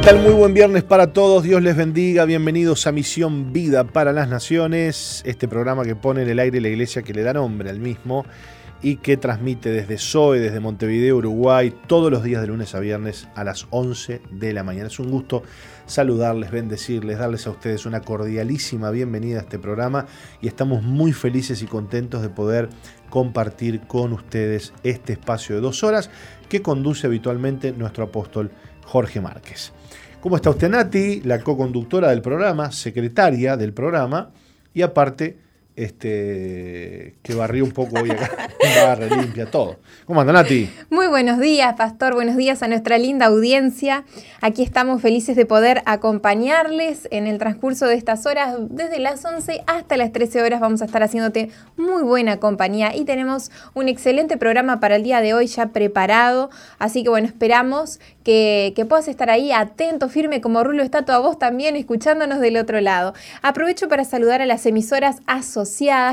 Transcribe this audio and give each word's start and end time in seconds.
¿Qué 0.00 0.06
tal? 0.06 0.22
Muy 0.22 0.32
buen 0.32 0.54
viernes 0.54 0.82
para 0.82 1.12
todos. 1.12 1.42
Dios 1.42 1.60
les 1.60 1.76
bendiga. 1.76 2.24
Bienvenidos 2.24 2.86
a 2.86 2.92
Misión 2.92 3.52
Vida 3.52 3.84
para 3.84 4.14
las 4.14 4.30
Naciones, 4.30 5.22
este 5.26 5.46
programa 5.46 5.84
que 5.84 5.94
pone 5.94 6.22
en 6.22 6.30
el 6.30 6.38
aire 6.38 6.58
la 6.62 6.68
iglesia 6.68 7.02
que 7.02 7.12
le 7.12 7.22
da 7.22 7.34
nombre 7.34 7.68
al 7.68 7.80
mismo 7.80 8.24
y 8.80 8.96
que 8.96 9.18
transmite 9.18 9.70
desde 9.70 9.98
SOE, 9.98 10.40
desde 10.40 10.58
Montevideo, 10.58 11.18
Uruguay, 11.18 11.74
todos 11.86 12.10
los 12.10 12.22
días 12.22 12.40
de 12.40 12.48
lunes 12.48 12.74
a 12.74 12.80
viernes 12.80 13.28
a 13.34 13.44
las 13.44 13.66
11 13.68 14.22
de 14.30 14.52
la 14.54 14.64
mañana. 14.64 14.86
Es 14.86 14.98
un 14.98 15.10
gusto 15.10 15.42
saludarles, 15.84 16.50
bendecirles, 16.50 17.18
darles 17.18 17.46
a 17.46 17.50
ustedes 17.50 17.84
una 17.84 18.00
cordialísima 18.00 18.90
bienvenida 18.90 19.40
a 19.40 19.42
este 19.42 19.58
programa 19.58 20.06
y 20.40 20.48
estamos 20.48 20.82
muy 20.82 21.12
felices 21.12 21.60
y 21.60 21.66
contentos 21.66 22.22
de 22.22 22.30
poder 22.30 22.70
compartir 23.10 23.82
con 23.82 24.14
ustedes 24.14 24.72
este 24.82 25.12
espacio 25.12 25.56
de 25.56 25.60
dos 25.60 25.84
horas 25.84 26.10
que 26.48 26.62
conduce 26.62 27.06
habitualmente 27.06 27.72
nuestro 27.72 28.04
apóstol 28.04 28.50
Jorge 28.84 29.20
Márquez. 29.20 29.72
¿Cómo 30.20 30.36
está 30.36 30.50
usted, 30.50 30.68
Nati? 30.68 31.22
La 31.22 31.40
co-conductora 31.40 32.10
del 32.10 32.20
programa, 32.20 32.70
secretaria 32.72 33.56
del 33.56 33.72
programa 33.72 34.30
y 34.74 34.82
aparte 34.82 35.38
este, 35.80 37.14
que 37.22 37.34
barrió 37.34 37.64
un 37.64 37.70
poco 37.70 38.00
hoy 38.00 38.10
acá, 38.10 38.50
barra, 38.84 39.06
limpia, 39.06 39.46
todo. 39.46 39.78
¿Cómo 40.04 40.20
anda, 40.20 40.34
Nati? 40.34 40.68
Muy 40.90 41.06
buenos 41.06 41.38
días, 41.38 41.74
Pastor, 41.74 42.12
buenos 42.12 42.36
días 42.36 42.62
a 42.62 42.68
nuestra 42.68 42.98
linda 42.98 43.26
audiencia. 43.26 44.04
Aquí 44.42 44.62
estamos 44.62 45.00
felices 45.00 45.36
de 45.36 45.46
poder 45.46 45.80
acompañarles 45.86 47.08
en 47.10 47.26
el 47.26 47.38
transcurso 47.38 47.86
de 47.86 47.94
estas 47.94 48.26
horas, 48.26 48.56
desde 48.68 48.98
las 48.98 49.24
11 49.24 49.62
hasta 49.66 49.96
las 49.96 50.12
13 50.12 50.42
horas 50.42 50.60
vamos 50.60 50.82
a 50.82 50.84
estar 50.84 51.02
haciéndote 51.02 51.48
muy 51.78 52.02
buena 52.02 52.36
compañía 52.38 52.94
y 52.94 53.06
tenemos 53.06 53.50
un 53.72 53.88
excelente 53.88 54.36
programa 54.36 54.80
para 54.80 54.96
el 54.96 55.02
día 55.02 55.22
de 55.22 55.32
hoy 55.32 55.46
ya 55.46 55.68
preparado, 55.68 56.50
así 56.78 57.02
que 57.02 57.08
bueno, 57.08 57.26
esperamos 57.26 58.00
que, 58.22 58.74
puedas 58.86 59.08
estar 59.08 59.30
ahí 59.30 59.52
atento, 59.52 60.08
firme 60.08 60.40
como 60.40 60.62
Rulo 60.62 60.82
está 60.82 61.04
toda 61.04 61.20
voz 61.20 61.38
también 61.38 61.76
escuchándonos 61.76 62.40
del 62.40 62.56
otro 62.56 62.80
lado. 62.80 63.14
Aprovecho 63.40 63.88
para 63.88 64.04
saludar 64.04 64.42
a 64.42 64.46
las 64.46 64.66
emisoras 64.66 65.20
asociadas 65.26 65.69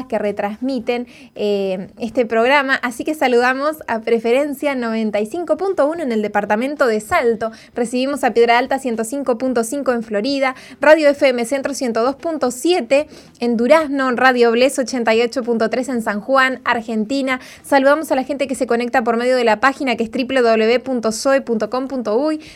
que 0.07 0.17
retransmiten 0.17 1.07
eh, 1.35 1.89
este 1.99 2.25
programa. 2.25 2.75
Así 2.75 3.03
que 3.03 3.13
saludamos 3.15 3.77
a 3.87 3.99
Preferencia 4.01 4.75
95.1 4.75 6.01
en 6.01 6.11
el 6.11 6.21
departamento 6.21 6.87
de 6.87 7.01
Salto. 7.01 7.51
Recibimos 7.75 8.23
a 8.23 8.31
Piedra 8.31 8.59
Alta 8.59 8.79
105.5 8.79 9.93
en 9.93 10.03
Florida, 10.03 10.55
Radio 10.79 11.09
FM 11.09 11.43
Centro 11.45 11.73
102.7 11.73 13.07
en 13.39 13.57
Durazno, 13.57 14.09
Radio 14.11 14.51
Bles 14.51 14.77
88.3 14.77 15.89
en 15.89 16.01
San 16.01 16.21
Juan, 16.21 16.61
Argentina. 16.63 17.41
Saludamos 17.63 18.11
a 18.11 18.15
la 18.15 18.23
gente 18.23 18.47
que 18.47 18.55
se 18.55 18.67
conecta 18.67 19.03
por 19.03 19.17
medio 19.17 19.35
de 19.35 19.43
la 19.43 19.59
página 19.59 19.95
que 19.95 20.03
es 20.03 20.11
www.soe.com.uy. 20.11 21.01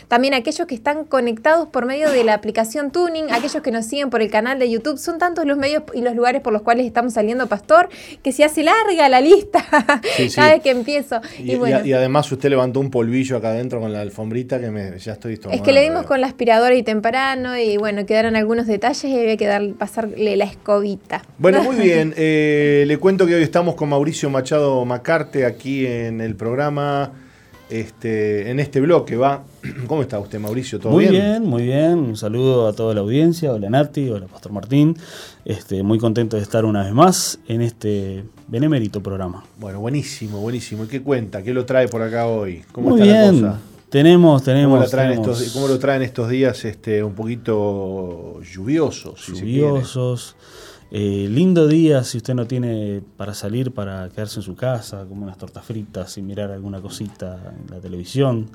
También 0.08 0.34
a 0.34 0.38
aquellos 0.38 0.66
que 0.66 0.74
están 0.74 1.04
conectados 1.04 1.68
por 1.68 1.84
medio 1.84 2.10
de 2.10 2.24
la 2.24 2.34
aplicación 2.34 2.90
Tuning, 2.90 3.32
aquellos 3.32 3.62
que 3.62 3.70
nos 3.70 3.86
siguen 3.86 4.08
por 4.08 4.22
el 4.22 4.30
canal 4.30 4.58
de 4.58 4.70
YouTube. 4.70 4.98
Son 4.98 5.18
tantos 5.18 5.44
los 5.46 5.58
medios 5.58 5.82
y 5.94 6.00
los 6.02 6.14
lugares 6.14 6.40
por 6.42 6.52
los 6.52 6.62
cuales 6.62 6.86
estamos 6.92 7.14
saliendo, 7.14 7.46
Pastor, 7.46 7.88
que 8.22 8.32
se 8.32 8.44
hace 8.44 8.62
larga 8.62 9.08
la 9.08 9.20
lista 9.20 9.64
cada 10.34 10.52
vez 10.52 10.62
que 10.62 10.70
empiezo. 10.70 11.20
Y, 11.38 11.54
además 11.92 12.30
usted 12.30 12.50
levantó 12.50 12.80
un 12.80 12.90
polvillo 12.90 13.36
acá 13.36 13.48
adentro 13.48 13.80
con 13.80 13.92
la 13.92 14.00
alfombrita 14.00 14.60
que 14.60 14.70
me, 14.70 14.98
ya 14.98 15.12
estoy 15.12 15.40
Es 15.50 15.60
que 15.62 15.72
le 15.72 15.82
dimos 15.82 16.06
con 16.06 16.20
la 16.20 16.26
aspiradora 16.26 16.74
y 16.74 16.82
temprano 16.82 17.58
y 17.58 17.76
bueno, 17.76 18.06
quedaron 18.06 18.36
algunos 18.36 18.66
detalles 18.66 19.04
y 19.04 19.18
había 19.18 19.36
que 19.36 19.46
dar, 19.46 19.62
pasarle 19.74 20.36
la 20.36 20.44
escobita. 20.44 21.22
Bueno, 21.38 21.62
muy 21.62 21.76
bien. 21.82 22.14
Eh, 22.16 22.84
le 22.86 22.98
cuento 22.98 23.26
que 23.26 23.34
hoy 23.34 23.42
estamos 23.42 23.74
con 23.74 23.88
Mauricio 23.88 24.28
Machado 24.30 24.84
Macarte 24.84 25.46
aquí 25.46 25.86
en 25.86 26.20
el 26.20 26.36
programa 26.36 27.12
este, 27.72 28.50
en 28.50 28.60
este 28.60 28.80
bloque. 28.80 29.16
¿va? 29.16 29.44
¿Cómo 29.86 30.02
está 30.02 30.18
usted, 30.18 30.38
Mauricio? 30.38 30.78
¿Todo 30.78 30.92
muy 30.92 31.06
bien? 31.06 31.44
Muy 31.44 31.64
bien, 31.64 31.98
Un 31.98 32.16
saludo 32.16 32.68
a 32.68 32.72
toda 32.72 32.94
la 32.94 33.00
audiencia. 33.00 33.52
Hola, 33.52 33.70
Nati. 33.70 34.08
Hola, 34.10 34.26
Pastor 34.26 34.52
Martín. 34.52 34.96
Este, 35.44 35.82
muy 35.82 35.98
contento 35.98 36.36
de 36.36 36.42
estar 36.42 36.64
una 36.64 36.84
vez 36.84 36.92
más 36.92 37.38
en 37.48 37.62
este 37.62 38.24
benemérito 38.48 39.02
programa. 39.02 39.44
Bueno, 39.58 39.80
buenísimo, 39.80 40.40
buenísimo. 40.40 40.84
¿Y 40.84 40.88
qué 40.88 41.02
cuenta? 41.02 41.42
¿Qué 41.42 41.52
lo 41.54 41.64
trae 41.64 41.88
por 41.88 42.02
acá 42.02 42.26
hoy? 42.26 42.62
¿Cómo 42.72 42.90
muy 42.90 43.00
está 43.00 43.12
bien. 43.12 43.42
la 43.42 43.48
cosa? 43.48 43.60
Tenemos, 43.88 44.42
tenemos. 44.42 44.72
¿Cómo 44.72 44.84
lo 44.84 44.90
traen, 44.90 45.12
Estos, 45.12 45.52
¿cómo 45.52 45.68
lo 45.68 45.78
traen 45.78 46.02
estos 46.02 46.30
días 46.30 46.64
este, 46.64 47.02
un 47.02 47.12
poquito 47.12 48.40
lluviosos? 48.42 49.26
lluviosos. 49.26 50.34
Eh, 50.94 51.26
lindo 51.30 51.68
día 51.68 52.04
si 52.04 52.18
usted 52.18 52.34
no 52.34 52.46
tiene 52.46 53.00
para 53.16 53.32
salir, 53.32 53.72
para 53.72 54.10
quedarse 54.10 54.40
en 54.40 54.42
su 54.42 54.54
casa, 54.54 55.06
como 55.08 55.22
unas 55.22 55.38
tortas 55.38 55.64
fritas 55.64 56.18
y 56.18 56.22
mirar 56.22 56.50
alguna 56.50 56.82
cosita 56.82 57.54
en 57.58 57.74
la 57.74 57.80
televisión. 57.80 58.50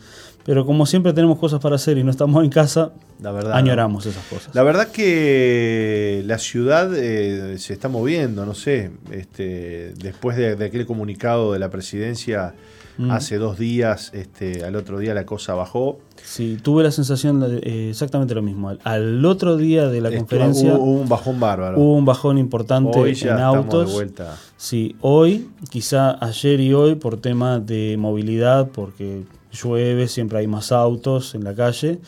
Pero 0.46 0.64
como 0.64 0.86
siempre 0.86 1.14
tenemos 1.14 1.40
cosas 1.40 1.60
para 1.60 1.78
hacer 1.78 1.98
y 1.98 2.04
no 2.04 2.12
estamos 2.12 2.44
en 2.44 2.52
casa, 2.52 2.92
la 3.24 3.32
verdad, 3.32 3.54
añoramos 3.54 4.06
esas 4.06 4.24
cosas. 4.26 4.54
La 4.54 4.62
verdad 4.62 4.90
que 4.90 6.22
la 6.28 6.38
ciudad 6.38 6.96
eh, 6.96 7.58
se 7.58 7.74
está 7.74 7.90
moviendo, 7.90 8.46
no 8.46 8.54
sé, 8.54 8.92
este, 9.10 9.96
después 9.96 10.38
de, 10.38 10.64
aquel 10.64 10.86
comunicado 10.86 11.54
de 11.54 11.58
la 11.58 11.72
presidencia 11.72 12.54
mm. 12.98 13.12
hace 13.12 13.38
dos 13.38 13.58
días, 13.58 14.12
este, 14.14 14.64
al 14.64 14.76
otro 14.76 15.00
día 15.00 15.14
la 15.14 15.26
cosa 15.26 15.54
bajó. 15.54 16.00
Sí, 16.24 16.58
tuve 16.62 16.84
la 16.84 16.92
sensación 16.92 17.40
de 17.40 17.58
eh, 17.60 17.90
exactamente 17.92 18.36
lo 18.36 18.42
mismo. 18.42 18.72
Al, 18.84 19.26
otro 19.26 19.58
día 19.58 19.88
de 19.88 20.02
la 20.02 20.12
conferencia 20.12 20.76
hubo, 20.76 21.02
un 21.02 21.10
bajón 21.10 21.40
bárbaro. 21.40 21.80
Hubo 21.80 21.96
un 21.96 22.06
bajón 22.06 22.38
importante 22.38 22.98
hoy 22.98 23.14
ya 23.14 23.36
en 23.36 23.42
autos. 23.42 23.90
De 23.90 23.94
vuelta. 23.94 24.38
Sí, 24.58 24.96
hoy, 25.02 25.50
quizá 25.70 26.24
ayer 26.24 26.60
y 26.60 26.74
hoy 26.74 26.96
por 26.96 27.18
tema 27.18 27.60
de 27.60 27.96
movilidad, 27.98 28.70
porque 28.70 29.24
llueve, 29.52 30.08
siempre 30.08 30.40
hay 30.40 30.48
más 30.48 30.72
autos 30.72 31.36
en 31.36 31.44
la 31.44 31.54
calle. 31.54 32.00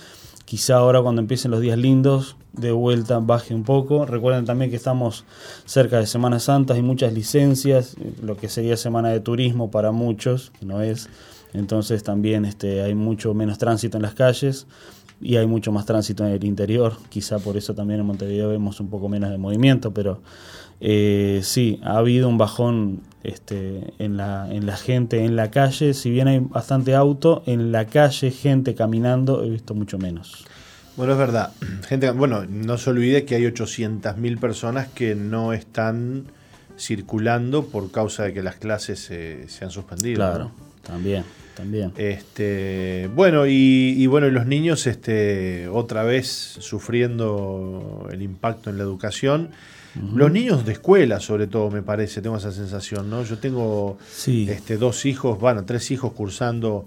Quizá 0.46 0.78
ahora 0.78 1.02
cuando 1.02 1.22
empiecen 1.22 1.52
los 1.52 1.62
días 1.62 1.78
lindos, 1.78 2.36
de 2.54 2.72
vuelta 2.72 3.20
baje 3.20 3.54
un 3.54 3.64
poco. 3.64 4.06
Recuerden 4.06 4.46
también 4.46 4.70
que 4.70 4.78
estamos 4.78 5.26
cerca 5.66 6.00
de 6.00 6.08
Semanas 6.08 6.44
Santas 6.44 6.78
y 6.78 6.82
muchas 6.82 7.14
licencias, 7.14 7.96
lo 8.22 8.38
que 8.38 8.50
sería 8.50 8.78
semana 8.78 9.10
de 9.10 9.20
turismo 9.20 9.72
para 9.72 9.92
muchos, 9.92 10.52
no 10.62 10.82
es. 10.82 11.10
Entonces 11.54 12.04
también 12.04 12.46
este, 12.46 12.82
hay 12.82 12.96
mucho 12.96 13.34
menos 13.34 13.58
tránsito 13.58 13.98
en 13.98 14.04
las 14.04 14.14
calles 14.14 14.68
y 15.22 15.36
hay 15.36 15.48
mucho 15.48 15.72
más 15.72 15.86
tránsito 15.86 16.26
en 16.26 16.34
el 16.34 16.44
interior. 16.44 16.94
Quizá 17.10 17.40
por 17.40 17.58
eso 17.58 17.74
también 17.74 18.00
en 18.00 18.06
Montevideo 18.06 18.50
vemos 18.50 18.80
un 18.80 18.90
poco 18.90 19.10
menos 19.10 19.32
de 19.32 19.38
movimiento, 19.38 19.94
pero 19.94 20.22
eh, 20.80 21.42
sí, 21.44 21.80
ha 21.84 21.98
habido 21.98 22.30
un 22.30 22.38
bajón 22.38 23.02
este, 23.24 23.94
en, 24.00 24.18
la, 24.18 24.48
en 24.52 24.66
la 24.66 24.78
gente 24.78 25.26
en 25.26 25.36
la 25.36 25.52
calle. 25.52 25.94
Si 25.94 26.10
bien 26.10 26.28
hay 26.28 26.40
bastante 26.40 26.96
auto, 26.96 27.44
en 27.46 27.72
la 27.72 27.86
calle, 27.86 28.32
gente 28.32 28.76
caminando, 28.76 29.44
he 29.44 29.50
visto 29.50 29.74
mucho 29.74 29.98
menos. 29.98 30.46
Bueno, 31.00 31.14
es 31.14 31.20
verdad. 31.20 31.54
Gente, 31.88 32.12
bueno, 32.12 32.46
no 32.46 32.78
se 32.78 32.90
olvide 32.90 33.24
que 33.24 33.36
hay 33.36 33.44
800.000 33.44 34.38
personas 34.38 34.90
que 34.90 35.16
no 35.16 35.54
están 35.54 36.26
circulando 36.78 37.68
por 37.68 37.90
causa 37.90 38.24
de 38.24 38.34
que 38.34 38.44
las 38.44 38.56
clases 38.58 39.00
se 39.00 39.64
han 39.64 39.72
suspendido. 39.72 40.18
Claro, 40.18 40.52
también. 40.84 41.24
También. 41.56 41.94
Este, 41.96 43.10
bueno, 43.16 43.46
y, 43.48 44.06
bueno, 44.08 44.28
y 44.28 44.32
los 44.32 44.46
niños 44.46 44.88
este, 44.88 45.70
otra 45.70 46.04
vez 46.04 46.28
sufriendo 46.28 48.10
el 48.12 48.22
impacto 48.22 48.70
en 48.70 48.78
la 48.78 48.84
educación. 48.84 49.52
Los 50.14 50.34
niños 50.34 50.66
de 50.66 50.74
escuela, 50.74 51.22
sobre 51.22 51.48
todo, 51.48 51.72
me 51.72 51.82
parece, 51.82 52.22
tengo 52.22 52.36
esa 52.36 52.52
sensación, 52.52 53.10
¿no? 53.10 53.24
Yo 53.24 53.38
tengo 53.38 53.98
este, 54.28 54.76
dos 54.76 55.06
hijos, 55.06 55.40
bueno, 55.40 55.64
tres 55.64 55.92
hijos 55.92 56.12
cursando 56.12 56.86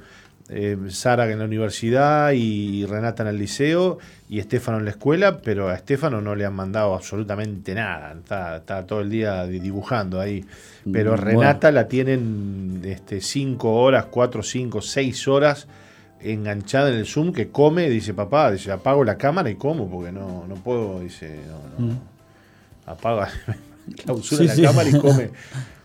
eh, 0.53 0.77
Sara 0.89 1.31
en 1.31 1.39
la 1.39 1.45
universidad 1.45 2.33
y 2.33 2.85
Renata 2.87 3.23
en 3.23 3.31
el 3.31 3.39
liceo 3.39 3.99
y 4.29 4.39
Estefano 4.39 4.79
en 4.79 4.85
la 4.85 4.91
escuela, 4.91 5.39
pero 5.39 5.69
a 5.69 5.75
Estefano 5.75 6.21
no 6.21 6.35
le 6.35 6.45
han 6.45 6.55
mandado 6.55 6.95
absolutamente 6.95 7.75
nada, 7.75 8.15
está, 8.59 8.87
todo 8.87 9.01
el 9.01 9.11
día 9.11 9.47
dibujando 9.47 10.21
ahí. 10.21 10.45
Pero 10.91 11.17
Renata 11.17 11.71
la 11.71 11.89
tienen 11.89 12.83
este, 12.85 13.21
cinco 13.21 13.73
horas, 13.75 14.07
cuatro, 14.07 14.43
cinco, 14.43 14.83
seis 14.83 15.27
horas 15.29 15.69
enganchada 16.21 16.91
en 16.91 16.97
el 16.97 17.07
Zoom 17.07 17.33
que 17.33 17.49
come, 17.49 17.89
dice 17.89 18.15
papá, 18.15 18.53
dice 18.53 18.71
apago 18.71 19.03
la 19.05 19.17
cámara 19.17 19.51
y 19.51 19.57
como, 19.57 19.91
porque 19.91 20.13
no, 20.13 20.47
no 20.47 20.55
puedo, 20.55 21.01
dice, 21.01 21.41
no, 21.79 21.87
no. 21.87 21.93
Mm 21.95 21.99
apaga, 22.87 23.29
clausura 24.05 24.45
la 24.45 24.63
cámara 24.63 24.89
y 24.89 24.99
come. 24.99 25.31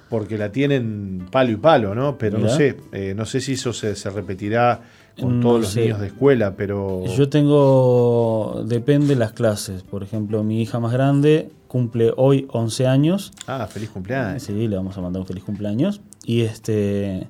Porque 0.09 0.37
la 0.37 0.51
tienen 0.51 1.27
palo 1.31 1.51
y 1.51 1.55
palo, 1.57 1.95
¿no? 1.95 2.17
Pero 2.17 2.37
no 2.37 2.49
sé, 2.49 2.77
eh, 2.91 3.13
no 3.15 3.25
sé 3.25 3.41
si 3.41 3.53
eso 3.53 3.73
se, 3.73 3.93
repetirá 4.09 4.81
con 5.19 5.41
todos 5.41 5.61
los 5.61 5.75
niños 5.75 5.99
de 5.99 6.07
escuela, 6.07 6.55
pero... 6.55 7.03
Yo 7.05 7.27
tengo, 7.27 8.63
depende 8.65 9.07
de 9.07 9.15
las 9.15 9.33
clases. 9.33 9.83
Por 9.83 10.03
ejemplo, 10.03 10.43
mi 10.43 10.61
hija 10.61 10.79
más 10.79 10.93
grande 10.93 11.49
cumple 11.67 12.13
hoy 12.15 12.47
11 12.51 12.87
años. 12.87 13.31
Ah, 13.47 13.67
feliz 13.67 13.89
cumpleaños. 13.89 14.43
Sí, 14.43 14.67
le 14.67 14.75
vamos 14.75 14.97
a 14.97 15.01
mandar 15.01 15.21
un 15.21 15.27
feliz 15.27 15.43
cumpleaños. 15.43 16.01
Y 16.23 16.41
este 16.41 17.27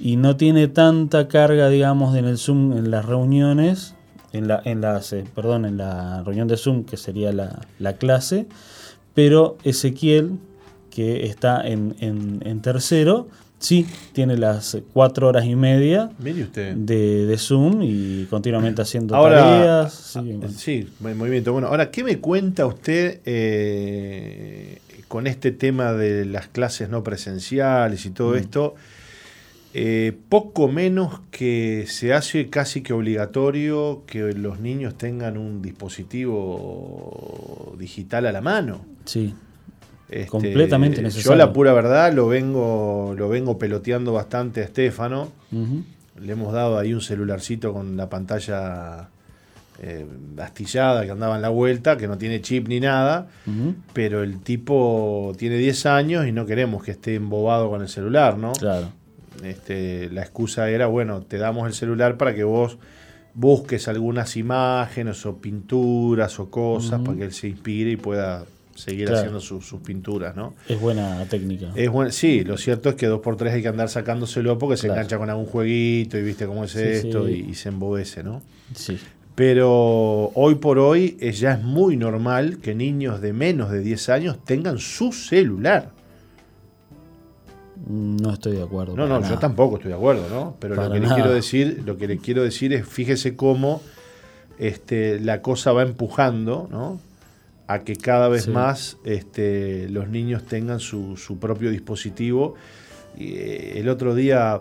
y 0.00 0.16
no 0.16 0.36
tiene 0.36 0.66
tanta 0.68 1.28
carga, 1.28 1.68
digamos, 1.68 2.16
en 2.16 2.24
el 2.24 2.38
Zoom, 2.38 2.72
en 2.72 2.90
las 2.90 3.04
reuniones, 3.04 3.94
en 4.32 4.48
la, 4.48 4.62
en 4.64 4.80
las, 4.80 5.12
eh, 5.12 5.24
perdón, 5.34 5.66
en 5.66 5.76
la 5.76 6.22
reunión 6.22 6.48
de 6.48 6.56
Zoom, 6.56 6.84
que 6.84 6.96
sería 6.96 7.32
la, 7.32 7.60
la 7.78 7.94
clase, 7.94 8.46
pero 9.14 9.58
Ezequiel, 9.62 10.38
que 10.90 11.26
está 11.26 11.62
en, 11.66 12.60
tercero, 12.62 13.28
Sí, 13.62 13.84
tiene 14.14 14.38
las 14.38 14.78
cuatro 14.94 15.28
horas 15.28 15.44
y 15.44 15.54
media 15.54 16.08
Mire 16.18 16.44
usted. 16.44 16.74
de, 16.76 17.26
de 17.26 17.36
Zoom 17.36 17.82
y 17.82 18.24
continuamente 18.30 18.80
haciendo 18.80 19.14
Ahora, 19.14 19.38
tareas. 19.40 19.92
Sí, 19.92 20.18
ah, 20.18 20.22
bueno. 20.22 20.48
sí, 20.48 20.88
muy 21.00 21.12
muy 21.14 21.28
bien. 21.28 21.44
Bueno, 21.44 21.66
ahora, 21.68 21.90
¿qué 21.90 22.02
me 22.02 22.18
cuenta 22.20 22.64
usted 22.64 23.20
eh, 23.26 24.78
con 25.08 25.26
este 25.26 25.52
tema 25.52 25.92
de 25.92 26.24
las 26.24 26.48
clases 26.48 26.88
no 26.88 27.04
presenciales 27.04 28.06
y 28.06 28.10
todo 28.10 28.32
Mm. 28.32 28.36
esto? 28.36 28.74
Eh, 29.74 30.16
poco 30.30 30.68
menos 30.68 31.20
que 31.30 31.84
se 31.86 32.14
hace 32.14 32.48
casi 32.48 32.80
que 32.80 32.94
obligatorio 32.94 34.04
que 34.06 34.32
los 34.32 34.58
niños 34.58 34.96
tengan 34.96 35.36
un 35.36 35.60
dispositivo 35.60 37.76
digital 37.78 38.24
a 38.26 38.32
la 38.32 38.40
mano. 38.40 38.86
Sí, 39.04 39.34
Este, 40.10 40.26
Completamente 40.26 40.96
Yo 40.96 41.02
necesario. 41.02 41.38
la 41.38 41.52
pura 41.52 41.72
verdad 41.72 42.12
lo 42.12 42.26
vengo, 42.26 43.14
lo 43.16 43.28
vengo 43.28 43.58
peloteando 43.58 44.12
bastante 44.12 44.60
a 44.60 44.64
Estefano. 44.64 45.30
Le 46.20 46.32
hemos 46.32 46.52
dado 46.52 46.78
ahí 46.78 46.92
un 46.92 47.00
celularcito 47.00 47.72
con 47.72 47.96
la 47.96 48.08
pantalla 48.08 49.08
eh, 49.80 50.04
astillada 50.38 51.04
que 51.04 51.12
andaba 51.12 51.36
en 51.36 51.42
la 51.42 51.48
vuelta, 51.48 51.96
que 51.96 52.08
no 52.08 52.18
tiene 52.18 52.40
chip 52.42 52.66
ni 52.66 52.80
nada, 52.80 53.28
pero 53.92 54.24
el 54.24 54.40
tipo 54.40 55.32
tiene 55.38 55.56
10 55.58 55.86
años 55.86 56.26
y 56.26 56.32
no 56.32 56.44
queremos 56.44 56.82
que 56.82 56.90
esté 56.90 57.14
embobado 57.14 57.70
con 57.70 57.80
el 57.80 57.88
celular, 57.88 58.36
¿no? 58.36 58.52
Claro. 58.52 58.88
Este, 59.44 60.10
la 60.10 60.22
excusa 60.22 60.68
era, 60.68 60.86
bueno, 60.86 61.22
te 61.22 61.38
damos 61.38 61.68
el 61.68 61.72
celular 61.72 62.16
para 62.16 62.34
que 62.34 62.44
vos 62.44 62.78
busques 63.32 63.86
algunas 63.86 64.36
imágenes 64.36 65.24
o 65.24 65.36
pinturas 65.36 66.40
o 66.40 66.50
cosas 66.50 67.00
para 67.00 67.16
que 67.16 67.24
él 67.24 67.32
se 67.32 67.48
inspire 67.48 67.92
y 67.92 67.96
pueda 67.96 68.44
seguir 68.80 69.04
Claro. 69.06 69.18
haciendo 69.20 69.40
sus- 69.40 69.64
sus 69.66 69.80
pinturas, 69.80 70.34
¿no? 70.34 70.54
Es 70.68 70.80
buena 70.80 71.24
técnica. 71.26 71.68
Es 71.76 71.88
bueno, 71.90 72.10
sí, 72.10 72.42
lo 72.42 72.56
cierto 72.56 72.88
es 72.88 72.94
que 72.96 73.06
dos 73.06 73.20
por 73.20 73.36
tres 73.36 73.52
hay 73.54 73.62
que 73.62 73.68
andar 73.68 73.88
sacándoselo 73.88 74.58
porque 74.58 74.76
se 74.76 74.88
engancha 74.88 75.16
con 75.18 75.30
algún 75.30 75.46
jueguito 75.46 76.18
y 76.18 76.22
viste 76.22 76.46
cómo 76.46 76.64
es 76.64 76.72
Sí, 76.72 76.80
esto 76.80 77.26
sí. 77.26 77.44
Y, 77.46 77.50
y 77.50 77.54
se 77.54 77.68
embobece, 77.68 78.22
¿no? 78.24 78.42
Sí. 78.74 78.98
Pero 79.36 80.32
hoy 80.34 80.56
por 80.56 80.78
hoy 80.78 81.16
es, 81.20 81.38
ya 81.40 81.52
es 81.54 81.62
muy 81.62 81.96
normal 81.96 82.58
que 82.58 82.74
niños 82.74 83.20
de 83.20 83.32
menos 83.32 83.70
de 83.70 83.80
10 83.80 84.08
años 84.10 84.44
tengan 84.44 84.78
su 84.78 85.12
celular. 85.12 85.92
No 87.88 88.32
estoy 88.34 88.56
de 88.56 88.62
acuerdo. 88.62 88.94
No, 88.94 89.06
no, 89.06 89.26
yo 89.26 89.38
tampoco 89.38 89.76
estoy 89.76 89.90
de 89.90 89.96
acuerdo, 89.96 90.28
¿no? 90.28 90.56
Pero 90.60 90.74
lo 90.74 90.82
que, 90.92 91.00
le 91.00 91.00
nada. 91.00 91.14
quiero 91.14 91.32
decir, 91.32 91.82
lo 91.86 91.96
que 91.96 92.06
le 92.06 92.18
quiero 92.18 92.42
decir 92.42 92.72
es, 92.74 92.86
fíjese 92.86 93.36
cómo 93.36 93.80
este, 94.58 95.18
la 95.20 95.40
cosa 95.40 95.72
va 95.72 95.82
empujando, 95.82 96.68
¿no? 96.70 97.00
A 97.72 97.80
que 97.84 97.94
cada 97.96 98.28
vez 98.28 98.44
Sí. 98.44 98.50
más 98.50 98.96
este, 99.04 99.88
los 99.90 100.08
niños 100.08 100.44
tengan 100.44 100.80
su, 100.80 101.16
su 101.16 101.38
propio 101.38 101.70
dispositivo. 101.70 102.54
Y, 103.16 103.34
eh, 103.34 103.78
el 103.78 103.88
otro 103.88 104.14
día 104.14 104.60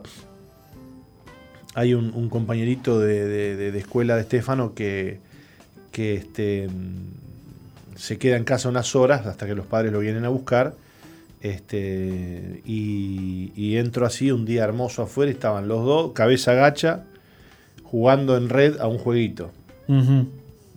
hay 1.76 1.94
un, 1.94 2.14
un 2.14 2.30
compañerito 2.30 3.00
de, 3.00 3.26
de- 3.72 3.78
escuela 3.80 4.16
de 4.16 4.22
Estefano 4.22 4.74
que, 4.74 5.20
que 5.92 6.16
este, 6.16 6.68
se 7.96 8.18
queda 8.18 8.38
en 8.38 8.44
casa 8.44 8.70
unas 8.70 8.96
horas 8.96 9.26
hasta 9.26 9.46
que 9.48 9.56
los 9.56 9.66
padres 9.66 9.92
lo 9.92 10.00
vienen 10.00 10.26
a 10.26 10.30
buscar. 10.30 10.76
Este, 11.42 12.62
y, 12.66 13.52
y 13.56 13.78
entro 13.78 14.06
así 14.06 14.30
un 14.32 14.46
día 14.46 14.66
hermoso 14.66 15.04
afuera 15.04 15.32
estaban 15.32 15.68
los 15.70 15.86
dos, 15.86 16.12
cabeza 16.12 16.54
gacha, 16.54 17.06
jugando 17.84 18.36
en 18.36 18.50
red 18.50 18.78
a 18.80 18.88
un 18.88 18.98
jueguito. 18.98 19.52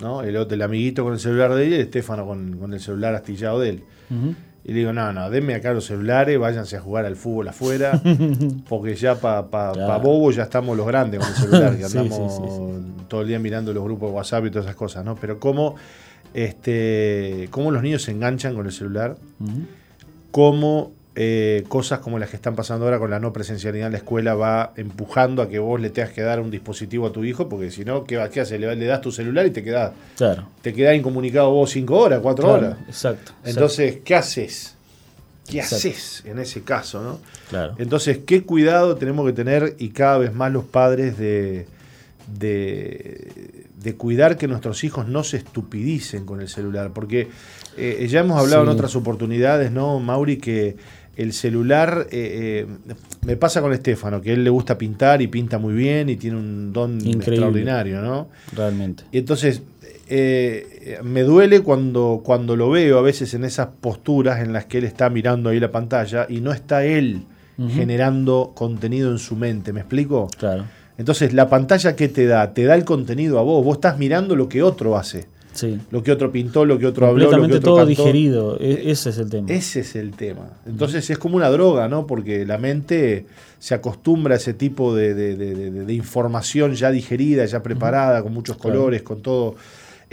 ¿No? 0.03 0.23
El, 0.23 0.37
otro, 0.37 0.55
el 0.55 0.63
amiguito 0.63 1.05
con 1.05 1.15
el 1.15 1.19
celular 1.19 1.55
de 1.55 1.65
él 1.67 1.73
y 1.73 1.75
el 1.77 1.81
Estefano 1.83 2.27
con, 2.27 2.59
con 2.59 2.75
el 2.75 2.81
celular 2.81 3.15
astillado 3.15 3.61
de 3.61 3.69
él. 3.71 3.85
Y 4.65 4.69
le 4.73 4.79
digo, 4.79 4.93
no, 4.93 5.13
no, 5.13 5.29
denme 5.31 5.55
acá 5.55 5.73
los 5.73 5.87
celulares, 5.87 6.39
váyanse 6.39 6.77
a 6.77 6.81
jugar 6.81 7.05
al 7.07 7.17
fútbol 7.17 7.49
afuera, 7.49 8.01
porque 8.69 8.95
ya 8.95 9.15
para 9.17 9.47
pa, 9.47 9.73
Claro. 9.73 9.89
pa 9.89 9.97
bobo 9.99 10.31
ya 10.31 10.43
estamos 10.45 10.77
los 10.77 10.87
grandes 10.87 11.19
con 11.21 11.29
el 11.29 11.35
celular, 11.35 11.77
que 11.77 11.85
andamos 11.99 12.35
sí, 12.37 12.43
sí, 12.47 13.05
todo 13.09 13.23
el 13.23 13.29
día 13.29 13.39
mirando 13.41 13.73
los 13.73 13.83
grupos 13.83 14.11
de 14.11 14.15
WhatsApp 14.17 14.47
y 14.47 14.51
todas 14.51 14.67
esas 14.67 14.77
cosas, 14.77 15.05
¿no? 15.05 15.17
Pero 15.17 15.41
cómo, 15.41 15.75
este, 16.33 17.49
cómo 17.51 17.71
los 17.73 17.83
niños 17.83 18.03
se 18.03 18.13
enganchan 18.13 18.55
con 18.55 18.67
el 18.67 18.73
celular, 18.73 19.17
cómo 20.31 20.93
eh, 21.15 21.65
cosas 21.69 21.99
como 21.99 22.19
las 22.19 22.31
que 22.31 22.37
están 22.37 22.55
pasando 22.55 22.87
ahora 22.87 22.99
con 22.99 23.11
la 23.11 23.21
no 23.21 23.33
presencialidad 23.35 23.87
en 23.87 23.93
la 23.93 23.99
escuela 23.99 24.35
va 24.35 24.73
empujando 24.77 25.43
a 25.43 25.49
que 25.49 25.59
vos 25.59 25.79
le 25.81 25.91
tengas 25.91 26.13
que 26.13 26.23
dar 26.23 26.41
un 26.41 26.51
dispositivo 26.51 27.07
a 27.07 27.13
tu 27.13 27.23
hijo, 27.25 27.49
porque 27.51 27.71
si 27.71 27.85
no, 27.85 28.05
¿qué, 28.05 28.19
qué 28.33 28.41
haces? 28.41 28.59
Le, 28.59 28.75
le 28.77 28.87
das 28.87 29.01
tu 29.03 29.13
celular 29.13 29.45
y 29.47 29.51
te 29.51 29.63
quedás, 29.63 29.93
Claro. 30.17 30.49
te 30.63 30.73
quedás 30.73 30.97
incomunicado 30.97 31.51
vos 31.51 31.71
cinco 31.71 31.99
horas, 31.99 32.21
cuatro 32.23 32.45
Claro, 32.49 32.67
horas. 32.69 32.79
Exacto. 32.89 33.33
Entonces, 33.45 33.99
¿qué 34.05 34.15
haces? 34.15 34.75
¿Qué 35.47 35.59
Exacto. 35.59 35.77
haces 35.89 36.23
en 36.25 36.39
ese 36.39 36.63
caso? 36.63 37.03
¿no? 37.03 37.19
Claro. 37.51 37.75
Entonces, 37.79 38.21
¿qué 38.25 38.45
cuidado 38.45 38.95
tenemos 38.97 39.27
que 39.27 39.33
tener 39.35 39.77
y 39.79 39.91
cada 39.91 40.17
vez 40.17 40.33
más 40.33 40.51
los 40.51 40.65
padres 40.65 41.19
de, 41.19 41.67
de, 42.39 43.65
de 43.83 43.95
cuidar 43.97 44.37
que 44.37 44.49
nuestros 44.49 44.85
hijos 44.85 45.09
no 45.09 45.25
se 45.25 45.39
estupidicen 45.39 46.25
con 46.25 46.41
el 46.41 46.49
celular? 46.49 46.91
Porque 46.95 47.29
eh, 47.77 48.07
ya 48.09 48.21
hemos 48.21 48.39
hablado 48.41 48.63
Sí. 48.65 48.69
en 48.71 48.75
otras 48.75 48.97
oportunidades, 48.97 49.71
¿no, 49.73 49.99
Mauri? 50.01 50.37
Que 50.39 50.77
el 51.17 51.33
celular, 51.33 52.07
eh, 52.11 52.67
eh, 52.67 52.97
me 53.27 53.37
pasa 53.37 53.61
con 53.61 53.73
Estefano, 53.73 54.21
que 54.21 54.31
a 54.31 54.35
él 54.35 54.45
le 54.45 54.51
gusta 54.51 54.79
pintar 54.79 55.21
y 55.21 55.27
pinta 55.27 55.59
muy 55.59 55.75
bien 55.75 56.09
y 56.09 56.17
tiene 56.17 56.37
un 56.39 56.73
don 56.73 56.95
Increíble. 56.95 57.19
extraordinario, 57.19 58.01
¿no? 58.01 58.29
Realmente. 58.55 59.05
Y 59.13 59.19
entonces 59.19 59.63
eh, 60.09 60.99
me 61.03 61.23
duele 61.23 61.61
cuando, 61.61 62.23
cuando 62.25 62.57
lo 62.57 62.71
veo 62.71 62.99
a 62.99 63.03
veces 63.03 63.35
en 63.35 63.45
esas 63.45 63.69
posturas 63.81 64.41
en 64.41 64.53
las 64.53 64.65
que 64.67 64.79
él 64.79 64.85
está 64.85 65.11
mirando 65.11 65.51
ahí 65.51 65.61
la 65.61 65.71
pantalla 65.71 66.27
y 66.29 66.41
no 66.41 66.53
está 66.53 66.85
él 66.85 67.25
generando 67.69 68.53
contenido 68.57 69.13
en 69.13 69.19
su 69.19 69.37
mente, 69.37 69.73
¿me 69.73 69.81
explico? 69.81 70.29
Claro. 70.37 70.65
Entonces 70.99 71.33
la 71.33 71.49
pantalla 71.49 71.95
que 71.95 72.09
te 72.09 72.27
da, 72.27 72.53
te 72.55 72.65
da 72.65 72.75
el 72.75 72.85
contenido 72.85 73.39
a 73.39 73.43
vos, 73.43 73.65
vos 73.65 73.77
estás 73.77 73.99
mirando 73.99 74.35
lo 74.35 74.49
que 74.49 74.65
otro 74.65 74.97
hace, 74.97 75.27
Sí. 75.53 75.79
lo 75.91 76.03
que 76.03 76.13
otro 76.13 76.33
pintó, 76.33 76.65
lo 76.65 76.79
que 76.79 76.87
otro 76.87 77.07
habló, 77.07 77.31
lo 77.31 77.39
que 77.41 77.45
otro 77.57 77.61
todo 77.61 77.77
cantó. 77.77 77.89
digerido. 77.89 78.59
E- 78.61 78.91
ese 78.91 79.11
es 79.11 79.19
el 79.19 79.29
tema. 79.31 79.49
Ese 79.51 79.81
es 79.81 79.95
el 79.97 80.13
tema. 80.13 80.49
Entonces 80.67 81.09
es 81.11 81.19
como 81.19 81.37
una 81.37 81.51
droga, 81.51 81.89
¿no? 81.89 82.07
Porque 82.07 82.45
la 82.47 82.59
mente 82.59 83.27
se 83.59 83.75
acostumbra 83.75 84.35
a 84.35 84.39
ese 84.39 84.55
tipo 84.55 84.95
de, 84.95 85.15
de- 85.15 85.37
de- 85.37 85.55
de- 85.55 85.85
de 85.85 85.93
información 85.95 86.75
ya 86.75 86.91
digerida, 86.91 87.45
ya 87.45 87.63
preparada, 87.63 88.23
con 88.23 88.33
muchos 88.33 88.57
Claro. 88.57 88.79
colores, 88.79 89.03
con 89.03 89.21
todo 89.23 89.55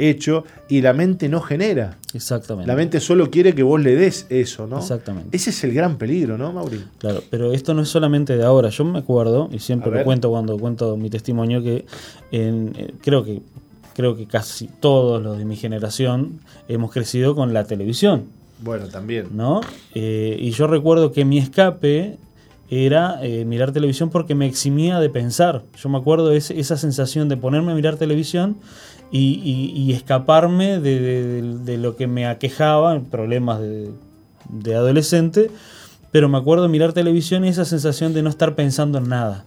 hecho, 0.02 0.46
y 0.70 0.82
la 0.82 0.94
mente 0.94 1.28
no 1.28 1.42
genera. 1.42 1.98
Exactamente. 2.14 2.68
La 2.68 2.76
mente 2.76 3.02
solo 3.02 3.30
quiere 3.30 3.54
que 3.54 3.64
vos 3.64 3.82
le 3.82 3.96
des 3.98 4.28
eso, 4.30 4.66
¿no? 4.66 4.78
Exactamente. 4.80 5.36
Ese 5.36 5.50
es 5.50 5.62
el 5.66 5.74
gran 5.74 5.98
peligro, 5.98 6.38
¿no, 6.38 6.54
Mauri? 6.54 6.82
Claro, 7.00 7.22
pero 7.30 7.52
esto 7.52 7.74
no 7.74 7.82
es 7.82 7.90
solamente 7.90 8.38
de 8.38 8.44
ahora. 8.46 8.70
Yo 8.70 8.86
me 8.86 9.00
acuerdo, 9.00 9.50
y 9.52 9.60
siempre 9.60 9.92
lo 9.92 10.04
cuento 10.06 10.30
cuando 10.30 10.58
cuento 10.58 10.96
mi 10.96 11.10
testimonio, 11.10 11.62
que 11.62 11.86
en, 12.32 12.74
eh, 12.78 12.94
creo 13.02 13.26
que 13.26 13.42
creo 14.00 14.16
que 14.16 14.28
casi 14.28 14.68
todos 14.80 15.22
los 15.22 15.38
de 15.38 15.44
mi 15.44 15.58
generación 15.58 16.40
hemos 16.70 16.90
crecido 16.94 17.36
con 17.36 17.54
la 17.54 17.66
televisión, 17.66 18.28
Bueno, 18.62 18.88
también. 18.88 19.28
¿no? 19.34 19.60
Eh, 19.94 20.38
y 20.40 20.52
yo 20.52 20.68
recuerdo 20.68 21.12
que 21.12 21.26
mi 21.26 21.38
escape 21.38 22.18
era 22.70 23.20
eh, 23.22 23.44
mirar 23.44 23.74
televisión 23.74 24.10
porque 24.10 24.36
me 24.36 24.46
eximía 24.46 25.02
de 25.02 25.10
pensar. 25.10 25.64
Yo 25.82 25.90
me 25.90 25.98
acuerdo 25.98 26.30
de 26.30 26.38
ese- 26.38 26.58
esa 26.58 26.78
sensación 26.78 27.28
de 27.28 27.36
ponerme 27.36 27.74
a 27.74 27.76
mirar 27.76 27.98
televisión 27.98 28.56
y, 29.12 29.42
y- 29.44 29.74
y 29.82 29.92
escaparme 29.92 30.80
de, 30.80 31.00
de- 31.02 31.24
de- 31.42 31.58
de 31.58 31.78
lo 31.78 31.98
que 31.98 32.08
me 32.08 32.26
aquejaba, 32.26 33.02
problemas 33.12 33.60
de, 33.60 33.90
de 34.50 34.76
adolescente, 34.76 35.52
pero 36.12 36.30
me 36.30 36.38
acuerdo 36.38 36.64
de 36.64 36.70
mirar 36.70 36.94
televisión 36.94 37.44
y 37.44 37.50
esa 37.50 37.66
sensación 37.66 38.14
de 38.14 38.24
no 38.24 38.30
estar 38.30 38.56
pensando 38.56 38.98
en 39.00 39.10
nada, 39.10 39.44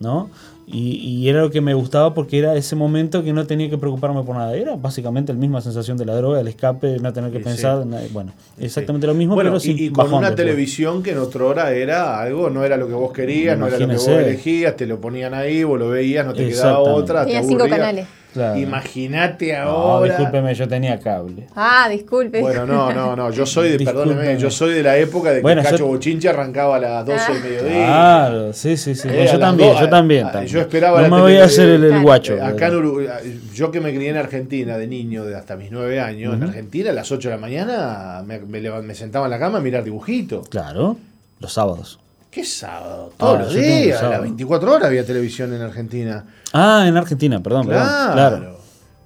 ¿no? 0.00 0.28
Y, 0.72 0.96
y 0.98 1.28
era 1.28 1.40
lo 1.40 1.50
que 1.50 1.60
me 1.60 1.74
gustaba 1.74 2.14
porque 2.14 2.38
era 2.38 2.54
ese 2.54 2.76
momento 2.76 3.24
que 3.24 3.32
no 3.32 3.46
tenía 3.46 3.68
que 3.68 3.76
preocuparme 3.78 4.22
por 4.22 4.36
nada. 4.36 4.54
Era 4.54 4.76
básicamente 4.76 5.32
la 5.32 5.38
misma 5.38 5.60
sensación 5.60 5.96
de 5.96 6.04
la 6.06 6.14
droga, 6.14 6.40
el 6.40 6.48
escape, 6.48 6.86
de 6.86 6.98
no 7.00 7.12
tener 7.12 7.30
que 7.32 7.38
Sí, 7.38 7.44
pensar. 7.44 7.76
sí. 7.78 7.82
en 7.82 7.90
nada. 7.90 8.02
Bueno, 8.12 8.32
exactamente 8.58 9.06
lo 9.06 9.14
mismo, 9.14 9.34
Bueno, 9.34 9.50
pero 9.50 9.58
y, 9.58 9.60
sin 9.60 9.78
y 9.78 9.88
con 9.88 10.04
bajón 10.04 10.18
una 10.18 10.28
después. 10.28 10.46
televisión 10.46 11.02
que 11.02 11.10
en 11.10 11.18
otra 11.18 11.44
hora 11.44 11.72
era 11.72 12.20
algo, 12.20 12.50
no 12.50 12.64
era 12.64 12.76
lo 12.76 12.86
que 12.86 12.94
vos 12.94 13.12
querías, 13.12 13.58
no 13.58 13.66
era 13.66 13.78
lo 13.78 13.88
que 13.88 13.94
vos 13.96 14.08
elegías, 14.08 14.76
te 14.76 14.86
lo 14.86 15.00
ponían 15.00 15.34
ahí, 15.34 15.64
vos 15.64 15.78
lo 15.78 15.88
veías, 15.88 16.24
no 16.24 16.34
te 16.34 16.48
quedaba 16.48 16.78
otra, 16.78 17.24
te 17.26 17.32
Tenía 17.32 17.42
cinco 17.42 17.68
canales. 17.68 18.06
Claro. 18.32 18.58
Imagínate 18.58 19.52
No, 19.52 19.58
ahora. 19.70 20.14
discúlpeme, 20.16 20.54
yo 20.54 20.68
tenía 20.68 20.98
cable. 21.00 21.46
Ah, 21.56 21.88
disculpe. 21.90 22.40
Bueno, 22.40 22.64
no, 22.66 22.92
no, 22.92 23.16
no, 23.16 23.30
yo 23.30 23.44
soy 23.46 23.70
de, 23.76 23.84
perdóneme, 23.84 24.38
yo 24.38 24.50
soy 24.50 24.74
de 24.74 24.82
la 24.82 24.96
época 24.96 25.30
de 25.30 25.36
que 25.36 25.42
Bueno, 25.42 25.62
Cacho 25.62 25.78
yo- 25.78 25.86
Bochinche 25.86 26.28
arrancaba 26.28 26.76
a 26.76 26.80
las 26.80 27.06
12 27.06 27.32
del 27.32 27.42
mediodía. 27.42 27.86
Claro, 27.86 28.52
sí, 28.52 28.76
sí, 28.76 28.94
sí. 28.94 29.08
Era 29.08 29.32
yo 29.32 29.38
también, 29.38 29.70
dos, 29.70 29.80
yo 29.80 29.88
también, 29.88 30.26
ah, 30.26 30.32
también. 30.32 30.52
yo 30.52 30.60
esperaba 30.60 30.98
no 31.02 31.08
la 31.08 31.16
me 31.16 31.22
voy 31.22 31.36
a 31.36 31.44
hacer 31.44 31.68
el, 31.68 31.84
el 31.84 32.02
guacho. 32.02 32.34
Eh, 32.34 32.40
Acá 32.42 32.68
en 32.68 32.76
Uruguay, 32.76 33.06
yo 33.54 33.70
que 33.70 33.80
me 33.80 33.94
crié 33.94 34.10
en 34.10 34.16
Argentina 34.16 34.76
de 34.78 34.86
niño, 34.86 35.24
de 35.24 35.36
hasta 35.36 35.56
mis 35.56 35.70
9 35.70 36.00
años, 36.00 36.34
en 36.34 36.40
Ujú. 36.42 36.48
Argentina 36.50 36.90
a 36.90 36.92
las 36.92 37.10
8 37.12 37.28
de 37.28 37.34
la 37.36 37.40
mañana 37.40 38.22
me, 38.26 38.38
me 38.40 38.60
me 38.82 38.94
sentaba 38.94 39.26
en 39.26 39.30
la 39.30 39.38
cama 39.38 39.58
a 39.58 39.60
mirar 39.60 39.84
dibujitos. 39.84 40.48
Claro, 40.48 40.96
los 41.38 41.52
sábados. 41.52 41.99
¿Qué 42.30 42.44
sábado? 42.44 43.12
Todos 43.16 43.38
Ah, 43.38 43.42
los 43.42 43.52
tengo 43.52 43.62
que 43.66 43.82
días, 43.84 44.02
a 44.02 44.08
las 44.08 44.20
24 44.22 44.72
horas 44.72 44.86
había 44.86 45.04
televisión 45.04 45.52
en 45.52 45.62
Argentina. 45.62 46.24
Ah, 46.52 46.84
en 46.86 46.96
Argentina, 46.96 47.40
perdón, 47.42 47.66
Claro. 47.66 48.14
perdón. 48.14 48.40
Claro. 48.40 48.59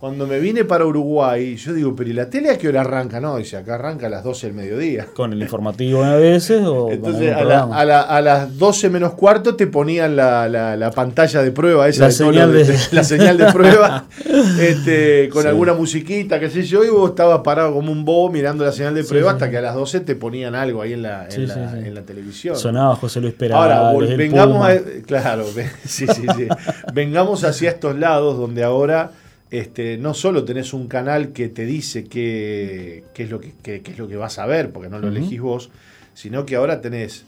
Cuando 0.05 0.27
me 0.27 0.39
vine 0.39 0.67
para 0.67 0.85
Uruguay, 0.85 1.57
yo 1.57 1.73
digo, 1.73 1.97
pero 1.97 2.11
¿y 2.11 2.13
la 2.13 2.29
tele 2.29 2.51
a 2.51 2.59
qué 2.59 2.69
hora 2.69 2.83
arranca? 2.83 3.21
No, 3.23 3.39
dice, 3.39 3.57
acá 3.57 3.77
arranca 3.77 4.09
a 4.09 4.11
las 4.11 4.23
12 4.23 4.49
del 4.49 4.55
mediodía. 4.55 5.07
¿Con 5.15 5.33
el 5.33 5.41
informativo 5.41 6.05
a 6.05 6.17
veces 6.17 6.63
o 6.63 6.91
Entonces, 6.91 7.35
a, 7.35 7.43
la- 7.43 7.63
a 7.63 7.85
la- 7.87 8.03
a 8.03 8.21
las 8.21 8.59
12 8.59 8.91
menos 8.91 9.15
cuarto 9.15 9.57
te 9.57 9.67
ponían 9.67 10.15
la, 10.15 10.47
la- 10.47 10.77
la 10.77 10.91
pantalla 10.91 11.43
de 11.43 11.51
prueba, 11.53 11.89
esa 11.89 12.01
La 12.03 12.07
de 12.09 12.13
señal 12.13 12.53
de- 12.53 12.79
la 12.93 13.03
señal 13.03 13.39
de 13.39 13.51
prueba, 13.51 14.05
este, 14.61 15.31
con 15.31 15.41
Sí. 15.41 15.49
alguna 15.49 15.73
musiquita, 15.73 16.39
qué 16.39 16.51
sé 16.51 16.65
yo, 16.65 16.85
y 16.85 16.91
vos 16.91 17.09
estabas 17.09 17.41
parado 17.41 17.73
como 17.73 17.91
un 17.91 18.05
bobo 18.05 18.31
mirando 18.31 18.63
la 18.63 18.73
señal 18.73 18.95
de 18.95 19.05
prueba 19.05 19.31
sí, 19.31 19.35
hasta 19.37 19.47
sí. 19.47 19.53
que 19.53 19.57
a 19.57 19.63
las 19.63 19.75
12 19.75 20.01
te 20.01 20.17
ponían 20.17 20.55
algo 20.55 20.83
ahí 20.83 20.93
en 20.93 21.01
la, 21.01 21.29
en 21.31 21.87
en 21.97 22.05
televisión. 22.05 22.57
Sonaba 22.57 22.95
José 22.97 23.23
Luis 23.23 23.33
Ahora, 23.53 23.91
vol- 23.91 24.07
el 24.07 24.19
vengamos 24.19 24.69
a, 24.69 24.77
claro, 25.07 25.47
sí, 25.87 26.07
sí, 26.09 26.27
sí. 26.37 26.47
vengamos 26.93 27.43
hacia 27.43 27.71
estos 27.71 27.97
lados 27.99 28.37
donde 28.37 28.63
ahora 28.63 29.13
este, 29.59 29.97
no 29.99 30.15
solo 30.15 30.45
tenés 30.45 30.73
un 30.73 30.89
canal 30.89 31.33
que 31.33 31.49
te 31.49 31.65
dice 31.65 32.05
qué, 32.05 33.05
qué 33.15 33.23
es 33.25 33.31
lo 33.31 33.41
que, 33.41 33.53
qué- 33.63 33.81
qué 33.83 33.93
es 33.93 33.99
lo 33.99 34.09
que 34.09 34.17
vas 34.17 34.39
a 34.39 34.47
ver, 34.47 34.71
porque 34.73 34.89
no 34.89 34.99
lo 34.99 35.09
elegís 35.09 35.41
vos, 35.41 35.71
sino 36.15 36.45
que 36.47 36.57
ahora 36.57 36.81
tenés 36.81 37.25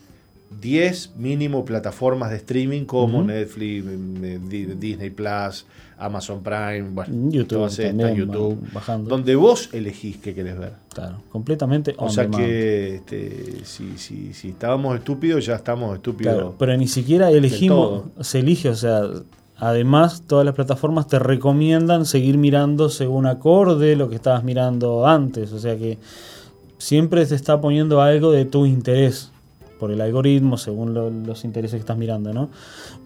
10 0.60 1.16
mínimo 1.16 1.64
plataformas 1.64 2.30
de 2.30 2.36
streaming 2.36 2.84
como. 2.84 3.22
Netflix, 3.22 3.84
eh, 4.22 4.38
Di- 4.48 4.66
Disney 4.66 5.10
Plus, 5.10 5.66
Amazon 5.98 6.42
Prime, 6.42 6.82
bueno, 6.90 7.30
YouTube 7.30 7.48
todas 7.48 7.78
estas, 7.78 8.14
YouTube, 8.16 8.58
bajando. 8.72 9.08
donde 9.10 9.34
vos 9.34 9.70
elegís 9.72 10.18
qué 10.18 10.34
querés 10.34 10.58
ver. 10.58 10.72
Claro, 10.94 11.22
completamente 11.30 11.94
O 11.98 12.08
sea 12.10 12.24
demand. 12.24 12.44
que 12.44 12.94
este, 12.96 13.64
si, 13.64 13.98
si, 13.98 14.32
si 14.34 14.48
estábamos 14.50 14.96
estúpidos, 14.96 15.44
ya 15.46 15.56
estamos 15.56 15.94
estúpidos. 15.96 16.34
Claro, 16.34 16.54
pero 16.58 16.76
ni 16.76 16.86
siquiera 16.86 17.30
elegimos, 17.30 18.04
se 18.20 18.38
elige, 18.40 18.68
o 18.68 18.74
sea, 18.76 19.02
además 19.58 20.22
todas 20.26 20.44
las 20.44 20.54
plataformas 20.54 21.06
te 21.08 21.18
recomiendan 21.18 22.04
seguir 22.06 22.38
mirando 22.38 22.88
según 22.88 23.26
acorde 23.26 23.96
lo 23.96 24.08
que 24.08 24.16
estabas 24.16 24.44
mirando 24.44 25.06
antes, 25.06 25.52
o 25.52 25.58
sea 25.58 25.76
que 25.76 25.98
siempre 26.78 27.24
te 27.26 27.34
está 27.34 27.60
poniendo 27.60 28.00
algo 28.02 28.32
de 28.32 28.44
tu 28.44 28.66
interés 28.66 29.30
por 29.80 29.90
el 29.90 30.00
algoritmo 30.00 30.56
según 30.58 30.94
lo- 30.94 31.10
los 31.10 31.44
intereses 31.44 31.76
que 31.76 31.80
estás 31.80 31.98
mirando, 31.98 32.32
¿no? 32.32 32.48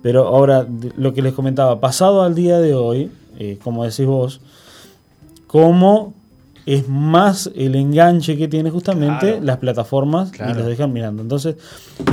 Pero 0.03 0.27
ahora, 0.29 0.67
lo 0.97 1.13
que 1.15 1.23
les 1.23 1.35
comentaba, 1.35 1.81
pasado 1.81 2.23
al 2.23 2.35
día 2.35 2.59
de 2.61 2.75
hoy, 2.75 3.11
eh, 3.39 3.59
como 3.63 3.85
decís 3.85 4.07
vos, 4.07 4.41
cómo 5.47 6.15
es 6.67 6.89
más 6.89 7.51
el 7.55 7.75
enganche 7.75 8.37
que 8.37 8.49
tiene 8.49 8.71
justamente 8.71 9.27
Claro. 9.33 9.45
las 9.45 9.57
plataformas 9.59 10.31
Claro. 10.31 10.53
y 10.53 10.55
los 10.55 10.67
dejan 10.67 10.93
mirando. 10.93 11.23
Entonces, 11.23 11.57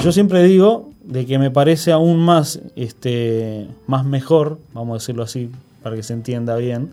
yo 0.04 0.12
siempre 0.12 0.44
digo 0.44 0.89
de 1.04 1.25
que 1.25 1.38
me 1.39 1.51
parece 1.51 1.92
aún 1.92 2.20
más, 2.20 2.60
este, 2.75 3.68
más 3.88 4.06
mejor, 4.06 4.60
vamos 4.74 4.96
a 4.96 5.00
decirlo 5.00 5.24
así, 5.24 5.50
para 5.84 5.96
que 5.96 6.04
se 6.04 6.13
entienda 6.13 6.56
bien, 6.58 6.89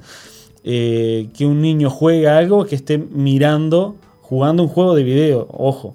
eh, 0.64 1.28
que 1.36 1.46
un 1.46 1.60
niño 1.60 1.90
juegue 1.90 2.28
algo 2.28 2.64
que 2.66 2.74
esté 2.74 2.98
mirando, 2.98 3.96
jugando 4.22 4.62
un 4.62 4.68
juego 4.68 4.94
de 4.94 5.02
video. 5.02 5.46
Ojo, 5.50 5.94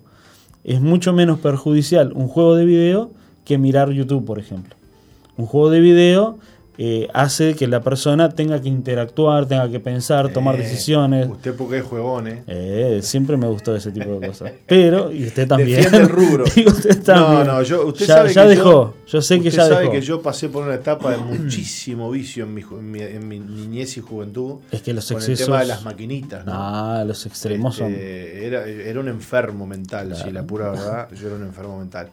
es 0.63 0.81
mucho 0.81 1.13
menos 1.13 1.39
perjudicial 1.39 2.11
un 2.13 2.27
juego 2.27 2.55
de 2.55 2.65
video 2.65 3.11
que 3.45 3.57
mirar 3.57 3.89
YouTube, 3.91 4.25
por 4.25 4.37
ejemplo. 4.39 4.75
Un 5.37 5.45
juego 5.45 5.69
de 5.69 5.79
video 5.79 6.37
eh, 6.81 7.09
hace 7.13 7.55
que 7.55 7.67
la 7.67 7.81
persona 7.81 8.29
tenga 8.29 8.61
que 8.61 8.69
interactuar, 8.69 9.45
tenga 9.45 9.69
que 9.69 9.81
pensar, 9.81 10.29
tomar 10.31 10.55
Eh, 10.55 10.59
decisiones. 10.59 11.27
Usted 11.29 11.53
porque 11.53 11.79
es 11.79 11.83
juegón, 11.83 12.29
¿eh? 12.29 12.43
Eh, 12.47 13.01
siempre 13.03 13.35
me 13.35 13.47
gustó 13.47 13.75
ese 13.75 13.91
tipo 13.91 14.17
de 14.17 14.27
cosas. 14.27 14.53
Pero, 14.65 15.11
y 15.11 15.25
usted 15.27 15.45
también. 15.45 15.81
Defiende 15.81 15.97
el 15.97 16.09
rubro. 16.19 16.45
Y 16.55 16.65
usted 16.67 17.03
también. 17.03 17.47
No, 17.47 17.55
no, 17.55 17.63
yo, 17.63 17.85
usted 17.85 18.05
ya, 18.07 18.15
sabe 18.15 18.33
ya 18.33 18.43
que 18.43 18.49
dejó. 18.49 18.69
Yo, 18.71 18.93
Yo, 19.07 19.21
sé 19.21 19.41
que 19.41 19.49
usted 19.49 19.57
ya 19.61 19.67
sabe 19.67 19.79
dejó. 19.81 19.91
que 19.91 20.01
yo 20.01 20.21
pasé 20.21 20.47
por 20.47 20.63
una 20.63 20.75
etapa 20.75 21.11
de 21.11 21.17
muchísimo 21.17 22.09
vicio 22.11 22.45
en 22.45 22.53
mi, 22.53 22.61
ju- 22.63 22.79
en 22.79 22.89
mi, 22.91 23.01
en 23.01 23.27
mi 23.27 23.39
niñez 23.39 23.97
y 23.97 23.99
juventud. 23.99 24.59
Es 24.71 24.81
que 24.81 24.93
los 24.93 25.05
con 25.07 25.17
excesos. 25.17 25.41
el 25.41 25.45
tema 25.47 25.59
de 25.59 25.65
las 25.67 25.83
maquinitas, 25.83 26.45
¿no? 26.45 26.51
Ah, 26.55 27.03
los 27.05 27.25
extremos 27.25 27.75
son. 27.75 27.91
Este, 27.91 28.47
era, 28.47 28.65
era 28.65 28.99
un 29.01 29.09
enfermo 29.09 29.67
mental, 29.67 30.07
Claro. 30.07 30.23
sí, 30.23 30.31
la 30.31 30.43
pura 30.43 30.69
verdad, 30.71 31.09
yo 31.11 31.27
era 31.27 31.35
un 31.35 31.43
enfermo 31.43 31.77
mental. 31.79 32.07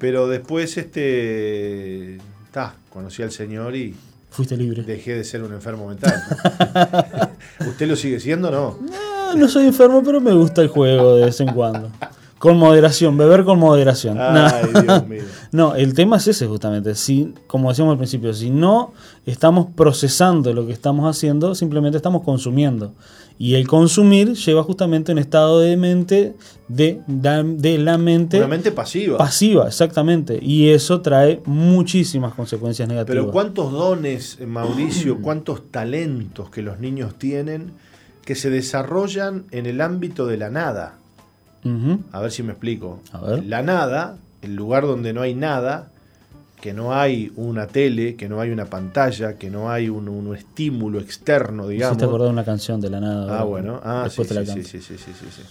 Pero 0.00 0.26
después, 0.26 0.76
este, 0.76 2.18
ta, 2.52 2.74
conocí 2.92 3.22
al 3.22 3.30
Señor 3.32 3.74
y 3.76 3.94
Fuiste 4.30 4.56
libre. 4.56 4.82
dejé 4.84 5.14
de 5.16 5.24
ser 5.24 5.42
un 5.42 5.52
enfermo 5.52 5.88
mental. 5.88 6.14
¿Usted 7.66 7.88
lo 7.88 7.96
sigue 7.96 8.20
siendo 8.20 8.50
no? 8.50 8.78
Ah, 8.92 9.34
no 9.36 9.48
soy 9.48 9.66
enfermo, 9.66 10.02
pero 10.04 10.20
me 10.20 10.32
gusta 10.32 10.62
el 10.62 10.68
juego 10.68 11.16
de 11.16 11.26
vez 11.26 11.40
en 11.40 11.52
cuando. 11.52 11.90
Con 12.38 12.56
moderación, 12.56 13.16
beber 13.18 13.44
con 13.44 13.58
moderación. 13.58 14.18
Ay, 14.20 14.64
No. 14.72 14.80
Dios 14.82 15.06
mío. 15.08 15.22
No, 15.52 15.74
el 15.74 15.94
tema 15.94 16.16
es 16.18 16.28
ese 16.28 16.46
justamente. 16.46 16.94
Si, 16.94 17.34
como 17.46 17.70
decíamos 17.70 17.92
al 17.92 17.98
principio, 17.98 18.32
si 18.34 18.50
no 18.50 18.92
estamos 19.26 19.66
procesando 19.74 20.52
lo 20.52 20.66
que 20.66 20.72
estamos 20.72 21.08
haciendo, 21.08 21.54
simplemente 21.54 21.96
estamos 21.96 22.22
consumiendo. 22.22 22.92
Y 23.38 23.54
el 23.54 23.66
consumir 23.66 24.34
lleva 24.34 24.62
justamente 24.62 25.10
a 25.10 25.14
un 25.14 25.18
estado 25.18 25.60
de 25.60 25.76
mente, 25.76 26.34
de, 26.68 27.00
de 27.06 27.78
la 27.78 27.96
mente, 27.98 28.36
Una 28.36 28.46
mente 28.48 28.70
pasiva. 28.70 29.16
pasiva, 29.16 29.66
exactamente. 29.66 30.38
Y 30.42 30.68
eso 30.68 31.00
trae 31.00 31.40
muchísimas 31.46 32.34
consecuencias 32.34 32.86
negativas. 32.86 33.22
Pero 33.22 33.32
cuántos 33.32 33.72
dones, 33.72 34.36
eh, 34.40 34.46
Mauricio, 34.46 35.18
cuántos 35.22 35.70
talentos 35.70 36.50
que 36.50 36.60
los 36.62 36.80
niños 36.80 37.14
tienen 37.18 37.72
que 38.26 38.34
se 38.34 38.50
desarrollan 38.50 39.46
en 39.50 39.64
el 39.66 39.80
ámbito 39.80 40.26
de 40.26 40.36
la 40.36 40.50
nada. 40.50 40.98
Ujú. 41.64 42.00
A 42.12 42.20
ver 42.20 42.30
si 42.30 42.42
me 42.42 42.52
explico. 42.52 43.00
A 43.12 43.20
ver. 43.22 43.44
La 43.46 43.62
nada, 43.62 44.18
el 44.42 44.56
lugar 44.56 44.86
donde 44.86 45.12
no 45.12 45.22
hay 45.22 45.34
nada, 45.34 45.90
que 46.60 46.72
no 46.72 46.94
hay 46.94 47.32
una 47.36 47.66
tele, 47.66 48.16
que 48.16 48.28
no 48.28 48.40
hay 48.40 48.50
una 48.50 48.66
pantalla, 48.66 49.34
que 49.38 49.50
no 49.50 49.70
hay 49.70 49.88
un, 49.88 50.08
un 50.08 50.36
estímulo 50.36 51.00
externo, 51.00 51.68
digamos. 51.68 51.96
hiciste 51.96 52.04
acordar 52.04 52.28
de 52.28 52.32
una 52.32 52.44
canción 52.44 52.80
de 52.80 52.90
la 52.90 53.00
nada. 53.00 53.40
Ah, 53.40 53.44
bueno. 53.44 53.80
Ah, 53.82 54.08
sí, 54.10 54.22
te 54.24 54.44
sí, 54.44 54.62
sí, 54.62 54.62
sí, 54.62 54.80
sí, 54.80 54.96
sí, 54.98 55.26
sí. 55.30 55.42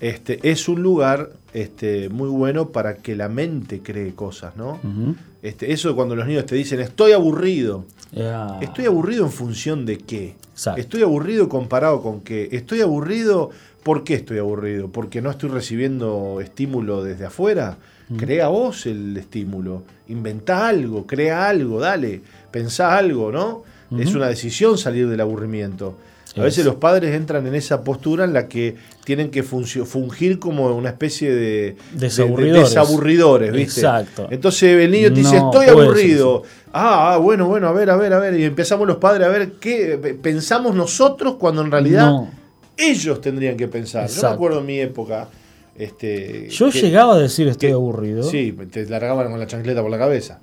Este, 0.00 0.40
es 0.50 0.68
un 0.68 0.82
lugar 0.82 1.30
este, 1.52 2.08
muy 2.08 2.28
bueno 2.28 2.70
para 2.70 2.96
que 2.96 3.14
la 3.14 3.28
mente 3.28 3.80
cree 3.80 4.14
cosas, 4.14 4.56
¿no? 4.56 4.80
Ujú. 4.82 5.14
Este, 5.42 5.72
eso 5.72 5.94
cuando 5.94 6.16
los 6.16 6.26
niños 6.26 6.46
te 6.46 6.54
dicen, 6.54 6.80
estoy 6.80 7.12
aburrido. 7.12 7.84
Ya. 8.12 8.58
¿Estoy 8.60 8.86
aburrido 8.86 9.24
en 9.24 9.32
función 9.32 9.86
de 9.86 9.98
qué? 9.98 10.36
Exacto. 10.52 10.80
¿Estoy 10.80 11.02
aburrido 11.02 11.48
comparado 11.48 12.02
con 12.02 12.20
qué? 12.20 12.48
¿Estoy 12.52 12.80
aburrido? 12.80 13.50
¿Por 13.82 14.04
qué 14.04 14.14
estoy 14.14 14.38
aburrido? 14.38 14.88
¿Porque 14.88 15.20
no 15.20 15.30
estoy 15.30 15.50
recibiendo 15.50 16.40
estímulo 16.40 17.04
desde 17.04 17.26
afuera? 17.26 17.76
Crea 18.16 18.48
vos 18.48 18.86
el 18.86 19.16
estímulo. 19.16 19.82
Inventá 20.08 20.68
algo, 20.68 21.06
crea 21.06 21.48
algo, 21.48 21.80
dale. 21.80 22.20
Pensá 22.50 22.96
algo, 22.96 23.32
¿no? 23.32 23.62
Es 23.98 24.14
una 24.14 24.28
decisión 24.28 24.76
salir 24.76 25.08
del 25.08 25.20
aburrimiento. 25.20 25.96
A 26.36 26.40
Es. 26.40 26.44
veces 26.44 26.64
los 26.64 26.74
padres 26.76 27.14
entran 27.14 27.46
en 27.46 27.54
esa 27.54 27.84
postura 27.84 28.24
en 28.24 28.32
la 28.32 28.48
que 28.48 28.74
tienen 29.04 29.30
que 29.30 29.42
fungir 29.44 30.38
como 30.40 30.74
una 30.76 30.88
especie 30.88 31.30
de 31.30 31.76
de- 31.92 32.08
de- 32.08 32.52
Desaburridores. 32.58 33.52
¿viste? 33.52 33.80
Exacto. 33.80 34.26
Entonces 34.30 34.80
el 34.84 34.90
niño 34.90 35.08
te 35.10 35.20
dice, 35.20 35.38
No 35.38 35.52
estoy 35.52 35.66
aburrido. 35.68 36.42
Ah, 36.72 37.14
ah, 37.14 37.16
bueno, 37.18 37.46
bueno, 37.46 37.68
a 37.68 37.72
ver, 37.72 37.88
a 37.88 37.96
ver, 37.96 38.12
a 38.12 38.18
ver. 38.18 38.38
Y 38.38 38.42
empezamos 38.44 38.86
los 38.88 38.96
padres 38.96 39.26
a 39.28 39.30
ver 39.30 39.52
qué 39.60 39.96
pensamos 40.20 40.74
nosotros 40.74 41.36
cuando 41.38 41.62
en 41.62 41.70
realidad 41.70 42.06
No. 42.08 42.30
ellos 42.76 43.20
tendrían 43.20 43.56
que 43.56 43.68
pensar. 43.68 44.02
Yo 44.08 44.14
Exacto. 44.14 44.28
me 44.30 44.34
acuerdo 44.34 44.58
en 44.60 44.66
mi 44.66 44.80
época. 44.80 45.28
Este, 45.76 46.48
Yo 46.50 46.70
que- 46.70 46.80
llegaba 46.80 47.14
a 47.14 47.18
decir 47.18 47.48
estoy 47.48 47.68
que- 47.70 47.72
aburrido. 47.74 48.22
Sí, 48.22 48.56
te 48.70 48.86
largaban 48.86 49.30
con 49.30 49.40
la 49.40 49.46
chancleta 49.46 49.82
por 49.82 49.90
la 49.90 49.98
cabeza. 49.98 50.40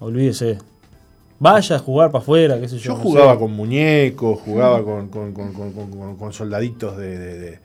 Olvídese. 0.00 0.58
Vaya 1.38 1.76
a 1.76 1.78
jugar 1.78 2.10
para 2.10 2.22
afuera, 2.22 2.60
qué 2.60 2.68
sé 2.68 2.76
yo. 2.78 2.92
Yo 2.92 2.96
no 2.98 3.02
jugaba 3.02 3.32
sé. 3.34 3.38
con 3.38 3.52
muñecos, 3.52 4.38
jugaba 4.40 4.84
con, 4.84 5.08
con- 5.08 5.32
con- 5.32 6.32
soldaditos 6.32 6.96
de, 6.96 7.18
de- 7.18 7.38
de- 7.38 7.58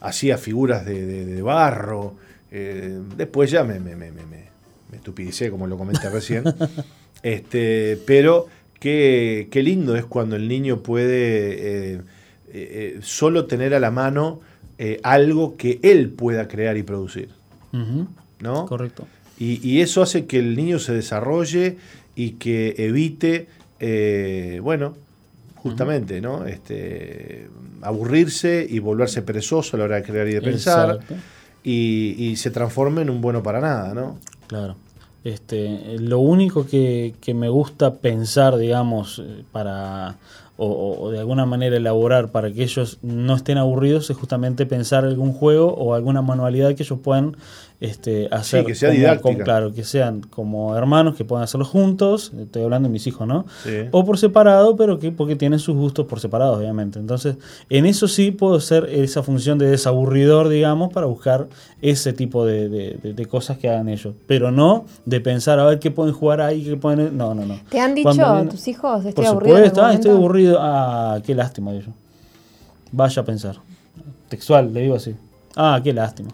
hacía 0.00 0.38
figuras 0.38 0.84
de, 0.84 1.40
barro. 1.42 2.14
eh, 2.50 2.98
después 3.16 3.50
ya 3.50 3.64
me, 3.64 3.78
me, 3.80 3.96
me, 3.96 4.10
me, 4.10 4.22
me- 4.26 4.50
estupidicé, 4.96 5.50
como 5.50 5.66
lo 5.66 5.78
comenté 5.78 6.10
recién. 6.10 6.44
este, 7.22 7.98
pero 8.06 8.46
qué, 8.78 9.48
qué 9.50 9.62
lindo 9.62 9.96
es 9.96 10.04
cuando 10.04 10.36
el 10.36 10.48
niño 10.48 10.82
puede 10.82 11.94
eh, 11.94 12.00
eh, 12.52 12.98
solo 13.02 13.46
tener 13.46 13.72
a 13.74 13.80
la 13.80 13.90
mano 13.90 14.40
eh, 14.84 14.98
algo 15.04 15.56
que 15.56 15.78
él 15.84 16.10
pueda 16.10 16.48
crear 16.48 16.76
y 16.76 16.82
producir. 16.82 17.28
¿no? 18.40 18.66
Correcto. 18.66 19.06
Y, 19.38 19.64
y 19.66 19.80
eso 19.80 20.02
hace 20.02 20.26
que 20.26 20.40
el 20.40 20.56
niño 20.56 20.80
se 20.80 20.92
desarrolle 20.92 21.76
y 22.16 22.32
que 22.32 22.74
evite, 22.78 23.46
eh, 23.78 24.58
bueno, 24.60 24.96
justamente, 25.54 26.20
¿no? 26.20 26.46
Este, 26.46 27.48
aburrirse 27.80 28.66
y 28.68 28.80
volverse 28.80 29.22
perezoso 29.22 29.76
a 29.76 29.78
la 29.78 29.84
hora 29.84 29.96
de 29.96 30.02
crear 30.02 30.26
y 30.26 30.32
de 30.34 30.42
pensar. 30.42 30.98
Y, 31.62 32.16
y 32.18 32.34
se 32.34 32.50
transforme 32.50 33.02
en 33.02 33.10
un 33.10 33.20
bueno 33.20 33.40
para 33.40 33.60
nada, 33.60 33.94
¿no? 33.94 34.18
Claro. 34.48 34.74
Este, 35.22 35.96
lo 36.00 36.18
único 36.18 36.66
que, 36.66 37.14
que 37.20 37.34
me 37.34 37.48
gusta 37.48 37.94
pensar, 37.94 38.56
digamos, 38.56 39.22
eh, 39.24 39.44
para 39.52 40.16
o, 40.56 41.10
de 41.10 41.18
alguna 41.18 41.46
manera 41.46 41.76
elaborar 41.76 42.30
para 42.30 42.52
que 42.52 42.62
ellos 42.62 42.98
no 43.02 43.34
estén 43.34 43.58
aburridos 43.58 44.10
es 44.10 44.16
justamente 44.16 44.66
pensar 44.66 45.04
algún 45.04 45.32
juego 45.32 45.74
o 45.74 45.94
alguna 45.94 46.22
manualidad 46.22 46.74
que 46.74 46.82
ellos 46.82 46.98
puedan 47.02 47.36
este, 47.82 48.28
hacer. 48.30 48.64
que 48.64 48.74
sea 48.74 49.18
como- 49.20 49.38
claro, 49.38 49.72
que 49.72 49.84
sean 49.84 50.20
como 50.22 50.76
hermanos, 50.76 51.16
que 51.16 51.24
puedan 51.24 51.42
hacerlo 51.44 51.64
juntos. 51.66 52.32
Estoy 52.38 52.62
hablando 52.62 52.88
de 52.88 52.92
mis 52.92 53.06
hijos, 53.06 53.26
¿no? 53.26 53.44
Sí. 53.64 53.88
O 53.90 54.04
por 54.04 54.18
separado, 54.18 54.76
pero 54.76 54.98
que 54.98 55.10
porque 55.12 55.36
tienen 55.36 55.58
sus 55.58 55.76
gustos 55.76 56.06
por 56.06 56.20
separado, 56.20 56.54
obviamente. 56.54 56.98
Entonces, 56.98 57.36
en 57.68 57.86
eso 57.86 58.08
sí 58.08 58.30
puedo 58.30 58.54
hacer 58.56 58.84
esa 58.90 59.22
función 59.22 59.58
de 59.58 59.66
desaburridor, 59.68 60.48
digamos, 60.48 60.92
para 60.92 61.06
buscar 61.06 61.48
ese 61.80 62.12
tipo 62.12 62.46
de, 62.46 62.68
de- 62.68 62.98
de- 63.02 63.12
de 63.14 63.26
cosas 63.26 63.58
que 63.58 63.68
hagan 63.68 63.88
ellos. 63.88 64.14
Pero 64.26 64.50
no 64.50 64.84
de 65.04 65.20
pensar 65.20 65.58
a 65.58 65.64
ver 65.64 65.78
qué 65.78 65.90
pueden 65.90 66.14
jugar 66.14 66.40
ahí, 66.40 66.62
qué 66.64 66.76
pueden. 66.76 67.16
No, 67.16 67.34
no, 67.34 67.44
no. 67.44 67.58
¿Te 67.68 67.80
han 67.80 67.94
dicho 67.94 68.10
tus 68.50 68.68
hijos, 68.68 68.98
estoy 69.04 69.12
por 69.12 69.26
aburrido? 69.26 69.56
supuesto, 69.56 69.82
ah, 69.84 69.92
estoy 69.92 70.10
momento"? 70.12 70.24
aburrido. 70.26 70.58
Ah, 70.60 71.20
qué 71.24 71.34
lástima, 71.34 71.72
digo 71.72 71.86
yo. 71.86 71.92
Vaya 72.92 73.22
a 73.22 73.24
pensar. 73.24 73.56
Textual, 74.28 74.72
le 74.72 74.82
digo 74.82 74.94
así. 74.94 75.14
Ah, 75.56 75.80
qué 75.82 75.92
lástima. 75.92 76.30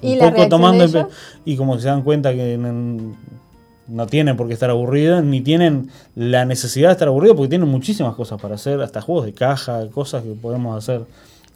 ¿Y 0.00 0.12
Un 0.12 0.18
la 0.18 0.30
poco 0.30 0.48
tomando 0.48 0.86
de 0.86 1.06
y 1.44 1.56
como 1.56 1.78
se 1.78 1.88
dan 1.88 2.02
cuenta 2.02 2.32
que 2.32 2.56
no, 2.56 3.14
no 3.88 4.06
tienen 4.06 4.36
por 4.36 4.46
qué 4.46 4.54
estar 4.54 4.70
aburridos, 4.70 5.24
ni 5.24 5.40
tienen 5.40 5.90
la 6.14 6.44
necesidad 6.44 6.88
de 6.88 6.92
estar 6.92 7.08
aburridos, 7.08 7.36
porque 7.36 7.50
tienen 7.50 7.68
muchísimas 7.68 8.14
cosas 8.14 8.40
para 8.40 8.54
hacer, 8.54 8.80
hasta 8.80 9.00
juegos 9.00 9.26
de 9.26 9.32
caja, 9.32 9.86
cosas 9.90 10.22
que 10.22 10.30
podemos 10.30 10.76
hacer. 10.76 11.02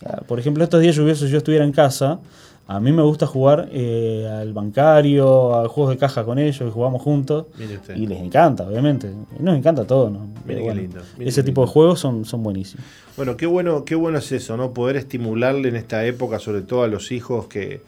Ah, 0.05 0.23
Por 0.27 0.41
ejemplo, 0.41 0.65
estos 0.65 0.81
días 0.81 0.97
lluviosos, 0.97 1.27
si 1.27 1.33
yo 1.33 1.39
estuviera 1.39 1.65
en 1.65 1.73
casa, 1.73 2.19
a 2.67 2.81
mí 2.81 2.93
me 2.93 3.03
gusta 3.03 3.27
jugar 3.27 3.69
eh, 3.73 4.29
al 4.31 4.53
bancario, 4.53 5.55
a 5.55 5.69
juegos 5.69 5.95
de 5.95 5.99
caja 5.99 6.25
con 6.25 6.39
ellos, 6.39 6.67
y 6.67 6.71
jugamos 6.71 7.03
juntos. 7.03 7.47
Y 7.95 8.07
les 8.07 8.21
encanta, 8.21 8.65
obviamente. 8.65 9.11
Nos 9.39 9.57
encanta 9.57 9.85
todo, 9.85 10.11
¿no? 10.11 10.29
Pero 10.47 10.67
qué 10.67 10.75
lindo, 10.75 11.01
ese 11.19 11.41
qué 11.41 11.47
tipo 11.47 11.63
lindo. 11.63 11.67
de 11.67 11.73
juegos 11.73 12.01
son, 12.01 12.25
son 12.25 12.43
buenísimos. 12.43 12.87
Bueno, 13.17 13.37
qué 13.37 13.47
bueno, 13.47 13.85
qué 13.85 13.95
bueno 13.95 14.19
es 14.19 14.33
eso, 14.33 14.57
¿no? 14.57 14.73
Poder 14.73 14.97
estimularle 14.97 15.69
en 15.69 15.77
esta 15.77 16.07
época, 16.07 16.39
sobre 16.39 16.63
todo 16.63 16.85
a 16.85 16.89
los 16.89 17.13
hijos 17.13 17.47
que, 17.47 17.83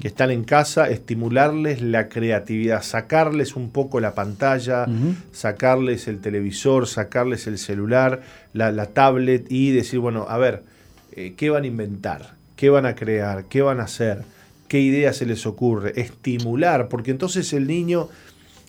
que 0.00 0.08
están 0.08 0.30
en 0.30 0.44
casa, 0.44 0.88
estimularles 0.88 1.80
la 1.82 2.08
creatividad, 2.08 2.82
sacarles 2.82 3.56
un 3.56 3.70
poco 3.70 3.98
la 3.98 4.14
pantalla, 4.14 4.86
sacarles 5.32 6.06
el 6.06 6.20
televisor, 6.20 6.86
sacarles 6.86 7.46
el 7.46 7.58
celular, 7.58 8.20
la, 8.52 8.70
la 8.70 8.86
tablet 8.86 9.50
y 9.50 9.70
decir, 9.72 9.98
bueno, 9.98 10.26
a 10.28 10.36
ver, 10.38 10.62
eh, 11.12 11.34
¿qué 11.36 11.50
van 11.50 11.64
a 11.64 11.66
inventar? 11.66 12.37
¿Qué 12.58 12.70
van 12.70 12.86
a 12.86 12.96
crear? 12.96 13.44
¿Qué 13.44 13.62
van 13.62 13.78
a 13.78 13.84
hacer? 13.84 14.24
¿Qué 14.66 14.80
idea 14.80 15.12
se 15.12 15.24
les 15.24 15.46
ocurre? 15.46 15.92
Estimular, 15.94 16.88
porque 16.88 17.12
entonces 17.12 17.52
el 17.52 17.68
niño 17.68 18.08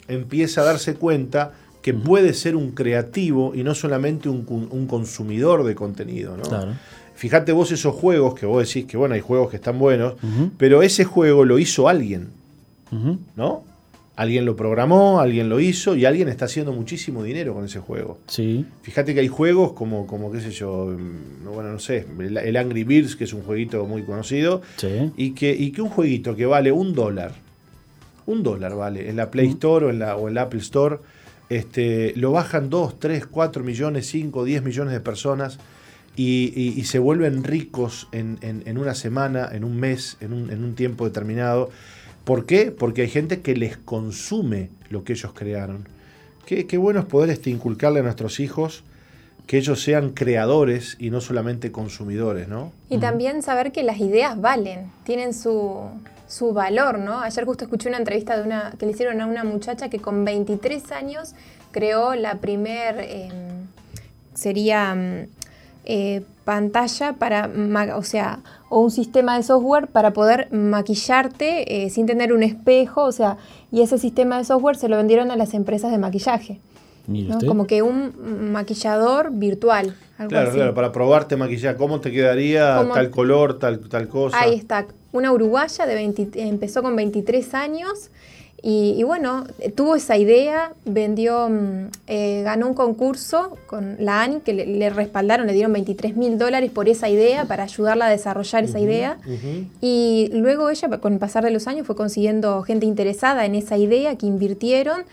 empieza 0.08 0.62
a 0.62 0.66
darse 0.66 0.94
cuenta 0.94 1.54
que 1.82 1.96
puede 1.96 2.36
ser 2.36 2.56
un 2.56 2.70
creativo 2.70 3.56
y 3.56 3.64
no 3.64 3.74
solamente 3.74 4.30
un, 4.30 4.86
consumidor 4.88 5.64
de 5.64 5.74
contenido. 5.74 6.38
¿no? 6.38 6.44
Claro. 6.44 6.74
Fíjate 7.16 7.52
vos 7.52 7.72
esos 7.72 7.96
juegos 7.96 8.36
que 8.36 8.46
vos 8.46 8.68
decís 8.68 8.86
que 8.86 8.96
bueno, 8.96 9.16
hay 9.16 9.22
juegos 9.22 9.50
que 9.50 9.56
están 9.56 9.80
buenos, 9.80 10.14
pero 10.60 10.84
ese 10.84 11.04
juego 11.04 11.44
lo 11.44 11.58
hizo 11.58 11.90
alguien. 11.90 12.28
¿no? 13.36 13.64
Alguien 14.20 14.44
lo 14.44 14.54
programó, 14.58 15.22
alguien 15.22 15.48
lo 15.48 15.62
hizo 15.62 15.96
y 15.96 16.04
alguien 16.04 16.28
está 16.28 16.44
haciendo 16.44 16.74
muchísimo 16.74 17.24
dinero 17.24 17.54
con 17.54 17.64
ese 17.64 17.80
juego. 17.80 18.20
Sí. 18.28 18.66
Fíjate 18.82 19.14
que 19.14 19.22
hay 19.22 19.30
juegos 19.30 19.72
como, 19.72 20.06
como 20.08 20.30
qué 20.30 20.42
sé 20.42 20.52
yo, 20.52 20.88
mm, 20.88 21.46
bueno, 21.54 21.72
no 21.72 21.80
sé, 21.80 22.06
el, 22.20 22.36
el 22.36 22.58
Angry 22.58 22.84
Birds, 22.84 23.16
que 23.16 23.24
es 23.24 23.32
un 23.32 23.44
jueguito 23.44 23.86
muy 23.86 24.04
conocido, 24.04 24.62
Sí. 24.76 25.12
y 25.16 25.32
que, 25.32 25.52
y 25.58 25.72
que 25.72 25.82
un 25.82 25.88
jueguito 25.88 26.36
que 26.36 26.46
vale 26.46 26.70
un 26.74 26.94
dólar, 26.94 27.32
un 28.26 28.44
dólar 28.44 28.76
vale, 28.76 29.10
en 29.10 29.16
la 29.16 29.32
Play 29.32 29.48
Store 29.48 29.86
o 29.86 29.90
en 29.90 30.00
la, 30.00 30.18
o 30.18 30.28
en 30.28 30.34
la 30.34 30.42
Apple 30.42 30.60
Store, 30.60 30.98
este, 31.48 32.12
lo 32.18 32.34
bajan 32.34 32.70
2, 32.70 33.00
3, 33.00 33.26
4 33.26 33.64
millones, 33.64 34.06
5, 34.08 34.44
10 34.44 34.64
millones 34.64 34.94
de 34.94 35.00
personas 35.00 35.60
y, 36.18 36.52
y- 36.56 36.78
y 36.78 36.84
se 36.84 37.00
vuelven 37.00 37.46
ricos 37.46 38.10
en, 38.12 38.38
en- 38.42 38.64
en 38.66 38.78
una 38.78 38.96
semana, 38.96 39.48
en 39.54 39.64
un 39.64 39.78
mes, 39.80 40.18
en 40.20 40.34
un, 40.34 40.52
en 40.52 40.62
un 40.64 40.76
tiempo 40.76 41.06
determinado. 41.06 41.70
¿Por 42.30 42.46
qué? 42.46 42.70
Porque 42.70 43.02
hay 43.02 43.10
gente 43.10 43.42
que 43.42 43.56
les 43.56 43.76
consume 43.76 44.70
lo 44.92 45.04
que 45.04 45.14
ellos 45.14 45.34
crearon. 45.34 45.88
Qué, 46.46 46.68
qué 46.68 46.78
bueno 46.78 47.00
es 47.00 47.08
poder 47.08 47.32
este, 47.32 47.50
inculcarle 47.50 48.02
a 48.02 48.04
nuestros 48.04 48.40
hijos 48.40 48.84
que 49.48 49.58
ellos 49.58 49.82
sean 49.82 50.12
creadores 50.12 50.96
y 51.00 51.10
no 51.10 51.22
solamente 51.22 51.72
consumidores, 51.72 52.48
¿no? 52.48 52.72
Y 52.88 53.00
también 53.00 53.42
saber 53.42 53.72
que 53.72 53.82
las 53.82 54.00
ideas 54.00 54.40
valen, 54.40 54.92
tienen 55.06 55.34
su, 55.34 55.90
su 56.28 56.54
valor, 56.54 57.00
¿no? 57.00 57.20
Ayer 57.20 57.46
justo 57.46 57.64
escuché 57.64 57.90
una 57.90 57.98
entrevista 57.98 58.38
de 58.38 58.44
una 58.44 58.76
que 58.78 58.86
le 58.86 58.92
hicieron 58.92 59.22
a 59.22 59.26
una 59.26 59.44
muchacha 59.44 59.90
que 59.90 59.98
con 59.98 60.24
23 60.24 60.92
años 60.92 61.34
creó 61.72 62.14
la 62.14 62.36
primer, 62.36 63.00
eh, 63.00 63.30
sería 64.36 64.94
mm, 64.94 65.28
eh, 65.86 66.22
pantalla 66.54 67.14
para, 67.14 67.48
ma- 67.48 67.96
o 67.96 68.02
sea, 68.02 68.40
o 68.70 68.80
un 68.82 68.90
sistema 68.90 69.38
de 69.38 69.44
software 69.44 69.86
para 69.88 70.14
poder 70.14 70.48
maquillarte 70.52 71.86
eh, 71.86 71.90
sin 71.92 72.08
tener 72.08 72.34
un 72.34 72.42
espejo, 72.42 73.04
o 73.04 73.12
sea, 73.12 73.38
y 73.72 73.82
ese 73.82 74.00
sistema 74.00 74.40
de 74.40 74.46
software 74.46 74.76
se 74.76 74.90
lo 74.90 74.98
vendieron 74.98 75.30
a 75.30 75.36
las 75.36 75.54
empresas 75.54 75.92
de 75.92 76.00
maquillaje. 76.00 76.60
Como 77.48 77.66
que 77.68 77.82
un 77.82 78.52
maquillador 78.52 79.32
virtual, 79.32 79.96
algo 80.18 80.30
Claro, 80.30 80.50
así. 80.50 80.58
claro, 80.58 80.74
para 80.76 80.92
probarte 80.92 81.36
maquillar, 81.38 81.76
¿cómo 81.78 82.00
te 82.02 82.12
quedaría 82.12 82.78
¿Cómo- 82.78 82.94
tal 82.96 83.10
color, 83.12 83.58
tal, 83.60 83.80
tal 83.88 84.08
cosa? 84.08 84.40
Ahí 84.40 84.54
está, 84.56 84.86
una 85.12 85.32
uruguaya 85.32 85.86
de 85.88 85.96
20 85.96 86.30
empezó 86.48 86.82
con 86.84 86.96
23 86.96 87.54
años 87.56 88.10
y, 88.62 88.96
y 88.98 89.04
bueno, 89.04 89.46
tuvo 89.76 89.96
esa 89.96 90.18
idea, 90.18 90.74
vendió, 90.86 91.50
mm, 91.50 91.88
eh, 92.08 92.42
ganó 92.44 92.68
un 92.68 92.74
concurso 92.74 93.58
con 93.68 93.96
la 94.00 94.22
ANI 94.24 94.42
que 94.42 94.54
le, 94.54 94.66
le 94.66 94.90
respaldaron, 94.90 95.48
le 95.48 95.54
dieron 95.54 95.72
23 95.74 96.16
mil 96.18 96.38
dólares 96.38 96.70
por 96.72 96.90
esa 96.90 97.08
idea, 97.10 97.46
para 97.46 97.64
ayudarla 97.64 98.08
a 98.08 98.10
desarrollar 98.10 98.64
esa 98.66 98.80
idea. 98.80 99.18
Y 99.82 100.30
luego 100.34 100.70
ella, 100.70 100.90
con 101.00 101.14
el 101.14 101.20
pasar 101.20 101.44
de 101.44 101.52
los 101.52 101.68
años, 101.68 101.88
fue 101.88 101.96
consiguiendo 101.96 102.62
gente 102.64 102.86
interesada 102.86 103.46
en 103.46 103.56
esa 103.56 103.78
idea 103.78 104.16
que 104.18 104.26
invirtieron 104.26 105.04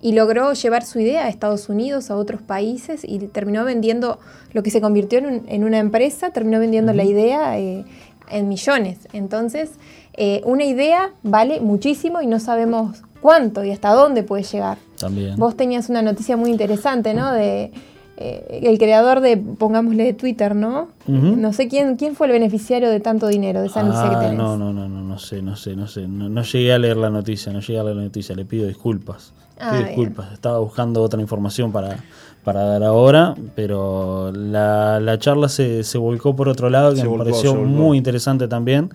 y 0.00 0.12
logró 0.12 0.52
llevar 0.52 0.84
su 0.84 0.98
idea 1.00 1.26
a 1.26 1.28
Estados 1.28 1.68
Unidos, 1.68 2.10
a 2.10 2.16
otros 2.16 2.42
países 2.42 3.02
y 3.04 3.18
terminó 3.20 3.64
vendiendo 3.64 4.18
lo 4.52 4.62
que 4.62 4.70
se 4.70 4.80
convirtió 4.80 5.18
en, 5.20 5.26
un- 5.26 5.42
en 5.48 5.64
una 5.64 5.78
empresa, 5.78 6.30
terminó 6.30 6.58
vendiendo 6.58 6.92
la 6.92 7.04
idea 7.04 7.58
eh, 7.58 7.84
en 8.30 8.48
millones. 8.48 8.98
Entonces, 9.12 9.70
eh, 10.14 10.40
una 10.44 10.64
idea 10.64 11.10
vale 11.22 11.60
muchísimo 11.60 12.20
y 12.22 12.26
no 12.26 12.38
sabemos 12.40 13.02
cuánto 13.20 13.64
y 13.64 13.70
hasta 13.70 13.92
dónde 13.92 14.22
puede 14.22 14.42
llegar. 14.42 14.78
También. 14.98 15.36
Vos 15.36 15.56
tenías 15.56 15.88
una 15.88 16.02
noticia 16.02 16.36
muy 16.36 16.50
interesante, 16.50 17.14
¿no? 17.14 17.32
De 17.32 17.72
eh, 18.18 18.60
el 18.62 18.78
creador 18.78 19.20
de, 19.20 19.36
pongámosle, 19.36 20.04
de 20.04 20.12
Twitter, 20.12 20.54
¿no? 20.54 20.88
Ujú. 21.08 21.36
No 21.36 21.52
sé 21.52 21.66
quién, 21.68 21.96
quién 21.96 22.14
fue 22.14 22.26
el 22.26 22.32
beneficiario 22.34 22.90
de 22.90 23.00
tanto 23.00 23.26
dinero, 23.26 23.60
de 23.60 23.66
esa 23.68 23.82
noticia 23.82 24.08
que 24.10 24.14
Ah, 24.16 24.20
tenés. 24.20 24.36
no, 24.38 24.56
no, 24.56 24.72
no, 24.72 24.88
no, 24.88 25.02
no 25.02 25.18
sé, 25.18 25.40
no 25.42 25.56
sé, 25.56 25.74
no 25.76 25.86
sé. 25.88 26.06
No, 26.06 26.28
no 26.28 26.42
llegué 26.42 26.72
a 26.72 26.78
leer 26.78 26.96
la 26.98 27.10
noticia, 27.10 27.52
no 27.52 27.60
llegué 27.60 27.78
a 27.78 27.84
leer 27.84 27.96
la 27.96 28.02
noticia, 28.02 28.34
le 28.36 28.44
pido 28.44 28.66
disculpas. 28.66 29.32
Ah, 29.58 29.70
Pido 29.70 29.82
bien. 29.82 29.86
disculpas. 29.86 30.32
Estaba 30.32 30.58
buscando 30.58 31.02
otra 31.02 31.20
información 31.20 31.72
para, 31.72 31.96
para 32.44 32.62
dar 32.64 32.82
ahora, 32.84 33.34
pero 33.54 34.30
la, 34.32 34.98
la 35.00 35.18
charla 35.18 35.48
se, 35.48 35.82
se 35.84 35.98
volcó 35.98 36.34
por 36.36 36.48
otro 36.48 36.68
lado, 36.70 36.90
que 36.90 36.96
Se 36.96 37.02
me 37.04 37.08
volcó, 37.08 37.24
pareció 37.24 37.54
muy 37.54 37.96
interesante 37.98 38.46
también, 38.48 38.90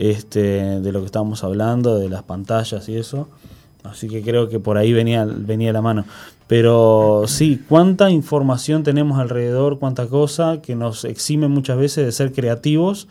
este, 0.00 0.80
de 0.80 0.92
lo 0.92 1.00
que 1.00 1.06
estábamos 1.06 1.44
hablando, 1.44 1.98
de 1.98 2.08
las 2.08 2.22
pantallas 2.22 2.88
y 2.88 2.96
eso. 2.96 3.28
Así 3.84 4.08
que 4.08 4.22
creo 4.22 4.48
que 4.48 4.58
por 4.58 4.78
ahí 4.78 4.94
venía, 4.94 5.26
venía 5.26 5.74
la 5.74 5.82
mano. 5.82 6.06
Pero 6.46 7.24
sí, 7.26 7.62
cuánta 7.68 8.10
información 8.10 8.82
tenemos 8.82 9.18
alrededor, 9.18 9.78
cuánta 9.78 10.06
cosa 10.06 10.62
que 10.62 10.74
nos 10.74 11.04
exime 11.04 11.48
muchas 11.48 11.76
veces 11.76 12.06
de 12.06 12.12
ser 12.12 12.32
creativos. 12.32 13.08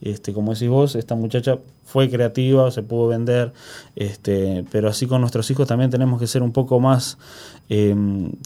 Este, 0.00 0.32
como 0.32 0.52
decís 0.52 0.68
vos, 0.68 0.96
esta 0.96 1.14
muchacha 1.14 1.58
fue 1.84 2.10
creativa, 2.10 2.68
se 2.72 2.82
pudo 2.82 3.06
vender, 3.06 3.52
este, 3.94 4.64
pero 4.72 4.88
así 4.88 5.06
con 5.06 5.20
nuestros 5.20 5.48
hijos 5.52 5.68
también 5.68 5.90
tenemos 5.90 6.18
que 6.18 6.26
ser 6.26 6.42
un 6.42 6.50
poco 6.50 6.80
más, 6.80 7.18
eh, 7.68 7.94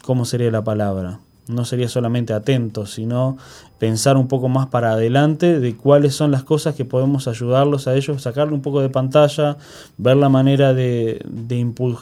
¿cómo 0.04 0.26
sería 0.26 0.50
la 0.50 0.62
palabra? 0.62 1.20
No 1.48 1.64
sería 1.64 1.88
solamente 1.88 2.32
atentos, 2.32 2.92
sino 2.92 3.36
pensar 3.78 4.16
un 4.16 4.26
poco 4.26 4.48
más 4.48 4.66
para 4.66 4.92
adelante 4.92 5.60
de 5.60 5.76
cuáles 5.76 6.14
son 6.14 6.30
las 6.30 6.42
cosas 6.42 6.74
que 6.74 6.84
podemos 6.84 7.28
ayudarlos 7.28 7.86
a 7.86 7.94
ellos, 7.94 8.22
sacarle 8.22 8.54
un 8.54 8.62
poco 8.62 8.80
de 8.80 8.88
pantalla, 8.88 9.56
ver 9.96 10.16
la 10.16 10.28
manera 10.28 10.74
de, 10.74 11.24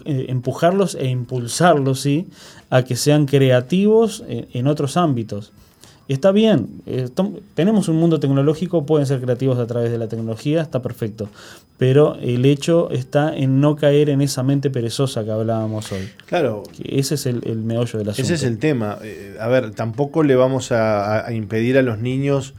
eh, 0.04 0.26
empujarlos 0.28 0.94
e 0.94 1.08
impulsarlos, 1.08 2.00
¿sí? 2.00 2.28
A 2.70 2.82
que 2.82 2.96
sean 2.96 3.26
creativos 3.26 4.24
en, 4.28 4.48
en 4.52 4.66
otros 4.66 4.96
ámbitos. 4.96 5.52
Y 6.06 6.12
está 6.12 6.32
bien, 6.32 6.68
eh, 6.86 7.08
tenemos 7.54 7.88
un 7.88 7.96
mundo 7.96 8.20
tecnológico, 8.20 8.84
pueden 8.84 9.06
ser 9.06 9.20
creativos 9.22 9.58
a 9.58 9.66
través 9.66 9.90
de 9.90 9.96
la 9.96 10.06
tecnología, 10.06 10.60
está 10.60 10.82
perfecto. 10.82 11.28
Pero 11.78 12.16
el 12.20 12.44
hecho 12.44 12.90
está 12.90 13.34
en 13.34 13.60
no 13.60 13.74
caer 13.74 14.10
en 14.10 14.20
esa 14.20 14.42
mente 14.42 14.70
perezosa 14.70 15.24
que 15.24 15.30
hablábamos 15.30 15.90
hoy. 15.92 16.08
Claro, 16.26 16.62
Que 16.76 16.98
ese 16.98 17.14
es 17.14 17.26
el, 17.26 17.40
el 17.46 17.56
meollo 17.58 17.98
del 17.98 18.10
asunto. 18.10 18.22
ese 18.22 18.34
es 18.34 18.42
el 18.42 18.58
tema. 18.58 18.98
Eh, 19.02 19.36
a 19.40 19.48
ver, 19.48 19.70
tampoco 19.72 20.22
le 20.22 20.34
vamos 20.36 20.72
a, 20.72 21.26
a 21.26 21.32
impedir 21.32 21.78
a 21.78 21.82
los 21.82 21.98
niños 21.98 22.54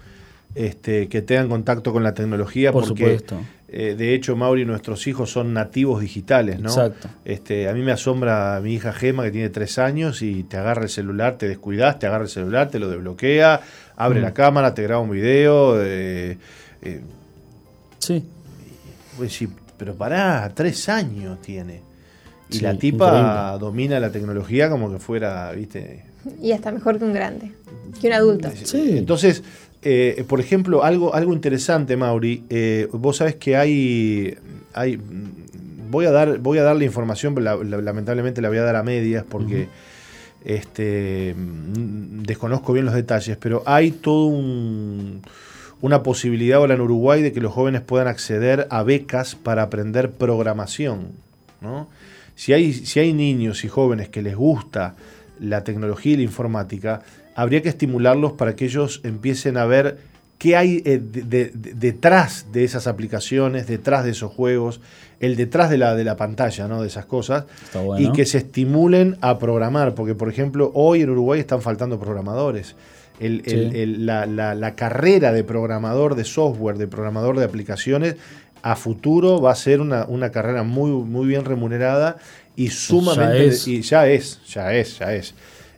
este, 0.55 1.07
que 1.07 1.21
tengan 1.21 1.47
contacto 1.49 1.93
con 1.93 2.01
la 2.03 2.13
tecnología 2.13 2.71
Por 2.71 2.87
porque 2.87 3.03
supuesto. 3.03 3.37
Eh, 3.67 3.95
de 3.97 4.13
hecho, 4.13 4.35
Mauri, 4.35 4.63
nuestros 4.65 5.07
hijos 5.07 5.31
son 5.31 5.53
nativos 5.53 5.99
digitales, 6.01 6.59
¿no? 6.59 6.69
Exacto. 6.69 7.09
Este, 7.25 7.67
a 7.67 7.73
mí 7.73 7.81
me 7.81 7.91
asombra 7.91 8.59
mi 8.61 8.73
hija 8.75 8.93
Gema, 8.93 9.23
que 9.23 9.31
tiene 9.31 9.49
tres 9.49 9.79
años, 9.79 10.21
y 10.21 10.43
te 10.43 10.57
agarra 10.57 10.83
el 10.83 10.89
celular, 10.89 11.37
te 11.37 11.47
descuidas, 11.47 11.97
te 11.99 12.07
agarra 12.07 12.23
el 12.25 12.29
celular, 12.29 12.69
te 12.69 12.79
lo 12.79 12.89
desbloquea, 12.89 13.61
abre 13.97 14.19
Mm. 14.19 14.23
la 14.23 14.33
cámara, 14.33 14.73
te 14.73 14.83
graba 14.83 15.01
un 15.01 15.09
video. 15.11 15.81
eh, 15.83 16.37
eh, 16.81 17.01
Sí, 17.99 18.23
pues 19.17 19.33
sí, 19.33 19.47
pero 19.77 19.95
pará, 19.95 20.51
tres 20.53 20.87
años 20.89 21.41
tiene. 21.41 21.81
Y 22.49 22.57
Sí, 22.57 22.61
la 22.61 22.77
tipa 22.77 23.07
increíble. 23.07 23.59
domina 23.59 23.99
la 23.99 24.11
tecnología 24.11 24.69
como 24.69 24.91
que 24.91 24.99
fuera, 24.99 25.51
viste, 25.53 26.03
Y 26.41 26.51
hasta 26.51 26.71
mejor 26.71 26.97
que 26.99 27.05
un 27.05 27.13
grande, 27.13 27.51
que 27.99 28.07
un 28.07 28.13
adulto. 28.13 28.49
Sí. 28.63 28.97
Entonces, 28.97 29.43
eh, 29.85 30.25
por 30.27 30.39
ejemplo, 30.41 30.83
algo, 30.83 31.13
algo 31.15 31.31
interesante, 31.33 31.95
Mauri, 31.95 32.43
eh, 32.49 32.87
vos 32.91 33.17
sabés 33.17 33.35
que 33.35 33.55
hay, 33.55 34.35
hay 34.73 34.99
voy 35.89 36.05
a 36.05 36.11
dar, 36.11 36.39
voy 36.39 36.57
a 36.57 36.63
dar 36.63 36.75
la 36.75 36.83
información, 36.83 37.33
pero 37.35 37.45
la- 37.45 37.63
la- 37.63 37.81
lamentablemente 37.81 38.41
la 38.41 38.49
voy 38.49 38.57
a 38.57 38.63
dar 38.63 38.75
a 38.75 38.83
medias 38.83 39.23
porque 39.29 39.67
este, 40.43 41.33
desconozco 41.37 42.73
bien 42.73 42.85
los 42.85 42.93
detalles, 42.93 43.37
pero 43.37 43.63
hay 43.65 43.91
todo 43.91 44.25
un- 44.25 45.21
una 45.81 46.03
posibilidad 46.03 46.57
ahora 46.59 46.75
en 46.75 46.81
Uruguay 46.81 47.21
de 47.21 47.31
que 47.33 47.41
los 47.41 47.53
jóvenes 47.53 47.81
puedan 47.81 48.07
acceder 48.07 48.67
a 48.69 48.83
becas 48.83 49.35
para 49.35 49.63
aprender 49.63 50.11
programación. 50.11 51.07
¿no? 51.61 51.87
Si, 52.35 52.53
hay, 52.53 52.73
si 52.73 52.99
hay 52.99 53.13
niños 53.13 53.63
y 53.63 53.69
jóvenes 53.69 54.09
que 54.09 54.21
les 54.21 54.35
gusta 54.35 54.95
la 55.39 55.63
tecnología 55.63 56.13
y 56.13 56.17
la 56.17 56.23
informática, 56.23 57.01
habría 57.35 57.61
que 57.61 57.69
estimularlos 57.69 58.33
para 58.33 58.55
que 58.55 58.65
ellos 58.65 59.01
empiecen 59.03 59.57
a 59.57 59.65
ver 59.65 59.97
qué 60.37 60.55
hay 60.57 60.81
eh, 60.85 60.99
de- 61.01 61.21
de- 61.23 61.51
de- 61.53 61.73
detrás 61.73 62.47
de 62.51 62.63
esas 62.63 62.87
aplicaciones, 62.87 63.67
detrás 63.67 64.03
de 64.03 64.11
esos 64.11 64.31
juegos, 64.31 64.81
el 65.19 65.35
detrás 65.35 65.69
de 65.69 65.77
la, 65.77 65.95
de 65.95 66.03
la 66.03 66.17
pantalla, 66.17 66.67
¿no? 66.67 66.81
de 66.81 66.87
esas 66.87 67.05
cosas, 67.05 67.45
está 67.63 67.79
bueno. 67.81 68.05
y 68.05 68.11
que 68.11 68.25
se 68.25 68.39
estimulen 68.39 69.17
a 69.21 69.37
programar, 69.39 69.95
porque 69.95 70.13
por 70.15 70.29
ejemplo 70.29 70.71
hoy 70.73 71.01
en 71.01 71.09
Uruguay 71.09 71.39
están 71.39 71.61
faltando 71.61 71.99
programadores. 71.99 72.75
El- 73.19 73.43
el- 73.45 73.71
Sí. 73.71 73.79
el- 73.79 74.05
la, 74.05 74.25
la- 74.25 74.55
la 74.55 74.75
carrera 74.75 75.31
de 75.31 75.45
programador 75.45 76.15
de 76.15 76.25
software, 76.25 76.77
de 76.77 76.87
programador 76.87 77.37
de 77.39 77.45
aplicaciones, 77.45 78.17
a 78.61 78.75
futuro 78.75 79.39
va 79.41 79.51
a 79.51 79.55
ser 79.55 79.79
una, 79.79 80.05
una 80.05 80.31
carrera 80.31 80.63
muy, 80.63 80.91
muy 80.91 81.27
bien 81.27 81.45
remunerada 81.45 82.17
y 82.57 82.69
sumamente 82.69 83.47
es. 83.47 83.67
y 83.69 83.81
ya 83.83 84.07
es, 84.07 84.41
ya 84.47 84.73
es, 84.73 84.99
ya 84.99 85.13
es. 85.13 85.33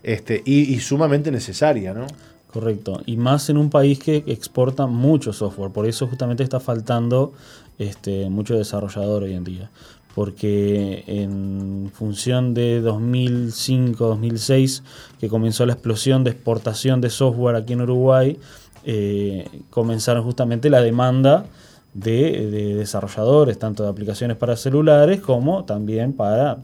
Este, 0.08 0.42
y, 0.46 0.80
sumamente 0.80 1.30
necesaria, 1.32 1.94
¿no? 1.94 2.08
Correcto. 2.54 3.02
Y 3.06 3.18
más 3.18 3.50
en 3.50 3.58
un 3.58 3.70
país 3.70 4.00
que 4.00 4.24
exporta 4.26 4.88
mucho 4.88 5.34
software. 5.34 5.72
Por 5.72 5.86
eso 5.86 6.08
justamente 6.08 6.44
está 6.44 6.62
faltando 6.62 7.34
este, 7.78 8.30
mucho 8.30 8.58
desarrollador 8.58 9.24
hoy 9.24 9.34
en 9.34 9.44
día. 9.44 9.70
Porque 10.16 11.04
en 11.08 11.92
función 11.94 12.54
de 12.54 12.82
2005-2006, 12.82 14.82
que 15.20 15.28
comenzó 15.28 15.66
la 15.66 15.74
explosión 15.74 16.24
de 16.24 16.32
exportación 16.32 17.02
de 17.02 17.10
software 17.10 17.58
aquí 17.58 17.74
en 17.74 17.82
Uruguay, 17.82 18.40
eh, 18.86 19.50
comenzaron 19.70 20.24
justamente 20.24 20.70
la 20.70 20.82
demanda 20.82 21.48
de, 21.94 22.50
de 22.50 22.76
desarrolladores, 22.76 23.60
tanto 23.60 23.84
de 23.84 23.90
aplicaciones 23.90 24.38
para 24.38 24.56
celulares 24.56 25.20
como 25.20 25.66
también 25.66 26.14
para 26.14 26.60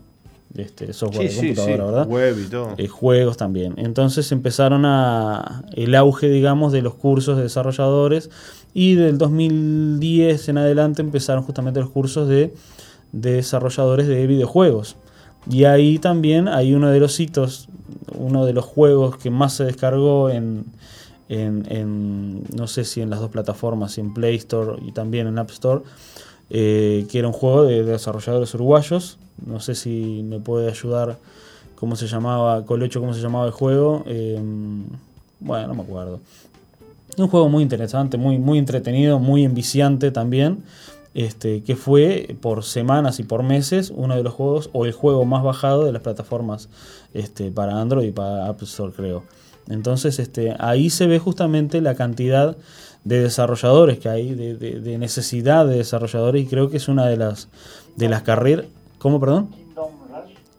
este, 0.56 0.94
software 0.94 1.30
de 1.30 1.36
computadora, 1.36 1.86
¿verdad? 1.86 2.08
Web 2.08 2.38
y 2.40 2.50
todo. 2.50 2.74
eh, 2.78 2.88
juegos 2.88 3.38
también. 3.38 3.74
Entonces 3.78 4.32
empezaron 4.32 4.86
a 4.86 5.64
el 5.74 5.96
auge, 5.96 6.30
digamos, 6.30 6.72
de 6.72 6.82
los 6.82 6.96
cursos 6.96 7.38
de 7.38 7.44
desarrolladores 7.44 8.30
y 8.74 8.96
del 8.96 9.18
2010 9.18 10.50
en 10.50 10.58
adelante 10.58 11.02
empezaron 11.02 11.44
justamente 11.44 11.80
los 11.80 11.90
cursos 11.90 12.28
de, 12.28 12.54
de 13.12 13.34
desarrolladores 13.34 14.08
de 14.08 14.26
videojuegos. 14.28 14.96
Y 15.50 15.66
ahí 15.66 16.00
también 16.00 16.48
hay 16.48 16.74
uno 16.74 16.90
de 16.90 17.00
los 17.00 17.20
hitos, 17.20 17.68
uno 18.18 18.46
de 18.46 18.54
los 18.54 18.64
juegos 18.66 19.18
que 19.18 19.30
más 19.30 19.54
se 19.54 19.66
descargó 19.66 20.30
en, 20.30 20.66
en, 21.28 21.66
en, 21.70 22.44
no 22.56 22.68
sé 22.68 22.86
si 22.86 23.02
en 23.02 23.10
las 23.10 23.20
dos 23.20 23.30
plataformas, 23.30 23.98
en 23.98 24.14
Play 24.14 24.36
Store 24.36 24.78
y 24.86 24.92
también 24.94 25.28
en 25.28 25.38
App 25.38 25.50
Store, 25.52 25.82
eh, 26.50 27.06
que 27.10 27.20
era 27.20 27.28
un 27.28 27.34
juego 27.34 27.64
de 27.64 27.84
desarrolladores 27.84 28.54
uruguayos. 28.54 29.18
No 29.46 29.60
sé 29.60 29.76
si 29.76 30.24
me 30.24 30.40
puede 30.40 30.70
ayudar 30.70 31.18
cómo 31.76 31.96
se 31.96 32.08
llamaba, 32.08 32.66
Colocho, 32.66 33.00
cómo 33.00 33.14
se 33.14 33.22
llamaba 33.22 33.46
el 33.46 33.52
juego. 33.52 34.04
Eh, 34.08 34.40
bueno, 35.40 35.68
no 35.68 35.74
me 35.76 35.84
acuerdo. 35.84 36.20
Un 37.18 37.28
juego 37.28 37.50
muy 37.50 37.62
interesante, 37.64 38.18
muy, 38.18 38.40
muy 38.40 38.58
entretenido, 38.58 39.20
muy 39.20 39.44
enviciante 39.44 40.12
también. 40.12 40.64
Este, 41.14 41.62
que 41.62 41.76
fue 41.76 42.36
por 42.42 42.64
semanas 42.64 43.20
y 43.20 43.24
por 43.24 43.44
meses 43.44 43.94
uno 43.96 44.16
de 44.16 44.24
los 44.24 44.34
juegos 44.34 44.72
o 44.74 44.86
el 44.86 44.94
juego 44.94 45.26
más 45.26 45.44
bajado 45.44 45.86
de 45.86 45.92
las 45.92 46.02
plataformas 46.02 46.70
este, 47.14 47.52
para 47.52 47.80
Android 47.80 48.08
y 48.08 48.12
para 48.12 48.48
App 48.48 48.64
Store, 48.64 48.92
creo. 48.92 49.24
Entonces, 49.70 50.20
este, 50.20 50.56
ahí 50.60 50.90
se 50.90 51.06
ve 51.06 51.20
justamente 51.20 51.82
la 51.82 51.96
cantidad 51.96 52.58
de 53.04 53.22
desarrolladores 53.22 54.00
que 54.00 54.10
hay, 54.10 54.34
de, 54.34 54.56
de- 54.56 54.80
de 54.80 54.98
necesidad 54.98 55.66
de 55.68 55.78
desarrolladores, 55.78 56.44
y 56.44 56.48
creo 56.48 56.70
que 56.70 56.78
es 56.78 56.88
una 56.88 57.06
de 57.08 57.18
las, 57.18 57.50
de 57.96 58.10
las 58.10 58.22
carreras. 58.24 58.66
¿Cómo, 58.98 59.20
perdón? 59.20 59.50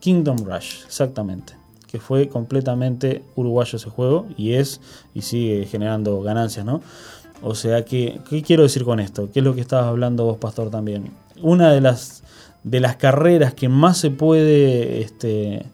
Kingdom 0.00 0.38
Rush, 0.44 0.84
exactamente. 0.84 1.54
Que 1.90 1.98
fue 1.98 2.28
completamente 2.28 3.22
uruguayo 3.36 3.76
ese 3.76 3.88
juego 3.88 4.26
y 4.36 4.54
es 4.54 4.80
y 5.14 5.22
sigue 5.22 5.66
generando 5.66 6.20
ganancias, 6.22 6.66
¿no? 6.66 6.82
O 7.42 7.54
sea 7.54 7.84
que, 7.84 8.20
¿qué 8.28 8.42
quiero 8.42 8.62
decir 8.64 8.84
con 8.84 9.00
esto? 9.00 9.28
¿Qué 9.32 9.40
es 9.40 9.44
lo 9.44 9.54
que 9.54 9.60
estabas 9.60 9.86
hablando 9.86 10.24
vos, 10.24 10.38
Pastor, 10.38 10.70
también? 10.70 11.10
Una 11.40 11.72
de 11.72 11.80
las, 11.80 12.22
de 12.64 12.80
las 12.80 12.96
carreras 12.96 13.54
que 13.54 13.68
más 13.68 13.98
se 13.98 14.10
puede 14.10 15.00
este, 15.02 15.64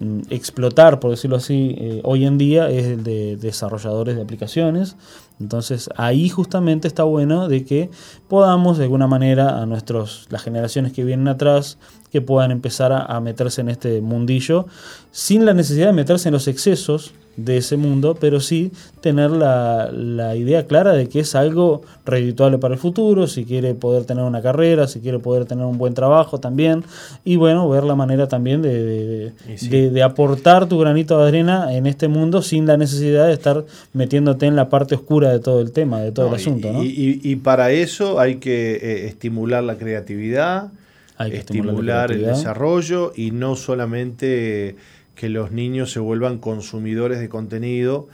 mm, 0.00 0.20
explotar, 0.30 1.00
por 1.00 1.10
decirlo 1.10 1.36
así, 1.36 1.74
eh, 1.78 2.00
hoy 2.04 2.26
en 2.26 2.38
día 2.38 2.68
es 2.70 2.86
el 2.86 3.02
de 3.04 3.36
desarrolladores 3.36 4.16
de 4.16 4.22
aplicaciones. 4.22 4.96
Entonces 5.38 5.90
ahí 5.96 6.28
justamente 6.28 6.88
está 6.88 7.02
bueno 7.02 7.48
de 7.48 7.64
que 7.64 7.90
podamos 8.28 8.78
de 8.78 8.84
alguna 8.84 9.06
manera 9.06 9.60
a 9.60 9.66
nuestros, 9.66 10.26
las 10.30 10.42
generaciones 10.42 10.92
que 10.92 11.04
vienen 11.04 11.28
atrás, 11.28 11.78
que 12.10 12.22
puedan 12.22 12.50
empezar 12.50 12.92
a, 12.92 13.04
a 13.04 13.20
meterse 13.20 13.60
en 13.60 13.68
este 13.68 14.00
mundillo 14.00 14.66
sin 15.10 15.44
la 15.44 15.52
necesidad 15.52 15.88
de 15.88 15.92
meterse 15.92 16.28
en 16.28 16.32
los 16.32 16.48
excesos 16.48 17.12
de 17.36 17.58
ese 17.58 17.76
mundo, 17.76 18.16
pero 18.18 18.40
sí 18.40 18.72
tener 19.00 19.30
la, 19.30 19.90
la 19.92 20.34
idea 20.36 20.66
clara 20.66 20.92
de 20.92 21.08
que 21.08 21.20
es 21.20 21.34
algo 21.34 21.82
redituable 22.06 22.58
para 22.58 22.74
el 22.74 22.80
futuro, 22.80 23.26
si 23.26 23.44
quiere 23.44 23.74
poder 23.74 24.04
tener 24.04 24.24
una 24.24 24.40
carrera, 24.42 24.86
si 24.88 25.00
quiere 25.00 25.18
poder 25.18 25.44
tener 25.44 25.64
un 25.66 25.76
buen 25.78 25.92
trabajo 25.94 26.38
también, 26.40 26.82
y 27.24 27.36
bueno, 27.36 27.68
ver 27.68 27.84
la 27.84 27.94
manera 27.94 28.26
también 28.26 28.62
de, 28.62 28.82
de- 28.82 29.06
de- 29.06 29.32
Y 29.54 29.58
sí. 29.58 29.68
de- 29.68 29.90
de 29.90 30.02
aportar 30.02 30.66
tu 30.68 30.78
granito 30.78 31.18
de 31.20 31.28
arena 31.28 31.74
en 31.74 31.86
este 31.86 32.08
mundo 32.08 32.42
sin 32.42 32.66
la 32.66 32.76
necesidad 32.76 33.26
de 33.26 33.34
estar 33.34 33.64
metiéndote 33.92 34.46
en 34.46 34.56
la 34.56 34.68
parte 34.68 34.94
oscura 34.94 35.30
de 35.32 35.38
todo 35.40 35.60
el 35.60 35.72
tema, 35.72 36.00
de 36.00 36.12
todo 36.12 36.26
No, 36.28 36.34
el 36.34 36.40
asunto, 36.40 36.72
¿no? 36.72 36.82
y, 36.82 36.86
y- 36.86 37.20
y 37.32 37.36
para 37.36 37.70
eso 37.70 38.18
hay 38.18 38.36
que 38.36 38.76
eh, 38.76 39.06
estimular 39.06 39.62
la 39.62 39.76
creatividad, 39.76 40.68
Hay 41.18 41.30
que 41.32 41.36
estimular, 41.38 41.74
estimular 41.74 42.10
la 42.10 42.16
el 42.16 42.22
desarrollo 42.26 43.12
y 43.14 43.30
no 43.30 43.56
solamente 43.56 44.76
que 45.16 45.28
los 45.28 45.50
niños 45.50 45.90
se 45.90 45.98
vuelvan 45.98 46.38
consumidores 46.38 47.18
de 47.18 47.28
contenido, 47.28 48.06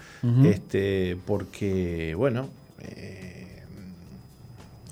este, 0.45 1.19
porque, 1.27 2.15
bueno, 2.17 2.49
eh, 2.81 3.63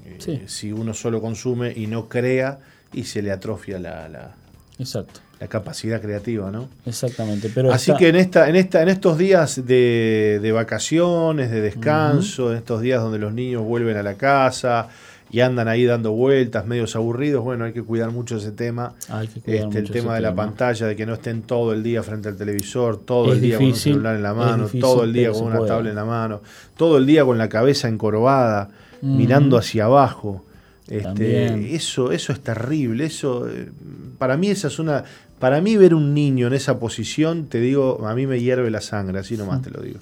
eh, 0.04 0.16
Sí. 0.18 0.42
si 0.46 0.72
uno 0.72 0.92
solo 0.92 1.20
consume 1.20 1.72
y 1.74 1.86
no 1.86 2.08
crea, 2.08 2.58
y 2.92 3.04
se 3.04 3.22
le 3.22 3.30
atrofia 3.30 3.78
la, 3.78 4.08
la- 4.08 4.34
Exacto, 4.78 5.20
la 5.38 5.46
capacidad 5.46 6.00
creativa, 6.00 6.50
¿no? 6.50 6.68
exactamente. 6.84 7.50
Pero 7.54 7.72
Así 7.72 7.90
está- 7.92 7.98
que 7.98 8.08
en 8.08 8.16
esta, 8.16 8.48
en 8.48 8.56
esta, 8.56 8.82
en 8.82 8.88
estos 8.88 9.16
días 9.16 9.64
de, 9.64 10.40
de 10.42 10.52
vacaciones, 10.52 11.50
de 11.50 11.60
descanso, 11.60 12.50
en 12.50 12.58
estos 12.58 12.80
días 12.82 13.00
donde 13.02 13.18
los 13.18 13.32
niños 13.32 13.62
vuelven 13.62 13.96
a 13.96 14.02
la 14.02 14.14
casa 14.14 14.88
y 15.32 15.40
andan 15.40 15.68
ahí 15.68 15.84
dando 15.84 16.12
vueltas, 16.12 16.66
medios 16.66 16.96
aburridos, 16.96 17.44
bueno, 17.44 17.64
hay 17.64 17.72
que 17.72 17.82
cuidar 17.82 18.10
mucho 18.10 18.36
ese 18.38 18.52
tema. 18.52 18.94
hay 19.08 19.28
que 19.28 19.40
cuidar 19.40 19.64
Este, 19.64 19.78
el 19.78 19.90
tema 19.90 20.14
de 20.14 20.20
la 20.22 20.30
tema. 20.30 20.46
pantalla, 20.46 20.86
de 20.86 20.96
que 20.96 21.06
no 21.06 21.14
estén 21.14 21.42
todo 21.42 21.72
el 21.72 21.82
día 21.82 22.02
frente 22.02 22.28
al 22.28 22.36
televisor, 22.36 22.96
todo 22.98 23.26
Es 23.28 23.34
el 23.34 23.40
día 23.42 23.58
difícil, 23.58 23.92
con 23.92 23.98
un 24.00 24.02
celular 24.02 24.16
en 24.16 24.22
la 24.22 24.34
mano, 24.34 24.62
difícil, 24.64 24.80
todo 24.80 25.04
el 25.04 25.12
día 25.12 25.32
con 25.32 25.42
una 25.44 25.64
tablet 25.66 25.90
en 25.90 25.96
la 25.96 26.04
mano, 26.04 26.40
todo 26.76 26.98
el 26.98 27.06
día 27.06 27.24
con 27.24 27.38
la 27.38 27.48
cabeza 27.48 27.88
encorvada, 27.88 28.70
Ujú. 29.02 29.12
mirando 29.12 29.56
hacia 29.56 29.84
abajo. 29.84 30.44
Este, 30.88 31.74
eso, 31.76 32.10
eso 32.10 32.32
es 32.32 32.40
terrible. 32.40 33.04
Eso, 33.06 33.48
eh, 33.48 33.70
para 34.18 34.36
mí 34.36 34.50
esa 34.50 34.66
es 34.66 34.78
una, 34.80 35.04
para 35.38 35.60
mí 35.60 35.76
ver 35.76 35.94
un 35.94 36.12
niño 36.14 36.48
en 36.48 36.52
esa 36.54 36.78
posición, 36.80 37.46
te 37.46 37.60
digo, 37.60 38.04
a 38.06 38.14
mí 38.14 38.26
me 38.26 38.40
hierve 38.40 38.70
la 38.70 38.80
sangre, 38.80 39.20
así 39.20 39.36
nomás 39.36 39.62
te 39.62 39.70
lo 39.70 39.80
digo. 39.80 40.00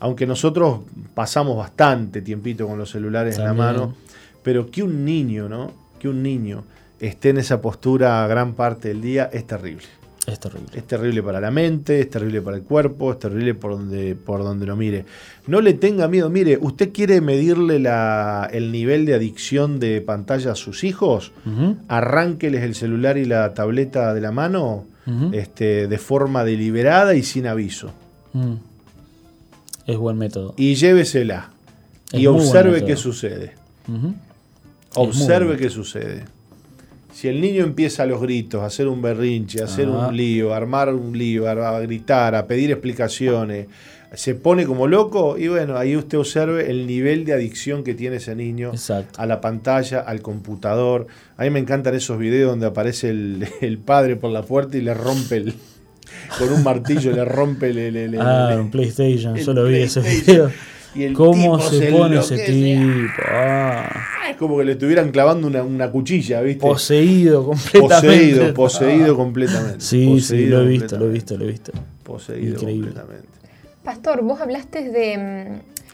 Aunque 0.00 0.26
nosotros 0.26 0.80
pasamos 1.14 1.56
bastante 1.56 2.20
tiempito 2.20 2.66
con 2.66 2.78
los 2.78 2.90
celulares 2.90 3.38
en 3.38 3.44
la 3.44 3.54
mano, 3.54 3.94
pero 4.44 4.70
que 4.70 4.84
un 4.84 5.04
niño, 5.04 5.48
¿no? 5.48 5.72
Que 5.98 6.08
un 6.08 6.22
niño 6.22 6.62
esté 7.00 7.30
en 7.30 7.38
esa 7.38 7.60
postura 7.60 8.24
gran 8.28 8.54
parte 8.54 8.88
del 8.88 9.00
día 9.00 9.28
es 9.32 9.44
terrible. 9.46 9.84
Es 10.26 10.40
terrible. 10.40 10.68
Es 10.72 10.84
terrible 10.86 11.22
para 11.22 11.38
la 11.38 11.50
mente, 11.50 12.00
es 12.00 12.08
terrible 12.08 12.40
para 12.40 12.56
el 12.56 12.62
cuerpo, 12.62 13.12
es 13.12 13.18
terrible 13.18 13.52
por 13.54 13.72
donde, 13.72 14.14
por 14.14 14.42
donde 14.42 14.64
lo 14.64 14.74
mire. 14.74 15.04
No 15.46 15.60
le 15.60 15.74
tenga 15.74 16.08
miedo. 16.08 16.30
Mire, 16.30 16.56
¿usted 16.58 16.92
quiere 16.94 17.20
medirle 17.20 17.78
la, 17.78 18.48
el 18.50 18.72
nivel 18.72 19.04
de 19.04 19.14
adicción 19.14 19.78
de 19.80 20.00
pantalla 20.00 20.52
a 20.52 20.54
sus 20.54 20.82
hijos? 20.82 21.32
Ujú, 21.44 21.76
Arránqueles 21.88 22.62
el 22.62 22.74
celular 22.74 23.18
y 23.18 23.26
la 23.26 23.52
tableta 23.52 24.14
de 24.14 24.20
la 24.22 24.32
mano 24.32 24.84
este, 25.32 25.88
de 25.88 25.98
forma 25.98 26.44
deliberada 26.44 27.14
y 27.14 27.22
sin 27.22 27.46
aviso. 27.46 27.90
mm. 28.32 28.54
Es 29.86 29.98
buen 29.98 30.16
método. 30.16 30.54
Y 30.56 30.76
llévesela. 30.76 31.50
Es 32.10 32.20
y 32.20 32.26
observe 32.26 32.86
qué 32.86 32.96
sucede. 32.96 33.52
Observe 34.96 35.56
qué 35.56 35.70
sucede. 35.70 36.24
Si 37.12 37.28
el 37.28 37.40
niño 37.40 37.62
empieza 37.62 38.02
a 38.02 38.06
los 38.06 38.20
gritos, 38.20 38.62
a 38.62 38.66
hacer 38.66 38.88
un 38.88 39.00
berrinche, 39.00 39.60
a 39.62 39.66
hacer 39.66 39.86
Ah. 39.88 40.08
un 40.08 40.16
lío, 40.16 40.52
a 40.52 40.56
armar 40.56 40.92
un 40.92 41.16
lío, 41.16 41.48
a, 41.48 41.78
gritar, 41.80 42.34
a 42.34 42.46
pedir 42.46 42.70
explicaciones, 42.72 43.66
se 44.14 44.34
pone 44.34 44.64
como 44.66 44.86
loco 44.86 45.36
y 45.38 45.48
bueno, 45.48 45.76
ahí 45.76 45.96
usted 45.96 46.18
observe 46.18 46.70
el 46.70 46.86
nivel 46.86 47.24
de 47.24 47.32
adicción 47.32 47.82
que 47.84 47.94
tiene 47.94 48.16
ese 48.16 48.34
niño 48.36 48.70
Exacto. 48.70 49.20
a 49.20 49.26
la 49.26 49.40
pantalla, 49.40 50.00
al 50.00 50.22
computador. 50.22 51.06
A 51.36 51.44
mí 51.44 51.50
me 51.50 51.58
encantan 51.60 51.94
esos 51.94 52.18
videos 52.18 52.50
donde 52.50 52.66
aparece 52.66 53.10
el, 53.10 53.46
el 53.60 53.78
padre 53.78 54.16
por 54.16 54.30
la 54.30 54.42
puerta 54.42 54.76
y 54.76 54.80
le 54.82 54.94
rompe 54.94 55.36
el, 55.36 55.54
con 56.38 56.52
un 56.52 56.62
martillo, 56.64 57.12
le 57.12 57.24
rompe 57.24 57.70
el, 57.70 57.78
el- 57.78 57.96
el- 57.96 58.20
Ah, 58.20 58.54
el- 58.60 58.70
PlayStation, 58.70 59.34
yo 59.36 59.52
lo 59.52 59.64
vi 59.64 59.76
ese 59.82 60.00
video. 60.00 60.50
Y 60.94 61.02
el 61.04 61.12
¿Cómo 61.14 61.58
tipo 61.58 61.70
se 61.70 61.90
pone 61.92 62.18
ese 62.18 62.38
tipo? 62.38 63.22
Ah, 63.30 63.88
Es 64.30 64.36
como 64.36 64.58
que 64.58 64.64
le 64.64 64.72
estuvieran 64.72 65.10
clavando 65.10 65.46
una, 65.46 65.62
una 65.62 65.90
cuchilla, 65.90 66.40
¿viste? 66.40 66.60
poseído 66.60 67.44
completamente. 67.44 67.80
Poseído, 67.88 68.54
poseído 68.54 69.16
completamente. 69.16 69.80
Sí, 69.80 70.04
sí, 70.20 70.32
Poseído 70.34 70.58
lo 70.60 70.64
he 70.64 70.68
visto, 70.68 70.98
lo 70.98 71.06
he 71.06 71.10
visto, 71.12 71.36
lo 71.36 71.44
he 71.44 71.48
visto. 71.48 71.72
Poseído 72.02 72.54
Increíble. 72.54 72.88
completamente. 72.92 73.28
Pastor, 73.82 74.22
vos 74.22 74.40
hablaste 74.40 74.90
de 74.90 75.18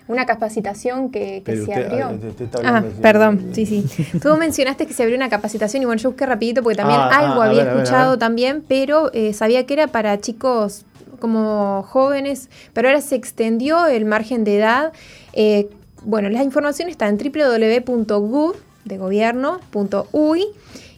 mm, 0.08 0.12
una 0.12 0.26
capacitación 0.26 1.10
que, 1.10 1.42
se 1.46 1.60
usted- 1.62 1.86
abrió. 1.86 2.06
ah, 2.08 2.12
usted 2.28 2.48
Ah, 2.64 2.84
perdón, 3.02 3.48
sí, 3.52 3.66
sí. 3.66 3.84
Tú 4.20 4.36
mencionaste 4.36 4.86
que 4.86 4.92
se 4.94 5.02
abrió 5.02 5.16
una 5.16 5.28
capacitación 5.28 5.82
y 5.82 5.86
bueno, 5.86 6.00
yo 6.00 6.10
busqué 6.10 6.26
rapidito 6.26 6.62
porque 6.62 6.76
también 6.76 7.00
Ah, 7.00 7.18
algo 7.18 7.42
ah, 7.42 7.46
había 7.46 7.64
ver, 7.64 7.66
ver, 7.74 7.76
escuchado 7.82 8.10
ver. 8.10 8.18
también, 8.18 8.64
pero 8.66 9.10
eh, 9.12 9.32
sabía 9.32 9.66
que 9.66 9.74
era 9.74 9.86
para 9.88 10.20
chicos 10.20 10.84
como 11.20 11.84
jóvenes, 11.88 12.48
pero 12.72 12.88
ahora 12.88 13.00
se 13.00 13.14
extendió 13.14 13.86
el 13.86 14.04
margen 14.04 14.44
de 14.44 14.56
edad. 14.56 14.92
Eh, 15.32 15.68
bueno, 16.02 16.28
la 16.30 16.42
información 16.42 16.88
está 16.88 17.08
en 17.08 17.18
www.gov 17.18 18.56
de 18.84 18.98
gobierno.uy 18.98 20.46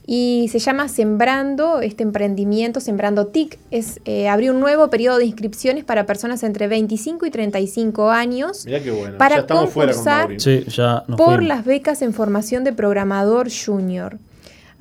y 0.07 0.49
se 0.51 0.59
llama 0.59 0.89
Sembrando 0.89 1.81
este 1.81 2.03
emprendimiento, 2.03 2.81
Sembrando 2.81 3.27
TIC. 3.29 3.59
Es, 3.71 4.01
eh, 4.05 4.29
abrió 4.29 4.53
un 4.53 4.61
nuevo 4.61 4.89
periodo 4.91 5.19
de 5.19 5.27
inscripciones 5.27 5.85
para 5.85 6.07
personas 6.07 6.43
entre 6.43 6.69
25 6.69 7.27
y 7.27 7.31
35 7.31 8.11
años 8.11 8.67
Mirá 8.67 8.81
qué 8.81 8.91
bueno. 8.91 9.19
Para 9.19 9.37
ya 9.37 9.41
estamos 9.43 9.71
fuera 9.71 9.93
con 9.93 10.05
concursar-. 10.05 10.41
Sí, 10.41 10.65
ya 10.69 11.05
nos 11.07 11.17
por 11.17 11.37
fuimos. 11.37 11.45
las 11.49 11.65
becas 11.65 12.03
en 12.03 12.13
formación 12.13 12.65
de 12.65 12.73
programador 12.73 13.49
junior. 13.51 14.19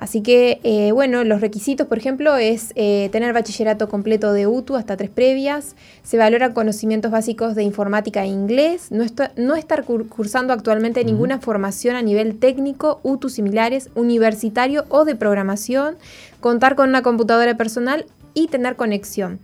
Así 0.01 0.21
que, 0.23 0.59
eh, 0.63 0.91
bueno, 0.93 1.23
los 1.23 1.41
requisitos, 1.41 1.85
por 1.85 1.99
ejemplo, 1.99 2.35
es 2.35 2.73
eh, 2.75 3.09
tener 3.11 3.33
bachillerato 3.33 3.87
completo 3.87 4.33
de 4.33 4.47
UTU 4.47 4.75
hasta 4.75 4.97
tres 4.97 5.11
previas, 5.11 5.75
se 6.01 6.17
valoran 6.17 6.53
conocimientos 6.53 7.11
básicos 7.11 7.53
de 7.53 7.61
informática 7.61 8.23
e 8.23 8.27
inglés, 8.27 8.87
no, 8.89 9.03
esta- 9.03 9.31
no 9.35 9.55
estar 9.55 9.85
cur- 9.85 10.09
cursando 10.09 10.53
actualmente 10.53 11.05
ninguna 11.05 11.37
formación 11.39 11.95
a 11.95 12.01
nivel 12.01 12.39
técnico, 12.39 12.99
UTU 13.03 13.29
similares, 13.29 13.91
universitario 13.93 14.85
o 14.89 15.05
de 15.05 15.13
programación, 15.15 15.97
contar 16.39 16.73
con 16.75 16.89
una 16.89 17.03
computadora 17.03 17.55
personal 17.55 18.07
y 18.33 18.47
tener 18.47 18.75
conexión. 18.77 19.37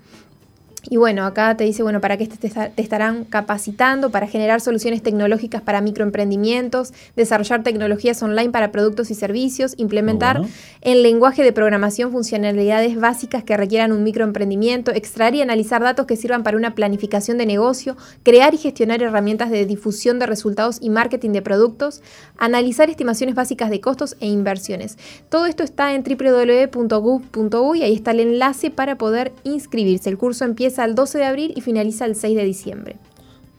Y 0.90 0.98
bueno, 0.98 1.26
acá 1.26 1.58
te 1.58 1.64
dice, 1.66 1.84
bueno, 1.84 2.00
para 2.00 2.18
qué 2.18 2.28
te, 2.28 2.50
te 2.50 2.82
estarán 2.82 3.26
capacitando, 3.26 4.10
para 4.10 4.28
generar 4.28 4.62
soluciones 4.62 5.04
tecnológicas 5.04 5.62
para 5.62 5.82
microemprendimientos, 5.82 6.94
desarrollar 7.16 7.64
tecnologías 7.64 8.22
online 8.24 8.52
para 8.52 8.72
productos 8.72 9.12
y 9.12 9.16
servicios, 9.16 9.74
implementar 9.78 10.40
bueno. 10.40 10.54
en 10.82 11.04
lenguaje 11.04 11.44
de 11.44 11.52
programación 11.52 12.12
funcionalidades 12.12 13.00
básicas 13.00 13.44
que 13.44 13.58
requieran 13.58 13.92
un 13.92 14.04
microemprendimiento, 14.04 14.92
extraer 14.92 15.36
y 15.36 15.42
analizar 15.42 15.82
datos 15.82 16.06
que 16.06 16.16
sirvan 16.16 16.44
para 16.44 16.58
una 16.58 16.74
planificación 16.74 17.38
de 17.38 17.46
negocio, 17.46 17.98
crear 18.24 18.54
y 18.54 18.58
gestionar 18.58 19.04
herramientas 19.04 19.50
de 19.50 19.66
difusión 19.66 20.20
de 20.20 20.26
resultados 20.26 20.78
y 20.82 20.90
marketing 20.90 21.32
de 21.32 21.42
productos, 21.42 22.02
analizar 22.38 22.90
estimaciones 22.90 23.36
básicas 23.36 23.70
de 23.70 23.82
costos 23.82 24.16
e 24.22 24.28
inversiones. 24.28 24.98
Todo 25.30 25.48
esto 25.48 25.64
está 25.64 25.94
en 25.94 26.04
www.gov.uy, 26.04 27.82
ahí 27.84 27.94
está 27.94 28.12
el 28.12 28.22
enlace 28.22 28.72
para 28.72 28.98
poder 28.98 29.34
inscribirse. 29.44 30.10
El 30.10 30.18
curso 30.18 30.46
empieza 30.46 30.77
el 30.86 30.96
12 30.96 31.18
de 31.18 31.26
abril 31.26 31.54
y 31.56 31.62
finaliza 31.62 32.06
el 32.06 32.16
6 32.16 32.36
de 32.36 32.44
diciembre. 32.44 32.96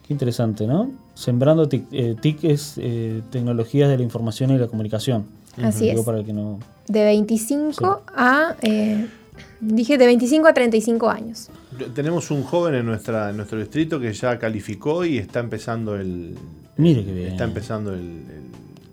Qué 0.06 0.14
interesante, 0.14 0.66
¿no? 0.66 0.90
Sembrando 1.14 1.68
TIC, 1.68 1.84
eh, 1.92 2.16
TIC 2.20 2.44
es 2.44 2.74
eh, 2.78 3.20
tecnologías 3.30 3.88
de 3.88 3.96
la 3.98 4.02
información 4.02 4.50
y 4.52 4.58
la 4.58 4.66
comunicación. 4.68 5.26
Así 5.62 5.88
es. 5.88 6.00
para 6.02 6.18
el 6.18 6.24
que 6.24 6.32
no. 6.32 6.60
De 6.86 7.04
25 7.04 8.02
a... 8.14 8.54
eh, 8.62 9.06
dije 9.60 9.98
de 9.98 10.06
25 10.06 10.46
a 10.48 10.54
35 10.54 11.10
años. 11.10 11.48
Tenemos 11.94 12.30
un 12.30 12.42
joven 12.44 12.74
en, 12.76 12.86
nuestra, 12.86 13.30
en 13.30 13.36
nuestro 13.36 13.58
distrito 13.58 13.98
que 14.00 14.12
ya 14.12 14.38
calificó 14.38 15.04
y 15.04 15.18
está 15.18 15.40
empezando 15.40 15.96
el. 15.96 16.34
Mire 16.76 17.04
qué 17.04 17.12
bien. 17.12 17.28
Está 17.28 17.44
empezando 17.44 17.92
el. 17.92 18.00
el- 18.00 18.48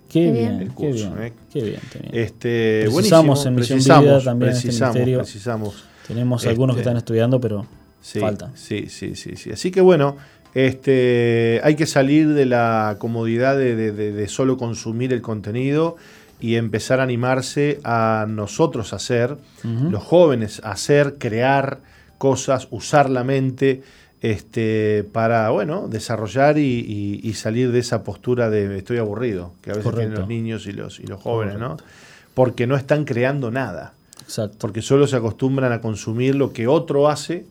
Qué 0.08 0.20
Qué 0.26 0.32
bien, 0.32 0.34
bien. 0.34 0.60
El 0.62 0.68
qué 0.68 0.74
curso, 0.74 1.14
bien, 1.14 1.22
¿eh? 1.26 1.32
qué 1.52 1.62
bien, 1.62 1.80
qué 1.92 1.98
bien. 1.98 2.10
este, 2.14 2.82
Precisamos 2.84 3.44
en 3.44 3.54
Misión 3.56 3.76
precisamos, 3.78 4.04
Vida 4.04 4.20
también 4.22 4.50
en 4.50 4.56
este 4.56 4.66
precisamos, 4.68 4.94
ministerio. 4.94 5.18
precisamos. 5.18 5.84
Tenemos 6.06 6.46
algunos 6.46 6.76
que 6.76 6.80
este, 6.80 6.88
están 6.90 6.96
estudiando, 6.96 7.40
pero 7.40 7.66
Sí, 8.06 8.20
falta. 8.20 8.52
Sí, 8.54 8.86
sí, 8.88 9.14
sí, 9.16 9.36
sí. 9.36 9.50
Así 9.50 9.70
que 9.70 9.80
bueno, 9.80 10.16
este, 10.54 11.60
hay 11.64 11.74
que 11.76 11.86
salir 11.86 12.32
de 12.34 12.46
la 12.46 12.96
comodidad 12.98 13.56
de, 13.56 13.74
de- 13.76 13.92
de- 13.92 14.12
de 14.12 14.28
solo 14.28 14.56
consumir 14.56 15.12
el 15.12 15.22
contenido 15.22 15.96
y 16.40 16.56
empezar 16.56 17.00
a 17.00 17.02
animarse 17.02 17.80
a 17.84 18.26
nosotros 18.28 18.92
a 18.92 18.96
hacer, 18.96 19.36
los 19.64 20.02
jóvenes 20.02 20.60
a 20.64 20.72
hacer, 20.72 21.16
crear 21.18 21.80
cosas, 22.18 22.68
usar 22.70 23.10
la 23.10 23.24
mente. 23.24 23.82
Este, 24.22 25.04
para 25.12 25.50
bueno 25.50 25.88
desarrollar 25.88 26.56
y, 26.58 26.62
y- 26.62 27.20
y 27.22 27.34
salir 27.34 27.70
de 27.70 27.80
esa 27.80 28.02
postura 28.02 28.48
de 28.48 28.78
estoy 28.78 28.96
aburrido 28.96 29.52
que 29.60 29.70
a 29.70 29.74
veces 29.74 29.84
Correcto. 29.84 30.00
tienen 30.08 30.18
los 30.18 30.28
niños 30.28 30.66
y 30.66 30.72
los, 30.72 30.98
y 31.00 31.06
los 31.06 31.20
jóvenes, 31.20 31.58
¿no? 31.58 31.76
Porque 32.32 32.66
no 32.66 32.76
están 32.76 33.04
creando 33.04 33.50
nada, 33.50 33.92
Exacto. 34.22 34.56
porque 34.58 34.80
solo 34.80 35.06
se 35.06 35.16
acostumbran 35.16 35.70
a 35.72 35.82
consumir 35.82 36.34
lo 36.34 36.52
que 36.54 36.66
otro 36.66 37.08
hace 37.10 37.44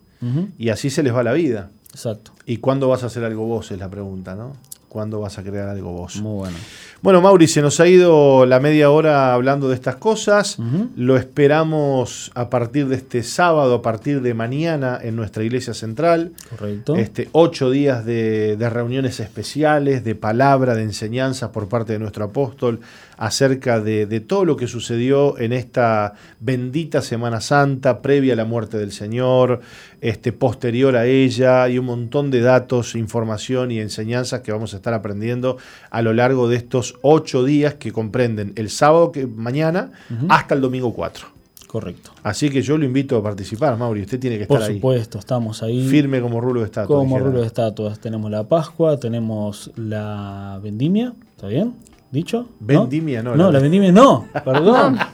Y 0.58 0.70
así 0.70 0.90
se 0.90 1.04
les 1.04 1.14
va 1.14 1.24
la 1.24 1.34
vida. 1.34 1.70
Exacto. 1.92 2.32
¿Y 2.46 2.58
cuándo 2.58 2.88
vas 2.90 3.04
a 3.04 3.08
hacer 3.08 3.24
algo 3.24 3.46
vos? 3.46 3.72
Es 3.72 3.80
la 3.80 3.90
pregunta, 3.90 4.36
¿no? 4.36 4.54
¿Cuándo 4.90 5.20
vas 5.20 5.38
a 5.38 5.44
crear 5.44 5.68
algo 5.68 5.92
vos? 5.92 6.18
Muy 6.22 6.38
bueno. 6.38 6.58
Bueno, 7.02 7.22
Mauri, 7.22 7.48
se 7.48 7.62
nos 7.62 7.82
ha 7.82 7.88
ido 7.88 8.46
la 8.46 8.62
media 8.62 8.90
hora 8.90 9.34
hablando 9.34 9.68
de 9.68 9.76
estas 9.76 9.98
cosas. 9.98 10.58
Lo 10.96 11.18
esperamos 11.18 12.32
a 12.34 12.50
partir 12.50 12.88
de 12.88 12.96
este 12.96 13.22
sábado, 13.22 13.76
a 13.76 13.82
partir 13.82 14.22
de 14.22 14.34
mañana 14.34 14.98
en 15.02 15.18
nuestra 15.18 15.44
iglesia 15.44 15.74
central. 15.74 16.32
Correcto. 16.50 16.96
Este, 16.96 17.28
ocho 17.34 17.70
días 17.70 18.06
de, 18.06 18.56
de 18.56 18.70
reuniones 18.70 19.20
especiales, 19.20 20.06
de 20.06 20.16
palabra, 20.16 20.76
de 20.76 20.84
enseñanzas 20.84 21.50
por 21.50 21.68
parte 21.68 21.94
de 21.94 22.00
nuestro 22.00 22.24
apóstol 22.26 22.80
acerca 23.18 23.80
de, 23.80 24.06
de 24.06 24.20
todo 24.20 24.46
lo 24.46 24.58
que 24.58 24.68
sucedió 24.68 25.38
en 25.38 25.54
esta 25.54 26.14
bendita 26.40 27.02
Semana 27.02 27.42
Santa, 27.42 28.02
previa 28.02 28.34
a 28.34 28.36
la 28.36 28.46
muerte 28.46 28.78
del 28.78 28.92
Señor, 28.92 29.62
este, 30.02 30.32
posterior 30.32 30.96
a 30.96 31.06
ella, 31.06 31.68
y 31.70 31.78
un 31.78 31.86
montón 31.86 32.32
de 32.32 32.42
datos, 32.42 32.96
información 32.96 33.72
y 33.72 33.80
enseñanzas 33.80 34.42
que 34.42 34.52
vamos 34.52 34.74
a 34.74 34.78
estar 34.78 34.94
aprendiendo 34.94 35.58
a 35.90 36.02
lo 36.02 36.14
largo 36.14 36.48
de 36.48 36.58
estos 36.58 36.96
ocho 37.02 37.44
días 37.44 37.76
que 37.76 37.92
comprenden 37.92 38.54
el 38.56 38.70
sábado 38.70 39.12
que 39.12 39.28
mañana 39.28 39.92
hasta 40.30 40.56
el 40.56 40.62
domingo 40.62 40.94
4. 40.94 41.36
Correcto. 41.68 42.12
Así 42.24 42.50
que 42.50 42.62
yo 42.62 42.78
lo 42.78 42.86
invito 42.86 43.18
a 43.18 43.24
participar, 43.24 43.78
Mauri. 43.78 44.02
Usted 44.02 44.18
tiene 44.18 44.38
que 44.38 44.44
estar 44.44 44.60
Por 44.60 44.66
ahí. 44.66 44.76
supuesto, 44.76 45.20
estamos 45.20 45.62
ahí. 45.62 45.86
Firme 45.90 46.22
como 46.22 46.40
rulo 46.40 46.62
de 46.62 46.68
estatua. 46.68 46.96
Como 46.96 47.20
rulo 47.20 47.42
de 47.42 47.48
estatuas. 47.48 48.00
Tenemos 48.00 48.32
la 48.32 48.46
Pascua, 48.46 48.98
tenemos 48.98 49.72
la 49.76 50.58
vendimia. 50.64 51.14
¿Está 51.36 51.48
bien? 51.48 51.74
¿Dicho? 52.16 52.48
Vendimia, 52.62 53.22
no, 53.22 53.36
No, 53.36 53.48
la- 53.48 53.52
la 53.52 53.60
vendimia 53.60 53.92
no. 53.92 54.26
Perdón. 54.46 54.98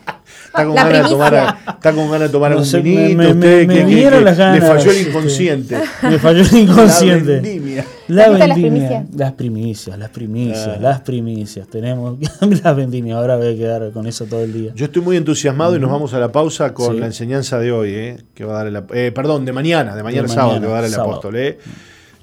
Está 0.46 0.66
con, 0.66 0.76
La 0.76 0.84
ganas 0.84 1.04
de 1.04 1.10
tomar, 1.10 1.34
está 1.68 1.94
con 1.94 2.06
ganas 2.12 2.20
de 2.28 2.30
tomar 2.30 2.52
No 2.52 2.58
un 2.58 2.66
sé, 2.66 2.82
vinito, 2.82 3.18
me- 3.18 3.24
me- 3.24 3.32
usted, 3.32 3.68
me 3.68 3.74
que- 3.74 3.80
que- 3.80 3.86
vinieron 3.86 4.20
que 4.20 4.26
las 4.26 4.38
ganas, 4.38 4.60
Le 4.60 4.68
falló 4.68 4.92
el 4.92 4.98
este. 4.98 5.10
inconsciente. 5.10 5.78
Me 6.04 6.20
falló 6.20 6.42
el 6.42 6.58
inconsciente. 6.58 7.36
La 7.36 7.42
vendimia. 7.42 7.86
La 8.10 8.24
¿Te 8.26 8.30
gustan 8.32 8.50
las 8.50 8.58
vendimia. 8.58 8.88
primicias? 8.90 9.16
Las 9.16 9.32
primicias, 9.34 9.98
las 10.00 10.10
primicias, 10.10 10.68
Ah. 10.68 10.78
las 10.82 11.02
primicias. 11.02 11.68
Tenemos 11.70 12.18
las 12.64 12.76
vendimias. 12.76 13.18
Ahora 13.18 13.38
voy 13.38 13.48
a 13.54 13.56
quedar 13.56 13.92
con 13.92 14.08
eso 14.08 14.26
todo 14.26 14.44
el 14.44 14.52
día. 14.54 14.72
Yo 14.76 14.86
estoy 14.86 15.02
muy 15.02 15.16
entusiasmado 15.18 15.76
y 15.76 15.80
nos 15.80 15.90
vamos 15.90 16.14
a 16.14 16.20
la 16.20 16.32
pausa 16.32 16.74
con 16.74 16.96
Sí. 16.96 17.00
la 17.00 17.06
enseñanza 17.08 17.58
de 17.60 17.72
hoy, 17.72 17.90
eh, 17.94 18.18
que 18.34 18.44
va 18.44 18.54
a 18.60 18.64
dar 18.64 18.68
el, 18.68 18.84
eh, 18.94 19.12
perdón, 19.14 19.46
de 19.46 19.54
mañana, 19.54 19.96
de 19.96 20.04
mañana 20.04 20.28
De 20.28 20.34
sábado, 20.34 20.60
que 20.60 20.68
va 20.68 20.74
a 20.74 20.76
dar 20.76 20.86
el 20.86 20.92
sábado. 20.92 21.10
apóstol. 21.12 21.36
eh. 21.38 21.60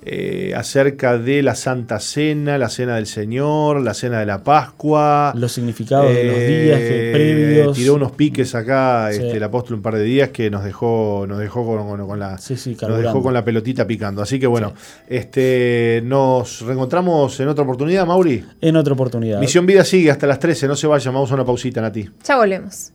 Eh, 0.03 0.53
acerca 0.57 1.19
de 1.19 1.43
la 1.43 1.55
Santa 1.55 2.01
Cena, 2.01 2.57
la 2.57 2.69
Cena 2.69 2.97
del 2.97 3.07
Señor, 3.07 3.83
la 3.83 3.95
Cena 3.95 4.21
de 4.21 4.27
la 4.27 4.43
Pascua. 4.43 5.33
Los 5.35 5.53
significados 5.53 6.13
de 6.13 6.25
los 6.25 6.39
días 6.39 6.81
que, 6.81 7.11
previos. 7.13 7.77
Tiró 7.77 7.95
unos 7.95 8.13
piques 8.13 8.55
acá 8.55 9.11
este, 9.11 9.37
el 9.37 9.43
apóstol 9.43 9.77
un 9.77 9.83
par 9.83 9.95
de 9.95 10.03
días 10.03 10.31
que 10.31 10.51
nos 10.51 10.65
dejó, 10.65 11.27
nos 11.29 11.39
dejó 11.39 11.67
con, 11.67 12.19
la, 12.19 12.39
nos 12.39 13.03
dejó 13.03 13.23
con 13.23 13.35
la 13.35 13.45
pelotita 13.45 13.87
picando. 13.87 14.23
Así 14.23 14.39
que 14.39 14.47
bueno, 14.47 14.73
este, 15.09 16.01
nos 16.05 16.61
reencontramos 16.63 17.39
en 17.41 17.49
otra 17.49 17.65
oportunidad, 17.65 18.07
Mauri. 18.07 18.45
En 18.61 18.77
otra 18.77 18.95
oportunidad. 18.95 19.41
Misión 19.41 19.67
Vida 19.67 19.85
sigue 19.85 20.11
hasta 20.11 20.27
las 20.27 20.39
13, 20.39 20.69
no 20.69 20.77
se 20.77 20.87
vayan, 20.87 21.13
vamos 21.15 21.31
a 21.31 21.35
una 21.35 21.45
pausita, 21.45 21.81
Nati. 21.81 22.09
Ya 22.25 22.37
volvemos. 22.37 22.93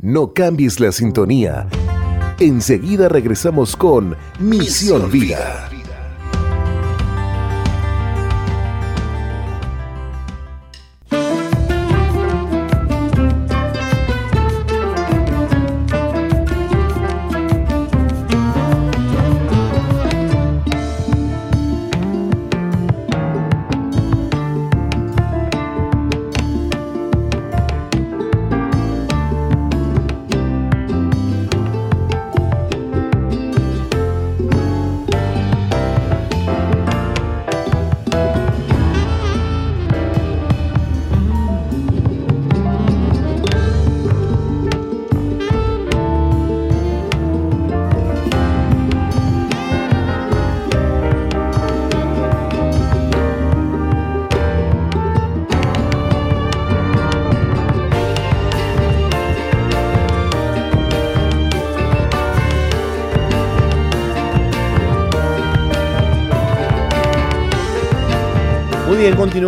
No 0.00 0.32
cambies 0.32 0.80
la 0.80 0.92
sintonía. 0.92 1.66
Enseguida 2.40 3.08
regresamos 3.08 3.76
con 3.76 4.16
Misión 4.40 5.10
Vida. 5.10 5.70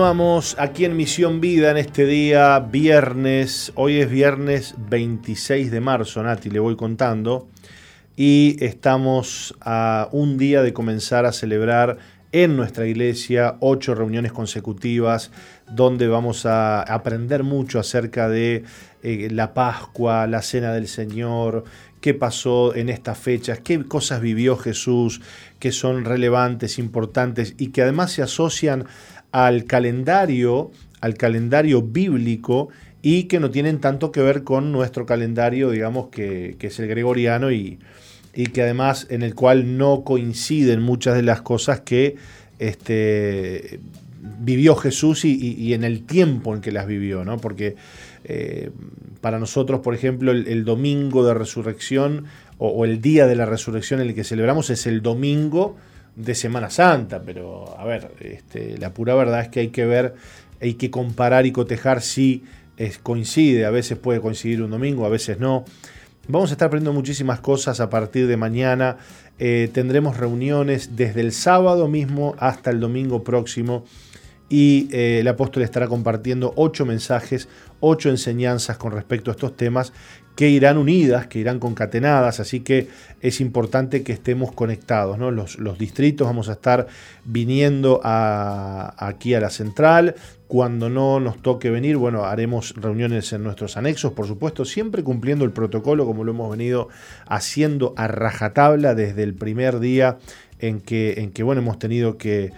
Continuamos 0.07 0.55
aquí 0.61 0.85
en 0.85 0.97
Misión 0.97 1.41
Vida 1.41 1.73
en 1.73 1.79
este 1.79 2.07
día 2.07 2.61
viernes. 2.61 3.73
Hoy 3.75 3.99
es 3.99 4.09
viernes 4.09 4.77
26 4.89 5.73
de 5.73 5.81
marzo, 5.81 6.23
Nati, 6.23 6.49
le 6.49 6.61
voy 6.61 6.77
contando. 6.77 7.49
Y 8.15 8.57
estamos 8.65 9.57
a 9.61 10.09
un 10.13 10.39
día 10.39 10.63
de 10.63 10.73
comenzar 10.73 11.27
a 11.27 11.33
celebrar 11.33 11.99
en 12.31 12.57
nuestra 12.57 12.87
iglesia 12.87 13.57
ocho 13.59 13.97
reuniones 13.97 14.31
consecutivas 14.31 15.33
donde 15.69 16.07
vamos 16.07 16.47
a 16.47 16.83
aprender 16.83 17.43
mucho 17.43 17.81
acerca 17.81 18.29
de 18.29 18.63
eh, 19.03 19.29
la 19.33 19.55
Pascua, 19.55 20.29
la 20.29 20.43
Cena 20.43 20.73
del 20.73 20.87
Señor, 20.87 21.65
qué 22.01 22.15
pasó 22.15 22.75
en 22.77 22.89
estas 22.89 23.19
fechas, 23.19 23.59
qué 23.59 23.83
cosas 23.85 24.21
vivió 24.21 24.57
Jesús 24.57 25.21
que 25.59 25.73
son 25.73 26.05
relevantes, 26.05 26.79
importantes 26.79 27.55
y 27.59 27.69
que 27.69 27.83
además 27.83 28.13
se 28.13 28.23
asocian 28.23 28.87
al 29.33 29.65
calendario, 29.65 30.71
al 31.01 31.15
calendario 31.15 31.83
bíblico 31.83 32.69
y 33.03 33.25
que 33.25 33.41
no 33.41 33.51
tienen 33.51 33.81
tanto 33.81 34.13
que 34.13 34.21
ver 34.21 34.43
con 34.43 34.73
nuestro 34.73 35.07
calendario, 35.07 35.71
digamos, 35.71 36.09
que, 36.09 36.57
es 36.61 36.79
el 36.79 36.89
gregoriano 36.89 37.53
y, 37.53 37.79
y, 38.35 38.47
que 38.47 38.63
además 38.63 39.07
en 39.11 39.23
el 39.23 39.35
cual 39.35 39.77
no 39.77 40.03
coinciden 40.03 40.83
muchas 40.83 41.15
de 41.15 41.23
las 41.23 41.43
cosas 41.43 41.81
que 41.81 42.17
este, 42.59 43.81
vivió 44.41 44.75
Jesús 44.77 45.25
y, 45.25 45.73
en 45.75 45.85
el 45.85 46.03
tiempo 46.05 46.55
en 46.55 46.61
que 46.61 46.73
las 46.73 46.87
vivió, 46.87 47.25
¿no? 47.25 47.39
Porque 47.39 47.77
eh, 48.25 48.71
para 49.21 49.39
nosotros, 49.39 49.81
por 49.81 49.95
ejemplo, 49.95 50.33
el, 50.33 50.65
domingo 50.65 51.25
de 51.25 51.35
resurrección 51.35 52.25
o, 52.59 52.85
el 52.85 53.01
día 53.01 53.27
de 53.27 53.37
la 53.37 53.47
resurrección 53.47 54.01
en 54.01 54.09
el 54.09 54.15
que 54.15 54.25
celebramos 54.25 54.71
es 54.71 54.87
el 54.87 55.03
domingo 55.03 55.77
de 56.17 56.35
Semana 56.35 56.71
Santa, 56.71 57.23
pero 57.23 57.79
a 57.79 57.85
ver, 57.85 58.11
este, 58.21 58.79
la 58.79 58.93
pura 58.93 59.15
verdad 59.15 59.43
es 59.43 59.49
que 59.49 59.61
hay 59.61 59.69
que 59.69 59.85
ver, 59.85 60.15
hay 60.61 60.75
que 60.75 60.91
comparar 60.91 61.47
y 61.47 61.53
cotejar 61.53 62.01
si 62.01 62.43
es, 62.77 62.99
coincide, 62.99 63.67
a 63.67 63.71
veces 63.71 63.99
puede 63.99 64.21
coincidir 64.21 64.63
un 64.63 64.71
domingo, 64.71 65.07
a 65.07 65.11
veces 65.11 65.39
no. 65.39 65.65
Vamos 66.29 66.51
a 66.51 66.55
estar 66.55 66.67
aprendiendo 66.67 66.99
muchísimas 66.99 67.41
cosas 67.41 67.79
a 67.79 67.89
partir 67.89 68.27
de 68.27 68.37
mañana. 68.37 68.97
Eh, 69.39 69.71
tendremos 69.73 70.17
reuniones 70.17 70.97
desde 70.97 71.21
el 71.21 71.33
sábado 71.33 71.87
mismo 71.87 72.35
hasta 72.39 72.71
el 72.71 72.81
domingo 72.81 73.23
próximo 73.23 73.85
y 74.49 74.89
eh, 74.93 75.21
el 75.21 75.29
apóstol 75.29 75.63
estará 75.63 75.87
compartiendo 75.87 76.53
ocho 76.57 76.87
mensajes, 76.87 77.49
ocho 77.81 78.09
enseñanzas 78.09 78.77
con 78.79 78.93
respecto 78.93 79.31
a 79.31 79.35
estos 79.35 79.57
temas 79.57 79.93
que 80.37 80.51
irán 80.51 80.77
unidas, 80.77 81.27
que 81.27 81.39
irán 81.39 81.59
concatenadas, 81.59 82.41
así 82.41 82.61
que 82.61 82.89
es 83.23 83.41
importante 83.41 84.03
que 84.03 84.13
estemos 84.13 84.53
conectados. 84.53 85.19
¿no? 85.19 85.31
Los, 85.31 85.57
distritos 85.79 86.27
vamos 86.27 86.51
a 86.51 86.53
estar 86.53 86.87
viniendo 87.25 88.01
aquí 88.05 89.35
a 89.35 89.41
la 89.41 89.49
central. 89.49 90.15
Cuando 90.47 90.91
no 90.91 91.19
nos 91.21 91.43
toque 91.43 91.71
venir, 91.71 91.97
bueno, 91.97 92.27
haremos 92.27 92.75
reuniones 92.77 93.33
en 93.33 93.43
nuestros 93.43 93.79
anexos, 93.79 94.13
por 94.13 94.27
supuesto, 94.27 94.65
siempre 94.65 95.03
cumpliendo 95.03 95.45
el 95.45 95.51
protocolo 95.51 96.05
como 96.05 96.23
lo 96.23 96.33
hemos 96.33 96.51
venido 96.51 96.89
haciendo 97.27 97.95
a 97.97 98.07
rajatabla 98.07 98.95
desde 98.95 99.23
el 99.23 99.35
primer 99.35 99.81
día 99.81 100.19
en 100.61 100.81
que, 100.81 101.15
en 101.17 101.33
que 101.33 101.43
bueno, 101.43 101.63
hemos 101.63 101.79
tenido 101.79 102.19
que 102.19 102.53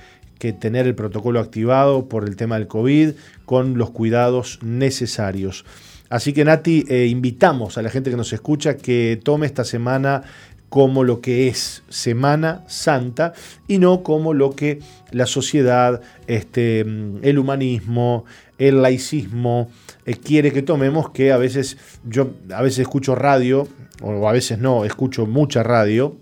tener 0.60 0.86
el 0.86 0.96
protocolo 0.96 1.38
activado 1.38 2.08
por 2.08 2.28
el 2.28 2.34
tema 2.34 2.58
del 2.58 2.66
COVID 2.66 3.12
con 3.46 3.78
los 3.78 3.90
cuidados 3.90 4.58
necesarios. 4.62 5.64
Así 6.10 6.32
que 6.32 6.44
Nati, 6.44 6.84
eh, 6.88 7.06
invitamos 7.06 7.76
a 7.76 7.82
la 7.82 7.90
gente 7.90 8.10
que 8.10 8.16
nos 8.16 8.32
escucha 8.32 8.76
que 8.76 9.20
tome 9.22 9.46
esta 9.46 9.64
semana 9.64 10.22
como 10.68 11.04
lo 11.04 11.20
que 11.20 11.48
es 11.48 11.82
Semana 11.88 12.64
Santa 12.66 13.32
y 13.66 13.78
no 13.78 14.02
como 14.02 14.34
lo 14.34 14.54
que 14.54 14.80
la 15.10 15.26
sociedad, 15.26 16.00
este, 16.26 16.80
el 16.80 17.38
humanismo, 17.38 18.24
el 18.58 18.82
laicismo 18.82 19.70
eh, 20.04 20.16
quiere 20.16 20.52
que 20.52 20.62
tomemos, 20.62 21.10
que 21.10 21.32
a 21.32 21.36
veces 21.36 21.78
yo 22.04 22.30
a 22.52 22.62
veces 22.62 22.80
escucho 22.80 23.14
radio, 23.14 23.66
o 24.02 24.28
a 24.28 24.32
veces 24.32 24.58
no, 24.58 24.84
escucho 24.84 25.26
mucha 25.26 25.62
radio, 25.62 26.16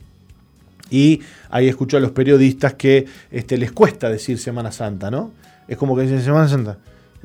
y 0.91 1.21
ahí 1.51 1.69
escucho 1.69 1.97
a 1.97 2.01
los 2.01 2.13
periodistas 2.13 2.75
que 2.75 3.07
este, 3.31 3.59
les 3.59 3.73
cuesta 3.73 4.09
decir 4.09 4.39
Semana 4.39 4.71
Santa, 4.71 5.11
¿no? 5.11 5.33
Es 5.67 5.77
como 5.77 5.97
que 5.97 6.03
dicen 6.03 6.23
Semana 6.23 6.49
Santa. 6.49 6.79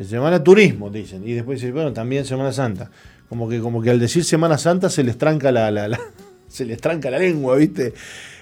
Semana 0.05 0.43
Turismo, 0.43 0.89
dicen. 0.89 1.27
Y 1.27 1.33
después 1.33 1.59
dicen, 1.59 1.73
bueno, 1.73 1.93
también 1.93 2.25
Semana 2.25 2.51
Santa. 2.51 2.91
Como 3.29 3.47
que, 3.47 3.59
como 3.59 3.81
que 3.81 3.89
al 3.89 3.99
decir 3.99 4.23
Semana 4.23 4.57
Santa 4.57 4.89
se 4.89 5.03
les 5.03 5.17
tranca 5.17 5.51
la, 5.51 5.71
la, 5.71 5.99
se 6.47 6.65
les 6.65 6.79
tranca 6.79 7.09
la 7.09 7.19
lengua, 7.19 7.55
¿viste? 7.55 7.93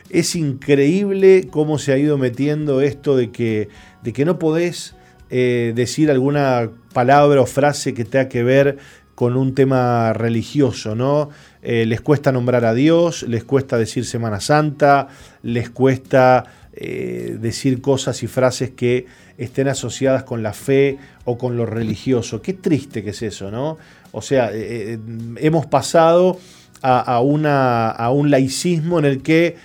Es 0.09 0.35
increíble 0.35 1.47
cómo 1.51 1.77
se 1.77 1.93
ha 1.93 1.97
ido 1.97 2.17
metiendo 2.17 2.81
esto 2.81 3.15
de 3.15 3.31
que, 3.31 3.69
de 4.01 4.13
que 4.13 4.25
no 4.25 4.39
podés 4.39 4.95
eh, 5.29 5.73
decir 5.75 6.09
alguna 6.09 6.71
palabra 6.93 7.41
o 7.41 7.45
frase 7.45 7.93
que 7.93 8.03
tenga 8.05 8.27
que 8.27 8.41
ver 8.41 8.77
con 9.13 9.35
un 9.35 9.53
tema 9.53 10.13
religioso, 10.13 10.95
¿no? 10.95 11.29
Eh, 11.61 11.85
les 11.85 11.99
cuesta 11.99 12.31
nombrar 12.31 12.63
a 12.63 12.73
Dios, 12.73 13.23
les 13.23 13.43
cuesta 13.43 13.77
decir 13.77 14.05
Semana 14.05 14.39
Santa, 14.39 15.09
les 15.43 15.69
cuesta 15.69 16.45
eh, 16.73 17.37
decir 17.39 17.81
cosas 17.81 18.21
y 18.23 18.27
frases 18.27 18.71
que 18.71 19.05
estén 19.37 19.67
asociadas 19.67 20.23
con 20.23 20.43
la 20.43 20.53
fe 20.53 20.97
o 21.25 21.37
con 21.37 21.57
lo 21.57 21.65
religioso. 21.65 22.41
Qué 22.41 22.53
triste 22.53 23.03
que 23.03 23.11
es 23.11 23.21
eso, 23.21 23.51
¿no? 23.51 23.77
O 24.11 24.21
sea, 24.21 24.51
eh, 24.53 24.97
hemos 25.37 25.65
pasado 25.65 26.39
a, 26.81 27.19
una, 27.19 27.89
a, 27.89 28.09
un 28.11 28.31
laicismo 28.31 28.99
en 28.99 29.05
el 29.05 29.21
que 29.21 29.57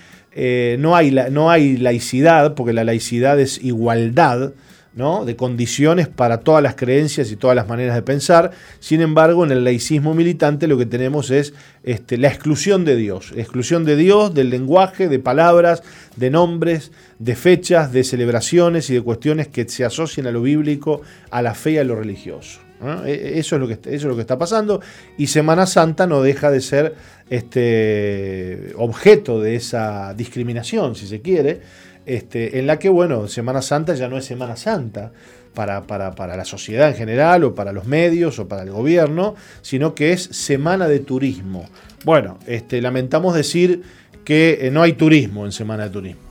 no, 0.77 0.95
hay, 0.95 1.15
no 1.31 1.49
hay 1.49 1.77
laicidad, 1.77 2.55
porque 2.55 2.73
la 2.73 2.83
laicidad 2.83 3.39
es 3.39 3.63
igualdad, 3.63 4.51
de 4.95 5.35
condiciones 5.35 6.07
para 6.07 6.39
todas 6.39 6.63
las 6.63 6.75
creencias 6.75 7.29
y 7.29 7.35
todas 7.35 7.53
las 7.53 7.67
maneras 7.67 7.95
de 7.95 8.01
pensar. 8.01 8.51
Sin 8.79 9.01
embargo, 9.01 9.43
en 9.43 9.51
el 9.51 9.65
laicismo 9.65 10.13
militante 10.13 10.67
lo 10.67 10.77
que 10.77 10.85
tenemos 10.85 11.31
es 11.31 11.53
este, 11.83 12.17
la 12.17 12.29
exclusión 12.29 12.85
de 12.85 12.95
Dios, 12.95 13.33
exclusión 13.35 13.83
de 13.83 13.97
Dios, 13.97 14.33
del 14.33 14.49
lenguaje, 14.49 15.09
de 15.09 15.19
palabras, 15.19 15.83
de 16.15 16.29
nombres, 16.29 16.93
de 17.19 17.35
fechas, 17.35 17.91
de 17.91 18.05
celebraciones 18.05 18.89
y 18.89 18.93
de 18.93 19.01
cuestiones 19.01 19.49
que 19.49 19.67
se 19.67 19.83
asocian 19.83 20.27
a 20.27 20.31
lo 20.31 20.41
bíblico, 20.41 21.01
a 21.29 21.41
la 21.41 21.55
fe 21.55 21.71
y 21.71 21.77
a 21.77 21.83
lo 21.83 21.95
religioso. 21.95 22.61
E, 23.05 23.11
e, 23.11 23.39
eso, 23.39 23.55
es 23.55 23.59
lo 23.59 23.67
que, 23.67 23.73
eso 23.73 23.89
es 23.89 24.03
lo 24.03 24.15
que 24.15 24.21
está 24.21 24.37
pasando. 24.37 24.79
Y 25.17 25.27
Semana 25.27 25.65
Santa 25.65 26.07
no 26.07 26.21
deja 26.21 26.51
de 26.51 26.61
ser 26.61 26.95
este, 27.29 28.71
objeto 28.77 29.41
de 29.41 29.55
esa 29.55 30.13
discriminación, 30.13 30.95
si 30.95 31.05
se 31.05 31.19
quiere, 31.19 31.61
este, 32.05 32.59
en 32.59 32.67
la 32.67 32.79
que, 32.79 32.89
bueno, 32.89 33.27
Semana 33.27 33.61
Santa 33.61 33.93
ya 33.95 34.07
no 34.07 34.17
es 34.17 34.25
Semana 34.25 34.55
Santa. 34.55 35.11
Para, 35.53 35.83
para, 35.83 36.35
la 36.35 36.43
sociedad 36.43 36.89
en 36.89 36.95
general 36.95 37.45
o 37.45 37.55
para 37.55 37.71
los 37.71 37.85
medios 37.85 38.39
o 38.39 38.47
para 38.49 38.63
el 38.63 38.71
gobierno, 38.71 39.35
sino 39.61 39.95
que 39.95 40.11
es 40.11 40.21
semana 40.21 40.89
de 40.89 40.99
turismo. 40.99 41.69
Bueno, 42.03 42.39
este, 42.45 42.81
lamentamos 42.81 43.33
decir 43.33 43.81
que 44.25 44.57
eh, 44.63 44.69
no 44.69 44.81
hay 44.81 44.91
turismo 44.91 45.45
en 45.45 45.53
semana 45.53 45.85
de 45.85 45.89
turismo. 45.91 46.21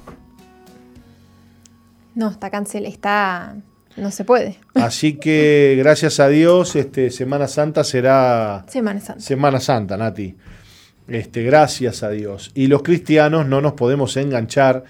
No, 2.15 2.29
está 2.29 2.51
cancelado, 2.51 2.93
está 2.93 3.57
no 3.97 4.11
se 4.11 4.25
puede. 4.25 4.59
Así 4.75 5.15
que 5.15 5.77
gracias 5.79 6.19
a 6.19 6.29
Dios, 6.29 6.75
este, 6.75 7.11
Semana 7.11 7.47
Santa 7.47 7.85
será 7.85 8.65
Semana 8.69 9.01
Santa. 9.01 9.21
Semana 9.21 9.61
Santa, 9.61 9.97
Nati. 9.97 10.37
Este, 11.07 11.43
gracias 11.43 12.03
a 12.03 12.11
Dios. 12.11 12.51
Y 12.55 12.67
los 12.67 12.83
cristianos 12.83 13.47
no 13.47 13.61
nos 13.61 13.75
podemos 13.75 14.17
enganchar 14.17 14.85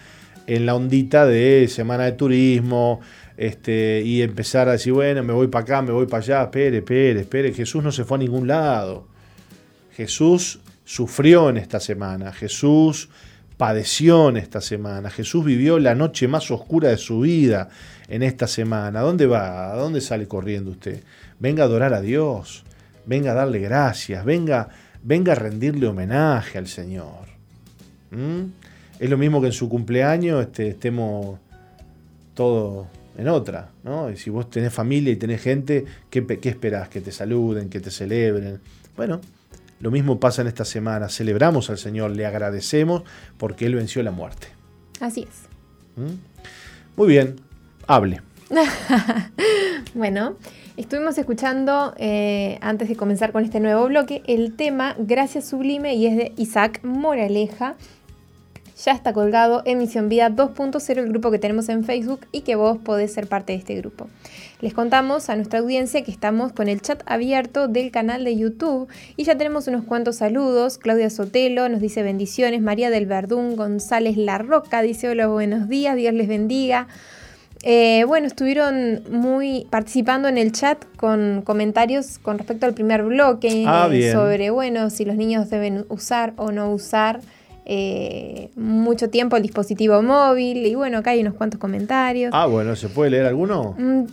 en 0.47 0.67
la 0.67 0.75
ondita 0.75 1.27
de 1.27 1.69
Semana 1.69 2.05
de 2.05 2.13
Turismo 2.13 3.01
este, 3.37 4.03
y 4.05 4.23
empezar 4.23 4.69
a 4.69 4.73
decir, 4.73 4.93
bueno, 4.93 5.23
me 5.23 5.33
voy 5.33 5.49
para 5.49 5.63
acá, 5.63 5.83
me 5.83 5.93
voy 5.93 6.07
para 6.07 6.23
allá, 6.23 6.43
espere, 6.43 6.79
espere, 6.79 7.21
espere. 7.21 7.53
Jesús 7.53 7.83
no 7.83 7.91
se 7.93 8.05
fue 8.05 8.17
a 8.17 8.21
ningún 8.21 8.47
lado. 8.47 9.07
Jesús 9.93 10.61
sufrió 10.85 11.51
en 11.51 11.57
esta 11.57 11.81
semana. 11.81 12.33
Jesús 12.33 13.09
padeció 13.57 14.29
en 14.29 14.37
esta 14.37 14.61
semana. 14.61 15.11
Jesús 15.11 15.45
vivió 15.45 15.79
la 15.79 15.95
noche 15.95 16.29
más 16.29 16.51
oscura 16.51 16.89
de 16.89 16.97
su 16.97 17.21
vida 17.21 17.69
en 18.09 18.23
esta 18.23 18.47
semana. 18.47 19.01
¿A 19.01 19.03
dónde 19.03 19.27
va? 19.27 19.73
¿A 19.73 19.77
dónde 19.77 20.01
sale 20.01 20.29
corriendo 20.29 20.73
usted? 20.73 21.03
Venga 21.39 21.63
a 21.63 21.67
adorar 21.67 21.95
a 21.95 22.01
Dios. 22.01 22.65
Venga 23.07 23.33
a 23.33 23.35
darle 23.35 23.59
gracias. 23.61 24.25
Venga, 24.25 24.69
venga 25.03 25.33
a 25.33 25.37
rendirle 25.37 25.87
homenaje 25.87 26.59
al 26.59 26.67
Señor. 26.67 27.27
¿Mm? 28.11 28.64
Es 29.05 29.11
lo 29.11 29.19
mismo 29.19 29.43
que 29.43 29.49
en 29.49 29.53
su 29.53 29.69
cumpleaños 29.69 30.41
este, 30.41 30.69
estemos 30.69 31.39
todos 32.33 32.87
en 33.19 33.29
otra. 33.29 33.69
¿no? 33.83 34.11
Y 34.11 34.17
si 34.17 34.31
vos 34.31 34.49
tenés 34.49 34.73
familia 34.73 35.13
y 35.13 35.17
tenés 35.17 35.43
gente, 35.43 35.85
¿qué, 36.09 36.27
¿qué 36.27 36.49
esperás? 36.49 36.89
Que 36.89 37.03
te 37.03 37.13
saluden, 37.13 37.69
que 37.69 37.81
te 37.81 37.91
celebren. 37.91 38.61
Bueno, 38.97 39.21
lo 39.81 39.91
mismo 39.91 40.19
pasa 40.19 40.41
en 40.41 40.49
esta 40.49 40.65
semana. 40.65 41.11
Celebramos 41.11 41.69
al 41.69 41.77
Señor, 41.77 42.13
le 42.13 42.25
agradecemos 42.25 43.03
porque 43.37 43.67
Él 43.67 43.75
venció 43.75 44.03
la 44.03 44.11
muerte. 44.11 44.47
Así 45.01 45.29
es. 45.29 46.03
¿Mm? 46.03 46.15
Muy 46.97 47.09
bien, 47.09 47.37
hable. 47.87 48.23
bueno, 49.95 50.37
estuvimos 50.79 51.19
escuchando, 51.19 51.93
eh, 51.99 52.57
antes 52.63 52.89
de 52.89 52.97
comenzar 52.97 53.33
con 53.33 53.45
este 53.45 53.61
nuevo 53.61 53.87
bloque, 53.87 54.23
el 54.27 54.57
tema 54.57 54.97
Gracias 54.99 55.47
Sublime 55.47 55.95
y 55.95 56.07
es 56.07 56.17
de 56.17 56.33
Isaac 56.39 56.81
Moraleja 56.85 57.77
ya 58.77 58.93
está 58.93 59.13
colgado 59.13 59.63
Emisión 59.65 60.09
Vida 60.09 60.31
2.0, 60.31 60.99
el 60.99 61.09
grupo 61.09 61.31
que 61.31 61.39
tenemos 61.39 61.69
en 61.69 61.85
Facebook 61.85 62.27
y 62.33 62.41
que 62.41 62.57
vos 62.57 62.79
podés 62.79 63.13
ser 63.13 63.29
parte 63.29 63.53
de 63.53 63.59
este 63.59 63.77
grupo. 63.77 64.09
Les 64.61 64.75
contamos 64.75 65.29
a 65.31 65.37
nuestra 65.37 65.61
audiencia 65.61 66.03
que 66.03 66.11
estamos 66.11 66.53
con 66.53 66.69
el 66.69 66.81
chat 66.81 67.03
abierto 67.07 67.69
del 67.69 67.91
canal 67.91 68.25
de 68.25 68.37
YouTube 68.37 68.89
y 69.17 69.25
ya 69.25 69.37
tenemos 69.37 69.69
unos 69.69 69.85
cuantos 69.85 70.17
saludos. 70.17 70.79
Claudia 70.79 71.11
Sotelo 71.11 71.69
nos 71.69 71.81
dice 71.81 72.03
bendiciones, 72.03 72.63
María 72.63 72.91
del 72.91 73.07
Verdún 73.07 73.57
González 73.57 74.17
Larroca 74.17 74.83
dice 74.83 75.09
hola, 75.09 75.29
buenos 75.29 75.69
días, 75.69 75.97
Dios 75.97 76.15
les 76.15 76.27
bendiga. 76.27 76.89
Eh, 77.67 78.05
bueno, 78.07 78.27
estuvieron 78.27 79.03
muy 79.11 79.67
participando 79.71 80.29
en 80.29 80.37
el 80.37 80.53
chat 80.53 80.85
con 80.97 81.41
comentarios 81.43 82.19
con 82.19 82.37
respecto 82.37 82.67
al 82.67 82.75
primer 82.75 83.05
bloque 83.05 83.65
ah, 83.67 83.89
sobre, 84.13 84.51
bueno, 84.51 84.91
si 84.91 85.07
los 85.07 85.17
niños 85.17 85.49
deben 85.49 85.87
usar 85.89 86.35
o 86.37 86.53
no 86.53 86.71
usar 86.71 87.21
eh, 87.67 88.51
mucho 88.57 89.09
tiempo 89.09 89.37
el 89.37 89.43
dispositivo 89.43 90.03
móvil 90.03 90.67
y 90.67 90.75
bueno, 90.75 90.99
acá 90.99 91.11
hay 91.11 91.21
unos 91.21 91.35
cuantos 91.35 91.59
comentarios. 91.59 92.31
Ah, 92.35 92.47
bueno, 92.47 92.77
¿se 92.77 92.89
puede 92.89 93.11
leer 93.11 93.27
alguno? 93.27 93.75
Mm. 93.79 94.05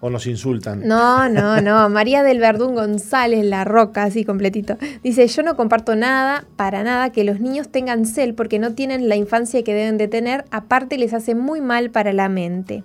¿O 0.00 0.10
nos 0.10 0.26
insultan? 0.26 0.86
No, 0.86 1.28
no, 1.28 1.60
no. 1.60 1.88
María 1.88 2.22
del 2.22 2.38
Verdún 2.38 2.74
González, 2.74 3.44
La 3.44 3.64
Roca, 3.64 4.04
así 4.04 4.24
completito. 4.24 4.76
Dice, 5.02 5.26
yo 5.26 5.42
no 5.42 5.56
comparto 5.56 5.96
nada, 5.96 6.44
para 6.56 6.82
nada, 6.82 7.10
que 7.10 7.24
los 7.24 7.40
niños 7.40 7.68
tengan 7.70 8.04
cel 8.04 8.34
porque 8.34 8.58
no 8.58 8.74
tienen 8.74 9.08
la 9.08 9.16
infancia 9.16 9.62
que 9.62 9.72
deben 9.72 9.96
de 9.96 10.08
tener. 10.08 10.44
Aparte 10.50 10.98
les 10.98 11.14
hace 11.14 11.34
muy 11.34 11.60
mal 11.60 11.90
para 11.90 12.12
la 12.12 12.28
mente. 12.28 12.82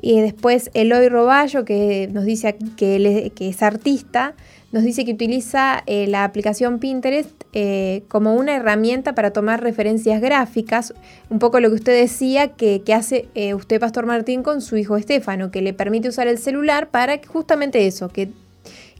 Y 0.00 0.20
después 0.20 0.70
Eloy 0.74 1.08
Roballo, 1.08 1.64
que 1.64 2.08
nos 2.12 2.24
dice 2.24 2.56
que, 2.76 3.32
que 3.34 3.48
es 3.48 3.62
artista, 3.62 4.34
nos 4.70 4.82
dice 4.82 5.04
que 5.04 5.12
utiliza 5.12 5.82
eh, 5.86 6.06
la 6.08 6.24
aplicación 6.24 6.78
Pinterest 6.78 7.30
eh, 7.54 8.04
como 8.08 8.34
una 8.34 8.54
herramienta 8.54 9.14
para 9.14 9.32
tomar 9.32 9.62
referencias 9.62 10.20
gráficas, 10.20 10.92
un 11.30 11.38
poco 11.38 11.58
lo 11.60 11.70
que 11.70 11.76
usted 11.76 11.98
decía 11.98 12.48
que, 12.48 12.82
hace 12.94 13.28
eh, 13.34 13.54
usted, 13.54 13.80
Pastor 13.80 14.04
Martín, 14.04 14.42
con 14.42 14.60
su 14.60 14.76
hijo 14.76 14.98
Estefano, 14.98 15.50
que 15.50 15.62
le 15.62 15.72
permite 15.72 16.08
usar 16.08 16.28
el 16.28 16.36
celular 16.36 16.90
para 16.90 17.18
justamente 17.26 17.86
eso, 17.86 18.10
que, 18.10 18.28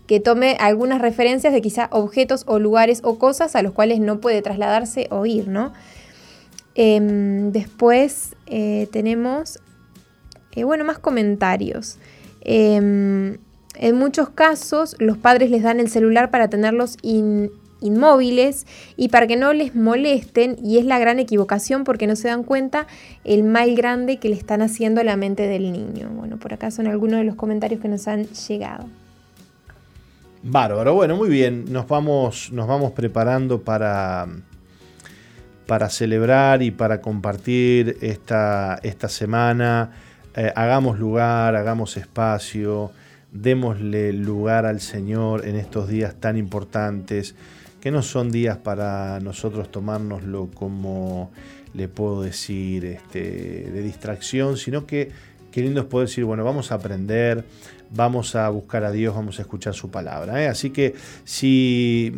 que 0.06 0.20
tome 0.20 0.56
algunas 0.58 1.02
referencias 1.02 1.52
de 1.52 1.60
quizá 1.60 1.88
objetos 1.92 2.44
o 2.46 2.58
lugares 2.58 3.02
o 3.04 3.18
cosas 3.18 3.54
a 3.54 3.60
los 3.60 3.72
cuales 3.72 4.00
no 4.00 4.20
puede 4.20 4.40
trasladarse 4.40 5.06
o 5.10 5.26
ir, 5.26 5.48
¿no? 5.48 5.74
Em, 6.76 7.52
después 7.52 8.36
tenemos, 8.46 9.58
bueno, 10.56 10.84
más 10.84 10.98
comentarios. 10.98 11.98
En 13.80 13.94
muchos 13.96 14.28
casos 14.28 14.96
los 14.98 15.16
padres 15.16 15.50
les 15.50 15.62
dan 15.62 15.78
el 15.78 15.88
celular 15.88 16.32
para 16.32 16.50
tenerlos 16.50 16.96
inmóviles 17.80 18.66
y 18.96 19.08
para 19.08 19.28
que 19.28 19.36
no 19.36 19.52
les 19.52 19.76
molesten 19.76 20.56
y 20.64 20.78
es 20.78 20.84
la 20.84 20.98
gran 20.98 21.20
equivocación 21.20 21.84
porque 21.84 22.08
no 22.08 22.16
se 22.16 22.26
dan 22.26 22.42
cuenta 22.42 22.88
el 23.22 23.44
mal 23.44 23.76
grande 23.76 24.16
que 24.16 24.30
le 24.30 24.34
están 24.34 24.62
haciendo 24.62 25.00
a 25.00 25.04
la 25.04 25.16
mente 25.16 25.46
del 25.46 25.70
niño. 25.70 26.08
Bueno, 26.10 26.38
por 26.38 26.54
acá 26.54 26.72
son 26.72 26.88
algunos 26.88 27.20
de 27.20 27.24
los 27.24 27.36
comentarios 27.36 27.80
que 27.80 27.86
nos 27.86 28.08
han 28.08 28.24
llegado. 28.24 28.86
Bárbaro, 30.42 30.94
bueno, 30.94 31.16
muy 31.16 31.28
bien, 31.28 31.72
nos 31.72 31.86
vamos, 31.86 32.50
nos 32.50 32.66
vamos 32.66 32.92
preparando 32.92 33.62
para, 33.62 34.26
para 35.66 35.88
celebrar 35.88 36.62
y 36.62 36.72
para 36.72 37.00
compartir 37.00 37.96
esta, 38.00 38.80
esta 38.82 39.08
semana. 39.08 39.92
Eh, 40.34 40.52
hagamos 40.56 40.98
lugar, 40.98 41.54
hagamos 41.54 41.96
espacio 41.96 42.90
démosle 43.32 44.12
lugar 44.12 44.66
al 44.66 44.80
Señor 44.80 45.46
en 45.46 45.56
estos 45.56 45.88
días 45.88 46.14
tan 46.18 46.36
importantes, 46.36 47.34
que 47.80 47.90
no 47.90 48.02
son 48.02 48.30
días 48.30 48.56
para 48.58 49.20
nosotros 49.20 49.70
tomárnoslo 49.70 50.48
como 50.52 51.30
le 51.74 51.88
puedo 51.88 52.22
decir, 52.22 52.84
este, 52.84 53.70
de 53.70 53.82
distracción, 53.82 54.56
sino 54.56 54.86
que 54.86 55.10
qué 55.52 55.62
lindo 55.62 55.80
es 55.80 55.86
poder 55.86 56.08
decir, 56.08 56.24
bueno, 56.24 56.44
vamos 56.44 56.72
a 56.72 56.76
aprender, 56.76 57.44
vamos 57.90 58.34
a 58.34 58.48
buscar 58.48 58.84
a 58.84 58.90
Dios, 58.90 59.14
vamos 59.14 59.38
a 59.38 59.42
escuchar 59.42 59.74
su 59.74 59.90
palabra. 59.90 60.42
¿eh? 60.42 60.48
Así 60.48 60.70
que 60.70 60.94
si, 61.24 62.12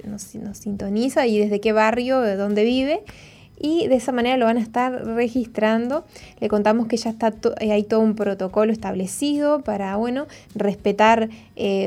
sintoniza 0.54 1.28
y 1.28 1.38
desde 1.38 1.60
qué 1.60 1.74
barrio, 1.74 2.22
de 2.22 2.38
dónde 2.38 2.64
vive. 2.64 3.02
Y 3.60 3.88
de 3.88 3.96
esa 3.96 4.14
manera 4.14 4.38
lo 4.38 4.46
van 4.46 4.56
a 4.56 4.62
estar 4.62 5.06
registrando. 5.06 6.06
Le 6.40 6.48
contamos 6.48 6.88
que 6.88 6.96
ya 6.96 7.10
está 7.10 7.34
eh, 7.60 7.74
hay 7.74 7.84
todo 7.84 8.00
un 8.00 8.16
protocolo 8.16 8.72
establecido 8.72 9.64
para 9.64 9.98
bueno, 9.98 10.28
respetar 10.56 11.30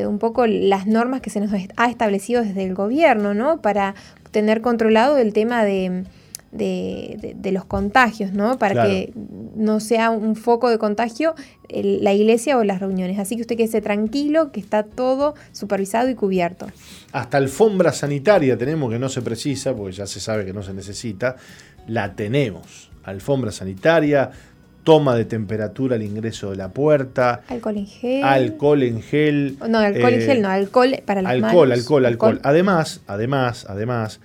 un 0.07 0.19
poco 0.19 0.47
las 0.47 0.87
normas 0.87 1.23
que 1.23 1.31
se 1.31 1.41
nos 1.41 1.51
ha 1.77 1.89
establecido 1.89 2.43
desde 2.43 2.65
el 2.65 2.75
gobierno, 2.75 3.33
¿no? 3.33 3.63
Para 3.63 3.95
tener 4.33 4.61
controlado 4.61 5.17
el 5.17 5.33
tema 5.33 5.65
de, 5.65 6.05
de, 6.53 7.51
los 7.53 7.65
contagios, 7.65 8.33
¿no? 8.33 8.59
Para 8.59 8.87
que 8.87 9.13
no 9.55 9.81
sea 9.81 10.11
un 10.11 10.37
foco 10.37 10.71
de 10.71 10.79
contagio 10.79 11.35
la 11.69 12.13
iglesia 12.13 12.59
o 12.59 12.65
las 12.65 12.81
reuniones. 12.81 13.19
Así 13.19 13.37
que 13.37 13.43
usted 13.43 13.57
quede 13.57 13.81
tranquilo, 13.81 14.53
que 14.53 14.61
está 14.61 14.85
todo 14.85 15.35
supervisado 15.53 16.09
y 16.09 16.15
cubierto. 16.15 16.67
Hasta 17.13 17.39
alfombra 17.39 17.93
sanitaria 17.93 18.57
tenemos 18.57 18.91
que 18.91 18.99
no 18.99 19.09
se 19.09 19.23
precisa, 19.23 19.75
porque 19.75 19.93
ya 19.93 20.07
se 20.07 20.21
sabe 20.21 20.45
que 20.45 20.53
no 20.53 20.63
se 20.63 20.75
necesita, 20.75 21.37
la 21.87 22.15
tenemos. 22.15 22.91
Alfombra 23.05 23.53
sanitaria, 23.53 24.31
toma 24.85 25.17
de 25.17 25.25
temperatura 25.25 25.97
al 25.97 26.03
ingreso 26.03 26.51
de 26.51 26.57
la 26.57 26.69
puerta. 26.69 27.43
Alcohol 27.49 27.77
en 27.77 27.87
gel. 27.87 28.25
Alcohol 28.25 28.83
en 28.83 29.03
gel. 29.03 29.59
No, 29.69 29.79
alcohol 29.79 30.13
en 30.13 30.21
gel, 30.21 30.43
no, 30.43 30.49
alcohol 30.49 31.03
para 31.05 31.23
las 31.23 31.33
alcohol, 31.33 31.73
Alcohol, 31.73 32.07
alcohol, 32.07 32.41
Además, 32.43 33.01
además, 33.07 33.67
además, 33.69 34.21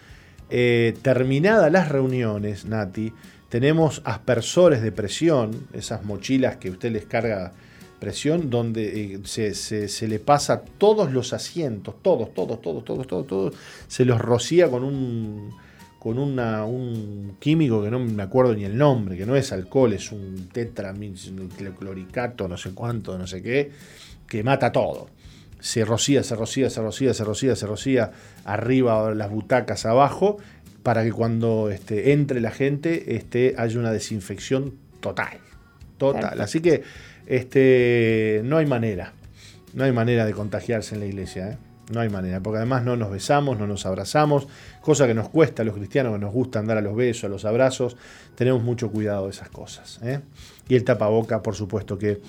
eh, 0.51 0.93
terminadas 1.01 1.71
las 1.71 1.89
reuniones, 1.89 2.65
Nati, 2.65 3.13
tenemos 3.49 4.01
aspersores 4.05 4.81
de 4.81 4.91
presión, 4.91 5.67
esas 5.73 6.03
mochilas 6.03 6.57
que 6.57 6.69
usted 6.69 6.91
les 6.91 7.05
carga 7.05 7.53
presión, 7.99 8.49
donde 8.49 9.13
eh, 9.13 9.53
se, 9.53 10.07
le 10.07 10.19
pasa 10.19 10.61
todos 10.77 11.11
los 11.11 11.33
asientos, 11.33 11.95
todos, 12.01 12.33
todos, 12.33 12.61
todos, 12.61 12.83
todos, 12.83 13.07
todos, 13.07 13.27
todos, 13.27 13.53
se 13.87 14.05
los 14.05 14.19
rocía 14.19 14.69
con 14.69 14.83
un 14.83 15.53
con 15.99 16.17
una, 16.17 16.65
un 16.65 17.35
químico 17.39 17.83
que 17.83 17.91
no 17.91 17.99
me 17.99 18.23
acuerdo 18.23 18.55
ni 18.55 18.63
el 18.63 18.75
nombre, 18.75 19.15
que 19.15 19.25
no 19.27 19.35
es 19.35 19.51
alcohol, 19.51 19.93
es 19.93 20.11
un 20.11 20.49
tetramicloricato, 20.51 22.47
no 22.47 22.57
sé 22.57 22.71
cuánto, 22.71 23.19
no 23.19 23.27
sé 23.27 23.43
qué, 23.43 23.69
que 24.27 24.43
mata 24.43 24.71
todo. 24.71 25.09
Se 25.59 25.85
rocía, 25.85 26.23
se 26.23 26.35
rocía, 26.35 26.71
se 26.71 26.81
rocía, 26.81 27.13
se 27.13 27.23
rocía, 27.23 27.55
se 27.55 27.67
rocía 27.67 28.11
arriba 28.45 29.13
las 29.13 29.29
butacas 29.29 29.85
abajo, 29.85 30.37
para 30.83 31.03
que 31.03 31.11
cuando 31.11 31.69
este, 31.69 32.11
entre 32.11 32.41
la 32.41 32.51
gente 32.51 33.15
este, 33.15 33.55
haya 33.57 33.79
una 33.79 33.91
desinfección 33.91 34.73
total. 34.99 35.37
Total. 35.97 36.41
Así 36.41 36.61
que 36.61 36.83
este, 37.27 38.41
no 38.43 38.57
hay 38.57 38.65
manera. 38.65 39.13
No 39.73 39.83
hay 39.83 39.91
manera 39.91 40.25
de 40.25 40.33
contagiarse 40.33 40.95
en 40.95 41.01
la 41.01 41.05
iglesia. 41.05 41.51
¿eh? 41.51 41.57
No 41.91 41.99
hay 41.99 42.09
manera, 42.09 42.39
porque 42.39 42.57
además 42.57 42.83
no 42.83 42.95
nos 42.95 43.11
besamos, 43.11 43.59
no 43.59 43.67
nos 43.67 43.85
abrazamos, 43.85 44.47
cosa 44.81 45.07
que 45.07 45.13
nos 45.13 45.29
cuesta 45.29 45.61
a 45.61 45.65
los 45.65 45.75
cristianos 45.75 46.13
que 46.13 46.19
nos 46.19 46.33
gusta 46.33 46.59
andar 46.59 46.77
a 46.77 46.81
los 46.81 46.95
besos, 46.95 47.25
a 47.25 47.27
los 47.27 47.45
abrazos. 47.45 47.97
Tenemos 48.35 48.63
mucho 48.63 48.89
cuidado 48.89 49.25
de 49.25 49.31
esas 49.31 49.49
cosas. 49.49 49.99
¿eh? 50.03 50.19
Y 50.67 50.75
el 50.75 50.83
tapaboca, 50.83 51.43
por 51.43 51.55
supuesto 51.55 51.97
que 51.97 52.21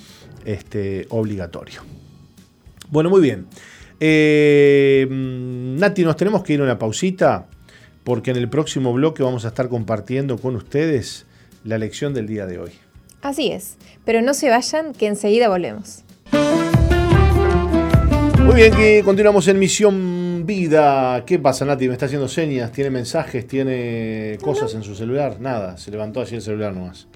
este, 0.45 1.07
obligatorio. 1.11 1.83
Bueno, 2.91 3.09
muy 3.09 3.23
bien. 3.23 3.47
Eh, 4.05 5.07
Nati, 5.09 6.03
nos 6.03 6.17
tenemos 6.17 6.43
que 6.43 6.55
ir 6.55 6.61
a 6.61 6.65
una 6.65 6.77
pausita, 6.77 7.47
porque 8.03 8.33
en 8.33 8.37
el 8.37 8.49
próximo 8.49 8.93
bloque 8.93 9.23
vamos 9.23 9.45
a 9.45 9.49
estar 9.49 9.69
compartiendo 9.69 10.39
con 10.39 10.57
ustedes 10.57 11.25
la 11.63 11.79
lección 11.79 12.13
del 12.13 12.27
día 12.27 12.47
de 12.47 12.59
hoy. 12.59 12.73
Así 13.21 13.53
es, 13.53 13.77
pero 14.05 14.21
no 14.21 14.35
se 14.35 14.51
vayan, 14.51 14.93
que 14.93 15.07
enseguida 15.07 15.49
volvemos. 15.49 16.03
Muy 18.45 18.57
bien, 18.57 18.75
que 18.75 19.03
continuamos 19.05 19.47
en 19.47 19.61
Misión 19.61 20.47
Vida. 20.47 21.25
¿Qué 21.25 21.39
pasa, 21.39 21.65
Nati? 21.65 21.87
¿Me 21.87 21.93
está 21.93 22.07
haciendo 22.07 22.27
señas? 22.27 22.73
¿Tiene 22.73 22.91
mensajes? 22.91 23.47
¿Tiene 23.47 24.37
cosas 24.43 24.75
en 24.75 24.83
su 24.83 24.97
celular? 24.97 25.37
Nada, 25.39 25.77
se 25.77 25.93
levantó 25.93 26.21
así 26.21 26.35
el 26.35 26.43
celular 26.43 26.75
nomás. 26.75 27.07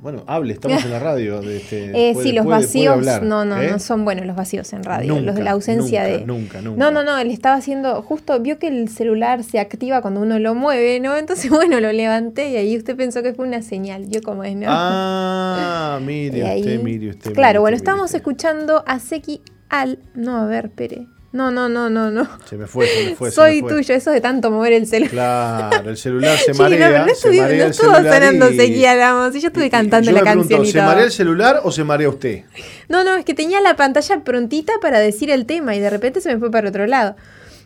Bueno, 0.00 0.24
hable, 0.26 0.52
estamos 0.52 0.84
en 0.84 0.90
la 0.90 0.98
radio. 0.98 1.40
De 1.40 1.56
este, 1.56 1.90
eh, 2.10 2.14
sí, 2.20 2.32
los 2.32 2.46
vacíos 2.46 3.04
no, 3.22 3.44
no, 3.44 3.60
¿eh? 3.60 3.70
no 3.70 3.78
son 3.78 4.04
buenos 4.04 4.26
los 4.26 4.36
vacíos 4.36 4.72
en 4.72 4.84
radio. 4.84 5.20
los 5.20 5.34
de 5.34 5.42
la 5.42 5.52
ausencia 5.52 6.04
de. 6.04 6.24
Nunca, 6.24 6.60
nunca. 6.60 6.78
No, 6.78 6.90
no, 6.90 7.02
no, 7.02 7.18
él 7.18 7.30
estaba 7.30 7.56
haciendo. 7.56 8.02
Justo 8.02 8.38
vio 8.40 8.58
que 8.58 8.68
el 8.68 8.88
celular 8.88 9.42
se 9.42 9.58
activa 9.58 10.02
cuando 10.02 10.20
uno 10.20 10.38
lo 10.38 10.54
mueve, 10.54 11.00
¿no? 11.00 11.16
Entonces, 11.16 11.50
bueno, 11.50 11.80
lo 11.80 11.92
levanté 11.92 12.50
y 12.50 12.56
ahí 12.56 12.76
usted 12.76 12.96
pensó 12.96 13.22
que 13.22 13.34
fue 13.34 13.46
una 13.46 13.62
señal. 13.62 14.08
Yo 14.08 14.22
como 14.22 14.44
es, 14.44 14.56
¿no? 14.56 14.66
Ah, 14.68 15.98
mire 16.04 16.42
usted, 16.42 16.82
mire 16.82 17.10
usted. 17.10 17.32
Claro, 17.32 17.60
bueno, 17.60 17.76
estábamos 17.76 18.14
escuchando 18.14 18.84
a 18.86 18.98
Seki 18.98 19.42
al. 19.68 19.98
No, 20.14 20.36
a 20.36 20.46
ver, 20.46 20.70
Pere. 20.70 21.06
No, 21.36 21.50
no, 21.50 21.68
no, 21.68 21.90
no, 21.90 22.10
no. 22.10 22.26
Se 22.48 22.56
me 22.56 22.66
fue, 22.66 22.86
se 22.86 23.10
me 23.10 23.14
fue. 23.14 23.30
Soy 23.30 23.60
tuyo, 23.60 23.94
eso 23.94 24.10
de 24.10 24.22
tanto 24.22 24.50
mover 24.50 24.72
el 24.72 24.86
celular. 24.86 25.68
Claro, 25.68 25.90
el 25.90 25.98
celular 25.98 26.38
se 26.38 26.54
marea. 26.58 26.88
no, 26.88 26.98
no, 27.00 27.04
no 27.04 27.12
estuvo 27.12 27.94
sonando 27.94 28.50
y... 28.50 28.62
y 28.62 29.40
yo 29.40 29.48
estuve 29.48 29.68
cantando 29.68 30.12
la 30.12 30.22
canción. 30.22 30.64
¿Se 30.64 30.80
marea 30.80 31.04
el 31.04 31.10
celular 31.10 31.60
o 31.62 31.70
se 31.70 31.84
marea 31.84 32.08
usted? 32.08 32.44
No, 32.88 33.04
no, 33.04 33.16
es 33.16 33.26
que 33.26 33.34
tenía 33.34 33.60
la 33.60 33.76
pantalla 33.76 34.24
prontita 34.24 34.72
para 34.80 34.98
decir 34.98 35.30
el 35.30 35.44
tema 35.44 35.76
y 35.76 35.80
de 35.80 35.90
repente 35.90 36.22
se 36.22 36.32
me 36.32 36.38
fue 36.38 36.50
para 36.50 36.70
otro 36.70 36.86
lado. 36.86 37.16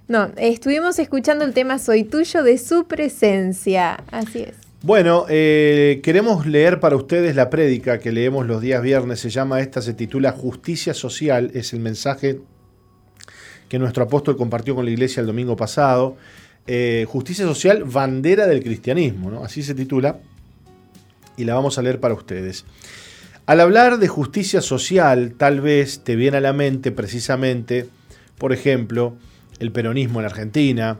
No, 0.09 0.33
estuvimos 0.37 0.99
escuchando 0.99 1.45
el 1.45 1.55
tema 1.55 1.79
Soy 1.79 2.03
tuyo 2.03 2.43
de 2.43 2.59
su 2.59 2.89
presencia. 2.89 4.03
Así 4.11 4.41
es. 4.41 4.55
Bueno, 4.83 5.27
eh, 5.29 6.01
queremos 6.03 6.45
leer 6.45 6.81
para 6.81 6.97
ustedes 6.97 7.37
la 7.37 7.51
prédica 7.51 8.01
que 8.01 8.11
leemos 8.11 8.49
los 8.49 8.61
días 8.61 8.83
viernes. 8.83 9.21
Se 9.21 9.31
llama 9.31 9.61
esta, 9.61 9.81
se 9.81 9.95
titula 9.95 10.33
Justicia 10.33 10.93
Social. 10.93 11.53
Es 11.55 11.73
el 11.73 11.79
mensaje 11.79 12.41
que 13.71 13.79
nuestro 13.79 14.03
apóstol 14.03 14.37
compartió 14.37 14.75
con 14.75 14.85
la 14.85 14.91
iglesia 14.91 15.21
el 15.21 15.29
domingo 15.29 15.57
pasado. 15.57 16.17
Eh, 16.67 17.07
Justicia 17.09 17.47
Social, 17.47 17.85
bandera 17.85 18.49
del 18.49 18.63
cristianismo, 18.65 19.43
así 19.45 19.63
se 19.63 19.75
titula. 19.75 20.19
Y 21.37 21.45
la 21.45 21.55
vamos 21.55 21.79
a 21.79 21.83
leer 21.83 22.01
para 22.01 22.13
ustedes. 22.13 22.65
Al 23.47 23.61
hablar 23.61 23.99
de 23.99 24.09
justicia 24.09 24.61
social, 24.61 25.35
tal 25.37 25.61
vez 25.61 26.01
te 26.01 26.17
viene 26.17 26.39
a 26.39 26.41
la 26.41 26.53
mente 26.53 26.91
precisamente, 26.91 27.89
por 28.39 28.53
ejemplo, 28.53 29.15
el 29.61 29.71
peronismo 29.71 30.19
en 30.19 30.27
Argentina, 30.27 30.99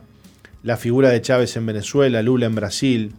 la 0.63 0.77
figura 0.77 1.09
de 1.09 1.21
Chávez 1.21 1.57
en 1.57 1.65
Venezuela, 1.65 2.21
Lula 2.21 2.45
en 2.45 2.55
Brasil, 2.55 3.13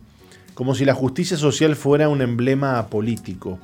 como 0.54 0.74
si 0.74 0.86
la 0.86 0.94
justicia 0.94 1.36
social 1.36 1.76
fuera 1.76 2.08
un 2.08 2.22
emblema 2.22 2.86
político. 2.88 3.58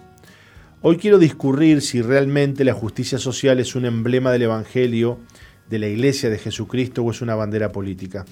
Hoy 0.82 0.98
quiero 0.98 1.18
discurrir 1.18 1.80
si 1.80 2.02
realmente 2.02 2.62
la 2.62 2.74
justicia 2.74 3.18
social 3.18 3.58
es 3.58 3.74
un 3.74 3.86
emblema 3.86 4.30
del 4.30 4.42
Evangelio, 4.42 5.18
de 5.70 5.78
la 5.78 5.88
Iglesia 5.88 6.30
de 6.30 6.38
Jesucristo 6.38 7.02
o 7.02 7.10
es 7.10 7.20
una 7.20 7.34
bandera 7.34 7.70
política. 7.70 8.24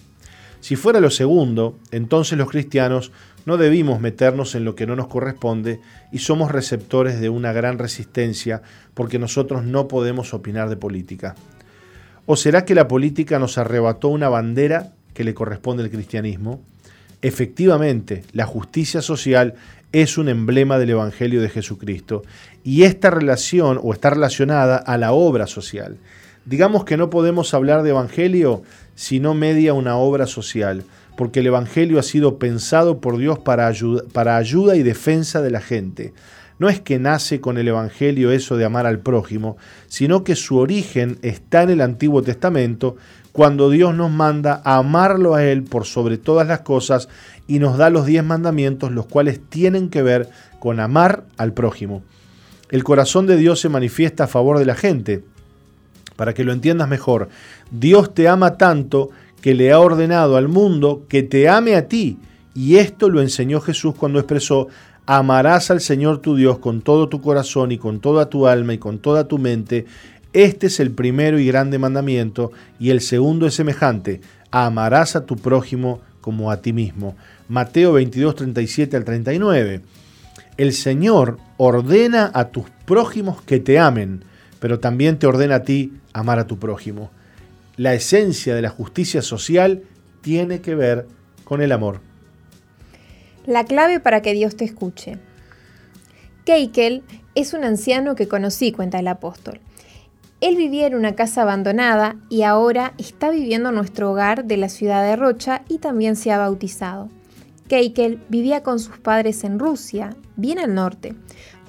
Si 0.60 0.76
fuera 0.76 1.00
lo 1.00 1.10
segundo, 1.10 1.78
entonces 1.90 2.38
los 2.38 2.50
cristianos 2.50 3.12
no 3.44 3.56
debimos 3.56 4.00
meternos 4.00 4.54
en 4.54 4.64
lo 4.64 4.74
que 4.74 4.86
no 4.86 4.96
nos 4.96 5.06
corresponde 5.06 5.80
y 6.12 6.18
somos 6.18 6.50
receptores 6.50 7.20
de 7.20 7.28
una 7.28 7.52
gran 7.52 7.78
resistencia 7.78 8.62
porque 8.94 9.18
nosotros 9.18 9.64
no 9.64 9.86
podemos 9.86 10.34
opinar 10.34 10.68
de 10.68 10.76
política. 10.76 11.36
¿O 12.26 12.34
será 12.34 12.64
que 12.64 12.74
la 12.74 12.88
política 12.88 13.38
nos 13.38 13.56
arrebató 13.58 14.08
una 14.08 14.28
bandera 14.28 14.92
que 15.14 15.22
le 15.22 15.34
corresponde 15.34 15.84
al 15.84 15.90
cristianismo? 15.90 16.60
Efectivamente, 17.22 18.24
la 18.32 18.46
justicia 18.46 19.00
social 19.00 19.54
es 19.92 20.18
un 20.18 20.28
emblema 20.28 20.78
del 20.78 20.90
Evangelio 20.90 21.40
de 21.40 21.48
Jesucristo 21.48 22.24
y 22.64 22.82
esta 22.82 23.10
relación 23.10 23.78
o 23.80 23.92
está 23.92 24.10
relacionada 24.10 24.76
a 24.76 24.98
la 24.98 25.12
obra 25.12 25.46
social. 25.46 25.96
Digamos 26.46 26.84
que 26.84 26.96
no 26.96 27.10
podemos 27.10 27.52
hablar 27.54 27.82
de 27.82 27.90
Evangelio 27.90 28.62
si 28.94 29.18
no 29.18 29.34
media 29.34 29.74
una 29.74 29.96
obra 29.96 30.28
social, 30.28 30.84
porque 31.16 31.40
el 31.40 31.48
Evangelio 31.48 31.98
ha 31.98 32.04
sido 32.04 32.38
pensado 32.38 33.00
por 33.00 33.18
Dios 33.18 33.40
para 33.40 33.66
ayuda, 33.66 34.76
y 34.76 34.84
defensa 34.84 35.42
de 35.42 35.50
la 35.50 35.60
gente. 35.60 36.14
No 36.60 36.68
es 36.68 36.80
que 36.80 37.00
nace 37.00 37.40
con 37.40 37.58
el 37.58 37.66
Evangelio 37.66 38.30
eso 38.30 38.56
de 38.56 38.64
amar 38.64 38.86
al 38.86 39.00
prójimo, 39.00 39.56
sino 39.88 40.22
que 40.22 40.36
su 40.36 40.56
origen 40.58 41.18
está 41.22 41.64
en 41.64 41.70
el 41.70 41.80
Antiguo 41.80 42.22
Testamento 42.22 42.96
cuando 43.32 43.68
Dios 43.68 43.94
nos 43.96 44.12
manda 44.12 44.62
a 44.64 44.76
amarlo 44.76 45.34
a 45.34 45.44
Él 45.44 45.64
por 45.64 45.84
sobre 45.84 46.16
todas 46.16 46.46
las 46.46 46.60
cosas 46.60 47.08
y 47.48 47.58
nos 47.58 47.76
da 47.76 47.90
los 47.90 48.06
diez 48.06 48.24
mandamientos, 48.24 48.92
los 48.92 49.06
cuales 49.06 49.40
tienen 49.48 49.90
que 49.90 50.02
ver 50.02 50.30
con 50.60 50.78
amar 50.78 51.24
al 51.38 51.52
prójimo. 51.52 52.04
El 52.70 52.84
corazón 52.84 53.26
de 53.26 53.36
Dios 53.36 53.60
se 53.60 53.68
manifiesta 53.68 54.24
a 54.24 54.28
favor 54.28 54.60
de 54.60 54.64
la 54.64 54.76
gente. 54.76 55.24
Para 56.16 56.34
que 56.34 56.44
lo 56.44 56.52
entiendas 56.52 56.88
mejor, 56.88 57.28
Dios 57.70 58.14
te 58.14 58.28
ama 58.28 58.56
tanto 58.56 59.10
que 59.40 59.54
le 59.54 59.72
ha 59.72 59.78
ordenado 59.78 60.36
al 60.36 60.48
mundo 60.48 61.04
que 61.08 61.22
te 61.22 61.48
ame 61.48 61.76
a 61.76 61.88
ti. 61.88 62.18
Y 62.54 62.76
esto 62.76 63.10
lo 63.10 63.20
enseñó 63.20 63.60
Jesús 63.60 63.94
cuando 63.94 64.18
expresó, 64.18 64.68
amarás 65.04 65.70
al 65.70 65.80
Señor 65.80 66.18
tu 66.18 66.34
Dios 66.34 66.58
con 66.58 66.80
todo 66.80 67.08
tu 67.08 67.20
corazón 67.20 67.70
y 67.70 67.78
con 67.78 68.00
toda 68.00 68.30
tu 68.30 68.46
alma 68.46 68.72
y 68.72 68.78
con 68.78 68.98
toda 68.98 69.28
tu 69.28 69.38
mente 69.38 69.84
este 70.36 70.66
es 70.66 70.80
el 70.80 70.90
primero 70.90 71.38
y 71.38 71.46
grande 71.46 71.78
mandamiento, 71.78 72.52
y 72.78 72.90
el 72.90 73.00
segundo 73.00 73.46
es 73.46 73.54
semejante, 73.54 74.20
amarás 74.50 75.16
a 75.16 75.24
tu 75.24 75.36
prójimo 75.36 76.02
como 76.20 76.50
a 76.50 76.60
ti 76.60 76.74
mismo. 76.74 77.16
Mateo 77.48 77.94
22, 77.94 78.34
37 78.34 78.98
al 78.98 79.04
39. 79.06 79.80
El 80.58 80.74
Señor 80.74 81.38
ordena 81.56 82.30
a 82.34 82.48
tus 82.48 82.66
prójimos 82.84 83.40
que 83.40 83.60
te 83.60 83.78
amen, 83.78 84.24
pero 84.60 84.80
también 84.80 85.18
te 85.18 85.26
ordena 85.26 85.56
a 85.56 85.62
ti 85.62 85.92
amar 86.12 86.38
a 86.38 86.46
tu 86.46 86.58
prójimo. 86.58 87.10
La 87.76 87.94
esencia 87.94 88.54
de 88.54 88.62
la 88.62 88.70
justicia 88.70 89.22
social 89.22 89.82
tiene 90.22 90.60
que 90.60 90.74
ver 90.74 91.06
con 91.44 91.62
el 91.62 91.72
amor. 91.72 92.00
La 93.46 93.64
clave 93.64 94.00
para 94.00 94.22
que 94.22 94.32
Dios 94.32 94.56
te 94.56 94.64
escuche. 94.64 95.18
Keikel 96.44 97.02
es 97.34 97.54
un 97.54 97.64
anciano 97.64 98.14
que 98.14 98.28
conocí, 98.28 98.72
cuenta 98.72 98.98
el 98.98 99.08
apóstol. 99.08 99.60
Él 100.40 100.56
vivía 100.56 100.86
en 100.86 100.94
una 100.94 101.14
casa 101.14 101.42
abandonada 101.42 102.16
y 102.28 102.42
ahora 102.42 102.92
está 102.98 103.30
viviendo 103.30 103.70
en 103.70 103.74
nuestro 103.74 104.10
hogar 104.10 104.44
de 104.44 104.56
la 104.56 104.68
ciudad 104.68 105.02
de 105.02 105.16
Rocha 105.16 105.62
y 105.68 105.78
también 105.78 106.16
se 106.16 106.30
ha 106.30 106.38
bautizado. 106.38 107.08
Keikel 107.68 108.22
vivía 108.28 108.62
con 108.62 108.78
sus 108.78 108.98
padres 108.98 109.44
en 109.44 109.58
Rusia, 109.58 110.14
bien 110.36 110.58
al 110.58 110.74
norte. 110.74 111.14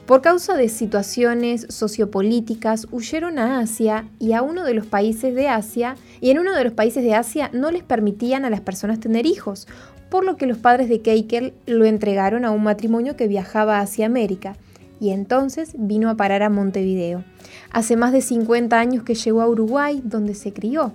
Por 0.08 0.22
causa 0.22 0.56
de 0.56 0.70
situaciones 0.70 1.66
sociopolíticas, 1.68 2.88
huyeron 2.92 3.40
a 3.40 3.60
Asia 3.60 4.08
y 4.20 4.32
a 4.32 4.42
uno 4.42 4.64
de 4.64 4.74
los 4.74 4.86
países 4.86 5.36
de 5.36 5.50
Asia, 5.50 5.98
y 6.22 6.30
en 6.30 6.40
uno 6.40 6.56
de 6.56 6.64
los 6.64 6.72
países 6.72 7.04
de 7.04 7.14
Asia 7.14 7.50
no 7.52 7.72
les 7.72 7.84
permitían 7.84 8.46
a 8.46 8.50
las 8.50 8.62
personas 8.62 9.02
tener 9.02 9.26
hijos, 9.26 9.68
por 10.10 10.24
lo 10.24 10.38
que 10.38 10.46
los 10.46 10.60
padres 10.60 10.88
de 10.88 11.02
Keikel 11.02 11.54
lo 11.66 11.84
entregaron 11.84 12.46
a 12.46 12.52
un 12.52 12.64
matrimonio 12.64 13.18
que 13.18 13.28
viajaba 13.28 13.82
hacia 13.82 14.06
América, 14.06 14.56
y 15.02 15.10
entonces 15.10 15.74
vino 15.78 16.10
a 16.10 16.16
parar 16.16 16.42
a 16.42 16.50
Montevideo. 16.50 17.26
Hace 17.70 17.98
más 17.98 18.14
de 18.14 18.22
50 18.22 18.80
años 18.80 19.04
que 19.04 19.14
llegó 19.14 19.42
a 19.42 19.50
Uruguay, 19.50 20.02
donde 20.06 20.36
se 20.36 20.54
crió. 20.54 20.94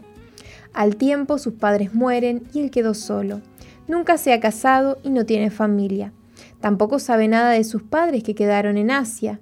Al 0.72 0.96
tiempo 0.96 1.36
sus 1.36 1.52
padres 1.52 1.92
mueren 1.92 2.44
y 2.54 2.60
él 2.60 2.70
quedó 2.70 2.94
solo. 2.94 3.42
Nunca 3.88 4.16
se 4.16 4.32
ha 4.32 4.40
casado 4.40 4.96
y 5.02 5.10
no 5.10 5.26
tiene 5.26 5.50
familia. 5.50 6.14
Tampoco 6.62 7.00
sabe 7.00 7.26
nada 7.26 7.50
de 7.50 7.64
sus 7.64 7.82
padres 7.82 8.22
que 8.22 8.36
quedaron 8.36 8.78
en 8.78 8.92
Asia. 8.92 9.40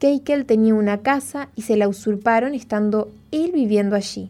Keikel 0.00 0.44
tenía 0.44 0.74
una 0.74 0.98
casa 0.98 1.50
y 1.54 1.62
se 1.62 1.76
la 1.76 1.86
usurparon 1.86 2.52
estando 2.52 3.12
él 3.30 3.52
viviendo 3.52 3.94
allí. 3.94 4.28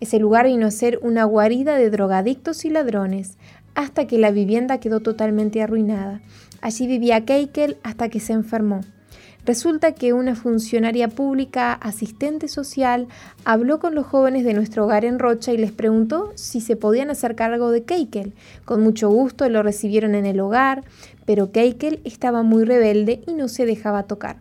Ese 0.00 0.18
lugar 0.18 0.46
vino 0.46 0.66
a 0.66 0.70
ser 0.70 0.98
una 1.02 1.24
guarida 1.24 1.76
de 1.76 1.90
drogadictos 1.90 2.64
y 2.64 2.70
ladrones, 2.70 3.36
hasta 3.74 4.06
que 4.06 4.16
la 4.16 4.30
vivienda 4.30 4.80
quedó 4.80 5.00
totalmente 5.00 5.62
arruinada. 5.62 6.22
Allí 6.62 6.86
vivía 6.86 7.26
Keikel 7.26 7.76
hasta 7.82 8.08
que 8.08 8.20
se 8.20 8.32
enfermó. 8.32 8.80
Resulta 9.46 9.92
que 9.92 10.12
una 10.12 10.34
funcionaria 10.34 11.06
pública, 11.06 11.72
asistente 11.72 12.48
social, 12.48 13.06
habló 13.44 13.78
con 13.78 13.94
los 13.94 14.04
jóvenes 14.04 14.44
de 14.44 14.54
nuestro 14.54 14.84
hogar 14.84 15.04
en 15.04 15.20
Rocha 15.20 15.52
y 15.52 15.56
les 15.56 15.70
preguntó 15.70 16.32
si 16.34 16.60
se 16.60 16.74
podían 16.74 17.10
hacer 17.10 17.36
cargo 17.36 17.70
de 17.70 17.84
Keikel. 17.84 18.32
Con 18.64 18.82
mucho 18.82 19.08
gusto 19.08 19.48
lo 19.48 19.62
recibieron 19.62 20.16
en 20.16 20.26
el 20.26 20.40
hogar, 20.40 20.82
pero 21.26 21.52
Keikel 21.52 22.00
estaba 22.02 22.42
muy 22.42 22.64
rebelde 22.64 23.22
y 23.28 23.34
no 23.34 23.46
se 23.46 23.66
dejaba 23.66 24.02
tocar. 24.02 24.38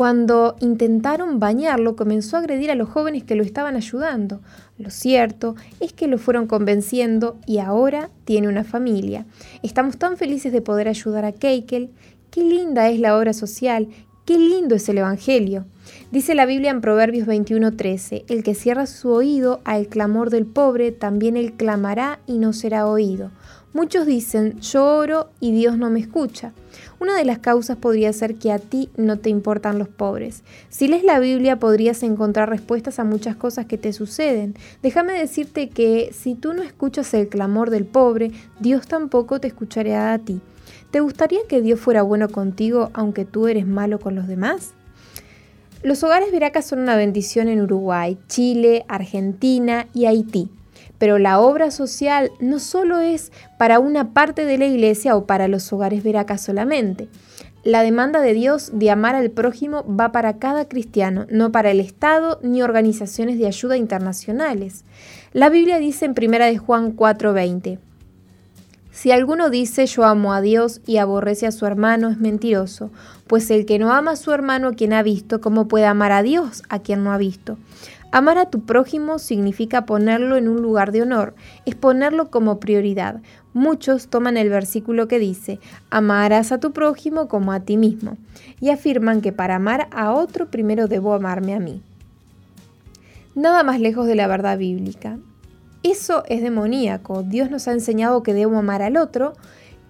Cuando 0.00 0.56
intentaron 0.60 1.40
bañarlo, 1.40 1.94
comenzó 1.94 2.36
a 2.36 2.40
agredir 2.40 2.70
a 2.70 2.74
los 2.74 2.88
jóvenes 2.88 3.24
que 3.24 3.34
lo 3.34 3.42
estaban 3.42 3.76
ayudando. 3.76 4.40
Lo 4.78 4.88
cierto 4.88 5.56
es 5.78 5.92
que 5.92 6.06
lo 6.06 6.16
fueron 6.16 6.46
convenciendo 6.46 7.36
y 7.46 7.58
ahora 7.58 8.08
tiene 8.24 8.48
una 8.48 8.64
familia. 8.64 9.26
Estamos 9.62 9.98
tan 9.98 10.16
felices 10.16 10.52
de 10.52 10.62
poder 10.62 10.88
ayudar 10.88 11.26
a 11.26 11.32
Keikel 11.32 11.90
Qué 12.30 12.44
linda 12.44 12.88
es 12.88 13.00
la 13.00 13.18
obra 13.18 13.32
social, 13.32 13.88
qué 14.24 14.38
lindo 14.38 14.76
es 14.76 14.88
el 14.88 14.98
Evangelio. 14.98 15.64
Dice 16.12 16.36
la 16.36 16.46
Biblia 16.46 16.70
en 16.70 16.80
Proverbios 16.80 17.26
21:13, 17.26 18.24
el 18.28 18.44
que 18.44 18.54
cierra 18.54 18.86
su 18.86 19.10
oído 19.10 19.60
al 19.64 19.88
clamor 19.88 20.30
del 20.30 20.46
pobre, 20.46 20.92
también 20.92 21.36
él 21.36 21.54
clamará 21.54 22.20
y 22.28 22.38
no 22.38 22.52
será 22.52 22.86
oído. 22.86 23.32
Muchos 23.72 24.06
dicen, 24.06 24.60
yo 24.60 24.84
oro 24.84 25.30
y 25.40 25.50
Dios 25.50 25.76
no 25.76 25.90
me 25.90 25.98
escucha. 25.98 26.52
Una 27.00 27.16
de 27.16 27.24
las 27.24 27.40
causas 27.40 27.76
podría 27.76 28.12
ser 28.12 28.36
que 28.36 28.52
a 28.52 28.60
ti 28.60 28.90
no 28.96 29.18
te 29.18 29.28
importan 29.28 29.80
los 29.80 29.88
pobres. 29.88 30.44
Si 30.68 30.86
lees 30.86 31.02
la 31.02 31.18
Biblia 31.18 31.58
podrías 31.58 32.04
encontrar 32.04 32.48
respuestas 32.48 33.00
a 33.00 33.04
muchas 33.04 33.34
cosas 33.34 33.66
que 33.66 33.76
te 33.76 33.92
suceden. 33.92 34.54
Déjame 34.82 35.14
decirte 35.14 35.68
que 35.68 36.10
si 36.12 36.36
tú 36.36 36.52
no 36.52 36.62
escuchas 36.62 37.12
el 37.14 37.28
clamor 37.28 37.70
del 37.70 37.86
pobre, 37.86 38.30
Dios 38.60 38.86
tampoco 38.86 39.40
te 39.40 39.48
escuchará 39.48 40.12
a 40.12 40.18
ti. 40.18 40.40
¿Te 40.90 40.98
gustaría 40.98 41.40
que 41.48 41.62
Dios 41.62 41.78
fuera 41.78 42.02
bueno 42.02 42.28
contigo 42.28 42.90
aunque 42.94 43.24
tú 43.24 43.46
eres 43.46 43.66
malo 43.66 44.00
con 44.00 44.16
los 44.16 44.26
demás? 44.26 44.72
Los 45.82 46.02
hogares 46.02 46.32
veracas 46.32 46.66
son 46.66 46.80
una 46.80 46.96
bendición 46.96 47.48
en 47.48 47.60
Uruguay, 47.60 48.18
Chile, 48.26 48.84
Argentina 48.88 49.86
y 49.94 50.06
Haití. 50.06 50.50
Pero 50.98 51.18
la 51.18 51.40
obra 51.40 51.70
social 51.70 52.30
no 52.40 52.58
solo 52.58 52.98
es 52.98 53.32
para 53.56 53.78
una 53.78 54.12
parte 54.12 54.44
de 54.44 54.58
la 54.58 54.66
iglesia 54.66 55.16
o 55.16 55.26
para 55.26 55.48
los 55.48 55.72
hogares 55.72 56.02
veracas 56.02 56.42
solamente. 56.42 57.08
La 57.62 57.82
demanda 57.82 58.20
de 58.20 58.34
Dios 58.34 58.70
de 58.74 58.90
amar 58.90 59.14
al 59.14 59.30
prójimo 59.30 59.84
va 59.86 60.12
para 60.12 60.38
cada 60.38 60.66
cristiano, 60.66 61.26
no 61.30 61.52
para 61.52 61.70
el 61.70 61.78
Estado 61.78 62.40
ni 62.42 62.62
organizaciones 62.62 63.38
de 63.38 63.46
ayuda 63.46 63.76
internacionales. 63.76 64.84
La 65.32 65.50
Biblia 65.50 65.78
dice 65.78 66.06
en 66.06 66.14
1 66.16 66.46
de 66.46 66.58
Juan 66.58 66.96
4:20, 66.96 67.78
si 68.92 69.12
alguno 69.12 69.50
dice 69.50 69.86
yo 69.86 70.04
amo 70.04 70.32
a 70.32 70.40
Dios 70.40 70.80
y 70.86 70.96
aborrece 70.96 71.46
a 71.46 71.52
su 71.52 71.64
hermano, 71.64 72.08
es 72.08 72.18
mentiroso, 72.18 72.90
pues 73.26 73.50
el 73.50 73.64
que 73.64 73.78
no 73.78 73.92
ama 73.92 74.12
a 74.12 74.16
su 74.16 74.32
hermano 74.32 74.68
a 74.68 74.72
quien 74.72 74.92
ha 74.92 75.02
visto, 75.02 75.40
¿cómo 75.40 75.68
puede 75.68 75.86
amar 75.86 76.12
a 76.12 76.22
Dios 76.22 76.62
a 76.68 76.80
quien 76.80 77.04
no 77.04 77.12
ha 77.12 77.18
visto? 77.18 77.56
Amar 78.12 78.38
a 78.38 78.50
tu 78.50 78.62
prójimo 78.62 79.20
significa 79.20 79.86
ponerlo 79.86 80.36
en 80.36 80.48
un 80.48 80.60
lugar 80.60 80.90
de 80.90 81.02
honor, 81.02 81.34
es 81.64 81.76
ponerlo 81.76 82.28
como 82.28 82.58
prioridad. 82.58 83.20
Muchos 83.52 84.08
toman 84.08 84.36
el 84.36 84.48
versículo 84.48 85.06
que 85.06 85.20
dice, 85.20 85.60
amarás 85.90 86.50
a 86.50 86.58
tu 86.58 86.72
prójimo 86.72 87.28
como 87.28 87.52
a 87.52 87.60
ti 87.60 87.76
mismo, 87.76 88.16
y 88.60 88.70
afirman 88.70 89.20
que 89.20 89.32
para 89.32 89.56
amar 89.56 89.86
a 89.92 90.12
otro 90.12 90.50
primero 90.50 90.88
debo 90.88 91.14
amarme 91.14 91.54
a 91.54 91.60
mí. 91.60 91.82
Nada 93.36 93.62
más 93.62 93.80
lejos 93.80 94.08
de 94.08 94.16
la 94.16 94.26
verdad 94.26 94.58
bíblica. 94.58 95.18
Eso 95.82 96.24
es 96.28 96.42
demoníaco. 96.42 97.22
Dios 97.22 97.50
nos 97.50 97.66
ha 97.66 97.72
enseñado 97.72 98.22
que 98.22 98.34
debo 98.34 98.58
amar 98.58 98.82
al 98.82 98.98
otro, 98.98 99.32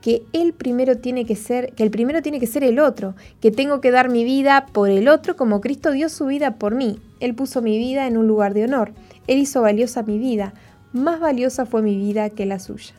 que 0.01 0.23
él 0.33 0.53
primero 0.53 0.99
tiene 0.99 1.27
que 1.27 1.35
ser, 1.35 1.73
que 1.73 1.83
el 1.83 1.91
primero 1.91 2.23
tiene 2.23 2.39
que 2.39 2.47
ser 2.47 2.63
el 2.63 2.79
otro, 2.79 3.15
que 3.41 3.51
tengo 3.51 3.81
que 3.81 3.91
dar 3.91 4.09
mi 4.09 4.23
vida 4.23 4.67
por 4.73 4.89
el 4.89 5.09
otro 5.09 5.37
como 5.37 5.61
Cristo 5.61 5.91
dio 5.91 6.09
su 6.09 6.27
vida 6.27 6.57
por 6.57 6.77
mí. 6.77 7.01
Él 7.19 7.35
puso 7.35 7.61
mi 7.61 7.77
vida 7.77 8.07
en 8.07 8.17
un 8.17 8.29
lugar 8.29 8.55
de 8.55 8.65
honor. 8.65 8.93
Él 9.27 9.39
hizo 9.39 9.63
valiosa 9.63 10.05
mi 10.05 10.19
vida. 10.19 10.55
Más 10.93 11.19
valiosa 11.19 11.67
fue 11.67 11.83
mi 11.83 11.97
vida 11.97 12.31
que 12.31 12.47
la 12.47 12.61
suya. 12.61 12.95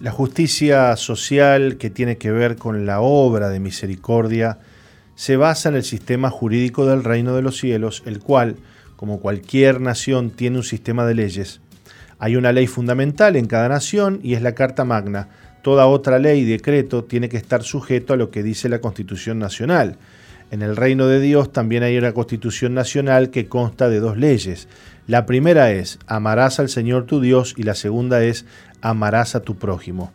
La 0.00 0.12
justicia 0.12 0.96
social 0.96 1.76
que 1.76 1.90
tiene 1.90 2.18
que 2.18 2.30
ver 2.30 2.56
con 2.56 2.86
la 2.86 3.00
obra 3.00 3.48
de 3.48 3.60
misericordia 3.60 4.58
se 5.14 5.36
basa 5.36 5.70
en 5.70 5.76
el 5.76 5.84
sistema 5.84 6.30
jurídico 6.30 6.86
del 6.86 7.04
reino 7.04 7.34
de 7.34 7.42
los 7.42 7.58
cielos, 7.58 8.02
el 8.06 8.20
cual, 8.20 8.56
como 8.96 9.20
cualquier 9.20 9.80
nación, 9.80 10.30
tiene 10.30 10.58
un 10.58 10.64
sistema 10.64 11.04
de 11.04 11.14
leyes 11.14 11.60
hay 12.20 12.36
una 12.36 12.52
ley 12.52 12.66
fundamental 12.66 13.34
en 13.34 13.46
cada 13.46 13.70
nación 13.70 14.20
y 14.22 14.34
es 14.34 14.42
la 14.42 14.54
Carta 14.54 14.84
Magna. 14.84 15.28
Toda 15.62 15.86
otra 15.86 16.18
ley 16.18 16.40
y 16.40 16.44
decreto 16.44 17.02
tiene 17.02 17.30
que 17.30 17.38
estar 17.38 17.62
sujeto 17.62 18.12
a 18.12 18.16
lo 18.18 18.30
que 18.30 18.42
dice 18.42 18.68
la 18.68 18.80
Constitución 18.80 19.38
Nacional. 19.38 19.96
En 20.50 20.60
el 20.60 20.76
reino 20.76 21.06
de 21.06 21.18
Dios 21.18 21.50
también 21.50 21.82
hay 21.82 21.96
una 21.96 22.12
Constitución 22.12 22.74
Nacional 22.74 23.30
que 23.30 23.48
consta 23.48 23.88
de 23.88 24.00
dos 24.00 24.18
leyes. 24.18 24.68
La 25.06 25.24
primera 25.24 25.72
es, 25.72 25.98
amarás 26.06 26.60
al 26.60 26.68
Señor 26.68 27.06
tu 27.06 27.22
Dios 27.22 27.54
y 27.56 27.62
la 27.62 27.74
segunda 27.74 28.22
es, 28.22 28.44
amarás 28.82 29.34
a 29.34 29.40
tu 29.40 29.56
prójimo. 29.56 30.12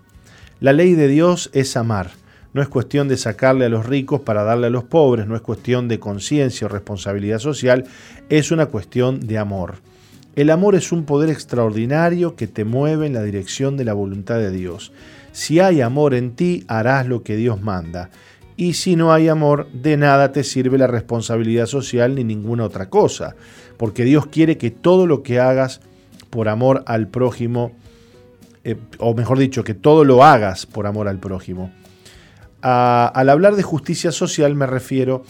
La 0.59 0.73
ley 0.73 0.93
de 0.93 1.07
Dios 1.07 1.49
es 1.53 1.75
amar. 1.75 2.11
No 2.53 2.61
es 2.61 2.67
cuestión 2.67 3.07
de 3.07 3.17
sacarle 3.17 3.65
a 3.65 3.69
los 3.69 3.87
ricos 3.87 4.21
para 4.21 4.43
darle 4.43 4.67
a 4.67 4.69
los 4.69 4.83
pobres, 4.83 5.25
no 5.25 5.35
es 5.35 5.41
cuestión 5.41 5.87
de 5.87 5.99
conciencia 5.99 6.67
o 6.67 6.69
responsabilidad 6.69 7.39
social, 7.39 7.85
es 8.29 8.51
una 8.51 8.67
cuestión 8.67 9.21
de 9.21 9.39
amor. 9.39 9.75
El 10.35 10.49
amor 10.49 10.75
es 10.75 10.91
un 10.91 11.05
poder 11.05 11.29
extraordinario 11.29 12.35
que 12.35 12.47
te 12.47 12.65
mueve 12.65 13.07
en 13.07 13.13
la 13.13 13.23
dirección 13.23 13.77
de 13.77 13.85
la 13.85 13.93
voluntad 13.93 14.37
de 14.37 14.51
Dios. 14.51 14.91
Si 15.31 15.61
hay 15.61 15.79
amor 15.79 16.13
en 16.13 16.35
ti, 16.35 16.65
harás 16.67 17.07
lo 17.07 17.23
que 17.23 17.37
Dios 17.37 17.61
manda. 17.61 18.09
Y 18.57 18.73
si 18.73 18.97
no 18.97 19.13
hay 19.13 19.29
amor, 19.29 19.69
de 19.71 19.95
nada 19.95 20.33
te 20.33 20.43
sirve 20.43 20.77
la 20.77 20.87
responsabilidad 20.87 21.67
social 21.67 22.15
ni 22.15 22.25
ninguna 22.25 22.65
otra 22.65 22.89
cosa. 22.89 23.35
Porque 23.77 24.03
Dios 24.03 24.27
quiere 24.27 24.57
que 24.57 24.71
todo 24.71 25.07
lo 25.07 25.23
que 25.23 25.39
hagas 25.39 25.79
por 26.29 26.49
amor 26.49 26.83
al 26.85 27.07
prójimo, 27.07 27.71
eh, 28.65 28.75
o 28.97 29.13
mejor 29.13 29.39
dicho, 29.39 29.63
que 29.63 29.73
todo 29.73 30.03
lo 30.03 30.23
hagas 30.23 30.65
por 30.65 30.85
amor 30.85 31.07
al 31.07 31.19
prójimo. 31.19 31.71
al 32.61 33.29
hablar 33.29 33.55
de 33.55 33.61
justicia 33.61 34.11
social 34.11 34.55
me 34.55 34.65
refiero 34.65 35.23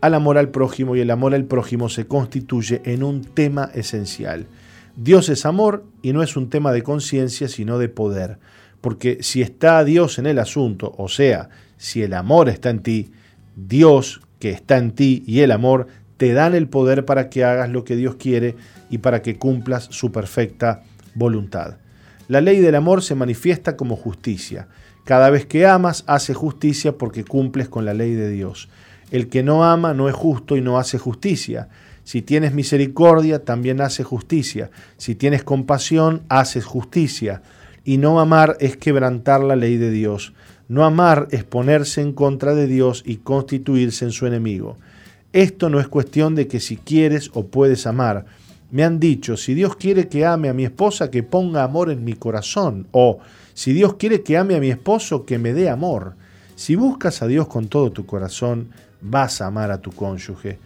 al 0.00 0.14
amor 0.14 0.38
al 0.38 0.50
prójimo 0.50 0.96
y 0.96 1.00
el 1.00 1.10
amor 1.10 1.34
al 1.34 1.44
prójimo 1.44 1.88
se 1.88 2.06
constituye 2.06 2.82
en 2.84 3.02
un 3.02 3.22
tema 3.22 3.70
esencial. 3.74 4.46
Dios 4.96 5.28
es 5.28 5.46
amor 5.46 5.84
y 6.02 6.12
no 6.12 6.22
es 6.22 6.36
un 6.36 6.50
tema 6.50 6.72
de 6.72 6.82
conciencia, 6.82 7.48
sino 7.48 7.78
de 7.78 7.88
poder. 7.88 8.38
Porque 8.80 9.18
si 9.20 9.42
está 9.42 9.84
Dios 9.84 10.18
en 10.18 10.26
el 10.26 10.38
asunto, 10.38 10.94
o 10.96 11.08
sea, 11.08 11.50
si 11.76 12.02
el 12.02 12.14
amor 12.14 12.48
está 12.48 12.70
en 12.70 12.82
ti, 12.82 13.12
Dios 13.56 14.20
que 14.38 14.50
está 14.50 14.78
en 14.78 14.92
ti 14.92 15.22
y 15.26 15.40
el 15.40 15.52
amor 15.52 15.86
te 16.16 16.32
dan 16.32 16.54
el 16.54 16.68
poder 16.68 17.04
para 17.04 17.30
que 17.30 17.44
hagas 17.44 17.70
lo 17.70 17.84
que 17.84 17.96
Dios 17.96 18.16
quiere 18.16 18.56
y 18.90 18.98
para 18.98 19.22
que 19.22 19.36
cumplas 19.36 19.84
su 19.90 20.12
perfecta 20.12 20.82
voluntad. 21.14 21.76
La 22.28 22.40
ley 22.40 22.60
del 22.60 22.74
amor 22.74 23.02
se 23.02 23.14
manifiesta 23.14 23.76
como 23.76 23.96
justicia. 23.96 24.68
Cada 25.04 25.30
vez 25.30 25.46
que 25.46 25.66
amas, 25.66 26.04
hace 26.06 26.34
justicia 26.34 26.96
porque 26.96 27.24
cumples 27.24 27.68
con 27.68 27.84
la 27.84 27.94
ley 27.94 28.14
de 28.14 28.30
Dios. 28.30 28.68
El 29.10 29.28
que 29.28 29.42
no 29.42 29.64
ama 29.64 29.94
no 29.94 30.08
es 30.08 30.14
justo 30.14 30.56
y 30.56 30.60
no 30.60 30.78
hace 30.78 30.98
justicia. 30.98 31.68
Si 32.04 32.22
tienes 32.22 32.54
misericordia, 32.54 33.44
también 33.44 33.80
hace 33.80 34.04
justicia. 34.04 34.70
Si 34.96 35.14
tienes 35.14 35.44
compasión, 35.44 36.22
haces 36.28 36.64
justicia. 36.64 37.42
Y 37.84 37.98
no 37.98 38.20
amar 38.20 38.56
es 38.60 38.76
quebrantar 38.76 39.42
la 39.42 39.56
ley 39.56 39.76
de 39.76 39.90
Dios. 39.90 40.32
No 40.68 40.84
amar 40.84 41.28
es 41.30 41.44
ponerse 41.44 42.00
en 42.00 42.12
contra 42.12 42.54
de 42.54 42.66
Dios 42.66 43.02
y 43.04 43.16
constituirse 43.16 44.04
en 44.04 44.12
su 44.12 44.26
enemigo. 44.26 44.76
Esto 45.32 45.68
no 45.68 45.80
es 45.80 45.88
cuestión 45.88 46.34
de 46.34 46.48
que 46.48 46.60
si 46.60 46.76
quieres 46.76 47.30
o 47.34 47.46
puedes 47.46 47.86
amar. 47.86 48.26
Me 48.70 48.84
han 48.84 49.00
dicho, 49.00 49.36
si 49.36 49.54
Dios 49.54 49.74
quiere 49.76 50.08
que 50.08 50.24
ame 50.24 50.48
a 50.48 50.54
mi 50.54 50.64
esposa, 50.64 51.10
que 51.10 51.22
ponga 51.22 51.64
amor 51.64 51.90
en 51.90 52.04
mi 52.04 52.14
corazón. 52.14 52.86
O, 52.92 53.18
si 53.54 53.72
Dios 53.72 53.94
quiere 53.94 54.22
que 54.22 54.36
ame 54.36 54.54
a 54.54 54.60
mi 54.60 54.70
esposo, 54.70 55.24
que 55.24 55.38
me 55.38 55.52
dé 55.52 55.68
amor. 55.68 56.14
Si 56.54 56.76
buscas 56.76 57.22
a 57.22 57.26
Dios 57.26 57.48
con 57.48 57.68
todo 57.68 57.90
tu 57.90 58.06
corazón, 58.06 58.68
vas 59.00 59.40
a 59.40 59.46
amar 59.46 59.70
a 59.70 59.80
tu 59.80 59.92
cónyuge, 59.92 60.58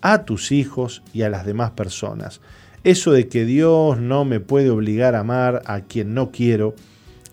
a 0.00 0.24
tus 0.24 0.52
hijos 0.52 1.02
y 1.12 1.22
a 1.22 1.30
las 1.30 1.46
demás 1.46 1.72
personas. 1.72 2.40
Eso 2.84 3.12
de 3.12 3.28
que 3.28 3.44
Dios 3.44 3.98
no 3.98 4.24
me 4.24 4.40
puede 4.40 4.70
obligar 4.70 5.14
a 5.14 5.20
amar 5.20 5.62
a 5.66 5.80
quien 5.80 6.14
no 6.14 6.30
quiero, 6.30 6.74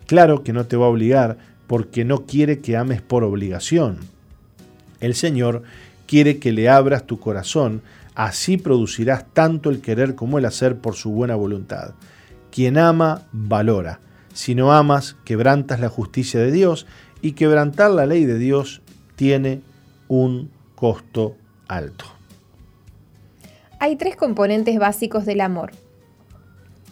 claro 0.08 0.44
que 0.44 0.54
no 0.54 0.66
te 0.66 0.78
va 0.78 0.86
a 0.86 0.90
obligar 0.90 1.38
porque 1.68 2.06
no 2.06 2.26
quiere 2.26 2.60
que 2.60 2.78
ames 2.78 3.02
por 3.02 3.24
obligación. 3.24 4.00
El 5.00 5.16
Señor 5.16 5.64
quiere 6.08 6.40
que 6.40 6.52
le 6.52 6.70
abras 6.70 7.06
tu 7.06 7.20
corazón, 7.20 7.82
así 8.16 8.58
producirás 8.58 9.26
tanto 9.34 9.70
el 9.70 9.82
querer 9.82 10.16
como 10.16 10.38
el 10.38 10.46
hacer 10.46 10.78
por 10.78 10.96
su 10.96 11.12
buena 11.12 11.36
voluntad. 11.36 11.94
Quien 12.52 12.78
ama, 12.78 13.24
valora. 13.32 14.00
Si 14.34 14.56
no 14.56 14.74
amas, 14.74 15.16
quebrantas 15.26 15.80
la 15.80 15.90
justicia 15.90 16.40
de 16.40 16.52
Dios 16.52 16.88
y 17.22 17.34
quebrantar 17.34 17.92
la 17.92 18.06
ley 18.06 18.26
de 18.26 18.38
Dios 18.38 18.82
tiene 19.16 19.62
un 20.08 20.52
costo 20.76 21.36
alto. 21.68 22.06
Hay 23.80 23.96
tres 23.96 24.16
componentes 24.16 24.80
básicos 24.80 25.26
del 25.26 25.42
amor. 25.42 25.72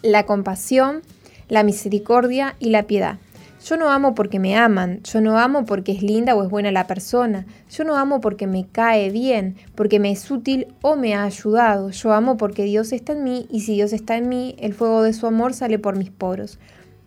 La 0.01 0.25
compasión, 0.25 1.01
la 1.47 1.63
misericordia 1.63 2.55
y 2.59 2.69
la 2.69 2.83
piedad. 2.83 3.17
Yo 3.63 3.77
no 3.77 3.91
amo 3.91 4.15
porque 4.15 4.39
me 4.39 4.57
aman, 4.57 5.03
yo 5.03 5.21
no 5.21 5.37
amo 5.37 5.65
porque 5.65 5.91
es 5.91 6.01
linda 6.01 6.33
o 6.33 6.43
es 6.43 6.49
buena 6.49 6.71
la 6.71 6.87
persona, 6.87 7.45
yo 7.69 7.83
no 7.83 7.95
amo 7.95 8.19
porque 8.19 8.47
me 8.47 8.65
cae 8.65 9.11
bien, 9.11 9.55
porque 9.75 9.99
me 9.99 10.11
es 10.11 10.31
útil 10.31 10.67
o 10.81 10.95
me 10.95 11.13
ha 11.13 11.25
ayudado, 11.25 11.91
yo 11.91 12.11
amo 12.11 12.37
porque 12.37 12.63
Dios 12.63 12.91
está 12.91 13.13
en 13.13 13.23
mí 13.23 13.45
y 13.51 13.61
si 13.61 13.75
Dios 13.75 13.93
está 13.93 14.17
en 14.17 14.29
mí, 14.29 14.55
el 14.57 14.73
fuego 14.73 15.03
de 15.03 15.13
su 15.13 15.27
amor 15.27 15.53
sale 15.53 15.77
por 15.77 15.95
mis 15.95 16.09
poros. 16.09 16.57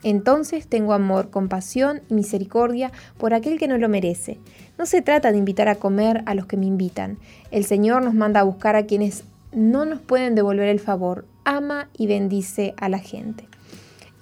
Entonces 0.05 0.69
tengo 0.69 0.93
amor, 0.93 1.31
compasión 1.31 2.03
y 2.09 2.15
misericordia 2.15 2.93
por 3.19 3.35
aquel 3.35 3.59
que 3.59 3.67
no 3.67 3.79
lo 3.79 3.89
merece. 3.89 4.39
No 4.79 4.87
se 4.87 5.03
trata 5.03 5.33
de 5.33 5.39
invitar 5.39 5.69
a 5.69 5.77
comer 5.77 6.23
a 6.27 6.35
los 6.35 6.47
que 6.47 6.57
me 6.57 6.67
invitan. 6.67 7.19
El 7.51 7.65
Señor 7.65 8.05
nos 8.05 8.15
manda 8.15 8.41
a 8.41 8.45
buscar 8.45 8.77
a 8.77 8.87
quienes 8.87 9.25
no 9.53 9.87
nos 9.87 10.01
pueden 10.01 10.35
devolver 10.35 10.69
el 10.69 10.79
favor. 10.79 11.25
Ama 11.45 11.89
y 11.97 12.07
bendice 12.07 12.75
a 12.77 12.89
la 12.89 12.99
gente. 12.99 13.49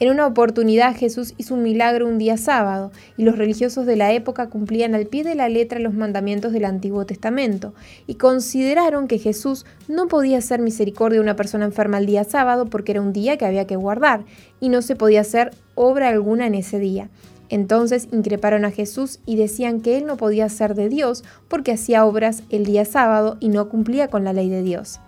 En 0.03 0.11
una 0.11 0.27
oportunidad 0.27 0.97
Jesús 0.97 1.33
hizo 1.39 1.55
un 1.55 1.63
milagro 1.63 2.09
un 2.09 2.19
día 2.19 2.37
sábado 2.37 2.91
y 3.17 3.23
los 3.23 3.39
religiosos 3.39 3.87
de 3.87 3.95
la 3.95 4.13
época 4.13 4.49
cumplían 4.49 4.97
al 4.97 5.07
pie 5.07 5.23
de 5.23 5.37
la 5.37 5.49
letra 5.49 5.79
los 5.79 5.95
mandamientos 5.95 6.53
del 6.53 6.65
Antiguo 6.65 7.07
Testamento 7.07 7.73
y 8.09 8.17
consideraron 8.17 9.07
que 9.07 9.21
Jesús 9.21 9.65
no 9.87 10.09
podía 10.09 10.39
hacer 10.39 10.61
misericordia 10.61 11.21
a 11.21 11.23
una 11.23 11.37
persona 11.37 11.67
enferma 11.67 11.99
el 11.99 12.07
día 12.07 12.25
sábado 12.25 12.67
porque 12.67 12.91
era 12.91 13.01
un 13.01 13.13
día 13.13 13.37
que 13.37 13.45
había 13.45 13.69
que 13.69 13.77
guardar 13.77 14.25
y 14.59 14.71
no 14.71 14.83
se 14.83 14.97
podía 14.97 15.21
hacer 15.21 15.53
obra 15.77 16.09
alguna 16.09 16.49
en 16.49 16.57
ese 16.57 16.81
día. 16.81 17.09
Entonces 17.49 18.09
increparon 18.11 18.65
a 18.65 18.73
Jesús 18.73 19.21
y 19.25 19.37
decían 19.37 19.83
que 19.83 19.99
él 19.99 20.07
no 20.07 20.17
podía 20.17 20.49
ser 20.49 20.75
de 20.75 20.89
Dios 20.89 21.23
porque 21.47 21.71
hacía 21.71 22.05
obras 22.05 22.43
el 22.51 22.67
día 22.67 22.85
sábado 22.85 23.37
y 23.39 23.51
no 23.51 23.69
cumplía 23.69 24.09
con 24.09 24.25
la 24.25 24.33
ley 24.33 24.49
de 24.49 24.63
Dios. 24.63 24.99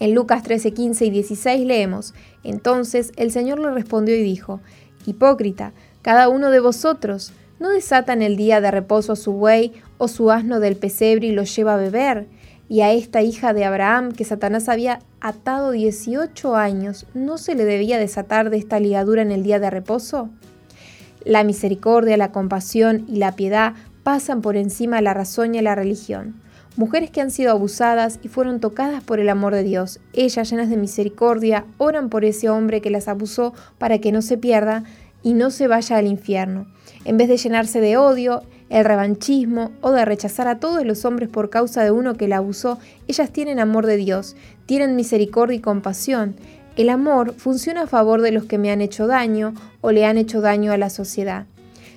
En 0.00 0.14
Lucas 0.14 0.42
13, 0.42 0.72
15 0.72 1.04
y 1.04 1.10
16 1.10 1.66
leemos, 1.66 2.14
Entonces 2.44 3.12
el 3.16 3.30
Señor 3.30 3.58
le 3.58 3.70
respondió 3.70 4.16
y 4.16 4.22
dijo, 4.22 4.60
Hipócrita, 5.06 5.72
cada 6.02 6.28
uno 6.28 6.50
de 6.50 6.60
vosotros, 6.60 7.32
¿no 7.58 7.70
desatan 7.70 8.22
el 8.22 8.36
día 8.36 8.60
de 8.60 8.70
reposo 8.70 9.12
a 9.12 9.16
su 9.16 9.32
buey 9.32 9.72
o 9.98 10.08
su 10.08 10.30
asno 10.30 10.60
del 10.60 10.76
pesebre 10.76 11.28
y 11.28 11.32
lo 11.32 11.44
lleva 11.44 11.74
a 11.74 11.78
beber? 11.78 12.26
Y 12.68 12.82
a 12.82 12.92
esta 12.92 13.22
hija 13.22 13.52
de 13.52 13.64
Abraham, 13.64 14.12
que 14.12 14.24
Satanás 14.24 14.68
había 14.68 15.00
atado 15.20 15.72
18 15.72 16.56
años, 16.56 17.06
¿no 17.14 17.36
se 17.36 17.54
le 17.54 17.64
debía 17.64 17.98
desatar 17.98 18.48
de 18.50 18.58
esta 18.58 18.78
ligadura 18.78 19.22
en 19.22 19.32
el 19.32 19.42
día 19.42 19.58
de 19.58 19.70
reposo? 19.70 20.30
La 21.24 21.44
misericordia, 21.44 22.16
la 22.16 22.32
compasión 22.32 23.04
y 23.08 23.16
la 23.16 23.32
piedad 23.32 23.74
pasan 24.04 24.40
por 24.40 24.56
encima 24.56 24.96
de 24.96 25.02
la 25.02 25.14
razón 25.14 25.54
y 25.54 25.60
la 25.60 25.74
religión 25.74 26.40
mujeres 26.76 27.10
que 27.10 27.20
han 27.20 27.30
sido 27.30 27.50
abusadas 27.50 28.18
y 28.22 28.28
fueron 28.28 28.60
tocadas 28.60 29.02
por 29.02 29.20
el 29.20 29.28
amor 29.28 29.54
de 29.54 29.62
Dios. 29.62 30.00
Ellas, 30.12 30.50
llenas 30.50 30.70
de 30.70 30.76
misericordia, 30.76 31.64
oran 31.78 32.08
por 32.08 32.24
ese 32.24 32.48
hombre 32.48 32.80
que 32.80 32.90
las 32.90 33.08
abusó 33.08 33.54
para 33.78 33.98
que 33.98 34.12
no 34.12 34.22
se 34.22 34.38
pierda 34.38 34.84
y 35.22 35.34
no 35.34 35.50
se 35.50 35.66
vaya 35.66 35.96
al 35.96 36.06
infierno. 36.06 36.66
En 37.04 37.16
vez 37.16 37.28
de 37.28 37.36
llenarse 37.36 37.80
de 37.80 37.96
odio, 37.96 38.42
el 38.68 38.84
revanchismo 38.84 39.72
o 39.80 39.90
de 39.90 40.04
rechazar 40.04 40.46
a 40.46 40.58
todos 40.58 40.84
los 40.86 41.04
hombres 41.04 41.28
por 41.28 41.50
causa 41.50 41.82
de 41.82 41.90
uno 41.90 42.14
que 42.14 42.28
la 42.28 42.36
abusó, 42.36 42.78
ellas 43.08 43.30
tienen 43.30 43.58
amor 43.58 43.86
de 43.86 43.96
Dios, 43.96 44.36
tienen 44.66 44.96
misericordia 44.96 45.56
y 45.56 45.60
compasión. 45.60 46.36
El 46.76 46.88
amor 46.88 47.34
funciona 47.36 47.82
a 47.82 47.86
favor 47.88 48.22
de 48.22 48.30
los 48.30 48.44
que 48.44 48.58
me 48.58 48.70
han 48.70 48.80
hecho 48.80 49.06
daño 49.06 49.54
o 49.80 49.90
le 49.90 50.06
han 50.06 50.18
hecho 50.18 50.40
daño 50.40 50.72
a 50.72 50.78
la 50.78 50.88
sociedad. 50.88 51.46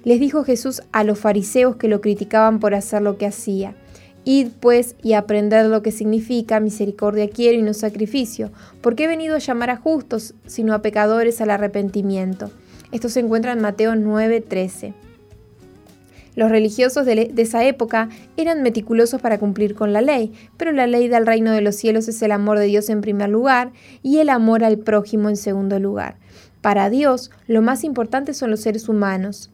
Les 0.03 0.19
dijo 0.19 0.43
Jesús 0.43 0.81
a 0.91 1.03
los 1.03 1.19
fariseos 1.19 1.75
que 1.77 1.87
lo 1.87 2.01
criticaban 2.01 2.59
por 2.59 2.73
hacer 2.73 3.01
lo 3.01 3.17
que 3.17 3.27
hacía. 3.27 3.75
Id 4.25 4.49
pues 4.59 4.95
y 5.03 5.13
aprended 5.13 5.67
lo 5.67 5.81
que 5.81 5.91
significa 5.91 6.59
misericordia 6.59 7.29
quiero 7.29 7.59
y 7.59 7.61
no 7.61 7.73
sacrificio, 7.73 8.51
porque 8.81 9.03
he 9.03 9.07
venido 9.07 9.35
a 9.35 9.39
llamar 9.39 9.69
a 9.69 9.77
justos, 9.77 10.33
sino 10.45 10.73
a 10.73 10.81
pecadores 10.81 11.41
al 11.41 11.49
arrepentimiento. 11.49 12.51
Esto 12.91 13.09
se 13.09 13.19
encuentra 13.19 13.51
en 13.51 13.61
Mateo 13.61 13.93
9:13. 13.95 14.93
Los 16.35 16.49
religiosos 16.49 17.05
de, 17.05 17.29
de, 17.31 17.41
esa 17.41 17.63
época 17.63 18.09
eran 18.37 18.63
meticulosos 18.63 19.21
para 19.21 19.37
cumplir 19.37 19.75
con 19.75 19.93
la 19.93 20.01
ley, 20.01 20.33
pero 20.57 20.71
la 20.71 20.87
ley 20.87 21.07
del 21.07 21.27
reino 21.27 21.51
de 21.51 21.61
los 21.61 21.75
cielos 21.75 22.07
es 22.07 22.21
el 22.23 22.31
amor 22.31 22.57
de 22.57 22.65
Dios 22.65 22.89
en 22.89 23.01
primer 23.01 23.29
lugar 23.29 23.71
y 24.01 24.17
el 24.17 24.29
amor 24.29 24.63
al 24.63 24.79
prójimo 24.79 25.29
en 25.29 25.37
segundo 25.37 25.79
lugar. 25.79 26.17
Para 26.61 26.89
Dios, 26.89 27.29
lo 27.45 27.61
más 27.61 27.83
importante 27.83 28.33
son 28.33 28.49
los 28.49 28.61
seres 28.61 28.87
humanos. 28.87 29.51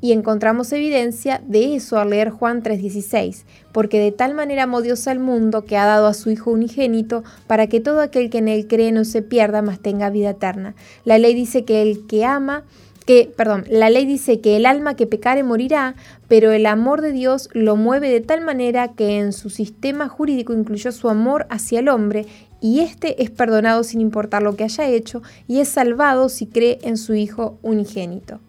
Y 0.00 0.12
encontramos 0.12 0.72
evidencia 0.72 1.42
de 1.46 1.74
eso 1.74 1.98
al 1.98 2.10
leer 2.10 2.30
Juan 2.30 2.62
3:16, 2.62 3.44
porque 3.72 4.00
de 4.00 4.12
tal 4.12 4.34
manera 4.34 4.62
amó 4.62 4.80
Dios 4.80 5.06
al 5.08 5.18
mundo 5.18 5.64
que 5.64 5.76
ha 5.76 5.84
dado 5.84 6.06
a 6.06 6.14
su 6.14 6.30
Hijo 6.30 6.50
unigénito 6.50 7.22
para 7.46 7.66
que 7.66 7.80
todo 7.80 8.00
aquel 8.00 8.30
que 8.30 8.38
en 8.38 8.48
él 8.48 8.66
cree 8.66 8.92
no 8.92 9.04
se 9.04 9.22
pierda, 9.22 9.60
mas 9.62 9.80
tenga 9.80 10.10
vida 10.10 10.30
eterna. 10.30 10.74
La 11.04 11.18
ley 11.18 11.34
dice 11.34 11.64
que 11.64 11.82
el 11.82 12.06
que 12.06 12.24
ama, 12.24 12.64
que, 13.04 13.30
perdón, 13.36 13.64
la 13.68 13.90
ley 13.90 14.06
dice 14.06 14.40
que 14.40 14.56
el 14.56 14.66
alma 14.66 14.94
que 14.94 15.06
pecare 15.06 15.42
morirá, 15.42 15.96
pero 16.28 16.52
el 16.52 16.64
amor 16.66 17.02
de 17.02 17.12
Dios 17.12 17.48
lo 17.52 17.76
mueve 17.76 18.08
de 18.08 18.20
tal 18.20 18.40
manera 18.40 18.92
que 18.92 19.18
en 19.18 19.32
su 19.32 19.50
sistema 19.50 20.08
jurídico 20.08 20.52
incluyó 20.52 20.92
su 20.92 21.08
amor 21.08 21.46
hacia 21.50 21.80
el 21.80 21.88
hombre 21.88 22.26
y 22.60 22.80
éste 22.80 23.22
es 23.22 23.30
perdonado 23.30 23.84
sin 23.84 24.00
importar 24.00 24.42
lo 24.42 24.54
que 24.56 24.64
haya 24.64 24.86
hecho 24.88 25.22
y 25.48 25.60
es 25.60 25.68
salvado 25.68 26.28
si 26.28 26.46
cree 26.46 26.78
en 26.82 26.96
su 26.96 27.14
Hijo 27.14 27.58
unigénito. 27.62 28.40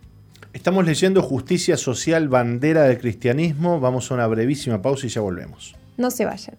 Estamos 0.53 0.85
leyendo 0.85 1.21
Justicia 1.21 1.77
Social, 1.77 2.27
bandera 2.27 2.83
del 2.83 2.97
cristianismo. 2.97 3.79
Vamos 3.79 4.11
a 4.11 4.15
una 4.15 4.27
brevísima 4.27 4.81
pausa 4.81 5.07
y 5.07 5.09
ya 5.09 5.21
volvemos. 5.21 5.75
No 5.97 6.11
se 6.11 6.25
vayan. 6.25 6.57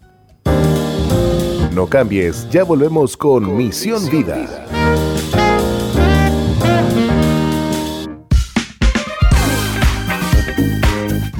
No 1.73 1.87
cambies, 1.87 2.49
ya 2.49 2.63
volvemos 2.63 3.15
con, 3.15 3.55
Misión, 3.55 4.09
Vida. 4.09 5.12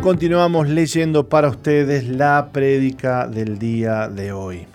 continuamos 0.00 0.68
leyendo 0.68 1.28
para 1.28 1.48
ustedes 1.48 2.08
la 2.08 2.50
prédica 2.52 3.28
del 3.28 3.58
día 3.58 4.08
de 4.08 4.32
hoy. 4.32 4.66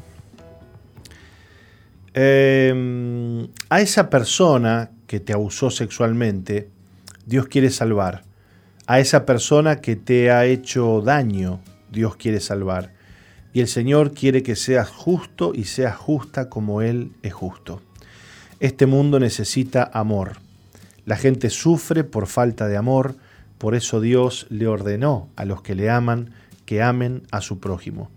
Em, 2.13 3.47
a 3.69 3.81
esa 3.81 4.09
persona 4.09 4.91
que 5.07 5.19
te 5.19 5.33
abusó 5.33 5.71
sexualmente, 5.71 6.69
Dios 7.25 7.47
quiere 7.47 7.69
salvar. 7.69 8.23
A 8.87 8.99
esa 8.99 9.25
persona 9.25 9.81
que 9.81 9.95
te 9.95 10.31
ha 10.31 10.45
hecho 10.45 11.01
daño, 11.01 11.59
Dios 11.91 12.15
quiere 12.15 12.39
salvar. 12.39 12.93
Y 13.53 13.61
el 13.61 13.67
Señor 13.67 14.13
quiere 14.13 14.43
que 14.43 14.55
seas 14.55 14.89
justo 14.89 15.53
y 15.55 15.65
seas 15.65 15.95
justa 15.95 16.49
como 16.49 16.81
Él 16.81 17.11
es 17.23 17.33
justo. 17.33 17.81
Este 18.59 18.85
mundo 18.85 19.19
necesita 19.19 19.89
amor. 19.93 20.37
La 21.05 21.15
gente 21.15 21.49
sufre 21.49 22.03
por 22.03 22.27
falta 22.27 22.67
de 22.67 22.77
amor, 22.77 23.15
por 23.59 23.75
eso 23.75 24.01
Dios 24.01 24.47
le 24.49 24.67
ordenó 24.67 25.29
a 25.35 25.45
los 25.45 25.61
que 25.61 25.75
le 25.75 25.91
aman 25.91 26.31
que 26.65 26.81
amen 26.81 27.23
a 27.29 27.41
su 27.41 27.59
prójimo. 27.59 28.09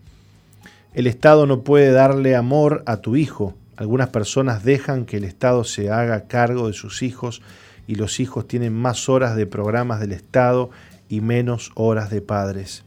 El 0.95 1.07
Estado 1.07 1.47
no 1.47 1.62
puede 1.62 1.90
darle 1.90 2.36
amor 2.36 2.82
a 2.86 2.99
tu 2.99 3.16
hijo. 3.16 3.55
Algunas 3.76 4.11
personas 4.11 4.62
dejan 4.62 5.05
que 5.05 5.16
el 5.16 5.24
Estado 5.24 5.64
se 5.64 5.90
haga 5.90 6.28
cargo 6.28 6.68
de 6.68 6.74
sus 6.74 7.03
hijos 7.03 7.43
y 7.86 7.97
los 7.97 8.20
hijos 8.20 8.47
tienen 8.47 8.72
más 8.74 9.09
horas 9.09 9.36
de 9.36 9.47
programas 9.47 10.01
del 10.01 10.12
Estado 10.12 10.70
y 11.09 11.20
menos 11.20 11.72
horas 11.74 12.11
de 12.11 12.20
padres. 12.20 12.84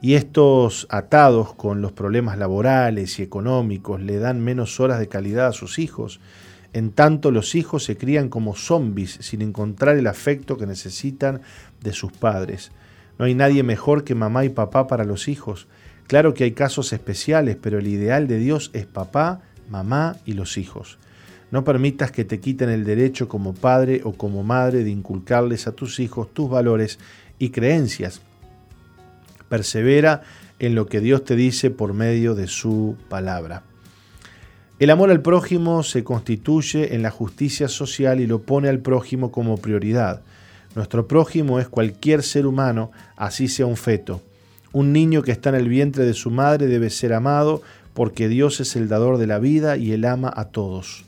Y 0.00 0.14
estos 0.14 0.86
atados 0.90 1.54
con 1.54 1.82
los 1.82 1.92
problemas 1.92 2.38
laborales 2.38 3.18
y 3.18 3.22
económicos 3.22 4.00
le 4.00 4.18
dan 4.18 4.40
menos 4.40 4.80
horas 4.80 4.98
de 4.98 5.08
calidad 5.08 5.48
a 5.48 5.52
sus 5.52 5.78
hijos. 5.78 6.20
En 6.72 6.92
tanto 6.92 7.30
los 7.30 7.54
hijos 7.54 7.84
se 7.84 7.96
crían 7.96 8.28
como 8.28 8.54
zombies 8.54 9.18
sin 9.20 9.42
encontrar 9.42 9.96
el 9.96 10.06
afecto 10.06 10.56
que 10.56 10.66
necesitan 10.66 11.40
de 11.82 11.92
sus 11.92 12.12
padres. 12.12 12.72
No 13.18 13.24
hay 13.24 13.34
nadie 13.34 13.62
mejor 13.62 14.04
que 14.04 14.14
mamá 14.14 14.44
y 14.44 14.50
papá 14.50 14.86
para 14.86 15.04
los 15.04 15.28
hijos. 15.28 15.66
Claro 16.06 16.34
que 16.34 16.44
hay 16.44 16.52
casos 16.52 16.92
especiales, 16.92 17.56
pero 17.60 17.78
el 17.78 17.86
ideal 17.86 18.28
de 18.28 18.38
Dios 18.38 18.70
es 18.74 18.86
papá, 18.86 19.40
mamá 19.68 20.16
y 20.24 20.34
los 20.34 20.58
hijos. 20.58 20.98
No 21.50 21.64
permitas 21.64 22.12
que 22.12 22.24
te 22.24 22.40
quiten 22.40 22.68
el 22.68 22.84
derecho 22.84 23.28
como 23.28 23.54
padre 23.54 24.02
o 24.04 24.12
como 24.12 24.42
madre 24.42 24.84
de 24.84 24.90
inculcarles 24.90 25.66
a 25.66 25.72
tus 25.72 25.98
hijos 25.98 26.32
tus 26.32 26.50
valores 26.50 26.98
y 27.38 27.50
creencias 27.50 28.20
persevera 29.48 30.22
en 30.58 30.74
lo 30.74 30.86
que 30.86 31.00
Dios 31.00 31.24
te 31.24 31.36
dice 31.36 31.70
por 31.70 31.94
medio 31.94 32.34
de 32.34 32.46
su 32.46 32.96
palabra. 33.08 33.62
El 34.78 34.90
amor 34.90 35.10
al 35.10 35.22
prójimo 35.22 35.82
se 35.82 36.04
constituye 36.04 36.94
en 36.94 37.02
la 37.02 37.10
justicia 37.10 37.66
social 37.66 38.20
y 38.20 38.28
lo 38.28 38.42
pone 38.42 38.68
al 38.68 38.78
prójimo 38.78 39.32
como 39.32 39.56
prioridad. 39.56 40.20
Nuestro 40.76 41.08
prójimo 41.08 41.58
es 41.58 41.68
cualquier 41.68 42.22
ser 42.22 42.46
humano, 42.46 42.92
así 43.16 43.48
sea 43.48 43.66
un 43.66 43.76
feto. 43.76 44.22
Un 44.72 44.92
niño 44.92 45.22
que 45.22 45.32
está 45.32 45.48
en 45.48 45.56
el 45.56 45.68
vientre 45.68 46.04
de 46.04 46.14
su 46.14 46.30
madre 46.30 46.68
debe 46.68 46.90
ser 46.90 47.12
amado 47.12 47.60
porque 47.92 48.28
Dios 48.28 48.60
es 48.60 48.76
el 48.76 48.88
dador 48.88 49.18
de 49.18 49.26
la 49.26 49.40
vida 49.40 49.76
y 49.76 49.90
Él 49.90 50.04
ama 50.04 50.32
a 50.32 50.44
todos. 50.44 51.06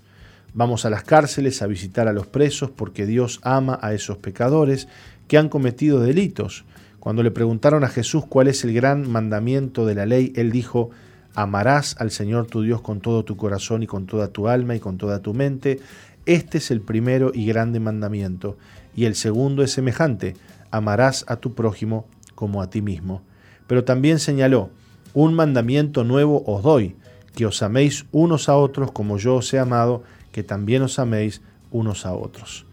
Vamos 0.52 0.84
a 0.84 0.90
las 0.90 1.04
cárceles 1.04 1.62
a 1.62 1.68
visitar 1.68 2.08
a 2.08 2.12
los 2.12 2.26
presos 2.26 2.70
porque 2.70 3.06
Dios 3.06 3.38
ama 3.44 3.78
a 3.82 3.94
esos 3.94 4.18
pecadores 4.18 4.88
que 5.28 5.38
han 5.38 5.48
cometido 5.48 6.00
delitos. 6.00 6.64
Cuando 6.98 7.22
le 7.22 7.30
preguntaron 7.30 7.84
a 7.84 7.88
Jesús 7.88 8.24
cuál 8.28 8.48
es 8.48 8.64
el 8.64 8.74
gran 8.74 9.08
mandamiento 9.08 9.86
de 9.86 9.94
la 9.94 10.06
ley, 10.06 10.32
él 10.34 10.50
dijo, 10.50 10.90
amarás 11.34 11.96
al 11.98 12.10
Señor 12.10 12.46
tu 12.46 12.62
Dios 12.62 12.80
con 12.80 13.00
todo 13.00 13.24
tu 13.24 13.36
corazón 13.36 13.82
y 13.82 13.86
con 13.86 14.06
toda 14.06 14.28
tu 14.28 14.48
alma 14.48 14.74
y 14.74 14.80
con 14.80 14.98
toda 14.98 15.20
tu 15.20 15.34
mente. 15.34 15.80
Este 16.26 16.58
es 16.58 16.70
el 16.70 16.80
primero 16.80 17.32
y 17.34 17.46
grande 17.46 17.80
mandamiento. 17.80 18.56
Y 18.94 19.04
el 19.04 19.14
segundo 19.14 19.62
es 19.62 19.72
semejante, 19.72 20.34
amarás 20.70 21.24
a 21.28 21.36
tu 21.36 21.54
prójimo 21.54 22.06
como 22.34 22.62
a 22.62 22.70
ti 22.70 22.82
mismo. 22.82 23.22
Pero 23.66 23.84
también 23.84 24.18
señaló, 24.18 24.70
un 25.14 25.34
mandamiento 25.34 26.04
nuevo 26.04 26.42
os 26.46 26.62
doy, 26.62 26.96
que 27.34 27.46
os 27.46 27.62
améis 27.62 28.06
unos 28.12 28.48
a 28.48 28.56
otros 28.56 28.92
como 28.92 29.18
yo 29.18 29.36
os 29.36 29.52
he 29.54 29.58
amado, 29.58 30.02
que 30.32 30.42
también 30.42 30.82
os 30.82 30.98
améis 30.98 31.42
unos 31.70 32.06
a 32.06 32.12
otros. 32.12 32.66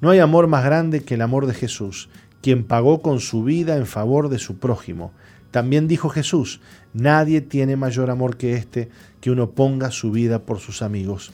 No 0.00 0.10
hay 0.10 0.18
amor 0.18 0.46
más 0.46 0.64
grande 0.64 1.02
que 1.02 1.14
el 1.14 1.22
amor 1.22 1.46
de 1.46 1.54
Jesús, 1.54 2.08
quien 2.42 2.64
pagó 2.64 3.02
con 3.02 3.20
su 3.20 3.44
vida 3.44 3.76
en 3.76 3.86
favor 3.86 4.28
de 4.28 4.38
su 4.38 4.58
prójimo. 4.58 5.12
También 5.50 5.88
dijo 5.88 6.08
Jesús, 6.08 6.60
nadie 6.94 7.40
tiene 7.40 7.76
mayor 7.76 8.10
amor 8.10 8.36
que 8.36 8.54
este, 8.54 8.88
que 9.20 9.30
uno 9.30 9.50
ponga 9.50 9.90
su 9.90 10.10
vida 10.10 10.42
por 10.42 10.60
sus 10.60 10.82
amigos. 10.82 11.32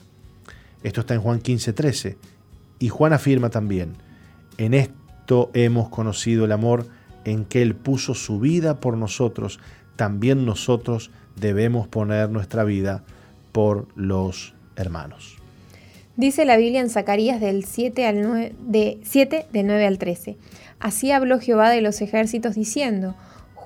Esto 0.82 1.00
está 1.00 1.14
en 1.14 1.20
Juan 1.20 1.40
15, 1.40 1.72
13. 1.72 2.16
Y 2.78 2.88
Juan 2.88 3.12
afirma 3.12 3.50
también, 3.50 3.94
en 4.58 4.74
esto 4.74 5.50
hemos 5.54 5.88
conocido 5.88 6.44
el 6.44 6.52
amor 6.52 6.86
en 7.24 7.44
que 7.44 7.62
Él 7.62 7.74
puso 7.74 8.14
su 8.14 8.38
vida 8.38 8.80
por 8.80 8.96
nosotros, 8.96 9.58
también 9.96 10.44
nosotros 10.44 11.10
debemos 11.36 11.88
poner 11.88 12.30
nuestra 12.30 12.64
vida 12.64 13.02
por 13.52 13.88
los 13.96 14.54
hermanos. 14.76 15.36
Dice 16.16 16.46
la 16.46 16.56
Biblia 16.56 16.80
en 16.80 16.88
Zacarías 16.88 17.40
del 17.40 17.64
7, 17.64 18.06
al 18.06 18.22
9, 18.22 18.54
de 18.60 18.98
7 19.02 19.46
del 19.52 19.66
9 19.66 19.86
al 19.86 19.98
13. 19.98 20.36
Así 20.80 21.10
habló 21.10 21.40
Jehová 21.40 21.70
de 21.70 21.82
los 21.82 22.00
ejércitos 22.00 22.54
diciendo, 22.54 23.16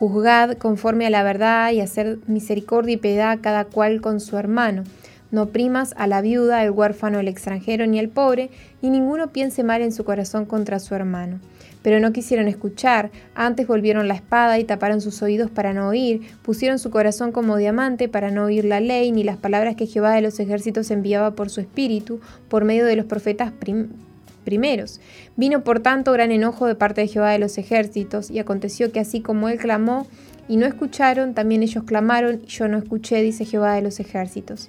Juzgad 0.01 0.57
conforme 0.57 1.07
a 1.07 1.11
la 1.11 1.23
verdad 1.23 1.73
y 1.73 1.81
hacer 1.81 2.21
misericordia 2.27 2.95
y 2.95 2.97
piedad 2.97 3.39
cada 3.43 3.67
cual 3.67 4.01
con 4.01 4.19
su 4.19 4.39
hermano. 4.39 4.85
No 5.31 5.51
primas 5.51 5.93
a 5.99 6.07
la 6.07 6.23
viuda, 6.23 6.65
el 6.65 6.71
huérfano, 6.71 7.21
el 7.21 7.29
extranjero 7.29 7.87
ni 7.87 7.99
el 7.99 8.09
pobre, 8.09 8.49
y 8.81 8.89
ninguno 8.89 9.31
piense 9.31 9.63
mal 9.63 9.83
en 9.83 9.93
su 9.93 10.05
corazón 10.05 10.47
contra 10.47 10.81
su 10.81 10.95
hermano. 10.95 11.39
Pero 11.83 12.01
no 12.01 12.13
quisieron 12.13 12.49
escuchar, 12.49 13.11
antes 13.35 13.67
volvieron 13.67 14.09
la 14.09 14.15
espada 14.15 14.59
y 14.59 14.65
taparon 14.65 15.03
sus 15.03 15.21
oídos 15.21 15.51
para 15.51 15.75
no 15.75 15.89
oír, 15.89 16.23
pusieron 16.43 16.79
su 16.79 16.91
corazón 16.91 17.31
como 17.31 17.59
diamante 17.59 18.09
para 18.09 18.31
no 18.31 18.45
oír 18.45 18.65
la 18.65 18.81
ley 18.81 19.13
ni 19.13 19.23
las 19.23 19.37
palabras 19.37 19.77
que 19.77 19.87
Jehová 19.87 20.15
de 20.15 20.23
los 20.23 20.41
ejércitos 20.41 20.91
enviaba 20.91 21.33
por 21.33 21.51
su 21.51 21.61
espíritu, 21.61 22.21
por 22.49 22.65
medio 22.65 22.87
de 22.87 22.97
los 22.97 23.05
profetas 23.05 23.53
primeros. 24.51 25.01
Vino 25.37 25.63
por 25.63 25.79
tanto 25.79 26.11
gran 26.11 26.33
enojo 26.33 26.67
de 26.67 26.75
parte 26.75 27.03
de 27.03 27.07
Jehová 27.07 27.31
de 27.31 27.39
los 27.39 27.57
ejércitos, 27.57 28.33
y 28.33 28.41
aconteció 28.41 28.91
que 28.91 28.99
así 28.99 29.21
como 29.21 29.49
él 29.49 29.59
clamó 29.59 30.09
y 30.49 30.57
no 30.57 30.67
escucharon, 30.67 31.35
también 31.35 31.63
ellos 31.63 31.85
clamaron 31.85 32.41
y 32.45 32.47
yo 32.49 32.67
no 32.67 32.79
escuché, 32.79 33.23
dice 33.23 33.45
Jehová 33.45 33.75
de 33.75 33.83
los 33.83 34.01
ejércitos. 34.01 34.69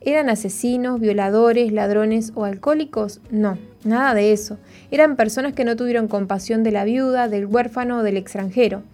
¿Eran 0.00 0.30
asesinos, 0.30 1.00
violadores, 1.00 1.72
ladrones 1.72 2.30
o 2.36 2.44
alcohólicos? 2.44 3.20
No, 3.32 3.58
nada 3.82 4.14
de 4.14 4.32
eso. 4.32 4.56
Eran 4.92 5.16
personas 5.16 5.54
que 5.54 5.64
no 5.64 5.74
tuvieron 5.74 6.06
compasión 6.06 6.62
de 6.62 6.70
la 6.70 6.84
viuda, 6.84 7.26
del 7.26 7.46
huérfano 7.46 7.98
o 7.98 8.02
del 8.04 8.16
extranjero. 8.16 8.84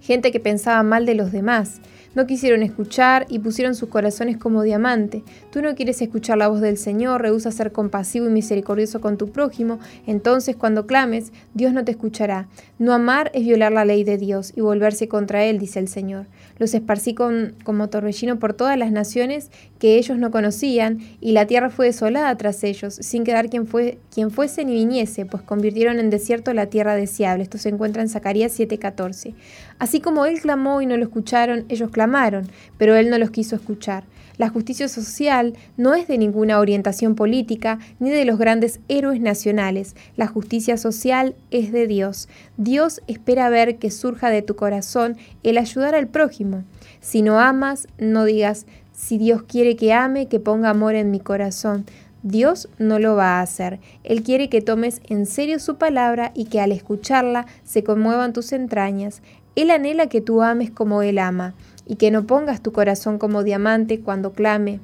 Gente 0.00 0.32
que 0.32 0.40
pensaba 0.40 0.82
mal 0.82 1.04
de 1.04 1.14
los 1.14 1.30
demás, 1.30 1.82
no 2.14 2.26
quisieron 2.26 2.62
escuchar 2.62 3.26
y 3.28 3.38
pusieron 3.38 3.74
sus 3.74 3.88
corazones 3.88 4.36
como 4.36 4.62
diamante. 4.62 5.22
Tú 5.52 5.62
no 5.62 5.74
quieres 5.74 6.00
escuchar 6.02 6.38
la 6.38 6.48
voz 6.48 6.60
del 6.60 6.76
Señor, 6.76 7.22
rehúsa 7.22 7.50
ser 7.52 7.72
compasivo 7.72 8.26
y 8.26 8.30
misericordioso 8.30 9.00
con 9.00 9.16
tu 9.16 9.30
prójimo. 9.30 9.78
Entonces, 10.06 10.56
cuando 10.56 10.86
clames, 10.86 11.32
Dios 11.54 11.72
no 11.72 11.84
te 11.84 11.92
escuchará. 11.92 12.48
No 12.80 12.94
amar 12.94 13.30
es 13.34 13.44
violar 13.44 13.72
la 13.72 13.84
ley 13.84 14.04
de 14.04 14.16
Dios 14.16 14.54
y 14.56 14.62
volverse 14.62 15.06
contra 15.06 15.44
Él, 15.44 15.58
dice 15.58 15.78
el 15.78 15.86
Señor. 15.86 16.24
Los 16.56 16.72
esparcí 16.72 17.14
como 17.14 17.90
torbellino 17.90 18.38
por 18.38 18.54
todas 18.54 18.78
las 18.78 18.90
naciones 18.90 19.50
que 19.78 19.98
ellos 19.98 20.16
no 20.16 20.30
conocían, 20.30 20.98
y 21.20 21.32
la 21.32 21.46
tierra 21.46 21.68
fue 21.68 21.84
desolada 21.84 22.34
tras 22.38 22.64
ellos, 22.64 22.94
sin 22.94 23.24
quedar 23.24 23.50
quien, 23.50 23.66
fue, 23.66 23.98
quien 24.10 24.30
fuese 24.30 24.64
ni 24.64 24.72
viniese, 24.72 25.26
pues 25.26 25.42
convirtieron 25.42 25.98
en 25.98 26.08
desierto 26.08 26.54
la 26.54 26.70
tierra 26.70 26.96
deseable. 26.96 27.42
Esto 27.42 27.58
se 27.58 27.68
encuentra 27.68 28.00
en 28.00 28.08
Zacarías 28.08 28.58
7:14. 28.58 29.34
Así 29.78 30.00
como 30.00 30.24
él 30.24 30.40
clamó 30.40 30.80
y 30.80 30.86
no 30.86 30.96
lo 30.96 31.04
escucharon, 31.04 31.66
ellos 31.68 31.90
clamaron, 31.90 32.48
pero 32.78 32.96
él 32.96 33.10
no 33.10 33.18
los 33.18 33.30
quiso 33.30 33.56
escuchar. 33.56 34.04
La 34.40 34.48
justicia 34.48 34.88
social 34.88 35.52
no 35.76 35.92
es 35.92 36.08
de 36.08 36.16
ninguna 36.16 36.60
orientación 36.60 37.14
política 37.14 37.78
ni 37.98 38.08
de 38.08 38.24
los 38.24 38.38
grandes 38.38 38.80
héroes 38.88 39.20
nacionales. 39.20 39.94
La 40.16 40.28
justicia 40.28 40.78
social 40.78 41.34
es 41.50 41.72
de 41.72 41.86
Dios. 41.86 42.26
Dios 42.56 43.02
espera 43.06 43.50
ver 43.50 43.76
que 43.76 43.90
surja 43.90 44.30
de 44.30 44.40
tu 44.40 44.56
corazón 44.56 45.18
el 45.42 45.58
ayudar 45.58 45.94
al 45.94 46.08
prójimo. 46.08 46.64
Si 47.00 47.20
no 47.20 47.38
amas, 47.38 47.86
no 47.98 48.24
digas, 48.24 48.64
si 48.94 49.18
Dios 49.18 49.42
quiere 49.42 49.76
que 49.76 49.92
ame, 49.92 50.26
que 50.26 50.40
ponga 50.40 50.70
amor 50.70 50.94
en 50.94 51.10
mi 51.10 51.20
corazón. 51.20 51.84
Dios 52.22 52.70
no 52.78 52.98
lo 52.98 53.16
va 53.16 53.40
a 53.40 53.42
hacer. 53.42 53.78
Él 54.04 54.22
quiere 54.22 54.48
que 54.48 54.62
tomes 54.62 55.02
en 55.10 55.26
serio 55.26 55.58
su 55.58 55.76
palabra 55.76 56.32
y 56.34 56.46
que 56.46 56.62
al 56.62 56.72
escucharla 56.72 57.44
se 57.64 57.84
conmuevan 57.84 58.32
tus 58.32 58.54
entrañas. 58.54 59.20
Él 59.54 59.70
anhela 59.70 60.06
que 60.06 60.22
tú 60.22 60.40
ames 60.40 60.70
como 60.70 61.02
Él 61.02 61.18
ama 61.18 61.52
y 61.90 61.96
que 61.96 62.12
no 62.12 62.24
pongas 62.24 62.62
tu 62.62 62.70
corazón 62.70 63.18
como 63.18 63.42
diamante 63.42 63.98
cuando 63.98 64.32
clame, 64.32 64.78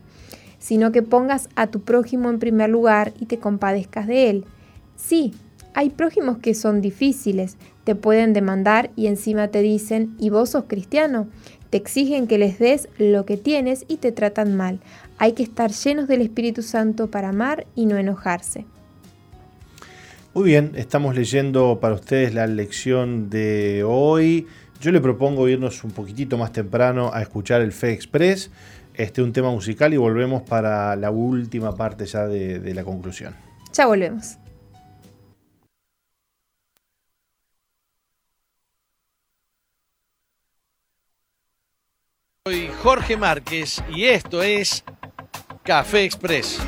sino 0.59 0.90
que 0.90 1.02
pongas 1.02 1.48
a 1.54 1.68
tu 1.68 1.82
prójimo 1.82 2.30
en 2.30 2.40
primer 2.40 2.68
lugar 2.68 3.12
y 3.20 3.26
te 3.26 3.38
compadezcas 3.38 4.09
de 4.09 4.28
él. 4.28 4.44
Sí, 4.96 5.32
hay 5.72 5.90
prójimos 5.90 6.38
que 6.38 6.52
son 6.52 6.80
difíciles, 6.80 7.59
te 7.84 7.94
pueden 7.94 8.32
demandar 8.32 8.90
y 8.96 9.07
encima 9.07 9.46
te 9.48 9.62
dicen, 9.62 10.16
¿y 10.18 10.30
vos 10.30 10.50
sos 10.50 10.64
cristiano? 10.66 11.28
Te 11.70 11.76
exigen 11.76 12.26
que 12.26 12.38
les 12.38 12.59
des 12.59 12.88
lo 12.98 13.24
que 13.24 13.36
tienes 13.36 13.84
y 13.86 13.98
te 13.98 14.11
tratan 14.11 14.57
mal. 14.57 14.80
Hay 15.16 15.34
que 15.34 15.44
estar 15.44 15.70
llenos 15.70 16.09
del 16.09 16.22
Espíritu 16.22 16.62
Santo 16.62 17.09
para 17.09 17.28
amar 17.28 17.68
y 17.76 17.86
no 17.86 17.98
enojarse. 17.98 18.66
Muy 20.34 20.44
bien, 20.44 20.72
estamos 20.74 21.14
leyendo 21.14 21.78
para 21.80 21.94
ustedes 21.94 22.34
la 22.34 22.48
lección 22.48 23.30
de 23.30 23.84
hoy. 23.86 24.48
Yo 24.81 24.93
le 24.93 25.01
propongo 25.01 25.49
irnos 25.49 25.83
un 25.85 25.91
poquitito 25.91 26.37
más 26.39 26.53
temprano 26.53 27.11
a 27.12 27.22
escuchar 27.22 27.61
el 27.61 27.72
Fe 27.72 27.93
Express, 27.93 28.51
este 28.95 29.22
un 29.22 29.33
tema 29.33 29.51
musical 29.51 29.93
y 29.93 29.97
volvemos 29.97 30.43
para 30.43 30.95
la 30.97 31.11
última 31.11 31.74
parte 31.74 32.07
ya 32.07 32.27
de, 32.27 32.61
de 32.61 32.74
la 32.74 32.85
conclusión. 32.85 33.35
Ya 33.72 33.87
volvemos. 33.87 34.39
Soy 42.47 42.68
Jorge 42.81 43.16
Márquez 43.16 43.83
y 43.93 44.05
esto 44.05 44.41
es 44.41 44.85
Café 45.64 46.05
Express. 46.05 46.61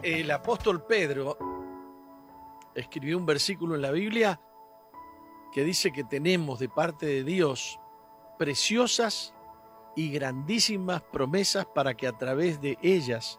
El 0.00 0.30
apóstol 0.30 0.84
Pedro 0.86 1.51
escribió 2.74 3.18
un 3.18 3.26
versículo 3.26 3.74
en 3.74 3.82
la 3.82 3.90
Biblia 3.90 4.40
que 5.52 5.64
dice 5.64 5.92
que 5.92 6.04
tenemos 6.04 6.58
de 6.58 6.68
parte 6.68 7.06
de 7.06 7.24
Dios 7.24 7.78
preciosas 8.38 9.34
y 9.94 10.10
grandísimas 10.10 11.02
promesas 11.02 11.66
para 11.66 11.94
que 11.94 12.06
a 12.06 12.16
través 12.16 12.60
de 12.60 12.78
ellas 12.82 13.38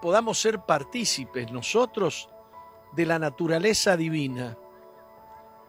podamos 0.00 0.38
ser 0.38 0.60
partícipes 0.60 1.50
nosotros 1.50 2.28
de 2.92 3.06
la 3.06 3.18
naturaleza 3.18 3.96
divina. 3.96 4.56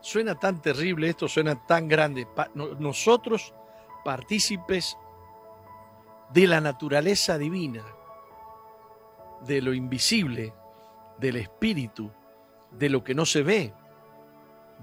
Suena 0.01 0.35
tan 0.35 0.61
terrible 0.61 1.09
esto, 1.09 1.27
suena 1.27 1.65
tan 1.65 1.87
grande. 1.87 2.27
nosotros 2.53 3.53
partícipes 4.03 4.97
de 6.33 6.47
la 6.47 6.61
naturaleza 6.61 7.37
divina, 7.37 7.83
de 9.41 9.61
lo 9.61 9.73
invisible, 9.73 10.53
del 11.17 11.37
espíritu, 11.37 12.11
de 12.77 12.89
lo 12.89 13.03
que 13.03 13.15
no 13.15 13.25
se 13.25 13.43
ve, 13.43 13.73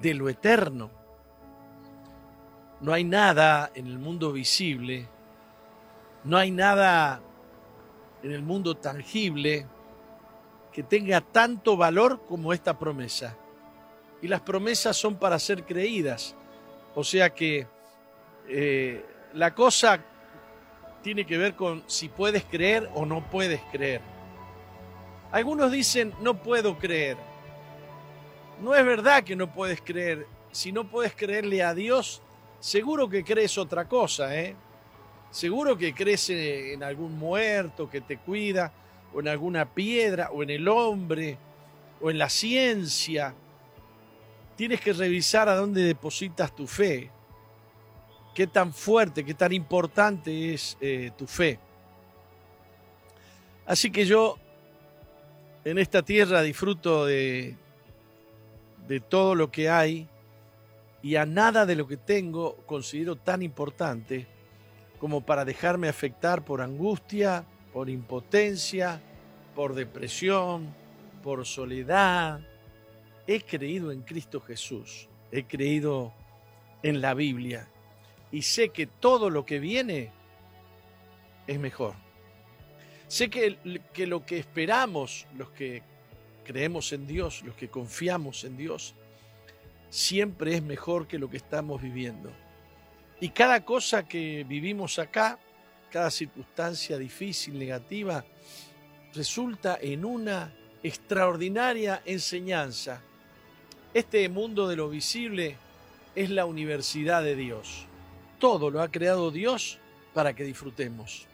de 0.01 0.15
lo 0.15 0.29
eterno. 0.29 0.91
No 2.81 2.93
hay 2.93 3.05
nada 3.05 3.71
en 3.75 3.87
el 3.87 3.99
mundo 3.99 4.33
visible, 4.33 5.09
no 6.25 6.37
hay 6.37 6.51
nada 6.51 7.21
en 8.23 8.33
el 8.33 8.43
mundo 8.43 8.77
tangible 8.77 9.67
que 10.73 10.83
tenga 10.83 11.21
tanto 11.21 11.77
valor 11.77 12.25
como 12.27 12.53
esta 12.53 12.79
promesa. 12.79 13.37
Y 14.21 14.29
las 14.29 14.41
promesas 14.41 14.97
son 14.97 15.17
para 15.17 15.39
ser 15.39 15.65
creídas. 15.65 16.35
O 16.95 17.05
sea 17.05 17.31
que 17.31 17.67
eh, 18.49 19.05
la 19.35 19.55
cosa 19.55 20.01
tiene 21.03 21.27
que 21.27 21.39
ver 21.39 21.55
con 21.55 21.85
si 21.87 22.09
puedes 22.09 22.45
creer 22.45 22.91
o 22.95 23.05
no 23.05 23.29
puedes 23.31 23.61
creer. 23.71 24.01
Algunos 25.31 25.71
dicen, 25.71 26.15
no 26.21 26.43
puedo 26.43 26.79
creer. 26.79 27.17
No 28.61 28.75
es 28.75 28.85
verdad 28.85 29.25
que 29.25 29.37
no 29.37 29.53
puedes 29.53 29.81
creer. 29.81 30.27
Si 30.53 30.73
no 30.73 30.89
puedes 30.89 31.15
creerle 31.15 31.63
a 31.63 31.75
Dios, 31.75 32.23
seguro 32.61 33.09
que 33.09 33.25
crees 33.25 33.59
otra 33.59 33.89
cosa, 33.89 34.37
¿eh? 34.39 34.55
Seguro 35.31 35.77
que 35.77 35.93
crees 35.93 36.31
en 36.31 36.83
algún 36.85 37.19
muerto 37.19 37.91
que 37.91 38.01
te 38.01 38.19
cuida, 38.19 38.73
o 39.13 39.21
en 39.21 39.29
alguna 39.29 39.65
piedra, 39.65 40.31
o 40.31 40.45
en 40.45 40.51
el 40.51 40.69
hombre, 40.69 41.37
o 42.01 42.11
en 42.11 42.19
la 42.19 42.29
ciencia. 42.29 43.35
Tienes 44.57 44.81
que 44.81 44.93
revisar 44.93 45.49
a 45.49 45.57
dónde 45.57 45.83
depositas 45.83 46.55
tu 46.55 46.69
fe. 46.69 47.11
Qué 48.33 48.47
tan 48.47 48.73
fuerte, 48.73 49.25
qué 49.25 49.35
tan 49.35 49.53
importante 49.53 50.55
es 50.55 50.77
eh, 50.81 51.11
tu 51.17 51.27
fe. 51.27 51.59
Así 53.67 53.91
que 53.91 54.05
yo 54.05 54.39
en 55.65 55.79
esta 55.79 56.03
tierra 56.03 56.43
disfruto 56.43 57.07
de, 57.07 57.57
de 58.89 59.01
todo 59.01 59.35
lo 59.35 59.51
que 59.51 59.69
hay 59.69 60.09
y 61.03 61.17
a 61.17 61.27
nada 61.27 61.67
de 61.67 61.77
lo 61.77 61.87
que 61.87 61.97
tengo 61.97 62.57
considero 62.67 63.17
tan 63.17 63.43
importante 63.43 64.27
como 64.99 65.21
para 65.21 65.45
dejarme 65.45 65.89
afectar 65.89 66.45
por 66.45 66.63
angustia, 66.63 67.45
por 67.73 67.91
impotencia, 67.91 69.01
por 69.55 69.75
depresión, 69.75 70.75
por 71.23 71.45
soledad. 71.45 72.41
He 73.27 73.43
creído 73.43 73.93
en 73.93 74.03
Cristo 74.03 74.41
Jesús, 74.41 75.09
he 75.31 75.45
creído 75.45 76.13
en 76.83 77.01
la 77.01 77.15
Biblia 77.15 77.69
y 78.31 78.43
sé 78.43 78.71
que 78.71 78.87
todo 78.87 79.31
lo 79.31 79.45
que 79.45 79.59
viene 79.59 80.11
es 81.47 81.59
mejor. 81.59 81.95
Sé 83.09 83.29
que, 83.31 83.81
que 83.93 84.07
lo 84.07 84.25
que 84.25 84.39
esperamos, 84.39 85.27
los 85.37 85.51
que 85.51 85.83
creemos 86.45 86.93
en 86.93 87.07
Dios, 87.07 87.43
los 87.43 87.57
que 87.57 87.69
confiamos 87.69 88.45
en 88.45 88.57
Dios, 88.57 88.95
siempre 89.91 90.55
es 90.55 90.63
mejor 90.63 91.07
que 91.07 91.19
lo 91.19 91.29
que 91.29 91.39
estamos 91.39 91.83
viviendo. 91.83 92.31
Y 93.21 93.31
cada 93.31 93.65
cosa 93.65 94.07
que 94.07 94.45
vivimos 94.45 94.99
acá, 94.99 95.39
cada 95.91 96.11
circunstancia 96.11 96.99
difícil, 96.99 97.59
negativa, 97.59 98.25
resulta 99.15 99.79
en 99.81 100.05
una 100.05 100.53
extraordinaria 100.83 102.03
enseñanza. 102.05 103.01
Este 103.95 104.29
mundo 104.29 104.69
de 104.69 104.77
lo 104.77 104.89
visible 104.89 105.57
es 106.15 106.31
la 106.31 106.45
universidad 106.45 107.23
de 107.23 107.37
Dios. 107.37 107.87
Todo 108.39 108.71
lo 108.71 108.83
ha 108.83 108.91
creado 108.91 109.31
Dios 109.31 109.79
para 110.13 110.35
que 110.35 110.45
disfrutemos. 110.45 111.27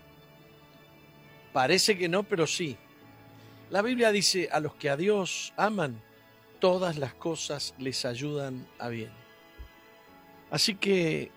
Parece 1.53 1.99
que 1.99 2.09
no, 2.09 2.23
pero 2.23 2.47
sí. 2.47 2.77
La 3.71 3.83
Biblia 3.83 4.11
dice, 4.11 4.49
a 4.51 4.59
los 4.59 4.75
que 4.75 4.91
a 4.91 4.97
Dios 4.97 5.53
aman, 5.57 6.03
todas 6.59 6.99
las 6.99 7.15
cosas 7.15 7.73
les 7.79 8.05
ayudan 8.05 8.67
a 8.81 8.89
bien. 8.89 9.13
Así 10.51 10.75
que 10.75 11.23
eh, 11.23 11.31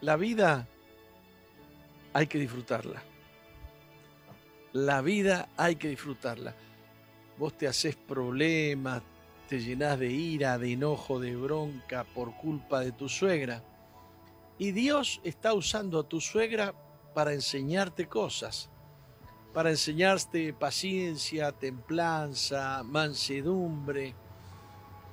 la 0.00 0.16
vida 0.16 0.66
hay 2.14 2.26
que 2.26 2.38
disfrutarla. 2.38 3.02
La 4.72 5.02
vida 5.02 5.50
hay 5.58 5.76
que 5.76 5.88
disfrutarla. 5.88 6.54
Vos 7.36 7.58
te 7.58 7.68
haces 7.68 7.96
problemas, 7.96 9.02
te 9.46 9.60
llenas 9.60 9.98
de 9.98 10.10
ira, 10.10 10.56
de 10.56 10.72
enojo, 10.72 11.20
de 11.20 11.36
bronca 11.36 12.04
por 12.04 12.34
culpa 12.38 12.80
de 12.80 12.92
tu 12.92 13.10
suegra. 13.10 13.62
Y 14.56 14.72
Dios 14.72 15.20
está 15.22 15.52
usando 15.52 16.00
a 16.00 16.08
tu 16.08 16.18
suegra 16.18 16.74
para 17.12 17.34
enseñarte 17.34 18.08
cosas 18.08 18.70
para 19.52 19.70
enseñarte 19.70 20.52
paciencia, 20.52 21.52
templanza, 21.52 22.82
mansedumbre. 22.84 24.14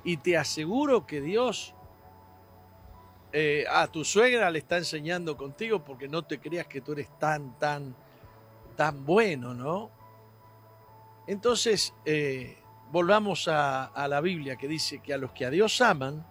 Y 0.04 0.18
te 0.18 0.36
aseguro 0.36 1.06
que 1.06 1.20
Dios 1.20 1.74
eh, 3.32 3.64
a 3.68 3.88
tu 3.88 4.04
suegra 4.04 4.50
le 4.50 4.60
está 4.60 4.78
enseñando 4.78 5.36
contigo 5.36 5.84
porque 5.84 6.08
no 6.08 6.22
te 6.22 6.38
creas 6.38 6.66
que 6.66 6.80
tú 6.80 6.92
eres 6.92 7.08
tan, 7.18 7.58
tan, 7.58 7.94
tan 8.76 9.04
bueno, 9.04 9.52
¿no? 9.52 9.90
Entonces, 11.26 11.92
eh, 12.04 12.56
volvamos 12.92 13.48
a, 13.48 13.86
a 13.86 14.06
la 14.06 14.20
Biblia 14.20 14.56
que 14.56 14.68
dice 14.68 15.00
que 15.00 15.12
a 15.12 15.18
los 15.18 15.32
que 15.32 15.44
a 15.44 15.50
Dios 15.50 15.80
aman, 15.80 16.24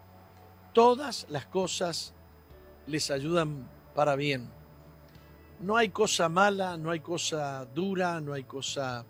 todas 0.73 1.25
las 1.29 1.45
cosas 1.47 2.13
les 2.87 3.11
ayudan 3.11 3.69
para 3.93 4.15
bien 4.15 4.54
no 5.59 5.77
hay 5.77 5.89
cosa 5.89 6.29
mala, 6.29 6.77
no 6.77 6.91
hay 6.91 6.99
cosa 6.99 7.65
dura, 7.65 8.19
no 8.21 8.33
hay 8.33 8.43
cosa 8.43 9.05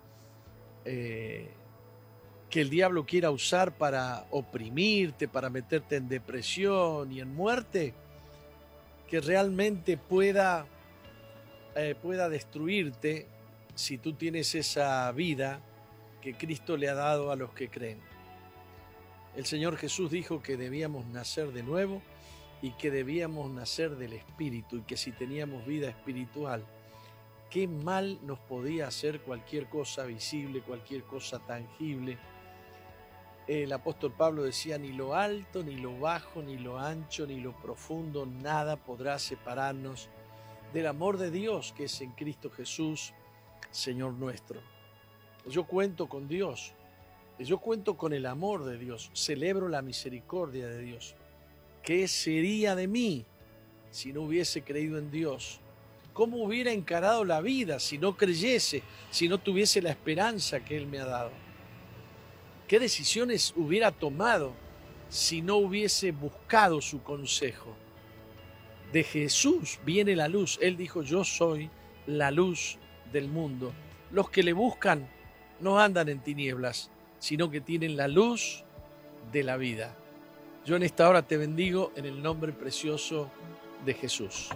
eh, 0.84 1.50
que 2.50 2.62
el 2.62 2.70
diablo 2.70 3.06
quiera 3.06 3.32
usar 3.32 3.78
para 3.78 4.28
oprimirte, 4.32 5.28
para 5.28 5.50
meterte 5.50 5.96
en 5.96 6.08
depresión 6.08 7.12
y 7.12 7.20
en 7.20 7.34
muerte, 7.34 7.94
que 9.08 9.20
realmente 9.20 9.98
pueda, 9.98 10.66
eh, 11.76 11.96
pueda 12.02 12.30
destruirte 12.30 13.28
si 13.74 13.98
tú 13.98 14.14
tienes 14.14 14.56
esa 14.56 15.12
vida 15.12 15.60
que 16.22 16.36
Cristo 16.36 16.78
le 16.78 16.90
ha 16.90 16.96
dado 16.96 17.32
a 17.32 17.36
los 17.36 17.52
que 17.52 17.70
creen. 17.70 18.00
El 19.36 19.46
Señor 19.46 19.76
Jesús 19.78 20.10
dijo 20.12 20.42
que 20.42 20.56
debíamos 20.56 21.06
nacer 21.08 21.52
de 21.52 21.62
nuevo 21.62 22.02
y 22.66 22.72
que 22.72 22.90
debíamos 22.90 23.52
nacer 23.52 23.96
del 23.96 24.14
Espíritu 24.14 24.78
y 24.78 24.82
que 24.82 24.98
si 24.98 25.12
teníamos 25.12 25.68
vida 25.68 25.88
espiritual, 25.88 26.66
qué 27.52 27.68
mal 27.68 28.18
nos 28.24 28.40
podía 28.40 28.88
hacer 28.88 29.22
cualquier 29.22 29.70
cosa 29.70 30.04
visible, 30.06 30.64
cualquier 30.64 31.04
cosa 31.04 31.38
tangible. 31.38 32.18
El 33.46 33.72
apóstol 33.72 34.14
Pablo 34.14 34.42
decía, 34.42 34.80
ni 34.80 34.94
lo 34.94 35.14
alto, 35.14 35.62
ni 35.62 35.76
lo 35.76 36.00
bajo, 36.00 36.42
ni 36.42 36.58
lo 36.58 36.80
ancho, 36.80 37.28
ni 37.28 37.40
lo 37.40 37.56
profundo, 37.56 38.26
nada 38.26 38.78
podrá 38.78 39.20
separarnos 39.20 40.10
del 40.74 40.88
amor 40.88 41.20
de 41.20 41.30
Dios 41.30 41.72
que 41.72 41.84
es 41.84 42.02
en 42.02 42.14
Cristo 42.14 42.50
Jesús, 42.50 43.14
Señor 43.70 44.14
nuestro. 44.14 44.60
Yo 45.48 45.68
cuento 45.68 46.10
con 46.10 46.28
Dios, 46.28 46.74
yo 47.38 47.60
cuento 47.60 47.96
con 47.96 48.12
el 48.12 48.26
amor 48.26 48.66
de 48.66 48.80
Dios, 48.80 49.12
celebro 49.14 49.70
la 49.70 49.84
misericordia 49.84 50.66
de 50.66 50.80
Dios. 50.80 51.16
¿Qué 51.86 52.08
sería 52.08 52.76
de 52.76 52.88
mí 52.88 53.26
si 53.92 54.12
no 54.12 54.24
hubiese 54.24 54.64
creído 54.64 54.98
en 54.98 55.12
Dios? 55.12 55.62
cómo 56.16 56.38
hubiera 56.38 56.72
encarado 56.72 57.26
la 57.26 57.42
vida 57.42 57.78
si 57.78 57.98
no 57.98 58.16
creyese, 58.16 58.84
si 59.12 59.28
no 59.28 59.38
tuviese 59.38 59.82
la 59.82 59.90
esperanza 59.90 60.64
que 60.64 60.78
Él 60.78 60.88
me 60.88 60.98
ha 60.98 61.06
dado. 61.06 61.32
¿Qué 62.70 62.80
decisiones 62.80 63.54
hubiera 63.58 63.92
tomado 63.92 64.54
si 65.10 65.42
no 65.42 65.58
hubiese 65.58 66.14
buscado 66.14 66.80
su 66.80 67.04
consejo? 67.04 67.76
De 68.94 69.04
Jesús 69.04 69.78
viene 69.86 70.16
la 70.16 70.30
luz. 70.30 70.58
Él 70.62 70.78
dijo, 70.78 71.04
yo 71.04 71.26
soy 71.26 71.70
la 72.08 72.32
luz 72.32 72.78
del 73.12 73.28
mundo. 73.28 73.74
Los 74.10 74.30
que 74.30 74.42
le 74.42 74.54
buscan 74.54 75.10
no 75.60 75.82
andan 75.82 76.08
en 76.08 76.22
tinieblas, 76.24 76.92
sino 77.20 77.52
que 77.52 77.60
tienen 77.60 77.98
la 77.98 78.08
luz 78.08 78.64
de 79.34 79.44
la 79.44 79.58
vida. 79.58 79.98
Yo 80.66 80.76
en 80.76 80.82
esta 80.82 81.08
hora 81.08 81.22
te 81.22 81.38
bendigo 81.38 81.92
en 81.96 82.06
el 82.06 82.24
nombre 82.24 82.52
precioso 82.52 83.30
de 83.86 83.94
Jesús. 83.94 84.50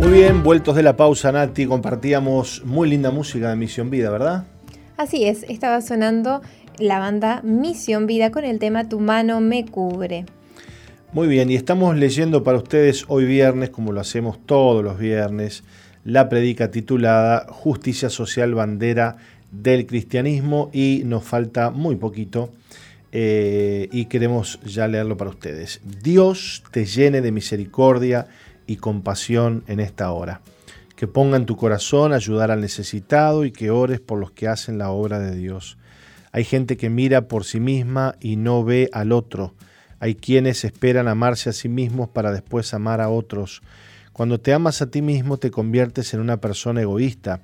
Muy 0.00 0.10
bien, 0.10 0.42
vueltos 0.42 0.74
de 0.74 0.82
la 0.82 0.96
pausa, 0.96 1.30
Nati, 1.30 1.66
compartíamos 1.66 2.64
muy 2.64 2.90
linda 2.90 3.12
música 3.12 3.50
de 3.50 3.56
Misión 3.56 3.88
Vida, 3.88 4.10
¿verdad? 4.10 4.44
Así 4.96 5.26
es, 5.26 5.44
estaba 5.44 5.82
sonando 5.82 6.40
la 6.80 6.98
banda 6.98 7.40
Misión 7.44 8.08
Vida 8.08 8.32
con 8.32 8.44
el 8.44 8.58
tema 8.58 8.88
Tu 8.88 8.98
mano 8.98 9.40
me 9.40 9.64
cubre. 9.64 10.26
Muy 11.12 11.28
bien, 11.28 11.50
y 11.50 11.54
estamos 11.54 11.96
leyendo 11.96 12.42
para 12.42 12.58
ustedes 12.58 13.04
hoy 13.06 13.26
viernes, 13.26 13.70
como 13.70 13.92
lo 13.92 14.00
hacemos 14.00 14.44
todos 14.44 14.82
los 14.82 14.98
viernes, 14.98 15.62
la 16.06 16.28
predica 16.28 16.70
titulada 16.70 17.46
Justicia 17.50 18.08
Social 18.08 18.54
Bandera 18.54 19.16
del 19.50 19.86
Cristianismo 19.86 20.70
y 20.72 21.02
nos 21.04 21.24
falta 21.24 21.70
muy 21.70 21.96
poquito 21.96 22.52
eh, 23.10 23.88
y 23.90 24.04
queremos 24.04 24.60
ya 24.62 24.86
leerlo 24.86 25.16
para 25.16 25.30
ustedes. 25.30 25.80
Dios 25.84 26.62
te 26.70 26.86
llene 26.86 27.22
de 27.22 27.32
misericordia 27.32 28.28
y 28.68 28.76
compasión 28.76 29.64
en 29.66 29.80
esta 29.80 30.12
hora. 30.12 30.42
Que 30.94 31.08
ponga 31.08 31.36
en 31.36 31.44
tu 31.44 31.56
corazón 31.56 32.12
ayudar 32.12 32.52
al 32.52 32.60
necesitado 32.60 33.44
y 33.44 33.50
que 33.50 33.70
ores 33.70 33.98
por 33.98 34.20
los 34.20 34.30
que 34.30 34.46
hacen 34.46 34.78
la 34.78 34.90
obra 34.90 35.18
de 35.18 35.34
Dios. 35.34 35.76
Hay 36.30 36.44
gente 36.44 36.76
que 36.76 36.88
mira 36.88 37.22
por 37.22 37.44
sí 37.44 37.58
misma 37.58 38.14
y 38.20 38.36
no 38.36 38.62
ve 38.62 38.88
al 38.92 39.10
otro. 39.10 39.54
Hay 39.98 40.14
quienes 40.14 40.64
esperan 40.64 41.08
amarse 41.08 41.50
a 41.50 41.52
sí 41.52 41.68
mismos 41.68 42.08
para 42.08 42.30
después 42.30 42.72
amar 42.74 43.00
a 43.00 43.08
otros. 43.08 43.60
Cuando 44.16 44.40
te 44.40 44.54
amas 44.54 44.80
a 44.80 44.90
ti 44.90 45.02
mismo 45.02 45.36
te 45.36 45.50
conviertes 45.50 46.14
en 46.14 46.20
una 46.20 46.38
persona 46.38 46.80
egoísta. 46.80 47.42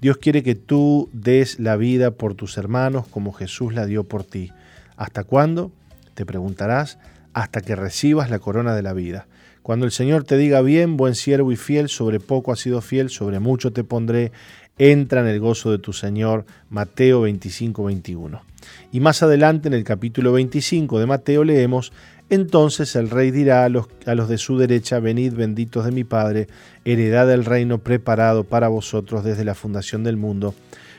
Dios 0.00 0.16
quiere 0.16 0.42
que 0.42 0.56
tú 0.56 1.08
des 1.12 1.60
la 1.60 1.76
vida 1.76 2.10
por 2.10 2.34
tus 2.34 2.58
hermanos 2.58 3.06
como 3.06 3.32
Jesús 3.32 3.72
la 3.72 3.86
dio 3.86 4.02
por 4.02 4.24
ti. 4.24 4.50
¿Hasta 4.96 5.22
cuándo? 5.22 5.70
Te 6.14 6.26
preguntarás, 6.26 6.98
hasta 7.34 7.60
que 7.60 7.76
recibas 7.76 8.30
la 8.30 8.40
corona 8.40 8.74
de 8.74 8.82
la 8.82 8.94
vida. 8.94 9.28
Cuando 9.62 9.86
el 9.86 9.92
Señor 9.92 10.24
te 10.24 10.36
diga 10.36 10.60
bien, 10.60 10.96
buen 10.96 11.14
siervo 11.14 11.52
y 11.52 11.56
fiel, 11.56 11.88
sobre 11.88 12.18
poco 12.18 12.50
has 12.50 12.58
sido 12.58 12.80
fiel, 12.80 13.10
sobre 13.10 13.38
mucho 13.38 13.72
te 13.72 13.84
pondré, 13.84 14.32
entra 14.76 15.20
en 15.20 15.28
el 15.28 15.38
gozo 15.38 15.70
de 15.70 15.78
tu 15.78 15.92
Señor. 15.92 16.46
Mateo 16.68 17.20
25, 17.20 17.84
21. 17.84 18.42
Y 18.90 18.98
más 18.98 19.22
adelante 19.22 19.68
en 19.68 19.74
el 19.74 19.84
capítulo 19.84 20.32
25 20.32 20.98
de 20.98 21.06
Mateo 21.06 21.44
leemos, 21.44 21.92
entonces 22.30 22.94
el 22.96 23.08
rey 23.08 23.30
dirá 23.30 23.64
a 23.64 23.68
los, 23.68 23.88
de 24.28 24.38
su 24.38 24.58
derecha, 24.58 25.00
venid 25.00 25.32
benditos 25.32 25.84
de 25.84 25.92
mi 25.92 26.04
Padre, 26.04 26.48
heredad 26.84 27.26
del 27.26 27.44
reino 27.44 27.78
preparado 27.78 28.44
para 28.44 28.68
vosotros 28.68 29.24
desde 29.24 29.44
la 29.44 29.54
fundación 29.54 30.04
del 30.04 30.16
mundo. 30.16 30.54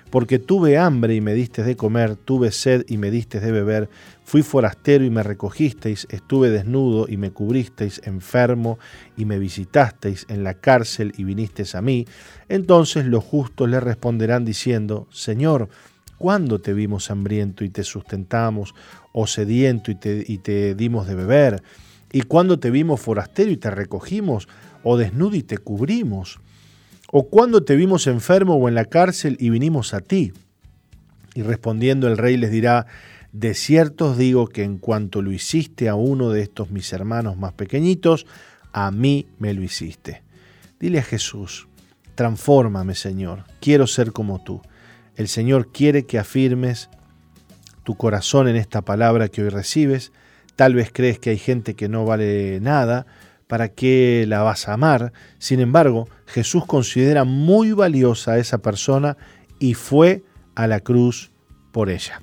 Porque 0.10 0.40
tuve 0.40 0.80
hambre 0.80 1.14
y 1.14 1.22
me 1.22 1.36
diste 1.36 1.62
de 1.62 1.76
comer, 1.76 2.16
tuve 2.16 2.52
sed 2.52 2.84
y 2.88 2.98
me 2.98 3.12
diste 3.12 3.40
de 3.40 3.52
beber, 3.52 3.90
fui 4.24 4.42
forastero 4.42 5.04
y 5.06 5.12
me 5.12 5.22
recogisteis, 5.22 6.08
estuve 6.10 6.50
desnudo 6.50 7.06
y 7.08 7.18
me 7.18 7.30
cubristeis, 7.30 8.02
enfermo 8.06 8.80
y 9.16 9.26
me 9.26 9.38
visitasteis, 9.38 10.26
en 10.30 10.44
la 10.44 10.56
cárcel 10.56 11.14
y 11.16 11.26
vinisteis 11.26 11.76
a 11.76 11.84
mí. 11.84 12.08
Entonces 12.48 13.06
los 13.06 13.24
justos 13.24 13.70
le 13.70 13.80
responderán 13.80 14.46
diciendo, 14.46 15.08
Señor, 15.12 15.70
¿cuándo 16.18 16.60
te 16.60 16.74
vimos 16.74 17.12
hambriento 17.12 17.64
y 17.64 17.70
te 17.70 17.84
sustentamos, 17.84 18.74
o 19.12 19.28
sediento 19.28 19.92
y 19.92 19.96
te, 19.96 20.76
dimos 20.76 21.08
de 21.08 21.16
beber? 21.16 21.64
¿Y 22.12 22.22
cuándo 22.22 22.60
te 22.60 22.72
vimos 22.72 23.00
forastero 23.00 23.52
y 23.52 23.58
te 23.58 23.70
recogimos, 23.70 24.48
o 24.84 24.98
desnudo 24.98 25.36
y 25.36 25.44
te 25.44 25.58
cubrimos? 25.58 26.40
¿O 27.12 27.28
cuándo 27.28 27.64
te 27.64 27.76
vimos 27.76 28.08
enfermo 28.08 28.56
o 28.56 28.68
en 28.68 28.76
la 28.76 28.86
cárcel 28.86 29.38
y 29.40 29.50
vinimos 29.50 29.94
a 29.94 30.02
ti? 30.02 30.32
Y 31.36 31.42
respondiendo 31.42 32.08
el 32.08 32.18
rey 32.18 32.38
les 32.38 32.52
dirá, 32.52 32.88
de 33.32 33.54
cierto 33.54 34.12
os 34.12 34.18
digo 34.18 34.48
que 34.48 34.64
en 34.64 34.78
cuanto 34.78 35.22
lo 35.22 35.32
hiciste 35.32 35.88
a 35.88 35.96
uno 35.96 36.30
de 36.30 36.42
estos 36.42 36.72
mis 36.72 36.92
hermanos 36.94 37.38
más 37.38 37.54
pequeñitos, 37.54 38.26
a 38.74 38.92
mí 38.92 39.28
me 39.38 39.54
lo 39.54 39.64
hiciste. 39.64 40.24
Dile 40.80 41.00
a 41.00 41.04
Jesús, 41.04 41.68
transfórmame 42.16 42.96
Señor, 42.96 43.44
quiero 43.60 43.86
ser 43.88 44.12
como 44.12 44.44
tú. 44.44 44.62
El 45.16 45.28
Señor 45.28 45.72
quiere 45.72 46.04
que 46.04 46.18
afirmes 46.18 46.90
tu 47.90 47.96
corazón 47.96 48.48
en 48.48 48.56
esta 48.56 48.84
palabra 48.84 49.30
que 49.30 49.42
hoy 49.42 49.50
recibes. 49.50 50.12
Tal 50.56 50.76
vez 50.76 50.92
crees 50.94 51.18
que 51.18 51.32
hay 51.32 51.40
gente 51.40 51.74
que 51.74 51.90
no 51.90 52.06
vale 52.06 52.60
nada, 52.62 53.08
¿para 53.48 53.70
qué 53.70 54.26
la 54.28 54.44
vas 54.44 54.68
a 54.68 54.74
amar? 54.74 55.12
Sin 55.40 55.60
embargo, 55.60 56.08
Jesús 56.28 56.68
considera 56.68 57.24
muy 57.24 57.72
valiosa 57.72 58.34
a 58.34 58.38
esa 58.38 58.60
persona 58.60 59.18
y 59.58 59.74
fue 59.74 60.22
a 60.54 60.68
la 60.68 60.82
cruz 60.82 61.32
por 61.72 61.90
ella. 61.90 62.22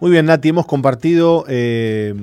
Muy 0.00 0.12
bien, 0.12 0.26
Nati, 0.26 0.50
hemos 0.50 0.66
compartido 0.66 1.44
eh, 1.48 2.14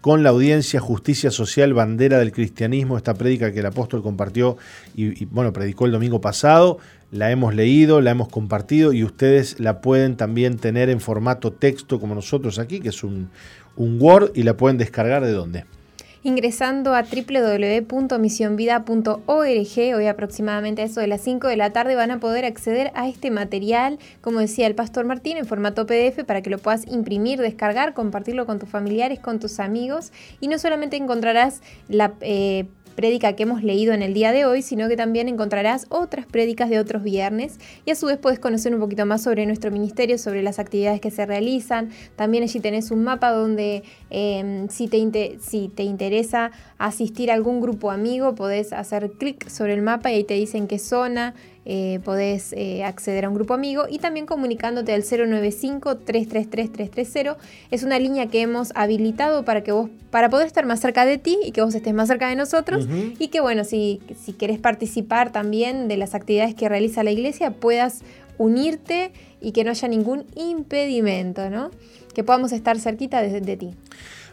con 0.00 0.22
la 0.22 0.28
audiencia 0.30 0.78
Justicia 0.78 1.32
Social, 1.32 1.74
bandera 1.74 2.20
del 2.20 2.30
cristianismo, 2.30 2.96
esta 2.96 3.14
prédica 3.14 3.52
que 3.52 3.58
el 3.58 3.66
apóstol 3.66 4.00
compartió 4.00 4.56
y, 4.94 5.24
y, 5.24 5.26
bueno, 5.26 5.52
predicó 5.52 5.86
el 5.86 5.92
domingo 5.92 6.20
pasado. 6.20 6.78
La 7.10 7.32
hemos 7.32 7.52
leído, 7.56 8.00
la 8.00 8.12
hemos 8.12 8.28
compartido 8.28 8.92
y 8.92 9.02
ustedes 9.02 9.58
la 9.58 9.80
pueden 9.80 10.16
también 10.16 10.58
tener 10.58 10.88
en 10.88 11.00
formato 11.00 11.52
texto 11.52 11.98
como 11.98 12.14
nosotros 12.14 12.60
aquí, 12.60 12.78
que 12.78 12.90
es 12.90 13.02
un, 13.02 13.28
un 13.74 14.00
Word, 14.00 14.30
y 14.36 14.44
la 14.44 14.56
pueden 14.56 14.78
descargar 14.78 15.24
de 15.24 15.32
dónde 15.32 15.64
ingresando 16.22 16.94
a 16.94 17.02
www.misionvida.org. 17.02 19.96
Hoy 19.96 20.06
aproximadamente 20.06 20.82
a 20.82 20.84
eso 20.84 21.00
de 21.00 21.06
las 21.06 21.20
5 21.20 21.48
de 21.48 21.56
la 21.56 21.70
tarde 21.70 21.94
van 21.94 22.10
a 22.10 22.20
poder 22.20 22.44
acceder 22.44 22.90
a 22.94 23.08
este 23.08 23.30
material, 23.30 23.98
como 24.20 24.40
decía 24.40 24.66
el 24.66 24.74
pastor 24.74 25.04
Martín, 25.04 25.36
en 25.36 25.46
formato 25.46 25.86
PDF 25.86 26.24
para 26.24 26.42
que 26.42 26.50
lo 26.50 26.58
puedas 26.58 26.86
imprimir, 26.86 27.40
descargar, 27.40 27.94
compartirlo 27.94 28.46
con 28.46 28.58
tus 28.58 28.68
familiares, 28.68 29.20
con 29.20 29.40
tus 29.40 29.60
amigos. 29.60 30.12
Y 30.40 30.48
no 30.48 30.58
solamente 30.58 30.96
encontrarás 30.96 31.60
la... 31.88 32.14
Eh, 32.20 32.66
prédica 32.96 33.34
que 33.34 33.44
hemos 33.44 33.62
leído 33.62 33.92
en 33.92 34.02
el 34.02 34.14
día 34.14 34.32
de 34.32 34.44
hoy, 34.44 34.62
sino 34.62 34.88
que 34.88 34.96
también 34.96 35.28
encontrarás 35.28 35.86
otras 35.90 36.26
prédicas 36.26 36.70
de 36.70 36.80
otros 36.80 37.02
viernes 37.02 37.58
y 37.84 37.92
a 37.92 37.94
su 37.94 38.06
vez 38.06 38.18
puedes 38.18 38.40
conocer 38.40 38.74
un 38.74 38.80
poquito 38.80 39.06
más 39.06 39.22
sobre 39.22 39.46
nuestro 39.46 39.70
ministerio, 39.70 40.18
sobre 40.18 40.42
las 40.42 40.58
actividades 40.58 41.00
que 41.00 41.10
se 41.10 41.24
realizan. 41.26 41.90
También 42.16 42.42
allí 42.42 42.58
tenés 42.58 42.90
un 42.90 43.04
mapa 43.04 43.30
donde 43.30 43.84
eh, 44.10 44.66
si, 44.70 44.88
te 44.88 45.38
si 45.38 45.68
te 45.68 45.84
interesa 45.84 46.50
asistir 46.78 47.30
a 47.30 47.34
algún 47.34 47.60
grupo 47.60 47.90
amigo, 47.90 48.34
podés 48.34 48.72
hacer 48.72 49.12
clic 49.12 49.48
sobre 49.48 49.74
el 49.74 49.82
mapa 49.82 50.10
y 50.10 50.16
ahí 50.16 50.24
te 50.24 50.34
dicen 50.34 50.66
qué 50.66 50.78
zona, 50.78 51.34
eh, 51.68 51.98
podés 52.04 52.52
eh, 52.52 52.84
acceder 52.84 53.24
a 53.24 53.28
un 53.28 53.34
grupo 53.34 53.52
amigo 53.52 53.86
y 53.90 53.98
también 53.98 54.24
comunicándote 54.24 54.94
al 54.94 55.02
095-333-330. 55.02 57.36
Es 57.72 57.82
una 57.82 57.98
línea 57.98 58.28
que 58.28 58.40
hemos 58.40 58.70
habilitado 58.76 59.44
para 59.44 59.64
que 59.64 59.72
vos, 59.72 59.90
para 60.12 60.30
poder 60.30 60.46
estar 60.46 60.64
más 60.64 60.78
cerca 60.78 61.04
de 61.04 61.18
ti 61.18 61.36
y 61.44 61.50
que 61.50 61.62
vos 61.62 61.74
estés 61.74 61.92
más 61.92 62.06
cerca 62.06 62.28
de 62.28 62.36
nosotros 62.36 62.86
y 63.18 63.26
que 63.28 63.40
bueno, 63.40 63.64
si, 63.64 64.00
si 64.24 64.32
querés 64.32 64.60
participar 64.60 65.32
también 65.32 65.88
de 65.88 65.96
las 65.96 66.14
actividades 66.14 66.54
que 66.54 66.68
realiza 66.68 67.02
la 67.02 67.10
iglesia, 67.10 67.50
puedas 67.50 68.02
unirte 68.38 69.10
y 69.40 69.50
que 69.50 69.64
no 69.64 69.70
haya 69.70 69.88
ningún 69.88 70.24
impedimento, 70.36 71.50
¿no? 71.50 71.72
Que 72.14 72.22
podamos 72.22 72.52
estar 72.52 72.78
cerquita 72.78 73.22
de, 73.22 73.40
de 73.40 73.56
ti. 73.56 73.74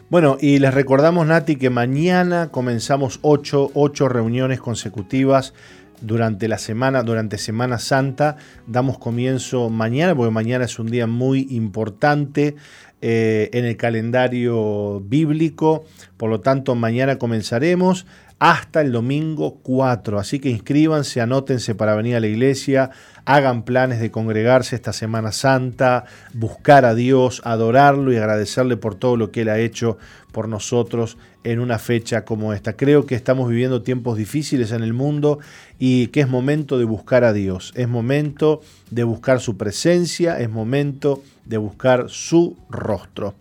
Bueno, 0.08 0.36
y 0.40 0.58
les 0.58 0.72
recordamos, 0.72 1.26
Nati, 1.26 1.56
que 1.56 1.70
mañana 1.70 2.52
comenzamos 2.52 3.18
ocho, 3.22 3.72
ocho 3.74 4.08
reuniones 4.08 4.60
consecutivas 4.60 5.52
durante 6.00 6.48
la 6.48 6.58
semana, 6.58 7.02
durante 7.02 7.38
Semana 7.38 7.78
Santa. 7.78 8.36
Damos 8.66 8.98
comienzo 8.98 9.70
mañana, 9.70 10.14
porque 10.14 10.30
mañana 10.30 10.64
es 10.64 10.78
un 10.78 10.90
día 10.90 11.06
muy 11.06 11.46
importante 11.50 12.56
eh, 13.02 13.50
en 13.52 13.64
el 13.64 13.76
calendario 13.76 15.00
bíblico. 15.00 15.84
Por 16.16 16.30
lo 16.30 16.40
tanto, 16.40 16.74
mañana 16.74 17.18
comenzaremos 17.18 18.06
hasta 18.44 18.82
el 18.82 18.92
domingo 18.92 19.60
4. 19.62 20.18
Así 20.18 20.38
que 20.38 20.50
inscríbanse, 20.50 21.22
anótense 21.22 21.74
para 21.74 21.96
venir 21.96 22.16
a 22.16 22.20
la 22.20 22.26
iglesia, 22.26 22.90
hagan 23.24 23.62
planes 23.62 24.00
de 24.00 24.10
congregarse 24.10 24.76
esta 24.76 24.92
Semana 24.92 25.32
Santa, 25.32 26.04
buscar 26.34 26.84
a 26.84 26.94
Dios, 26.94 27.40
adorarlo 27.46 28.12
y 28.12 28.16
agradecerle 28.16 28.76
por 28.76 28.96
todo 28.96 29.16
lo 29.16 29.30
que 29.30 29.40
Él 29.40 29.48
ha 29.48 29.58
hecho 29.58 29.96
por 30.30 30.46
nosotros 30.46 31.16
en 31.42 31.58
una 31.58 31.78
fecha 31.78 32.26
como 32.26 32.52
esta. 32.52 32.74
Creo 32.74 33.06
que 33.06 33.14
estamos 33.14 33.48
viviendo 33.48 33.80
tiempos 33.80 34.18
difíciles 34.18 34.72
en 34.72 34.82
el 34.82 34.92
mundo 34.92 35.38
y 35.78 36.08
que 36.08 36.20
es 36.20 36.28
momento 36.28 36.76
de 36.76 36.84
buscar 36.84 37.24
a 37.24 37.32
Dios, 37.32 37.72
es 37.76 37.88
momento 37.88 38.60
de 38.90 39.04
buscar 39.04 39.40
su 39.40 39.56
presencia, 39.56 40.38
es 40.38 40.50
momento 40.50 41.22
de 41.46 41.56
buscar 41.56 42.10
su 42.10 42.58
rostro. 42.68 43.36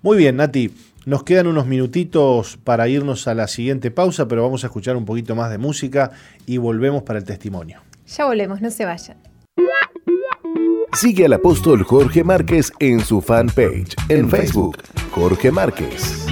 Muy 0.00 0.16
bien, 0.16 0.36
Nati. 0.36 0.70
Nos 1.06 1.22
quedan 1.22 1.46
unos 1.46 1.66
minutitos 1.66 2.56
para 2.64 2.88
irnos 2.88 3.28
a 3.28 3.34
la 3.34 3.46
siguiente 3.46 3.90
pausa, 3.90 4.26
pero 4.26 4.42
vamos 4.42 4.64
a 4.64 4.68
escuchar 4.68 4.96
un 4.96 5.04
poquito 5.04 5.34
más 5.34 5.50
de 5.50 5.58
música 5.58 6.12
y 6.46 6.56
volvemos 6.56 7.02
para 7.02 7.18
el 7.18 7.24
testimonio. 7.24 7.82
Ya 8.06 8.24
volvemos, 8.24 8.60
no 8.62 8.70
se 8.70 8.84
vayan. 8.84 9.18
Sigue 10.94 11.26
al 11.26 11.32
apóstol 11.32 11.82
Jorge 11.82 12.24
Márquez 12.24 12.72
en 12.78 13.00
su 13.00 13.20
fanpage 13.20 13.96
en 14.08 14.30
Facebook, 14.30 14.78
Jorge 15.10 15.50
Márquez. 15.50 16.26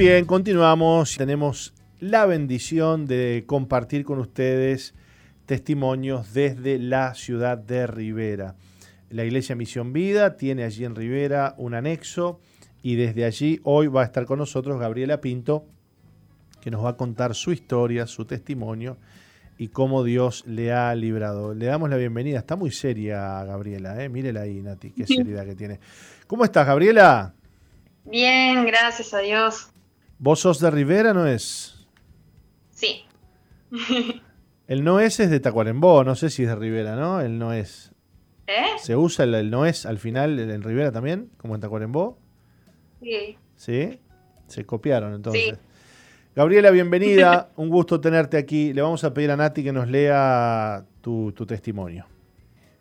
Muy 0.00 0.08
bien, 0.08 0.24
continuamos. 0.24 1.18
Tenemos 1.18 1.74
la 1.98 2.24
bendición 2.24 3.04
de 3.04 3.44
compartir 3.46 4.06
con 4.06 4.18
ustedes 4.18 4.94
testimonios 5.44 6.32
desde 6.32 6.78
la 6.78 7.12
ciudad 7.12 7.58
de 7.58 7.86
Rivera. 7.86 8.54
La 9.10 9.24
Iglesia 9.24 9.56
Misión 9.56 9.92
Vida 9.92 10.38
tiene 10.38 10.64
allí 10.64 10.86
en 10.86 10.96
Rivera 10.96 11.54
un 11.58 11.74
anexo 11.74 12.40
y 12.82 12.94
desde 12.94 13.26
allí 13.26 13.60
hoy 13.62 13.88
va 13.88 14.00
a 14.00 14.06
estar 14.06 14.24
con 14.24 14.38
nosotros 14.38 14.80
Gabriela 14.80 15.20
Pinto, 15.20 15.66
que 16.62 16.70
nos 16.70 16.82
va 16.82 16.88
a 16.88 16.96
contar 16.96 17.34
su 17.34 17.52
historia, 17.52 18.06
su 18.06 18.24
testimonio 18.24 18.96
y 19.58 19.68
cómo 19.68 20.02
Dios 20.02 20.44
le 20.46 20.72
ha 20.72 20.94
librado. 20.94 21.52
Le 21.52 21.66
damos 21.66 21.90
la 21.90 21.98
bienvenida. 21.98 22.38
Está 22.38 22.56
muy 22.56 22.70
seria 22.70 23.44
Gabriela, 23.44 24.02
¿eh? 24.02 24.08
mírela 24.08 24.40
ahí, 24.40 24.62
Nati, 24.62 24.92
qué 24.92 25.06
seriedad 25.06 25.44
que 25.44 25.56
tiene. 25.56 25.78
¿Cómo 26.26 26.44
estás, 26.44 26.66
Gabriela? 26.66 27.34
Bien, 28.06 28.64
gracias 28.64 29.12
a 29.12 29.18
Dios. 29.18 29.69
¿Vos 30.22 30.40
sos 30.40 30.60
de 30.60 30.70
Rivera, 30.70 31.14
no 31.14 31.26
es? 31.26 31.86
Sí. 32.72 33.04
el 34.68 34.84
no 34.84 35.00
es 35.00 35.18
es 35.18 35.30
de 35.30 35.40
Tacuarembó, 35.40 36.04
no 36.04 36.14
sé 36.14 36.28
si 36.28 36.42
es 36.42 36.50
de 36.50 36.56
Rivera, 36.56 36.94
¿no? 36.94 37.22
El 37.22 37.38
no 37.38 37.54
es. 37.54 37.92
¿Eh? 38.46 38.76
¿Se 38.76 38.96
usa 38.96 39.24
el, 39.24 39.50
no 39.50 39.64
es 39.64 39.86
al 39.86 39.96
final 39.96 40.38
en 40.38 40.62
Rivera 40.62 40.92
también, 40.92 41.30
como 41.38 41.54
en 41.54 41.62
Tacuarembó? 41.62 42.18
Sí. 43.00 43.38
¿Sí? 43.56 43.98
Se 44.46 44.66
copiaron 44.66 45.14
entonces. 45.14 45.58
Gabriela, 46.36 46.70
bienvenida. 46.70 47.48
Un 47.56 47.70
gusto 47.70 47.98
tenerte 47.98 48.36
aquí. 48.36 48.74
Le 48.74 48.82
vamos 48.82 49.02
a 49.04 49.14
pedir 49.14 49.30
a 49.30 49.38
Nati 49.38 49.64
que 49.64 49.72
nos 49.72 49.88
lea 49.88 50.84
tu, 51.00 51.32
tu 51.32 51.46
testimonio. 51.46 52.04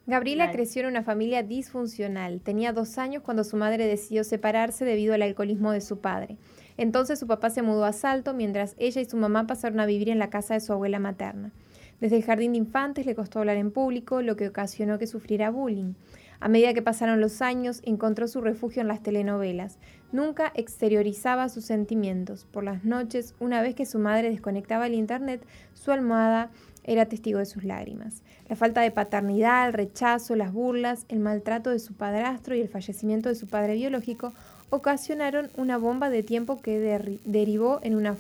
Gabriela 0.08 0.52
creció 0.52 0.82
en 0.82 0.90
una 0.90 1.04
familia 1.04 1.42
disfuncional. 1.42 2.42
Tenía 2.42 2.74
dos 2.74 2.98
años 2.98 3.24
cuando 3.24 3.46
su 3.46 3.56
madre 3.56 3.88
decidió 3.88 4.26
separarse 4.26 4.84
debido 4.84 5.14
al 5.14 5.22
alcoholismo 5.22 5.72
de 5.72 5.80
su 5.80 6.00
padre. 6.00 6.38
Entonces 6.80 7.20
su 7.20 7.28
papá 7.28 7.50
se 7.50 7.62
mudó 7.62 7.84
a 7.84 7.92
Salto 7.92 8.34
mientras 8.34 8.74
ella 8.78 9.02
y 9.02 9.06
su 9.06 9.18
mamá 9.18 9.46
pasaron 9.46 9.82
a 9.82 9.86
vivir 9.86 10.08
en 10.08 10.18
la 10.18 10.30
casa 10.30 10.54
de 10.54 10.62
su 10.62 10.72
abuela 10.72 10.98
materna. 10.98 11.52
Desde 12.00 12.16
el 12.16 12.24
jardín 12.24 12.54
de 12.54 12.60
infantes 12.60 13.06
le 13.06 13.16
costó 13.16 13.40
hablar 13.40 13.58
en 13.58 13.72
público, 13.72 14.22
lo 14.22 14.38
que 14.38 14.48
ocasionó 14.48 14.98
que 14.98 15.06
sufriera 15.06 15.52
bullying. 15.52 15.96
A 16.40 16.48
medida 16.48 16.74
que 16.74 16.82
pasaron 16.82 17.20
los 17.20 17.42
años, 17.42 17.82
encontró 17.84 18.30
su 18.30 18.40
refugio 18.40 18.82
en 18.82 18.88
las 18.88 19.04
telenovelas. 19.04 19.78
Nunca 20.14 20.54
exteriorizaba 20.56 21.50
sus 21.50 21.66
sentimientos. 21.66 22.48
Por 22.50 22.64
las 22.64 22.86
noches, 22.86 23.36
una 23.42 23.62
vez 23.62 23.76
que 23.76 23.86
su 23.86 24.00
madre 24.00 24.30
desconectaba 24.30 24.88
el 24.88 24.94
internet, 24.94 25.46
su 25.74 25.92
almohada 25.92 26.50
era 26.86 27.08
testigo 27.08 27.40
de 27.40 27.46
sus 27.46 27.66
lágrimas. 27.66 28.24
La 28.48 28.56
falta 28.56 28.80
de 28.80 28.92
paternidad, 28.92 29.68
el 29.68 29.74
rechazo, 29.74 30.38
las 30.38 30.54
burlas, 30.54 31.06
el 31.10 31.20
maltrato 31.20 31.72
de 31.72 31.80
su 31.80 31.94
padrastro 31.94 32.56
y 32.56 32.62
el 32.62 32.70
fallecimiento 32.70 33.28
de 33.28 33.36
su 33.36 33.48
padre 33.48 33.76
biológico 33.76 34.32
ocasionaron 34.70 35.50
una 35.58 35.78
bomba 35.78 36.10
de 36.10 36.24
tiempo 36.24 36.62
que 36.62 36.80
derivó 37.26 37.80
en 37.84 37.96
una, 37.96 38.16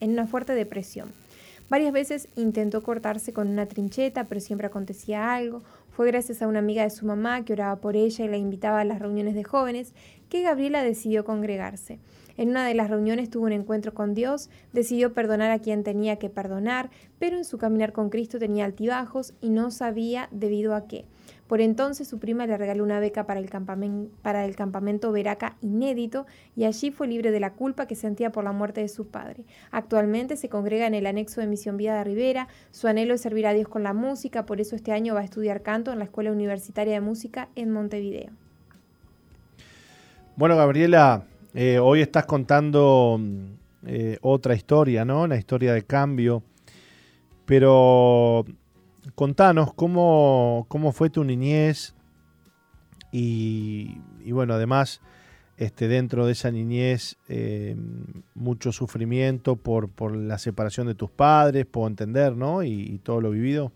en 0.00 0.10
una 0.10 0.26
fuerte 0.26 0.54
depresión. 0.54 1.12
Varias 1.68 1.92
veces 1.92 2.28
intentó 2.36 2.82
cortarse 2.82 3.32
con 3.32 3.48
una 3.48 3.66
trincheta, 3.66 4.24
pero 4.24 4.40
siempre 4.40 4.66
acontecía 4.66 5.32
algo. 5.32 5.62
Fue 5.92 6.06
gracias 6.08 6.42
a 6.42 6.48
una 6.48 6.58
amiga 6.58 6.82
de 6.82 6.90
su 6.90 7.06
mamá 7.06 7.44
que 7.44 7.52
oraba 7.52 7.76
por 7.76 7.94
ella 7.94 8.24
y 8.24 8.28
la 8.28 8.36
invitaba 8.36 8.80
a 8.80 8.84
las 8.84 8.98
reuniones 8.98 9.34
de 9.34 9.44
jóvenes 9.44 9.92
que 10.28 10.42
Gabriela 10.42 10.82
decidió 10.82 11.24
congregarse. 11.24 11.98
En 12.36 12.48
una 12.48 12.66
de 12.66 12.74
las 12.74 12.88
reuniones 12.88 13.28
tuvo 13.28 13.44
un 13.44 13.52
encuentro 13.52 13.92
con 13.92 14.14
Dios, 14.14 14.48
decidió 14.72 15.12
perdonar 15.12 15.50
a 15.50 15.58
quien 15.58 15.84
tenía 15.84 16.16
que 16.16 16.30
perdonar, 16.30 16.88
pero 17.18 17.36
en 17.36 17.44
su 17.44 17.58
caminar 17.58 17.92
con 17.92 18.08
Cristo 18.08 18.38
tenía 18.38 18.64
altibajos 18.64 19.34
y 19.40 19.50
no 19.50 19.70
sabía 19.70 20.28
debido 20.30 20.74
a 20.74 20.86
qué. 20.86 21.04
Por 21.50 21.60
entonces 21.60 22.06
su 22.06 22.20
prima 22.20 22.46
le 22.46 22.56
regaló 22.56 22.84
una 22.84 23.00
beca 23.00 23.26
para 23.26 23.40
el, 23.40 23.50
campamento, 23.50 25.10
Veraca 25.10 25.56
inédito 25.60 26.24
y 26.54 26.62
allí 26.62 26.92
fue 26.92 27.08
libre 27.08 27.32
de 27.32 27.40
la 27.40 27.54
culpa 27.54 27.86
que 27.86 27.96
sentía 27.96 28.30
por 28.30 28.44
la 28.44 28.52
muerte 28.52 28.82
de 28.82 28.88
su 28.88 29.08
padre. 29.08 29.42
Actualmente 29.72 30.36
se 30.36 30.48
congrega 30.48 30.86
en 30.86 30.94
el 30.94 31.06
anexo 31.06 31.40
de 31.40 31.48
Misión 31.48 31.76
Vida 31.76 31.98
de 31.98 32.04
Rivera, 32.04 32.46
su 32.70 32.86
anhelo 32.86 33.14
es 33.14 33.22
servir 33.22 33.48
a 33.48 33.52
Dios 33.52 33.66
con 33.66 33.82
la 33.82 33.92
música, 33.92 34.46
por 34.46 34.60
eso 34.60 34.76
este 34.76 34.92
año 34.92 35.14
va 35.14 35.22
a 35.22 35.24
estudiar 35.24 35.62
canto 35.62 35.90
en 35.90 35.98
la 35.98 36.04
Escuela 36.04 36.30
Universitaria 36.30 36.94
de 36.94 37.00
Música 37.00 37.48
en 37.56 37.72
Montevideo. 37.72 38.30
Bueno, 40.36 40.56
Gabriela, 40.56 41.24
eh, 41.54 41.80
hoy 41.80 42.00
estás 42.00 42.26
contando 42.26 43.20
eh, 43.86 44.18
otra 44.20 44.54
historia, 44.54 45.04
¿no? 45.04 45.26
La 45.26 45.36
historia 45.36 45.74
de 45.74 45.82
cambio. 45.82 46.44
Pero 47.44 48.44
contanos 49.14 49.72
cómo, 49.74 50.66
cómo 50.68 50.92
fue 50.92 51.10
tu 51.10 51.24
niñez 51.24 51.94
y, 53.12 53.98
bueno, 54.26 54.54
además, 54.54 55.00
este, 55.56 55.88
dentro 55.88 56.26
de 56.26 56.32
esa 56.32 56.50
niñez, 56.50 57.16
eh, 57.28 57.76
mucho 58.34 58.72
sufrimiento 58.72 59.56
por, 59.56 59.90
por, 59.90 60.14
la 60.14 60.38
separación 60.38 60.86
de 60.86 60.94
tus 60.94 61.10
padres, 61.10 61.66
puedo 61.66 61.88
entender, 61.88 62.36
¿no? 62.36 62.62
y 62.62 62.98
todo 62.98 63.20
lo 63.20 63.30
vivido. 63.30 63.72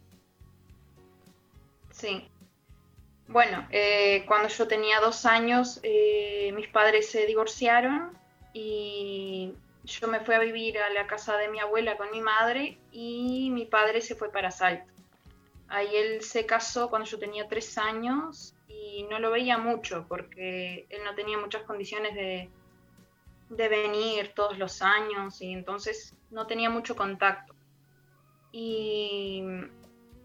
Sí. 1.91 2.29
Bueno, 3.29 3.67
eh, 3.71 4.25
cuando 4.27 4.49
yo 4.49 4.69
tenía 4.69 5.01
dos 5.01 5.25
años, 5.25 5.81
eh, 5.83 6.53
mis 6.55 6.69
padres 6.69 7.11
se 7.11 7.25
divorciaron 7.27 8.11
y 8.53 9.55
yo 9.85 10.09
me 10.09 10.21
fui 10.21 10.35
a 10.35 10.41
vivir 10.41 10.79
a 10.79 10.91
la 10.91 11.07
casa 11.07 11.37
de 11.39 11.49
mi 11.49 11.59
abuela 11.59 11.97
con 11.97 12.11
mi 12.11 12.21
madre 12.21 12.79
y 12.93 13.51
mi 13.51 13.65
padre 13.65 14.03
se 14.03 14.15
fue 14.15 14.31
para 14.31 14.51
Salto. 14.51 14.93
Ahí 15.75 15.97
él 15.97 16.23
se 16.23 16.47
casó 16.47 16.89
cuando 16.89 17.09
yo 17.09 17.19
tenía 17.19 17.49
tres 17.49 17.77
años 17.79 18.55
y 18.69 19.03
no 19.11 19.19
lo 19.19 19.33
veía 19.33 19.59
mucho 19.59 20.07
porque 20.09 20.87
él 20.89 21.01
no 21.05 21.15
tenía 21.17 21.37
muchas 21.37 21.63
condiciones 21.65 22.15
de, 22.15 22.49
de 23.49 23.69
venir 23.69 24.33
todos 24.37 24.57
los 24.57 24.83
años 24.83 25.43
y 25.43 25.53
entonces 25.53 26.15
no 26.31 26.47
tenía 26.47 26.71
mucho 26.71 26.95
contacto. 26.95 27.55
Y 28.53 29.43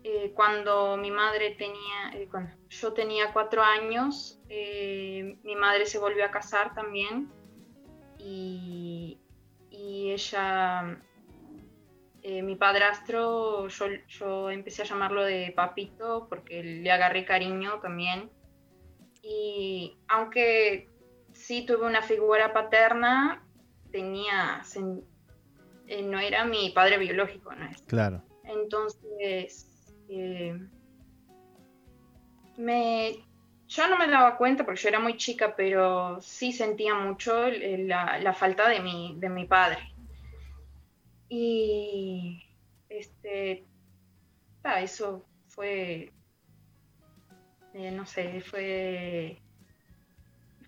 eh, 0.03 0.31
cuando 0.35 0.97
mi 0.97 1.09
madre 1.09 1.55
tenía, 1.55 2.11
eh, 2.13 2.27
cuando 2.30 2.51
yo 2.69 2.93
tenía 2.93 3.34
cuatro 3.34 3.63
años, 3.63 4.39
eh, 4.49 5.35
mi 5.43 5.55
madre 5.55 5.88
se 5.88 5.97
volvió 5.97 6.23
a 6.26 6.31
casar 6.31 6.76
también 6.76 7.31
y, 8.17 9.17
ella, 9.71 11.01
mi 12.23 12.55
padrastro, 12.55 13.67
yo, 13.67 13.85
yo, 14.07 14.49
empecé 14.49 14.81
a 14.81 14.85
llamarlo 14.85 15.23
de 15.23 15.53
papito 15.55 16.27
porque 16.29 16.63
le 16.63 16.91
agarré 16.91 17.25
cariño 17.25 17.79
también. 17.79 18.29
Y 19.21 19.97
aunque 20.07 20.89
sí 21.33 21.65
tuve 21.65 21.85
una 21.85 22.01
figura 22.01 22.53
paterna, 22.53 23.43
tenía, 23.91 24.61
no 26.03 26.19
era 26.19 26.45
mi 26.45 26.69
padre 26.71 26.97
biológico, 26.97 27.53
¿no 27.55 27.65
es? 27.65 27.81
Claro. 27.83 28.23
Entonces, 28.43 29.93
me, 32.57 33.15
yo 33.67 33.87
no 33.87 33.97
me 33.97 34.07
daba 34.07 34.37
cuenta 34.37 34.65
porque 34.65 34.81
yo 34.81 34.89
era 34.89 34.99
muy 34.99 35.17
chica, 35.17 35.55
pero 35.55 36.19
sí 36.21 36.51
sentía 36.51 36.95
mucho 36.95 37.47
la, 37.47 38.33
falta 38.33 38.67
de 38.67 38.79
mi, 38.79 39.15
de 39.17 39.29
mi 39.29 39.45
padre. 39.45 39.79
Y 41.30 42.43
este, 42.89 43.65
eso 44.81 45.26
fue, 45.47 46.11
eh, 47.73 47.91
no 47.91 48.06
sé, 48.06 48.41
fue, 48.41 49.41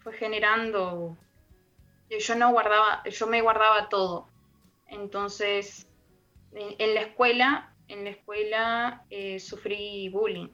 fue 0.03 0.13
generando, 0.13 1.17
yo 2.09 2.35
no 2.35 2.51
guardaba, 2.51 3.03
yo 3.09 3.27
me 3.27 3.41
guardaba 3.41 3.89
todo. 3.89 4.27
Entonces, 4.87 5.87
en, 6.53 6.93
la 6.93 7.01
escuela, 7.01 7.75
en 7.87 8.03
la 8.03 8.11
escuela 8.11 9.05
eh, 9.09 9.39
sufrí 9.39 10.09
bullying 10.09 10.49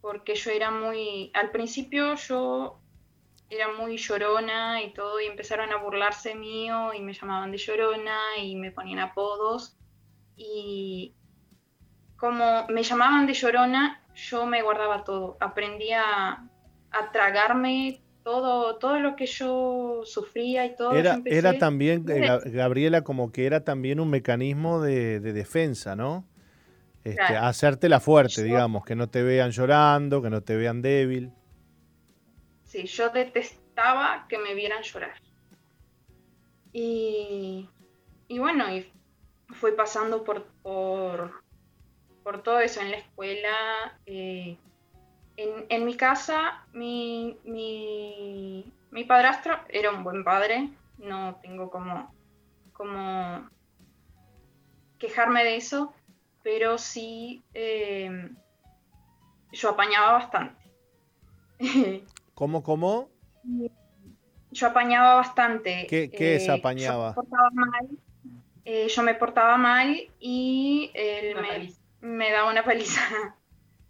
porque 0.00 0.34
yo 0.34 0.50
era 0.50 0.70
muy, 0.70 1.30
al 1.34 1.50
principio 1.50 2.14
yo 2.14 2.79
era 3.50 3.72
muy 3.72 3.96
llorona 3.96 4.82
y 4.82 4.92
todo, 4.92 5.20
y 5.20 5.26
empezaron 5.26 5.72
a 5.72 5.76
burlarse 5.76 6.34
mío 6.34 6.94
y 6.94 7.00
me 7.00 7.12
llamaban 7.12 7.50
de 7.50 7.58
llorona 7.58 8.18
y 8.40 8.54
me 8.56 8.70
ponían 8.70 9.00
apodos. 9.00 9.76
Y 10.36 11.14
como 12.16 12.66
me 12.68 12.82
llamaban 12.82 13.26
de 13.26 13.34
llorona, 13.34 14.02
yo 14.14 14.46
me 14.46 14.62
guardaba 14.62 15.02
todo. 15.02 15.36
Aprendí 15.40 15.90
a, 15.92 16.46
tragarme 17.12 18.00
todo, 18.22 18.76
todo 18.76 19.00
lo 19.00 19.16
que 19.16 19.26
yo 19.26 20.02
sufría 20.04 20.64
y 20.66 20.76
todo. 20.76 20.92
Era, 20.92 21.20
era 21.24 21.58
también, 21.58 22.04
eh, 22.08 22.38
Gabriela, 22.46 23.02
como 23.02 23.32
que 23.32 23.46
era 23.46 23.64
también 23.64 23.98
un 23.98 24.10
mecanismo 24.10 24.80
de, 24.80 25.18
de 25.18 25.32
defensa, 25.32 25.96
¿no? 25.96 26.24
Este, 27.02 27.36
hacerte 27.36 27.88
la 27.88 27.98
fuerte, 27.98 28.42
digamos, 28.42 28.84
que 28.84 28.94
no 28.94 29.08
te 29.08 29.22
vean 29.22 29.50
llorando, 29.50 30.20
que 30.20 30.30
no 30.30 30.42
te 30.42 30.54
vean 30.56 30.82
débil. 30.82 31.32
Sí, 32.70 32.86
yo 32.86 33.10
detestaba 33.10 34.26
que 34.28 34.38
me 34.38 34.54
vieran 34.54 34.84
llorar. 34.84 35.20
Y, 36.72 37.68
y 38.28 38.38
bueno, 38.38 38.72
y 38.72 38.88
fui 39.48 39.72
pasando 39.72 40.22
por, 40.22 40.44
por, 40.62 41.42
por, 42.22 42.44
todo 42.44 42.60
eso 42.60 42.80
en 42.80 42.92
la 42.92 42.98
escuela. 42.98 43.98
Eh, 44.06 44.56
en, 45.36 45.66
en, 45.68 45.84
mi 45.84 45.96
casa, 45.96 46.64
mi, 46.72 47.36
mi, 47.42 48.72
mi, 48.92 49.02
padrastro 49.02 49.58
era 49.68 49.90
un 49.90 50.04
buen 50.04 50.22
padre, 50.22 50.70
no 50.98 51.40
tengo 51.42 51.70
como, 51.70 52.14
como 52.72 53.50
quejarme 54.96 55.42
de 55.42 55.56
eso, 55.56 55.92
pero 56.44 56.78
sí 56.78 57.42
em, 57.52 58.36
yo 59.50 59.70
apañaba 59.70 60.12
bastante. 60.12 60.70
¿Cómo, 62.40 62.62
cómo? 62.62 63.10
Yo 64.50 64.68
apañaba 64.68 65.16
bastante. 65.16 65.86
¿Qué, 65.90 66.10
qué 66.10 66.36
es 66.36 66.48
eh, 66.48 66.52
apañaba? 66.52 67.14
Yo 67.14 67.20
me 67.20 67.28
portaba 67.28 67.50
mal, 67.52 67.88
eh, 68.64 68.88
yo 68.88 69.02
me 69.02 69.14
portaba 69.14 69.58
mal 69.58 70.08
y 70.18 70.90
él 70.94 71.36
me, 72.00 72.30
daba 72.32 72.50
una 72.50 72.64
paliza 72.64 73.02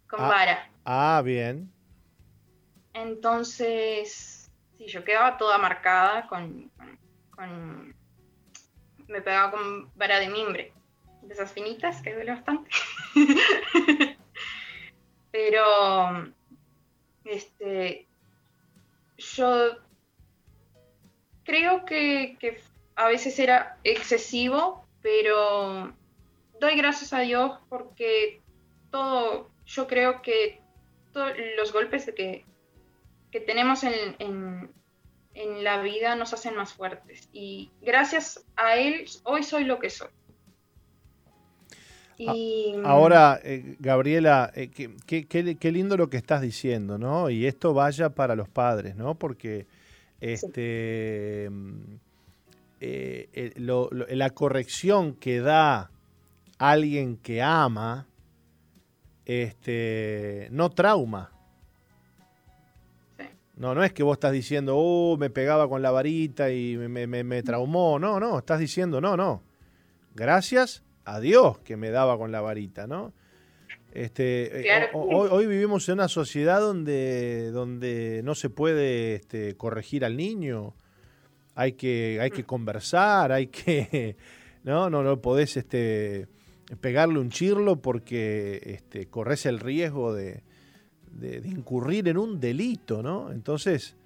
con 0.09 0.19
ah, 0.19 0.27
vara. 0.27 0.69
Ah, 0.83 1.21
bien. 1.23 1.71
Entonces, 2.91 4.51
sí, 4.77 4.85
yo 4.85 5.05
quedaba 5.05 5.37
toda 5.37 5.57
marcada 5.57 6.27
con, 6.27 6.69
con 7.29 7.95
me 9.07 9.21
pegaba 9.21 9.51
con 9.51 9.89
vara 9.95 10.19
de 10.19 10.27
mimbre 10.27 10.73
de 11.21 11.33
esas 11.33 11.53
finitas, 11.53 12.01
que 12.01 12.13
duele 12.13 12.31
bastante. 12.31 12.69
Pero, 15.31 16.33
este, 17.23 18.09
yo 19.21 19.77
creo 21.43 21.85
que, 21.85 22.37
a 22.95 23.07
veces 23.07 23.39
era 23.39 23.77
excesivo, 23.83 24.85
pero 25.01 25.93
doy 26.59 26.75
gracias 26.75 27.13
a 27.13 27.19
Dios 27.19 27.57
porque 27.69 28.41
todo, 28.91 29.49
yo 29.65 29.87
creo 29.87 30.21
que 30.21 30.61
todos 31.13 31.31
los 31.57 31.73
golpes 31.73 32.11
que, 32.15 32.45
que 33.31 33.39
tenemos 33.39 33.83
en, 33.83 34.15
en, 34.19 34.71
en, 35.33 35.63
la 35.63 35.81
vida 35.81 36.15
nos 36.15 36.33
hacen 36.33 36.55
más 36.55 36.73
fuertes. 36.73 37.29
Y 37.31 37.71
gracias 37.81 38.45
a 38.55 38.75
Él, 38.75 39.05
hoy 39.23 39.43
soy 39.43 39.63
lo 39.63 39.79
que 39.79 39.89
soy. 39.89 40.09
Ahora, 42.83 43.39
eh, 43.43 43.75
Gabriela, 43.79 44.51
eh, 44.55 44.69
qué, 44.69 45.71
lindo 45.71 45.97
lo 45.97 46.09
que 46.09 46.17
estás 46.17 46.41
diciendo, 46.41 46.97
¿no? 46.97 47.29
Y 47.29 47.45
esto 47.45 47.73
vaya 47.73 48.09
para 48.09 48.35
los 48.35 48.49
padres, 48.49 48.95
¿no? 48.95 49.15
Porque 49.15 49.67
este, 50.19 51.47
mm, 51.51 51.79
eh, 52.81 53.53
la 54.09 54.29
corrección 54.31 55.13
que 55.13 55.39
da 55.39 55.91
alguien 56.57 57.17
que 57.17 57.41
ama, 57.41 58.07
este, 59.25 60.47
no 60.51 60.69
trauma. 60.69 61.31
No, 63.55 63.75
no 63.75 63.83
es 63.83 63.93
que 63.93 64.01
vos 64.01 64.15
estás 64.15 64.31
diciendo, 64.31 64.73
oh, 64.75 65.17
me 65.17 65.29
pegaba 65.29 65.69
con 65.69 65.83
la 65.83 65.91
varita 65.91 66.51
y 66.51 66.77
me, 66.77 67.05
me 67.05 67.43
traumó. 67.43 67.99
No, 67.99 68.19
no, 68.19 68.39
estás 68.39 68.59
diciendo, 68.59 68.99
no, 68.99 69.15
no. 69.15 69.43
Gracias 70.15 70.83
a 71.05 71.19
Dios 71.19 71.59
que 71.59 71.77
me 71.77 71.89
daba 71.89 72.17
con 72.17 72.31
la 72.31 72.41
varita, 72.41 72.87
¿no? 72.87 73.13
Este, 73.93 74.61
eh, 74.61 74.89
hoy, 74.93 75.45
vivimos 75.47 75.89
en 75.89 75.95
una 75.95 76.07
sociedad 76.07 76.61
donde, 76.61 77.51
donde 77.51 78.21
no 78.23 78.35
se 78.35 78.49
puede 78.49 79.15
este, 79.15 79.57
corregir 79.57 80.05
al 80.05 80.15
niño, 80.15 80.75
hay 81.55 81.73
que, 81.73 82.19
hay 82.21 82.31
que 82.31 82.43
mm. 82.43 82.45
conversar, 82.45 83.33
hay 83.33 83.47
que, 83.47 84.15
no, 84.63 84.89
no, 84.89 85.03
no 85.03 85.21
podés 85.21 85.57
este, 85.57 86.27
pegarle 86.79 87.19
un 87.19 87.29
chirlo 87.31 87.81
porque 87.81 88.61
este, 88.63 89.07
corres 89.07 89.45
el 89.45 89.59
riesgo 89.59 90.13
de, 90.13 90.43
incurrir 91.43 92.07
en 92.07 92.17
un 92.17 92.39
delito, 92.39 93.03
¿no? 93.03 93.33
Entonces, 93.33 93.97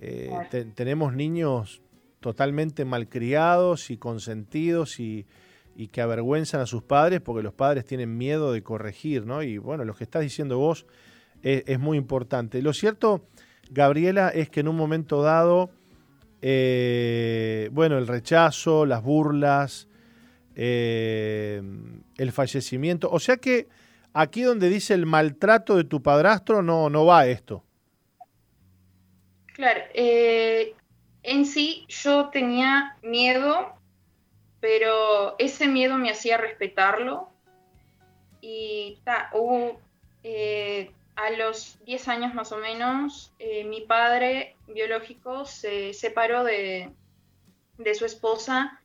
eh, 0.00 0.30
tenemos 0.74 1.14
niños 1.14 1.80
totalmente 2.18 2.84
malcriados 2.84 3.90
y 3.92 3.96
consentidos 3.96 4.98
y, 4.98 5.26
y 5.78 5.86
que 5.86 6.00
avergüenzan 6.00 6.60
a 6.60 6.66
sus 6.66 6.82
padres 6.82 7.20
porque 7.20 7.40
los 7.40 7.54
padres 7.54 7.84
tienen 7.84 8.18
miedo 8.18 8.50
de 8.50 8.64
corregir, 8.64 9.24
¿no? 9.24 9.44
Y 9.44 9.58
bueno, 9.58 9.84
lo 9.84 9.94
que 9.94 10.02
estás 10.02 10.22
diciendo 10.22 10.58
vos 10.58 10.86
es, 11.40 11.78
muy 11.78 11.96
importante. 11.96 12.60
Lo 12.62 12.72
cierto, 12.72 13.28
Gabriela, 13.70 14.28
es 14.30 14.50
que 14.50 14.58
en 14.58 14.66
un 14.66 14.74
momento 14.74 15.22
dado, 15.22 15.70
eh, 16.42 17.70
bueno, 17.70 17.96
el 17.96 18.08
rechazo, 18.08 18.86
las 18.86 19.04
burlas, 19.04 19.86
eh, 20.56 21.62
el 22.16 22.32
fallecimiento, 22.32 23.08
o 23.12 23.20
sea 23.20 23.36
que 23.36 23.68
aquí 24.14 24.42
donde 24.42 24.68
dice 24.70 24.94
el 24.94 25.06
maltrato 25.06 25.76
de 25.76 25.84
tu 25.84 26.02
padrastro 26.02 26.60
no, 26.60 26.90
no 26.90 27.06
va 27.06 27.28
esto. 27.28 27.62
Claro, 29.54 29.80
eh, 29.94 30.74
en 31.22 31.46
sí 31.46 31.84
yo 31.88 32.30
tenía 32.30 32.96
miedo 33.04 33.77
pero 34.60 35.36
ese 35.38 35.68
miedo 35.68 35.96
me 35.96 36.10
hacía 36.10 36.36
respetarlo 36.36 37.28
y 38.40 38.98
hubo, 39.32 39.80
eh, 40.22 40.90
a 41.16 41.30
los 41.30 41.82
10 41.84 42.08
años 42.08 42.34
más 42.34 42.52
o 42.52 42.58
menos, 42.58 43.32
eh, 43.38 43.64
mi 43.64 43.82
padre 43.82 44.56
biológico 44.66 45.44
se 45.44 45.92
separó 45.94 46.44
de, 46.44 46.92
su 47.94 48.04
esposa 48.04 48.80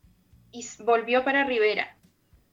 y 0.52 0.66
volvió 0.80 1.24
para 1.24 1.44
Rivera. 1.44 1.98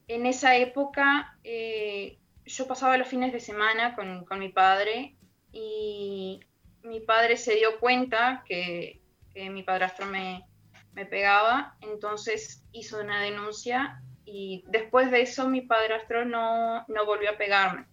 En 0.09 0.27
esa 0.27 0.57
época 0.57 1.39
eh, 1.45 2.19
yo 2.45 2.67
pasaba 2.67 2.97
los 2.97 3.09
fines 3.09 3.33
de 3.33 3.41
semana 3.41 3.95
con, 3.95 4.25
con, 4.25 4.39
mi 4.39 4.49
padre 4.49 5.15
y 5.53 6.41
mi 6.83 7.01
padre 7.01 7.37
se 7.37 7.55
dio 7.55 7.79
cuenta 7.79 8.43
que, 8.47 9.01
que 9.33 9.51
mi 9.51 9.63
padrastro 9.63 10.07
me, 10.07 10.45
me 10.93 11.07
pegaba, 11.07 11.77
entonces 11.81 12.65
hizo 12.73 13.01
una 13.01 13.21
denuncia 13.23 14.03
y 14.25 14.65
después 14.69 15.11
de 15.11 15.23
eso 15.23 15.49
mi 15.49 15.63
padrastro 15.63 16.25
no, 16.25 16.85
no 16.89 17.07
volvió 17.07 17.31
a 17.31 17.37
pegarme. 17.37 17.87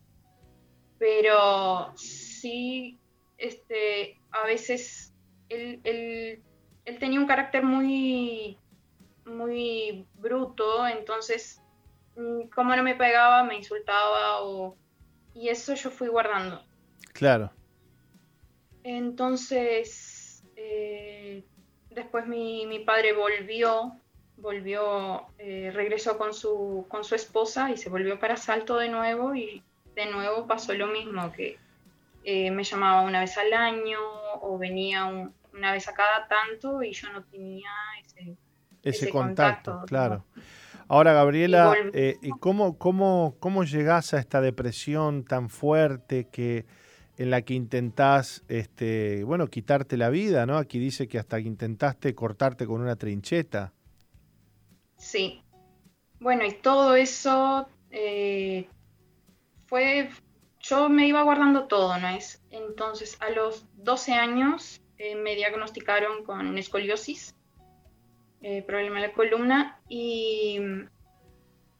Pero 1.00 1.94
sí, 1.96 3.00
este, 3.38 4.20
a 4.32 4.46
veces 4.46 5.14
él, 5.50 5.80
él, 5.84 6.44
él 6.86 7.00
tenía 7.00 7.20
un 7.20 7.28
carácter 7.28 7.64
muy, 7.64 8.58
muy 9.26 10.08
bruto, 10.16 10.88
entonces 10.88 11.62
mm, 12.16 12.50
como 12.54 12.76
no 12.76 12.84
me 12.84 12.96
pegaba, 12.96 13.44
me 13.44 13.56
insultaba 13.56 14.42
o... 14.44 14.78
Y 15.34 15.50
eso 15.50 15.76
yo 15.76 15.92
fui 15.92 16.08
guardando. 16.08 16.64
Claro. 17.14 17.52
Entonces, 18.84 20.44
eh, 20.56 21.46
Después 21.98 22.28
mi, 22.28 22.84
padre 22.86 23.14
volvió, 23.14 23.96
volvió, 24.38 25.26
eh, 25.40 25.72
regresó 25.74 26.20
con 26.20 26.32
su, 26.32 26.86
con 26.90 27.04
su 27.04 27.16
esposa 27.16 27.72
y 27.72 27.78
se 27.78 27.90
volvió 27.90 28.20
para 28.20 28.38
Salto 28.38 28.78
de 28.78 28.88
nuevo 28.88 29.34
y 29.34 29.64
de 29.96 30.06
nuevo 30.06 30.46
pasó 30.46 30.76
lo 30.76 30.86
mismo, 30.86 31.32
que 31.32 31.58
eh, 32.24 32.52
me 32.52 32.64
llamaba 32.64 33.02
una 33.02 33.22
vez 33.22 33.36
al 33.40 33.52
año 33.52 33.98
o 34.42 34.60
venía 34.60 35.08
una 35.08 35.72
vez 35.72 35.88
a 35.88 35.96
cada 35.96 36.28
tanto 36.28 36.84
y 36.84 36.94
yo 36.94 37.12
no 37.12 37.24
tenía 37.24 37.72
ese, 38.06 38.38
ese, 38.84 39.10
contacto, 39.10 39.82
claro. 39.88 40.24
Ahora, 40.88 41.14
Gabriela, 41.14 41.76
eh, 41.94 42.20
¿cómo, 42.40 42.78
cómo, 42.78 43.38
¿cómo 43.40 43.64
llegás 43.64 44.14
a 44.14 44.20
esta 44.20 44.40
depresión 44.40 45.26
tan 45.26 45.50
fuerte 45.50 46.28
que 46.30 46.68
en 47.18 47.32
la 47.32 47.42
que 47.42 47.56
intentás, 47.56 48.44
este, 48.48 49.24
bueno, 49.24 49.48
quitarte 49.48 49.98
la 49.98 50.10
vida, 50.10 50.46
¿no? 50.46 50.58
Aquí 50.58 50.78
dice 50.78 51.08
que 51.08 51.18
hasta 51.18 51.42
que 51.42 51.48
intentaste 51.48 52.14
cortarte 52.14 52.68
con 52.68 52.82
una 52.82 52.96
trincheta. 52.96 53.74
Sí. 54.98 55.42
Bueno, 56.20 56.46
y 56.46 56.52
todo 56.52 56.96
eso 56.96 57.68
eh, 57.90 58.68
fue, 59.66 60.12
yo 60.60 60.90
me 60.90 61.08
iba 61.08 61.24
guardando 61.24 61.68
todo, 61.68 61.98
¿no 61.98 62.08
es? 62.10 62.44
Entonces, 62.52 63.18
a 63.20 63.32
los 63.32 63.66
12 63.78 64.14
años 64.14 64.82
eh, 65.00 65.16
me 65.16 65.36
diagnosticaron 65.36 66.24
con 66.24 66.56
escoliosis, 66.58 67.36
eh, 68.42 68.62
problema 68.62 69.02
de 69.02 69.08
la 69.08 69.14
columna, 69.14 69.80
y 69.90 70.60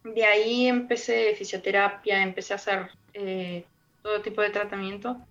de 0.04 0.26
ahí 0.26 0.66
empecé 0.68 1.36
fisioterapia, 1.36 2.24
empecé 2.24 2.54
a 2.54 2.56
hacer 2.56 2.92
todo 4.04 4.22
tipo 4.22 4.42
de 4.42 4.52
tratamiento, 4.52 5.27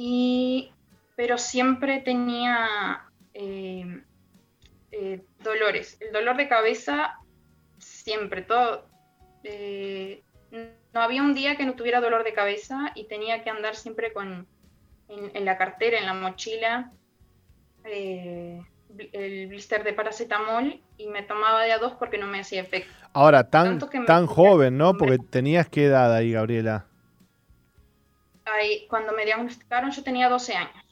y, 0.00 0.70
pero 1.16 1.38
siempre 1.38 1.98
tenía 1.98 3.02
eh, 3.34 4.00
eh, 4.92 5.24
dolores. 5.40 5.98
El 6.00 6.12
dolor 6.12 6.36
de 6.36 6.46
cabeza, 6.46 7.18
siempre, 7.78 8.42
todo. 8.42 8.86
Eh, 9.42 10.22
no 10.52 11.00
había 11.00 11.20
un 11.20 11.34
día 11.34 11.56
que 11.56 11.66
no 11.66 11.74
tuviera 11.74 12.00
dolor 12.00 12.22
de 12.22 12.32
cabeza 12.32 12.92
y 12.94 13.08
tenía 13.08 13.42
que 13.42 13.50
andar 13.50 13.74
siempre 13.74 14.12
con, 14.12 14.46
en, 15.08 15.44
la 15.44 15.58
cartera, 15.58 15.98
en 15.98 16.06
la 16.06 16.14
mochila, 16.14 16.92
el 17.84 19.46
blister 19.48 19.82
de 19.82 19.94
paracetamol 19.94 20.80
y 20.96 21.08
me 21.08 21.24
tomaba 21.24 21.64
de 21.64 21.72
a 21.72 21.78
dos 21.78 21.94
porque 21.94 22.18
no 22.18 22.28
me 22.28 22.38
hacía 22.38 22.60
efecto. 22.60 22.92
Ahora, 23.14 23.50
tan, 23.50 23.80
tan 24.06 24.26
joven, 24.26 24.78
¿no? 24.78 24.94
Porque 24.94 25.18
tenías 25.18 25.68
qué 25.68 25.86
edad 25.86 26.14
ahí, 26.14 26.32
Gabriela 26.32 26.87
cuando 28.88 29.12
me 29.12 29.24
diagnosticaron 29.24 29.90
yo 29.90 30.02
tenía 30.02 30.28
12 30.28 30.54
años. 30.54 30.84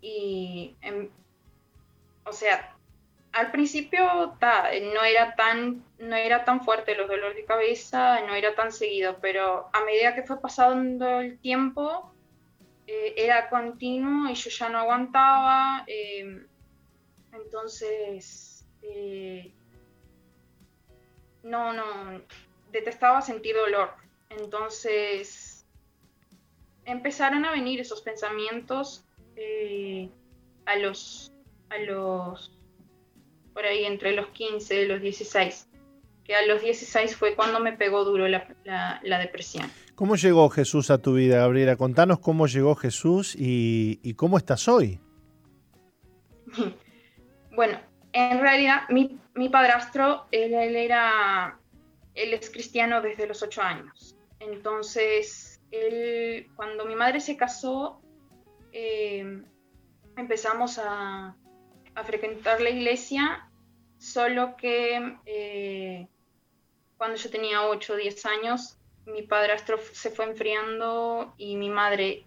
Y, 0.00 0.76
em, 0.80 1.10
o 2.24 2.32
sea, 2.32 2.74
al 3.32 3.50
principio 3.50 4.36
no, 4.40 5.04
era 5.04 5.34
tan, 5.36 5.84
no 5.98 6.16
era 6.16 6.44
tan 6.44 6.64
fuerte 6.64 6.96
los 6.96 7.08
dolores 7.08 7.36
de 7.36 7.44
cabeza, 7.44 8.20
no 8.26 8.34
era 8.34 8.54
tan 8.54 8.72
seguido, 8.72 9.18
pero 9.20 9.68
a 9.72 9.84
medida 9.84 10.14
que 10.14 10.22
fue 10.22 10.40
pasando 10.40 11.20
el 11.20 11.38
tiempo, 11.38 12.12
eh, 12.86 13.14
era 13.16 13.48
continuo 13.48 14.30
y 14.30 14.34
yo 14.34 14.50
ya 14.50 14.68
no 14.68 14.78
aguantaba. 14.78 15.84
Em, 15.86 16.46
entonces, 17.32 18.66
eh, 18.82 19.52
no, 21.42 21.72
no, 21.72 22.20
detestaba 22.72 23.22
sentir 23.22 23.54
dolor. 23.54 23.99
Entonces, 24.30 25.66
empezaron 26.84 27.44
a 27.44 27.52
venir 27.52 27.80
esos 27.80 28.00
pensamientos 28.02 29.04
eh, 29.36 30.08
a 30.66 30.76
los, 30.76 31.32
a 31.68 31.78
los, 31.78 32.56
por 33.52 33.64
ahí 33.64 33.84
entre 33.84 34.12
los 34.12 34.28
15 34.28 34.82
y 34.82 34.86
los 34.86 35.00
16, 35.00 35.68
que 36.24 36.34
a 36.34 36.46
los 36.46 36.62
16 36.62 37.16
fue 37.16 37.34
cuando 37.34 37.60
me 37.60 37.72
pegó 37.72 38.04
duro 38.04 38.28
la, 38.28 38.46
la, 39.02 39.18
depresión. 39.18 39.70
¿Cómo 39.94 40.16
llegó 40.16 40.48
Jesús 40.48 40.90
a 40.90 40.98
tu 40.98 41.14
vida, 41.14 41.38
Gabriela? 41.38 41.76
Contanos 41.76 42.20
cómo 42.20 42.46
llegó 42.46 42.74
Jesús 42.74 43.34
y, 43.36 44.00
y 44.02 44.14
cómo 44.14 44.38
estás 44.38 44.68
hoy. 44.68 45.00
bueno, 47.56 47.80
en 48.12 48.40
realidad 48.40 48.82
mi, 48.88 49.18
mi 49.34 49.48
padrastro, 49.48 50.26
él, 50.30 50.54
él, 50.54 50.76
era, 50.76 51.58
él 52.14 52.34
es 52.34 52.50
cristiano 52.50 53.00
desde 53.00 53.26
los 53.26 53.42
8 53.42 53.62
años. 53.62 54.16
Entonces, 54.40 55.60
él, 55.70 56.50
cuando 56.56 56.84
mi 56.84 56.96
madre 56.96 57.20
se 57.20 57.36
casó, 57.36 58.00
eh, 58.72 59.42
empezamos 60.16 60.78
a, 60.78 61.36
frecuentar 62.06 62.62
la 62.62 62.70
iglesia, 62.70 63.50
solo 63.98 64.56
que 64.56 65.18
eh, 65.26 66.08
cuando 66.96 67.18
yo 67.18 67.28
tenía 67.28 67.66
8 67.66 67.92
o 67.92 67.96
10 67.96 68.26
años, 68.26 68.78
mi 69.04 69.20
padrastro 69.22 69.78
se 69.92 70.10
fue 70.10 70.24
enfriando 70.24 71.34
y 71.36 71.56
mi 71.56 71.68
madre 71.68 72.24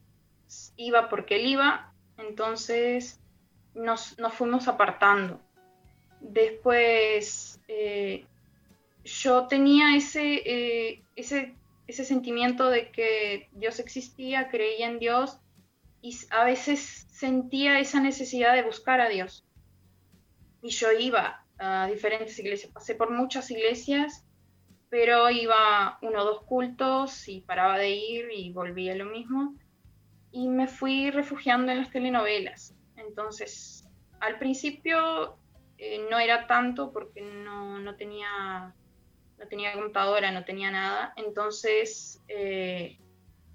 iba 0.76 1.10
porque 1.10 1.38
él 1.38 1.48
iba, 1.48 1.92
entonces 2.18 3.20
nos, 3.74 4.16
fuimos 4.34 4.68
apartando. 4.68 5.42
Después 6.20 7.60
eh, 7.68 8.28
yo 9.04 9.48
tenía 9.48 9.96
ese, 9.96 11.02
ese 11.16 11.56
ese 11.88 12.06
sentimiento 12.06 12.70
de 12.70 12.92
que 12.92 13.50
Dios 13.52 13.80
existía, 13.80 14.50
creía 14.50 14.88
en 14.88 15.00
Dios 15.00 15.40
y 16.02 16.18
a 16.32 16.44
veces 16.44 17.08
sentía 17.10 17.80
esa 17.80 18.00
necesidad 18.00 18.54
de 18.54 18.64
buscar 18.64 19.02
a 19.02 19.10
Dios. 19.10 19.46
Y 20.62 20.70
yo 20.70 20.92
iba 20.92 21.46
a 21.58 21.88
diferentes 21.88 22.38
iglesias, 22.40 22.72
pasé 22.72 22.96
por 22.96 23.12
muchas 23.12 23.52
iglesias, 23.52 24.26
pero 24.90 25.30
iba 25.30 25.98
uno 26.02 26.22
o 26.22 26.26
dos 26.26 26.44
cultos 26.44 27.28
y 27.28 27.42
paraba 27.42 27.78
de 27.78 27.90
ir 27.90 28.26
y 28.32 28.52
volvía 28.52 28.96
lo 28.96 29.06
mismo. 29.06 29.56
Y 30.32 30.48
me 30.48 30.68
fui 30.68 31.10
refugiando 31.12 31.72
en 31.72 31.80
las 31.80 31.92
telenovelas. 31.92 32.76
Entonces, 32.96 33.88
al 34.20 34.40
principio 34.40 35.38
eh, 35.78 36.06
no 36.10 36.20
era 36.20 36.48
tanto 36.48 36.92
porque 36.92 37.22
no, 37.22 37.80
no 37.80 37.96
tenía 37.96 38.76
no 39.44 39.50
tenía 39.50 39.74
computadora, 39.74 40.32
no 40.32 40.46
tenía 40.46 40.72
nada, 40.72 41.14
entonces 41.18 42.22
eh, 42.30 42.98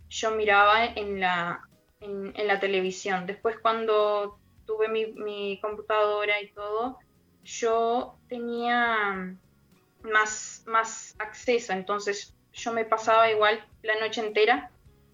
yo 0.08 0.32
miraba 0.32 0.84
en 0.84 1.20
la, 1.20 1.62
en, 2.00 2.46
la 2.46 2.60
televisión. 2.60 3.26
Después 3.26 3.56
cuando 3.60 4.38
tuve 4.66 4.88
mi, 4.88 5.58
computadora 5.60 6.40
y 6.42 6.50
todo, 6.52 6.98
yo 7.42 8.18
tenía 8.28 9.34
más, 10.02 10.62
más 10.66 11.16
acceso, 11.18 11.72
entonces 11.72 12.34
yo 12.52 12.72
me 12.72 12.84
pasaba 12.84 13.30
igual 13.30 13.64
la 13.82 13.98
noche 13.98 14.20
entera 14.20 14.70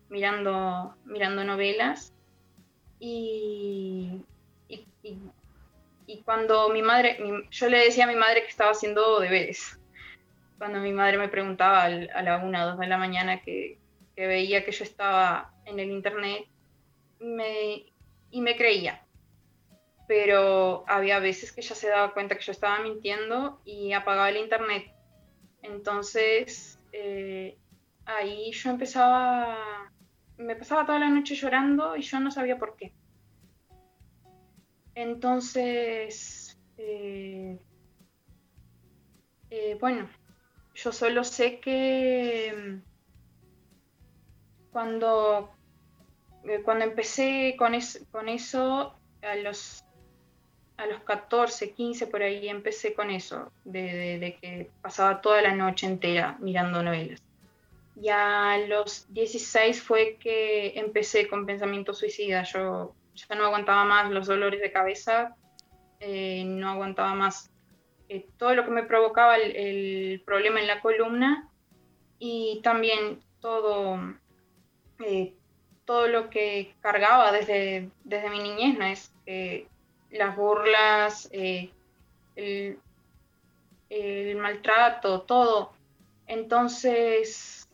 mirando, 0.09 0.97
mirando 1.05 1.45
novelas. 1.45 2.13
Y, 2.99 4.25
y, 4.69 6.23
cuando 6.25 6.69
mi 6.71 6.83
madre, 6.83 7.19
yo 7.51 7.69
le 7.69 7.79
decía 7.79 8.05
a 8.05 8.09
mi 8.09 8.17
madre 8.17 8.43
que 8.43 8.49
estaba 8.49 8.71
haciendo 8.71 9.21
deberes 9.21 9.79
cuando 10.65 10.81
mi 10.81 10.93
madre 10.93 11.19
me 11.19 11.29
preguntaba 11.29 11.85
a 11.85 12.23
la 12.23 12.39
una 12.39 12.65
dos 12.65 12.79
de 12.79 12.87
la 12.87 12.97
mañana 12.97 13.43
que, 13.43 13.79
veía 14.17 14.65
que 14.65 14.73
yo 14.73 14.83
estaba 14.83 15.53
en 15.67 15.79
el 15.79 15.91
internet 15.91 16.47
me, 17.21 17.93
y 18.31 18.41
me 18.41 18.57
creía. 18.57 19.05
Pero 20.09 20.83
había 20.89 21.19
veces 21.19 21.53
que 21.53 21.61
ella 21.61 21.75
se 21.75 21.91
daba 21.91 22.15
cuenta 22.15 22.35
que 22.37 22.45
yo 22.45 22.53
estaba 22.53 22.81
mintiendo 22.81 23.61
y 23.67 23.93
apagaba 23.93 24.31
el 24.31 24.39
internet. 24.39 24.91
Entonces 25.61 26.79
eh, 26.93 27.59
ahí 28.07 28.51
yo 28.53 28.71
empezaba, 28.71 29.93
me 30.39 30.57
pasaba 30.57 30.87
toda 30.87 30.99
la 30.99 31.11
noche 31.11 31.35
llorando 31.35 31.95
y 31.95 32.01
yo 32.01 32.21
no 32.21 32.31
sabía 32.31 32.57
por 32.57 32.75
qué. 32.75 32.95
Entonces, 34.95 36.59
eh, 36.79 37.59
eh, 39.51 39.77
bueno, 39.79 40.09
yo 40.75 40.93
solo 40.93 41.25
sé 41.25 41.61
que 41.61 42.53
mm, 42.57 42.95
cuando, 44.73 45.51
eh, 46.45 46.63
cuando 46.65 46.85
empecé 46.85 47.55
con, 47.57 47.75
eso, 47.75 48.95
a 49.23 49.37
los, 49.37 49.85
a 50.77 50.87
los 50.87 51.01
14, 51.05 51.71
15 51.73 52.09
por 52.09 52.23
ahí, 52.23 52.49
empecé 52.49 52.93
con 52.93 53.11
eso, 53.11 53.53
de, 53.65 54.37
que 54.41 54.71
pasaba 54.83 55.21
toda 55.21 55.43
la 55.43 55.55
noche 55.55 55.87
entera 55.87 56.37
mirando 56.41 56.83
novelas. 56.83 57.23
Y 58.01 58.09
a 58.09 58.59
los 58.67 59.07
16 59.15 59.81
fue 59.81 60.17
que 60.19 60.77
empecé 60.77 61.29
con 61.29 61.47
pensamiento 61.47 61.95
suicida. 61.95 62.43
Yo 62.43 62.93
ya 63.15 63.37
no 63.37 63.45
aguantaba 63.45 63.85
más 63.85 64.11
los 64.11 64.27
dolores 64.27 64.61
de 64.61 64.73
cabeza, 64.73 65.37
eh, 66.01 66.43
no 66.45 66.69
aguantaba 66.69 67.15
más 67.15 67.54
eh, 68.15 68.27
todo 68.39 68.55
lo 68.55 68.65
que 68.65 68.71
me 68.71 68.85
provocaba 68.85 69.37
el, 69.37 70.23
problema 70.25 70.61
en 70.61 70.69
la 70.69 70.81
columna 70.81 71.51
y 72.21 72.61
también 72.63 73.19
todo, 73.41 73.99
eh, 75.05 75.35
todo 75.85 76.07
lo 76.07 76.31
que 76.31 76.77
cargaba 76.81 77.33
desde, 77.33 77.91
desde 78.05 78.31
mi 78.31 78.39
niñez, 78.39 78.79
¿no? 78.79 78.85
es 78.87 79.13
eh, 79.27 79.67
las 80.13 80.37
burlas, 80.37 81.29
el, 81.33 82.79
maltrato, 84.37 85.23
todo. 85.23 85.73
Entonces 86.29 87.69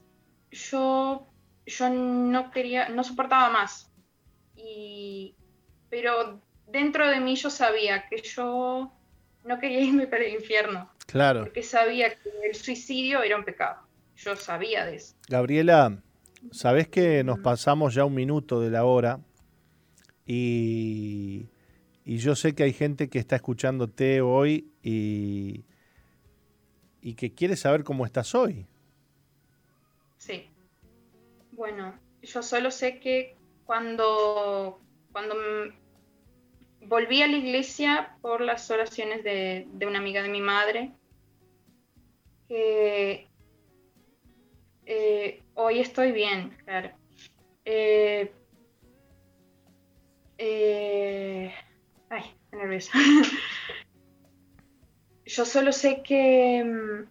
yo, 0.51 1.27
yo 1.67 1.91
no 1.91 2.51
quería, 2.51 2.89
no 2.89 3.05
soportaba 3.05 3.51
más. 3.51 3.93
Y, 4.57 5.35
pero 5.91 6.41
dentro 6.67 7.07
de 7.09 7.21
mí 7.21 7.37
yo 7.37 7.51
sabía 7.51 8.09
que 8.09 8.23
yo 8.23 8.91
no 9.45 9.59
quería 9.59 9.81
irme 9.81 10.07
para 10.07 10.25
el 10.25 10.35
infierno. 10.35 10.91
Claro. 11.07 11.41
Porque 11.45 11.62
sabía 11.62 12.11
que 12.11 12.31
el 12.49 12.55
suicidio 12.55 13.23
era 13.23 13.37
un 13.37 13.45
pecado. 13.45 13.83
Yo 14.17 14.37
sabía 14.37 14.85
de 14.87 14.97
eso. 14.97 15.15
Gabriela, 15.29 16.03
sabes 16.53 16.89
que 16.89 17.25
nos 17.25 17.39
pasamos 17.41 17.95
ya 17.95 18.05
un 18.05 18.15
minuto 18.15 18.61
de 18.61 18.71
la 18.71 18.85
hora 18.85 19.21
y, 20.27 21.49
y 22.05 22.19
yo 22.19 22.37
sé 22.37 22.55
que 22.55 22.62
hay 22.65 22.73
gente 22.73 23.09
que 23.09 23.19
está 23.19 23.37
escuchándote 23.37 24.21
hoy 24.21 24.71
y, 24.83 25.65
y 27.01 27.15
que 27.15 27.35
quiere 27.35 27.57
saber 27.57 27.83
cómo 27.83 28.05
estás 28.05 28.35
hoy. 28.35 28.67
Sí. 30.19 30.51
Bueno, 31.53 31.99
yo 32.23 32.43
solo 32.43 32.71
sé 32.71 33.01
que 33.01 33.37
cuando, 33.65 34.81
cuando 35.12 35.35
volví 36.82 37.23
a 37.23 37.27
la 37.27 37.36
iglesia 37.36 38.16
por 38.20 38.40
las 38.40 38.70
oraciones 38.70 39.23
de, 39.24 39.66
una 39.86 39.98
amiga 39.98 40.23
de 40.23 40.28
mi 40.28 40.40
madre, 40.40 40.93
que 42.48 43.28
eh, 44.86 45.43
hoy 45.55 45.81
estoy 45.81 46.12
bien, 46.12 46.57
claro. 46.65 46.90
Eh, 47.65 48.32
eh, 50.39 51.55
ay, 52.09 52.35
nerviosa. 52.52 52.93
Yo 55.27 55.44
solo 55.44 55.70
sé 55.73 56.02
que 56.02 56.65
mm, 56.65 57.09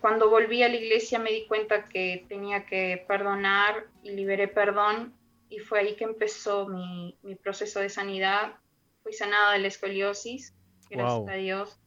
cuando, 0.00 0.30
volví 0.30 0.62
a 0.62 0.68
la 0.68 0.76
iglesia 0.76 1.18
me 1.18 1.32
di 1.32 1.46
cuenta 1.46 1.84
que 1.84 2.24
tenía 2.28 2.66
que 2.66 3.04
perdonar 3.08 3.86
y 4.02 4.10
liberé 4.10 4.46
perdón 4.46 5.14
y 5.50 5.58
fue 5.58 5.80
ahí 5.80 5.96
que 5.96 6.04
empezó 6.04 6.68
mi, 6.68 7.18
proceso 7.42 7.80
de 7.80 7.90
sanidad. 7.90 8.54
Fui 9.02 9.12
sanada 9.12 9.52
de 9.52 9.58
la 9.58 9.68
escoliosis, 9.68 10.54
gracias 10.88 11.28
a 11.28 11.34
Dios. 11.34 11.78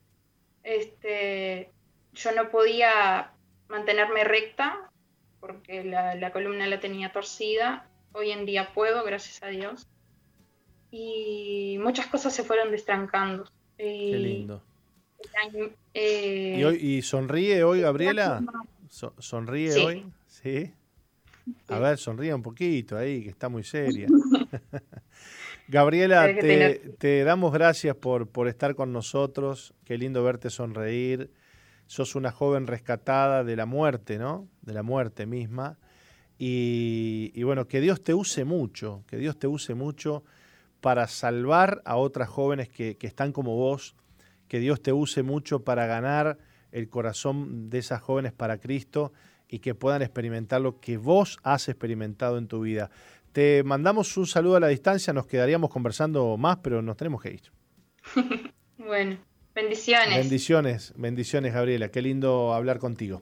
Este, 0.64 1.72
yo 2.12 2.32
no 2.34 2.50
podía 2.52 3.32
mantenerme 3.70 4.24
recta 4.24 4.92
porque 5.40 5.84
la, 5.84 6.32
columna 6.32 6.68
la 6.68 6.80
tenía 6.80 7.12
torcida. 7.12 7.90
Hoy 8.12 8.32
en 8.32 8.46
día 8.46 8.74
puedo, 8.74 9.04
gracias 9.04 9.42
a 9.44 9.48
Dios. 9.48 9.88
Y 10.92 11.78
muchas 11.82 12.08
cosas 12.08 12.36
se 12.36 12.44
fueron 12.44 12.70
destrancando. 12.70 13.46
Qué 13.78 14.18
lindo. 14.18 14.62
Eh, 15.94 16.78
¿Y, 16.80 17.02
sonríe 17.02 17.64
hoy, 17.64 17.82
Gabriela? 17.82 18.42
¿Sonríe 18.90 19.86
hoy? 19.86 20.06
Sí. 20.28 20.74
A 21.68 21.80
ver, 21.80 21.98
sonríe 21.98 22.34
un 22.34 22.42
poquito 22.42 22.98
ahí, 22.98 23.24
que 23.24 23.30
está 23.30 23.50
muy 23.50 23.64
seria. 23.64 24.08
Gabriela, 25.68 26.28
te, 26.36 27.24
damos 27.24 27.54
gracias 27.54 27.96
por, 27.96 28.28
por 28.28 28.48
estar 28.48 28.76
con 28.76 28.92
nosotros. 28.92 29.74
Qué 29.86 29.98
lindo 29.98 30.24
verte 30.24 30.50
sonreír. 30.50 31.32
Sos 31.86 32.16
una 32.16 32.32
joven 32.32 32.68
rescatada 32.68 33.44
de 33.44 33.56
la 33.56 33.66
muerte, 33.66 34.18
¿no? 34.18 34.48
De 34.62 34.74
la 34.74 34.84
muerte 34.84 35.26
misma. 35.26 35.78
Y, 36.38 37.42
bueno, 37.44 37.68
que 37.68 37.80
Dios 37.80 38.04
te 38.04 38.14
use 38.14 38.44
mucho, 38.44 39.04
que 39.08 39.18
Dios 39.18 39.38
te 39.38 39.48
use 39.48 39.76
mucho 39.76 40.24
para 40.82 41.08
salvar 41.08 41.82
a 41.86 41.96
otras 41.96 42.28
jóvenes 42.28 42.68
que, 42.68 42.98
que 42.98 43.08
están 43.08 43.32
como 43.32 43.56
vos, 43.56 43.96
que 44.50 44.60
Dios 44.60 44.82
te 44.82 44.92
use 44.92 45.24
mucho 45.24 45.64
para 45.64 45.86
ganar 45.86 46.38
el 46.72 46.90
corazón 46.90 47.70
de 47.70 47.78
esas 47.78 48.02
jóvenes 48.02 48.34
para 48.34 48.58
Cristo 48.58 49.14
y 49.54 49.60
que 49.60 49.76
puedan 49.76 50.02
experimentar 50.02 50.62
lo 50.62 50.80
que 50.80 50.98
vos 50.98 51.38
has 51.44 51.70
experimentado 51.70 52.40
en 52.40 52.48
tu 52.48 52.62
vida. 52.62 52.90
Te 53.34 53.62
mandamos 53.64 54.18
un 54.18 54.26
saludo 54.26 54.56
a 54.56 54.60
la 54.60 54.70
distancia, 54.70 55.14
nos 55.14 55.28
quedaríamos 55.28 55.70
conversando 55.70 56.38
más, 56.38 56.58
pero 56.64 56.82
nos 56.82 56.98
tenemos 56.98 57.22
que 57.22 57.34
ir. 57.34 57.42
bueno, 58.80 59.18
bendiciones. 59.54 60.18
Bendiciones, 60.18 60.94
bendiciones 60.98 61.54
Gabriela, 61.54 61.90
qué 61.90 62.02
lindo 62.02 62.52
hablar 62.52 62.80
contigo. 62.80 63.22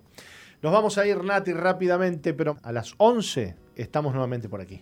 Nos 0.62 0.72
vamos 0.72 0.98
a 0.98 1.06
ir, 1.06 1.22
Nati, 1.22 1.52
rápidamente, 1.52 2.34
pero 2.34 2.56
a 2.64 2.72
las 2.72 2.94
11 2.96 3.56
estamos 3.76 4.14
nuevamente 4.14 4.48
por 4.48 4.62
aquí. 4.62 4.82